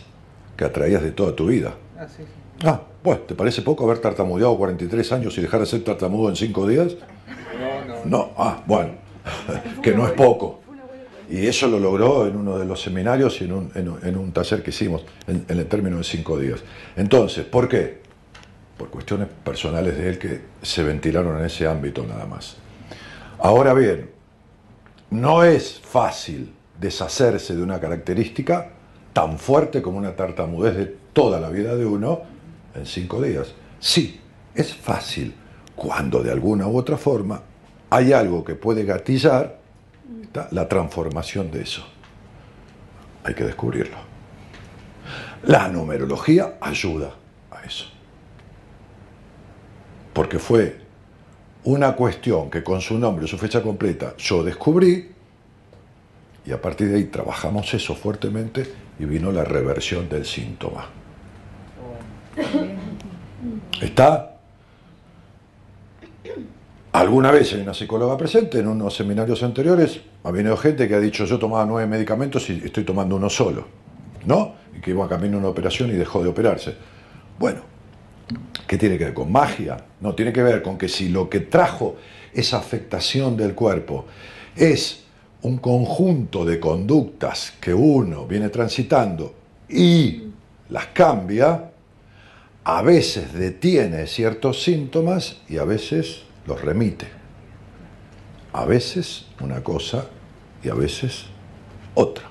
que 0.56 0.66
atraías 0.66 1.04
de 1.04 1.12
toda 1.12 1.36
tu 1.36 1.48
vida. 1.48 1.76
Ah, 1.98 2.08
sí, 2.08 2.24
sí. 2.24 2.66
Ah, 2.68 2.82
bueno, 3.04 3.22
¿te 3.22 3.36
parece 3.36 3.62
poco 3.62 3.86
haber 3.86 4.00
tartamudeado 4.00 4.58
43 4.58 5.12
años 5.12 5.38
y 5.38 5.42
dejar 5.42 5.60
de 5.60 5.66
ser 5.68 5.84
tartamudo 5.84 6.30
en 6.30 6.36
5 6.36 6.68
días? 6.68 6.96
No, 7.60 7.86
no. 8.06 8.06
No, 8.26 8.32
ah, 8.38 8.64
bueno, 8.66 8.94
que 9.84 9.92
no 9.94 10.06
es 10.08 10.14
poco. 10.14 10.62
Y 11.30 11.46
eso 11.46 11.68
lo 11.68 11.78
logró 11.80 12.26
en 12.26 12.38
uno 12.38 12.58
de 12.58 12.66
los 12.66 12.82
seminarios 12.82 13.40
y 13.42 13.44
en 13.44 13.52
un, 13.52 13.72
en 13.76 13.90
un- 13.90 14.00
en 14.06 14.18
un 14.18 14.32
taller 14.32 14.64
que 14.64 14.70
hicimos 14.70 15.04
en, 15.28 15.46
en 15.50 15.60
el 15.60 15.66
término 15.68 15.98
de 15.98 16.04
5 16.06 16.40
días. 16.40 16.62
Entonces, 16.96 17.46
¿por 17.46 17.68
qué? 17.68 18.00
Por 18.78 18.90
cuestiones 18.90 19.28
personales 19.44 19.98
de 19.98 20.10
él 20.10 20.18
que 20.20 20.42
se 20.62 20.84
ventilaron 20.84 21.38
en 21.38 21.46
ese 21.46 21.68
ámbito 21.68 22.04
nada 22.08 22.26
más. 22.26 22.56
Ahora 23.40 23.74
bien, 23.74 24.10
no 25.10 25.44
es 25.44 25.80
fácil 25.80 26.54
deshacerse 26.80 27.56
de 27.56 27.62
una 27.62 27.80
característica 27.80 28.70
tan 29.14 29.40
fuerte 29.40 29.82
como 29.82 29.98
una 29.98 30.16
tartamudez 30.16 30.76
de 30.76 30.86
toda 31.14 31.40
la 31.40 31.50
vida 31.50 31.76
de 31.76 31.86
uno 31.86 32.22
en 32.76 32.86
cinco 32.86 33.22
días. 33.22 33.54
Sí, 33.80 34.20
es 34.54 34.76
fácil 34.76 35.34
cuando 35.76 36.22
de 36.22 36.32
alguna 36.32 36.68
u 36.68 36.78
otra 36.78 36.98
forma 36.98 37.42
hay 37.90 38.14
algo 38.14 38.44
que 38.44 38.56
puede 38.56 38.84
gatillar 38.84 39.60
la 40.52 40.68
transformación 40.68 41.50
de 41.52 41.62
eso. 41.62 41.86
Hay 43.24 43.34
que 43.34 43.44
descubrirlo. 43.44 43.98
La 45.44 45.68
numerología 45.68 46.58
ayuda 46.62 47.14
a 47.52 47.64
eso. 47.64 47.86
Porque 50.14 50.40
fue 50.40 50.87
una 51.68 51.98
cuestión 51.98 52.50
que 52.50 52.64
con 52.64 52.80
su 52.80 52.98
nombre 52.98 53.28
su 53.28 53.38
fecha 53.38 53.62
completa 53.62 54.14
yo 54.18 54.42
descubrí 54.42 55.12
y 56.46 56.52
a 56.54 56.62
partir 56.62 56.88
de 56.88 56.96
ahí 56.96 57.04
trabajamos 57.06 57.74
eso 57.74 57.94
fuertemente 57.94 58.66
y 58.98 59.04
vino 59.04 59.34
la 59.34 59.44
reversión 59.44 60.08
del 60.08 60.26
síntoma. 60.26 60.88
¿Está? 63.82 64.38
Alguna 66.94 67.32
vez 67.32 67.52
hay 67.52 67.62
una 67.62 67.74
psicóloga 67.74 68.16
presente 68.16 68.60
en 68.60 68.68
unos 68.70 68.96
seminarios 68.96 69.44
anteriores, 69.44 70.00
ha 70.24 70.32
venido 70.32 70.56
gente 70.56 70.88
que 70.88 70.96
ha 70.96 71.02
dicho 71.02 71.26
yo 71.26 71.38
tomaba 71.38 71.66
nueve 71.66 71.86
medicamentos 71.86 72.50
y 72.50 72.62
estoy 72.64 72.86
tomando 72.86 73.18
uno 73.18 73.30
solo, 73.30 73.68
¿no? 74.26 74.56
Y 74.74 74.80
que 74.80 74.92
iba 74.92 75.04
a 75.04 75.10
camino 75.10 75.38
una 75.38 75.50
operación 75.50 75.90
y 75.90 75.94
dejó 75.94 76.24
de 76.24 76.30
operarse. 76.30 76.76
Bueno, 77.38 77.60
¿qué 78.68 78.78
tiene 78.78 78.98
que 78.98 79.06
ver 79.06 79.14
con 79.14 79.32
magia? 79.32 79.78
No, 80.02 80.14
tiene 80.16 80.34
que 80.34 80.44
ver 80.44 80.62
con 80.62 80.78
que 80.78 80.88
si 80.88 81.10
lo 81.10 81.30
que 81.30 81.42
trajo 81.42 81.96
esa 82.34 82.58
afectación 82.58 83.38
del 83.38 83.56
cuerpo 83.56 84.06
es 84.56 85.04
un 85.42 85.58
conjunto 85.58 86.46
de 86.46 86.60
conductas 86.60 87.54
que 87.60 87.74
uno 87.74 88.26
viene 88.28 88.50
transitando 88.50 89.34
y 89.70 90.24
las 90.70 90.88
cambia, 90.88 91.72
a 92.64 92.82
veces 92.82 93.34
detiene 93.34 94.08
ciertos 94.08 94.62
síntomas 94.64 95.38
y 95.48 95.58
a 95.58 95.64
veces 95.64 96.24
los 96.46 96.62
remite. 96.62 97.08
A 98.54 98.66
veces 98.66 99.26
una 99.40 99.64
cosa 99.64 100.08
y 100.64 100.70
a 100.70 100.74
veces 100.74 101.26
otra. 101.94 102.26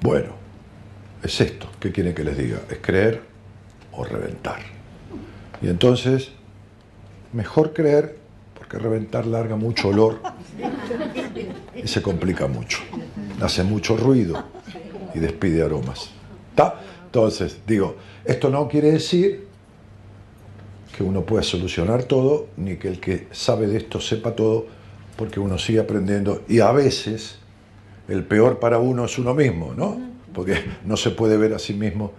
Bueno, 0.00 0.30
es 1.22 1.40
esto. 1.40 1.68
¿Qué 1.78 1.92
quieren 1.92 2.14
que 2.14 2.24
les 2.24 2.36
diga? 2.36 2.62
Es 2.70 2.78
creer 2.78 3.35
o 3.96 4.04
reventar. 4.04 4.60
Y 5.62 5.68
entonces, 5.68 6.30
mejor 7.32 7.72
creer 7.72 8.18
porque 8.56 8.78
reventar 8.78 9.26
larga 9.26 9.56
mucho 9.56 9.88
olor 9.88 10.20
y 11.74 11.86
se 11.86 12.02
complica 12.02 12.46
mucho. 12.46 12.78
Hace 13.40 13.62
mucho 13.62 13.96
ruido 13.96 14.44
y 15.14 15.18
despide 15.18 15.62
aromas. 15.62 16.10
¿Está? 16.50 16.80
Entonces, 17.06 17.58
digo, 17.66 17.96
esto 18.24 18.50
no 18.50 18.68
quiere 18.68 18.92
decir 18.92 19.46
que 20.96 21.02
uno 21.02 21.22
pueda 21.22 21.42
solucionar 21.42 22.04
todo, 22.04 22.48
ni 22.56 22.76
que 22.76 22.88
el 22.88 23.00
que 23.00 23.28
sabe 23.30 23.66
de 23.66 23.76
esto 23.76 24.00
sepa 24.00 24.34
todo, 24.34 24.66
porque 25.16 25.40
uno 25.40 25.58
sigue 25.58 25.80
aprendiendo 25.80 26.42
y 26.48 26.60
a 26.60 26.72
veces 26.72 27.38
el 28.08 28.24
peor 28.24 28.58
para 28.58 28.78
uno 28.78 29.04
es 29.04 29.18
uno 29.18 29.34
mismo, 29.34 29.74
¿no? 29.74 30.00
Porque 30.32 30.56
no 30.84 30.96
se 30.96 31.10
puede 31.10 31.36
ver 31.36 31.54
a 31.54 31.58
sí 31.58 31.74
mismo 31.74 32.12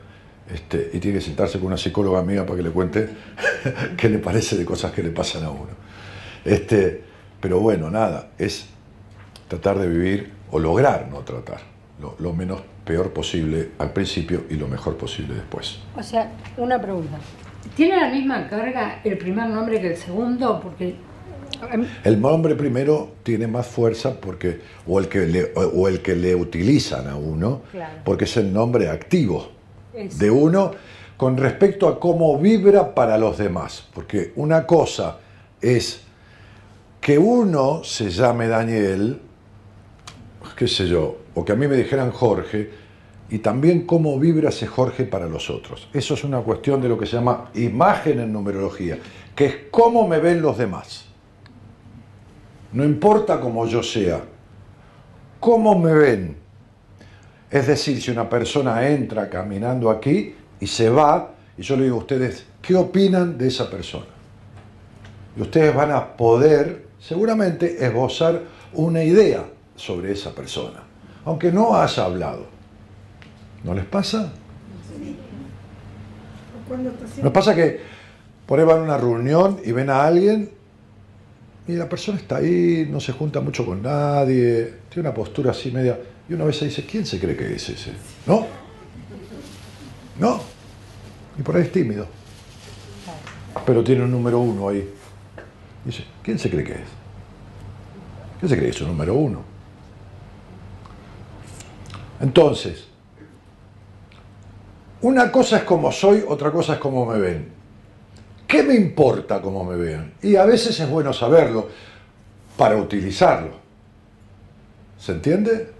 este, 0.53 0.91
y 0.93 0.99
tiene 0.99 1.19
que 1.19 1.23
sentarse 1.25 1.57
con 1.59 1.67
una 1.67 1.77
psicóloga 1.77 2.19
amiga 2.19 2.45
para 2.45 2.57
que 2.57 2.63
le 2.63 2.69
cuente 2.71 3.09
qué 3.97 4.09
le 4.09 4.19
parece 4.19 4.57
de 4.57 4.65
cosas 4.65 4.91
que 4.91 5.03
le 5.03 5.09
pasan 5.09 5.43
a 5.43 5.49
uno. 5.49 5.71
Este, 6.45 7.03
pero 7.39 7.59
bueno, 7.59 7.89
nada, 7.89 8.29
es 8.37 8.67
tratar 9.47 9.77
de 9.79 9.87
vivir 9.87 10.31
o 10.51 10.59
lograr 10.59 11.07
no 11.11 11.19
tratar 11.19 11.59
lo, 12.01 12.15
lo 12.19 12.33
menos 12.33 12.61
peor 12.85 13.11
posible 13.11 13.71
al 13.79 13.91
principio 13.91 14.43
y 14.49 14.55
lo 14.55 14.67
mejor 14.67 14.95
posible 14.97 15.33
después. 15.35 15.79
O 15.95 16.03
sea, 16.03 16.31
una 16.57 16.81
pregunta. 16.81 17.17
¿Tiene 17.75 17.97
la 17.97 18.09
misma 18.09 18.47
carga 18.47 19.01
el 19.03 19.17
primer 19.17 19.49
nombre 19.49 19.81
que 19.81 19.87
el 19.87 19.97
segundo? 19.97 20.59
Porque 20.61 20.95
em, 21.73 21.85
El 22.05 22.21
nombre 22.21 22.55
primero 22.55 23.15
tiene 23.23 23.47
más 23.47 23.67
fuerza 23.67 24.19
porque, 24.21 24.61
o, 24.87 24.99
el 24.99 25.09
que 25.09 25.25
le, 25.25 25.51
o- 25.55 25.67
o 25.81 25.87
el 25.89 26.01
que 26.01 26.15
le 26.15 26.33
utilizan 26.35 27.07
a 27.09 27.17
uno, 27.17 27.63
Claro. 27.71 27.93
porque 28.05 28.23
es 28.23 28.37
el 28.37 28.53
nombre 28.53 28.89
activo 28.89 29.51
de 29.97 30.31
uno 30.31 30.71
con 31.17 31.35
respecto 31.35 31.87
a 31.87 31.99
cómo 31.99 32.37
vibra 32.37 32.93
para 32.93 33.17
los 33.17 33.37
demás. 33.37 33.87
Porque 33.93 34.33
una 34.35 34.65
cosa 34.65 35.17
es 35.59 36.01
que 37.01 37.17
uno 37.17 37.83
se 37.83 38.09
llame 38.09 38.47
Daniel, 38.47 39.21
qué 40.55 40.67
sé 40.67 40.87
yo, 40.87 41.17
o 41.35 41.43
que 41.43 41.53
a 41.53 41.55
mí 41.55 41.67
me 41.67 41.75
dijeran 41.75 42.11
Jorge, 42.11 42.87
y 43.29 43.39
también 43.39 43.85
cómo 43.85 44.17
vibra 44.19 44.49
ese 44.49 44.67
Jorge 44.67 45.03
para 45.03 45.27
los 45.27 45.49
otros. 45.49 45.89
Eso 45.93 46.13
es 46.13 46.23
una 46.23 46.39
cuestión 46.41 46.81
de 46.81 46.89
lo 46.89 46.97
que 46.97 47.05
se 47.05 47.17
llama 47.17 47.49
imagen 47.55 48.19
en 48.19 48.31
numerología, 48.31 48.97
que 49.35 49.45
es 49.45 49.55
cómo 49.69 50.07
me 50.07 50.19
ven 50.19 50.41
los 50.41 50.57
demás. 50.57 51.05
No 52.71 52.83
importa 52.83 53.39
cómo 53.39 53.65
yo 53.65 53.83
sea, 53.83 54.23
cómo 55.39 55.77
me 55.77 55.93
ven. 55.93 56.46
Es 57.49 57.67
decir, 57.67 58.01
si 58.01 58.11
una 58.11 58.29
persona 58.29 58.87
entra 58.87 59.29
caminando 59.29 59.89
aquí 59.89 60.35
y 60.59 60.67
se 60.67 60.89
va, 60.89 61.31
y 61.57 61.61
yo 61.61 61.77
le 61.77 61.83
digo 61.83 61.95
a 61.95 61.99
ustedes, 61.99 62.45
¿qué 62.61 62.75
opinan 62.75 63.37
de 63.37 63.47
esa 63.47 63.69
persona? 63.69 64.05
Y 65.35 65.41
ustedes 65.41 65.73
van 65.73 65.91
a 65.91 66.17
poder, 66.17 66.87
seguramente, 66.99 67.85
esbozar 67.85 68.41
una 68.73 69.03
idea 69.03 69.45
sobre 69.75 70.11
esa 70.11 70.33
persona, 70.35 70.83
aunque 71.23 71.51
no 71.51 71.75
haya 71.75 72.03
hablado. 72.03 72.47
¿No 73.63 73.73
les 73.73 73.85
pasa? 73.85 74.31
Nos 77.21 77.31
pasa 77.31 77.55
que 77.55 77.79
por 78.45 78.59
ahí 78.59 78.65
van 78.65 78.79
a 78.79 78.83
una 78.83 78.97
reunión 78.97 79.59
y 79.63 79.71
ven 79.71 79.89
a 79.89 80.05
alguien 80.05 80.51
y 81.67 81.73
la 81.73 81.87
persona 81.87 82.17
está 82.17 82.37
ahí, 82.37 82.87
no 82.89 82.99
se 82.99 83.11
junta 83.11 83.41
mucho 83.41 83.65
con 83.65 83.81
nadie, 83.81 84.73
tiene 84.89 85.09
una 85.09 85.13
postura 85.13 85.51
así 85.51 85.71
media. 85.71 85.97
Y 86.29 86.33
una 86.33 86.45
vez 86.45 86.57
se 86.57 86.65
dice, 86.65 86.85
¿quién 86.85 87.05
se 87.05 87.19
cree 87.19 87.35
que 87.37 87.55
es 87.55 87.69
ese? 87.69 87.93
¿No? 88.25 88.45
¿No? 90.19 90.41
Y 91.37 91.41
por 91.41 91.55
ahí 91.55 91.63
es 91.63 91.71
tímido. 91.71 92.07
Pero 93.65 93.83
tiene 93.83 94.03
un 94.03 94.11
número 94.11 94.39
uno 94.39 94.69
ahí. 94.69 94.89
Dice, 95.85 96.03
¿quién 96.21 96.37
se 96.37 96.49
cree 96.49 96.63
que 96.63 96.73
es? 96.73 96.89
¿Quién 98.39 98.49
se 98.49 98.55
cree 98.55 98.69
que 98.69 98.75
es 98.75 98.81
un 98.81 98.87
número 98.87 99.13
uno? 99.13 99.41
Entonces, 102.19 102.87
una 105.01 105.31
cosa 105.31 105.57
es 105.57 105.63
como 105.63 105.91
soy, 105.91 106.23
otra 106.27 106.51
cosa 106.51 106.73
es 106.73 106.79
cómo 106.79 107.05
me 107.05 107.19
ven. 107.19 107.51
¿Qué 108.47 108.63
me 108.63 108.75
importa 108.75 109.41
cómo 109.41 109.63
me 109.63 109.75
vean? 109.75 110.13
Y 110.21 110.35
a 110.35 110.45
veces 110.45 110.79
es 110.79 110.89
bueno 110.89 111.13
saberlo 111.13 111.69
para 112.57 112.75
utilizarlo. 112.77 113.51
¿Se 114.97 115.11
entiende? 115.11 115.73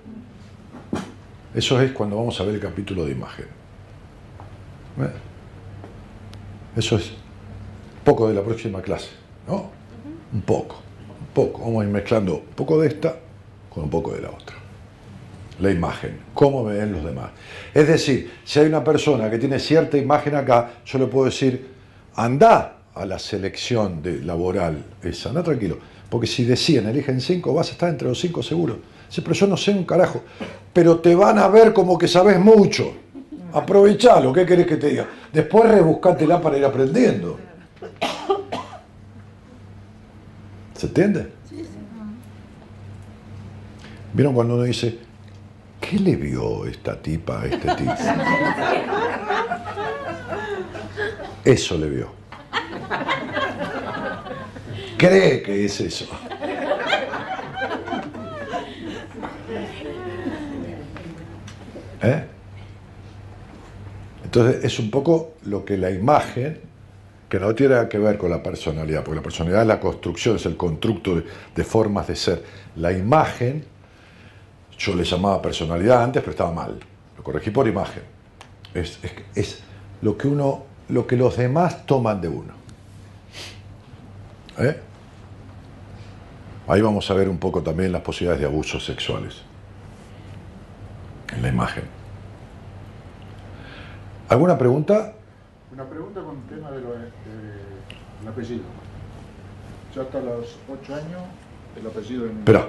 Eso 1.58 1.82
es 1.82 1.92
cuando 1.92 2.16
vamos 2.18 2.40
a 2.40 2.44
ver 2.44 2.54
el 2.54 2.62
capítulo 2.62 3.04
de 3.04 3.14
imagen. 3.14 3.48
¿Ve? 4.96 5.08
Eso 6.76 6.98
es 6.98 7.14
poco 8.04 8.28
de 8.28 8.36
la 8.36 8.44
próxima 8.44 8.80
clase, 8.80 9.10
¿no? 9.48 9.72
Un 10.32 10.42
poco, 10.42 10.76
un 11.20 11.34
poco. 11.34 11.62
Vamos 11.62 11.82
a 11.82 11.86
ir 11.88 11.92
mezclando 11.92 12.36
un 12.36 12.56
poco 12.56 12.80
de 12.80 12.90
esta 12.90 13.16
con 13.72 13.86
un 13.86 13.90
poco 13.90 14.12
de 14.12 14.22
la 14.22 14.30
otra 14.30 14.56
la 15.60 15.72
imagen, 15.72 16.20
cómo 16.36 16.64
me 16.64 16.78
ven 16.78 16.92
los 16.92 17.04
demás. 17.04 17.32
Es 17.74 17.88
decir, 17.88 18.32
si 18.44 18.60
hay 18.60 18.68
una 18.68 18.84
persona 18.84 19.28
que 19.28 19.40
tiene 19.40 19.58
cierta 19.58 19.98
imagen 19.98 20.36
acá, 20.36 20.74
yo 20.86 21.00
le 21.00 21.08
puedo 21.08 21.26
decir, 21.26 21.70
anda 22.16 22.78
a 22.94 23.06
la 23.08 23.18
selección 23.18 24.04
de 24.04 24.22
laboral 24.22 24.84
esa, 25.02 25.30
anda 25.30 25.42
tranquilo, 25.42 25.80
porque 26.12 26.28
si 26.28 26.44
de 26.44 26.56
100 26.56 26.90
eligen 26.90 27.20
5, 27.20 27.52
vas 27.56 27.70
a 27.70 27.72
estar 27.72 27.90
entre 27.90 28.08
los 28.08 28.20
5 28.20 28.44
seguro. 28.44 28.78
Dice, 29.08 29.22
pero 29.22 29.34
yo 29.34 29.48
no 29.48 29.58
sé 29.58 29.72
un 29.72 29.86
carajo, 29.86 30.24
pero 30.74 31.00
te 31.00 31.16
van 31.16 31.40
a 31.40 31.48
ver 31.48 31.74
como 31.74 31.98
que 31.98 32.08
sabes 32.08 32.40
mucho. 32.40 32.94
Aprovechalo, 33.54 34.34
¿qué 34.34 34.46
querés 34.46 34.68
que 34.68 34.76
te 34.76 34.90
diga? 34.90 35.08
Después 35.32 35.70
rebuscátela 35.70 36.42
para 36.42 36.58
ir 36.58 36.66
aprendiendo. 36.66 37.40
¿Se 40.76 40.88
entiende? 40.88 41.32
¿Vieron 44.14 44.34
cuando 44.34 44.56
uno 44.56 44.64
dice, 44.64 45.00
¿qué 45.80 45.98
le 46.00 46.16
vio 46.16 46.66
esta 46.66 47.02
tipa 47.02 47.42
a 47.42 47.46
este 47.46 47.76
tipo? 47.76 47.94
Eso 51.44 51.78
le 51.78 51.90
vio. 51.90 52.12
Cree 54.98 55.42
que 55.42 55.66
es 55.66 55.80
eso. 55.80 56.08
¿Eh? 62.02 62.24
Entonces 64.24 64.64
es 64.64 64.80
un 64.80 64.92
poco 64.92 65.36
lo 65.44 65.64
que 65.64 65.78
la 65.78 65.90
imagen 65.90 66.60
que 67.30 67.40
no 67.40 67.54
tiene 67.56 67.88
que 67.88 67.98
ver 67.98 68.18
con 68.18 68.30
la 68.30 68.42
personalidad, 68.42 69.04
porque 69.04 69.18
la 69.18 69.24
personalidad 69.24 69.62
es 69.62 69.68
la 69.68 69.80
construcción, 69.80 70.38
es 70.38 70.46
el 70.46 70.56
constructo 70.56 71.22
de, 71.56 71.64
formas 71.64 72.08
de 72.08 72.16
ser. 72.16 72.44
La 72.78 72.92
imagen, 72.92 73.66
yo 74.78 74.96
le 74.96 75.04
llamaba 75.04 75.42
personalidad 75.42 76.04
antes, 76.04 76.22
pero 76.22 76.32
estaba 76.32 76.52
mal. 76.52 76.80
Lo 77.18 77.24
corregí 77.24 77.52
por 77.52 77.68
imagen. 77.68 78.04
Es 78.74 79.64
lo 80.02 80.18
que 80.18 80.28
uno, 80.28 80.64
lo 80.90 81.06
que 81.06 81.18
los 81.18 81.36
demás 81.36 81.86
toman 81.86 82.22
de 82.22 82.30
uno. 82.30 82.54
¿Eh? 84.60 84.78
Ahí 86.68 86.82
vamos 86.82 87.10
a 87.12 87.14
ver 87.14 87.28
un 87.28 87.38
poco 87.38 87.62
también 87.62 87.92
las 87.92 88.02
posibilidades 88.02 88.42
de 88.42 88.48
abusos 88.48 88.86
sexuales 88.86 89.47
en 91.36 91.42
la 91.42 91.50
imagen. 91.50 91.84
¿Alguna 94.30 94.58
pregunta? 94.58 95.14
Una 95.72 95.86
pregunta 95.86 96.22
con 96.22 96.38
el 96.38 96.44
tema 96.44 96.72
del 96.72 96.84
de, 96.84 98.30
apellido. 98.30 98.64
Yo 99.96 100.02
hasta 100.02 100.20
los 100.20 100.58
8 100.70 100.96
años, 100.96 101.22
el 101.80 101.88
apellido 101.88 102.26
de 102.26 102.34
mi 102.34 102.40
Espera. 102.40 102.68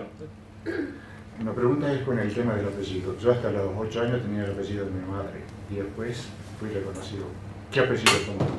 Una 1.41 1.53
pregunta 1.53 1.93
es 1.93 2.03
con 2.03 2.19
el 2.19 2.33
tema 2.35 2.55
del 2.55 2.67
apellido. 2.67 3.17
Yo 3.19 3.33
hasta 3.33 3.51
los 3.51 3.71
8 3.77 4.03
años 4.03 4.23
tenía 4.23 4.45
el 4.45 4.53
apellido 4.53 4.85
de 4.85 4.91
mi 4.91 5.07
madre 5.09 5.43
y 5.71 5.77
después 5.77 6.29
fui 6.59 6.71
reconocido. 6.71 7.27
¿Qué 7.71 7.81
apellido 7.81 8.13
tomó? 8.27 8.51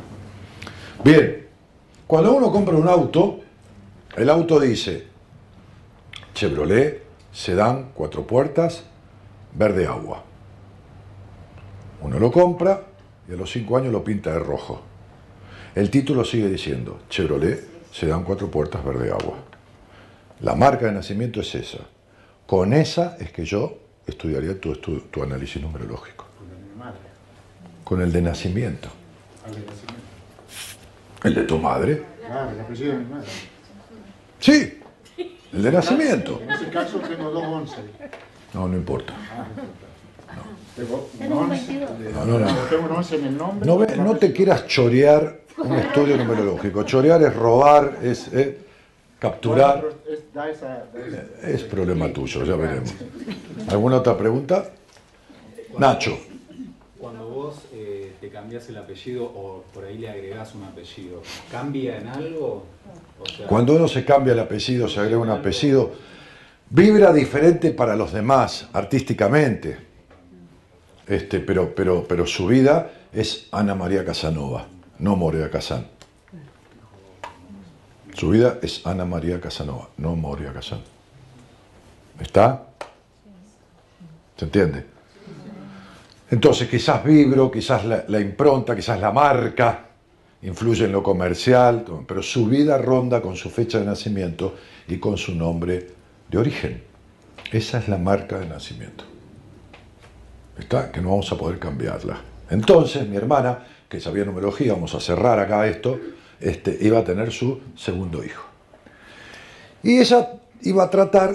Bien, 1.04 1.48
cuando 2.08 2.34
uno 2.34 2.52
compra 2.52 2.76
un 2.76 2.88
auto, 2.88 3.40
el 4.16 4.30
auto 4.30 4.60
dice 4.60 5.08
Chevrolet, 6.34 7.04
sedán, 7.32 7.92
cuatro 7.94 8.26
puertas, 8.26 8.84
verde 9.54 9.86
agua. 9.88 10.24
Uno 12.02 12.20
lo 12.20 12.32
compra 12.32 12.82
y 13.28 13.34
a 13.34 13.36
los 13.36 13.52
cinco 13.52 13.78
años 13.78 13.92
lo 13.92 14.04
pinta 14.04 14.32
de 14.32 14.40
rojo. 14.40 14.82
El 15.76 15.90
título 15.90 16.24
sigue 16.24 16.48
diciendo 16.48 17.02
Chevrolet, 17.10 17.64
sedán, 17.92 18.24
cuatro 18.24 18.50
puertas, 18.50 18.84
verde 18.84 19.12
agua. 19.12 19.38
La 20.42 20.56
marca 20.56 20.86
de 20.86 20.94
nacimiento 20.94 21.42
es 21.42 21.54
esa. 21.56 21.80
Con 22.48 22.74
esa 22.74 23.18
es 23.20 23.32
que 23.32 23.46
yo 23.46 23.78
estudiaría 24.08 24.60
tu, 24.60 24.76
tu, 24.78 25.02
tu 25.02 25.22
análisis 25.22 25.62
numerológico. 25.62 26.26
Con 26.38 26.50
el 26.50 26.56
de 26.58 26.70
mi 26.70 26.76
madre. 26.76 27.00
Con 27.84 28.02
el 28.02 28.12
de 28.12 28.22
nacimiento. 28.22 28.90
El 31.24 31.36
de 31.36 31.44
tu 31.44 31.58
madre. 31.60 32.04
Sí, 34.40 34.80
el 35.52 35.64
de 35.64 35.72
nacimiento. 35.72 36.40
En 36.42 36.52
ese 36.52 36.70
caso 36.70 37.00
tengo 37.00 37.30
dos 37.32 37.44
once. 37.44 37.76
No, 38.54 38.68
no 38.68 38.76
importa. 38.78 39.14
No 41.28 41.44
No, 42.14 42.26
no, 42.26 42.40
no. 42.40 42.48
Tengo 42.70 42.86
un 42.86 42.92
once 42.92 43.16
en 43.18 43.26
el 43.26 43.38
nombre. 43.38 43.66
No, 43.68 43.78
ve- 43.78 43.96
no 43.98 44.16
te 44.16 44.32
quieras 44.32 44.66
chorear 44.68 45.42
un 45.58 45.74
estudio 45.76 46.18
numerológico. 46.18 46.84
Chorear 46.84 47.22
es 47.24 47.36
robar, 47.36 47.98
es 48.02 48.28
eh, 48.34 48.58
capturar. 49.20 49.84
Es- 51.44 51.64
problema 51.64 52.12
tuyo, 52.14 52.44
ya 52.46 52.56
veremos. 52.56 52.94
¿Alguna 53.70 53.98
otra 53.98 54.18
pregunta? 54.18 54.70
Nacho. 55.78 56.18
Cuando 57.00 57.28
vos 57.30 57.56
eh, 57.74 58.14
te 58.20 58.30
cambias 58.30 58.68
el 58.70 58.78
apellido 58.78 59.24
o 59.24 59.64
por 59.74 59.86
ahí 59.86 59.98
le 59.98 60.10
agregás 60.10 60.54
un 60.56 60.64
apellido, 60.64 61.22
¿cambia 61.52 61.98
en 61.98 62.08
algo? 62.08 62.66
O 63.22 63.26
sea, 63.26 63.48
Cuando 63.48 63.76
uno 63.76 63.88
se 63.88 64.04
cambia 64.04 64.34
el 64.34 64.40
apellido, 64.40 64.88
se 64.88 65.00
agrega 65.00 65.18
un 65.20 65.30
apellido, 65.30 65.92
vibra 66.70 67.12
diferente 67.14 67.72
para 67.72 67.96
los 67.96 68.14
demás, 68.14 68.68
artísticamente. 68.74 69.78
Este, 71.08 71.40
pero, 71.40 71.74
pero, 71.74 72.06
pero 72.08 72.26
su 72.26 72.48
vida 72.48 72.92
es 73.12 73.48
Ana 73.52 73.74
María 73.74 74.06
Casanova, 74.06 74.68
no 75.00 75.16
Moria 75.16 75.50
Casán. 75.50 75.88
Su 78.14 78.30
vida 78.30 78.60
es 78.62 78.86
Ana 78.86 79.06
María 79.06 79.40
Casanova, 79.42 79.90
no 79.98 80.16
Moria 80.16 80.54
Casán. 80.54 80.82
¿Está? 82.20 82.64
¿Se 84.38 84.46
entiende? 84.46 84.86
Entonces 86.30 86.68
quizás 86.68 87.04
vibro, 87.04 87.50
quizás 87.50 87.86
la, 87.86 88.04
la 88.08 88.20
impronta, 88.20 88.76
quizás 88.76 89.00
la 89.00 89.12
marca 89.12 89.86
influye 90.44 90.86
en 90.86 90.92
lo 90.92 91.02
comercial, 91.02 91.84
pero 92.08 92.22
su 92.22 92.46
vida 92.46 92.78
ronda 92.78 93.22
con 93.22 93.36
su 93.36 93.50
fecha 93.50 93.80
de 93.80 93.86
nacimiento 93.86 94.56
y 94.88 94.98
con 94.98 95.18
su 95.18 95.34
nombre 95.34 95.99
de 96.30 96.38
origen. 96.38 96.84
Esa 97.52 97.80
es 97.80 97.88
la 97.88 97.98
marca 97.98 98.40
de 98.40 98.48
nacimiento. 98.48 99.04
¿Está? 100.58 100.92
Que 100.92 101.02
no 101.02 101.10
vamos 101.10 101.32
a 101.32 101.38
poder 101.38 101.58
cambiarla. 101.58 102.22
Entonces, 102.50 103.08
mi 103.08 103.16
hermana, 103.16 103.66
que 103.88 104.00
sabía 104.00 104.26
numerología, 104.26 104.74
vamos 104.74 104.94
a 104.96 105.00
cerrar 105.00 105.40
acá 105.40 105.68
esto, 105.68 106.00
este, 106.40 106.78
iba 106.82 107.00
a 107.00 107.04
tener 107.04 107.32
su 107.32 107.60
segundo 107.76 108.24
hijo. 108.24 108.44
Y 109.84 110.00
ella 110.00 110.34
iba 110.62 110.84
a 110.84 110.90
tratar, 110.90 111.34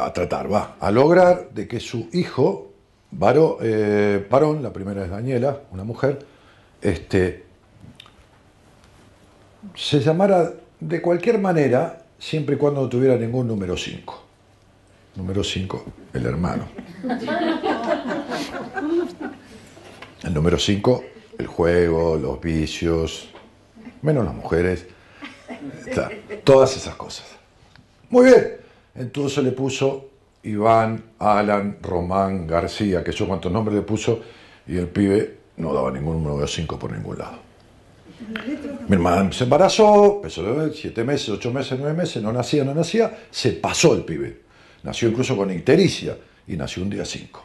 a 0.00 0.12
tratar, 0.12 0.52
va, 0.52 0.76
a 0.78 0.90
lograr 0.90 1.50
de 1.50 1.66
que 1.66 1.80
su 1.80 2.08
hijo, 2.12 2.72
varo, 3.10 3.58
eh, 3.62 4.26
varón, 4.30 4.62
la 4.62 4.72
primera 4.72 5.04
es 5.04 5.10
Daniela, 5.10 5.60
una 5.70 5.84
mujer, 5.84 6.18
este, 6.82 7.44
se 9.74 10.00
llamara 10.00 10.52
de 10.80 11.00
cualquier 11.00 11.38
manera, 11.38 12.03
siempre 12.24 12.54
y 12.54 12.58
cuando 12.58 12.80
no 12.80 12.88
tuviera 12.88 13.16
ningún 13.16 13.46
número 13.46 13.76
5. 13.76 14.22
Número 15.16 15.44
5, 15.44 15.84
el 16.14 16.26
hermano. 16.26 16.66
El 20.22 20.32
número 20.32 20.58
5, 20.58 21.04
el 21.38 21.46
juego, 21.46 22.16
los 22.16 22.40
vicios, 22.40 23.28
menos 24.00 24.24
las 24.24 24.34
mujeres, 24.34 24.86
todas 26.44 26.74
esas 26.78 26.94
cosas. 26.94 27.26
Muy 28.08 28.24
bien, 28.24 28.56
entonces 28.94 29.44
le 29.44 29.52
puso 29.52 30.08
Iván, 30.44 31.04
Alan, 31.18 31.76
Román, 31.82 32.46
García, 32.46 33.04
que 33.04 33.12
yo 33.12 33.28
cuántos 33.28 33.52
nombres 33.52 33.76
le 33.76 33.82
puso, 33.82 34.22
y 34.66 34.78
el 34.78 34.88
pibe 34.88 35.40
no 35.58 35.74
daba 35.74 35.90
ningún 35.90 36.24
número 36.24 36.46
5 36.46 36.78
por 36.78 36.90
ningún 36.90 37.18
lado. 37.18 37.43
Mi 38.88 38.94
hermana 38.94 39.32
se 39.32 39.44
embarazó, 39.44 40.16
empezó 40.16 40.40
a 40.42 40.52
beber, 40.52 40.72
siete 40.74 41.04
meses, 41.04 41.28
ocho 41.30 41.52
meses, 41.52 41.78
nueve 41.78 41.96
meses, 41.96 42.22
no 42.22 42.32
nacía, 42.32 42.64
no 42.64 42.74
nacía, 42.74 43.16
se 43.30 43.52
pasó 43.52 43.94
el 43.94 44.04
pibe. 44.04 44.42
Nació 44.82 45.08
incluso 45.08 45.36
con 45.36 45.50
ictericia 45.50 46.16
y 46.46 46.56
nació 46.56 46.82
un 46.82 46.90
día 46.90 47.04
5. 47.04 47.44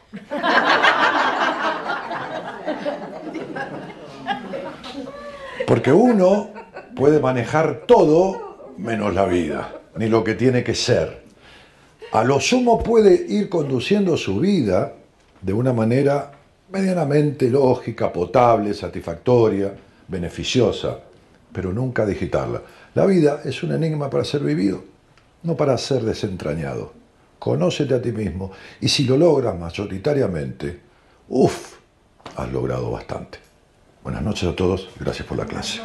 Porque 5.66 5.92
uno 5.92 6.50
puede 6.94 7.20
manejar 7.20 7.84
todo 7.86 8.74
menos 8.76 9.14
la 9.14 9.24
vida, 9.26 9.80
ni 9.96 10.08
lo 10.08 10.22
que 10.24 10.34
tiene 10.34 10.62
que 10.64 10.74
ser. 10.74 11.24
A 12.12 12.24
lo 12.24 12.40
sumo 12.40 12.82
puede 12.82 13.26
ir 13.28 13.48
conduciendo 13.48 14.16
su 14.16 14.40
vida 14.40 14.94
de 15.40 15.52
una 15.52 15.72
manera 15.72 16.32
medianamente 16.70 17.48
lógica, 17.48 18.12
potable, 18.12 18.74
satisfactoria, 18.74 19.72
beneficiosa, 20.10 20.98
pero 21.52 21.72
nunca 21.72 22.04
digitarla. 22.04 22.62
La 22.94 23.06
vida 23.06 23.42
es 23.44 23.62
un 23.62 23.72
enigma 23.72 24.10
para 24.10 24.24
ser 24.24 24.42
vivido, 24.42 24.82
no 25.42 25.56
para 25.56 25.78
ser 25.78 26.02
desentrañado. 26.02 26.92
Conócete 27.38 27.94
a 27.94 28.02
ti 28.02 28.12
mismo 28.12 28.52
y 28.80 28.88
si 28.88 29.04
lo 29.04 29.16
logras 29.16 29.58
mayoritariamente, 29.58 30.80
uff, 31.28 31.76
has 32.36 32.52
logrado 32.52 32.90
bastante. 32.90 33.38
Buenas 34.02 34.22
noches 34.22 34.48
a 34.48 34.56
todos, 34.56 34.90
gracias 34.98 35.26
por 35.26 35.38
la 35.38 35.46
clase. 35.46 35.80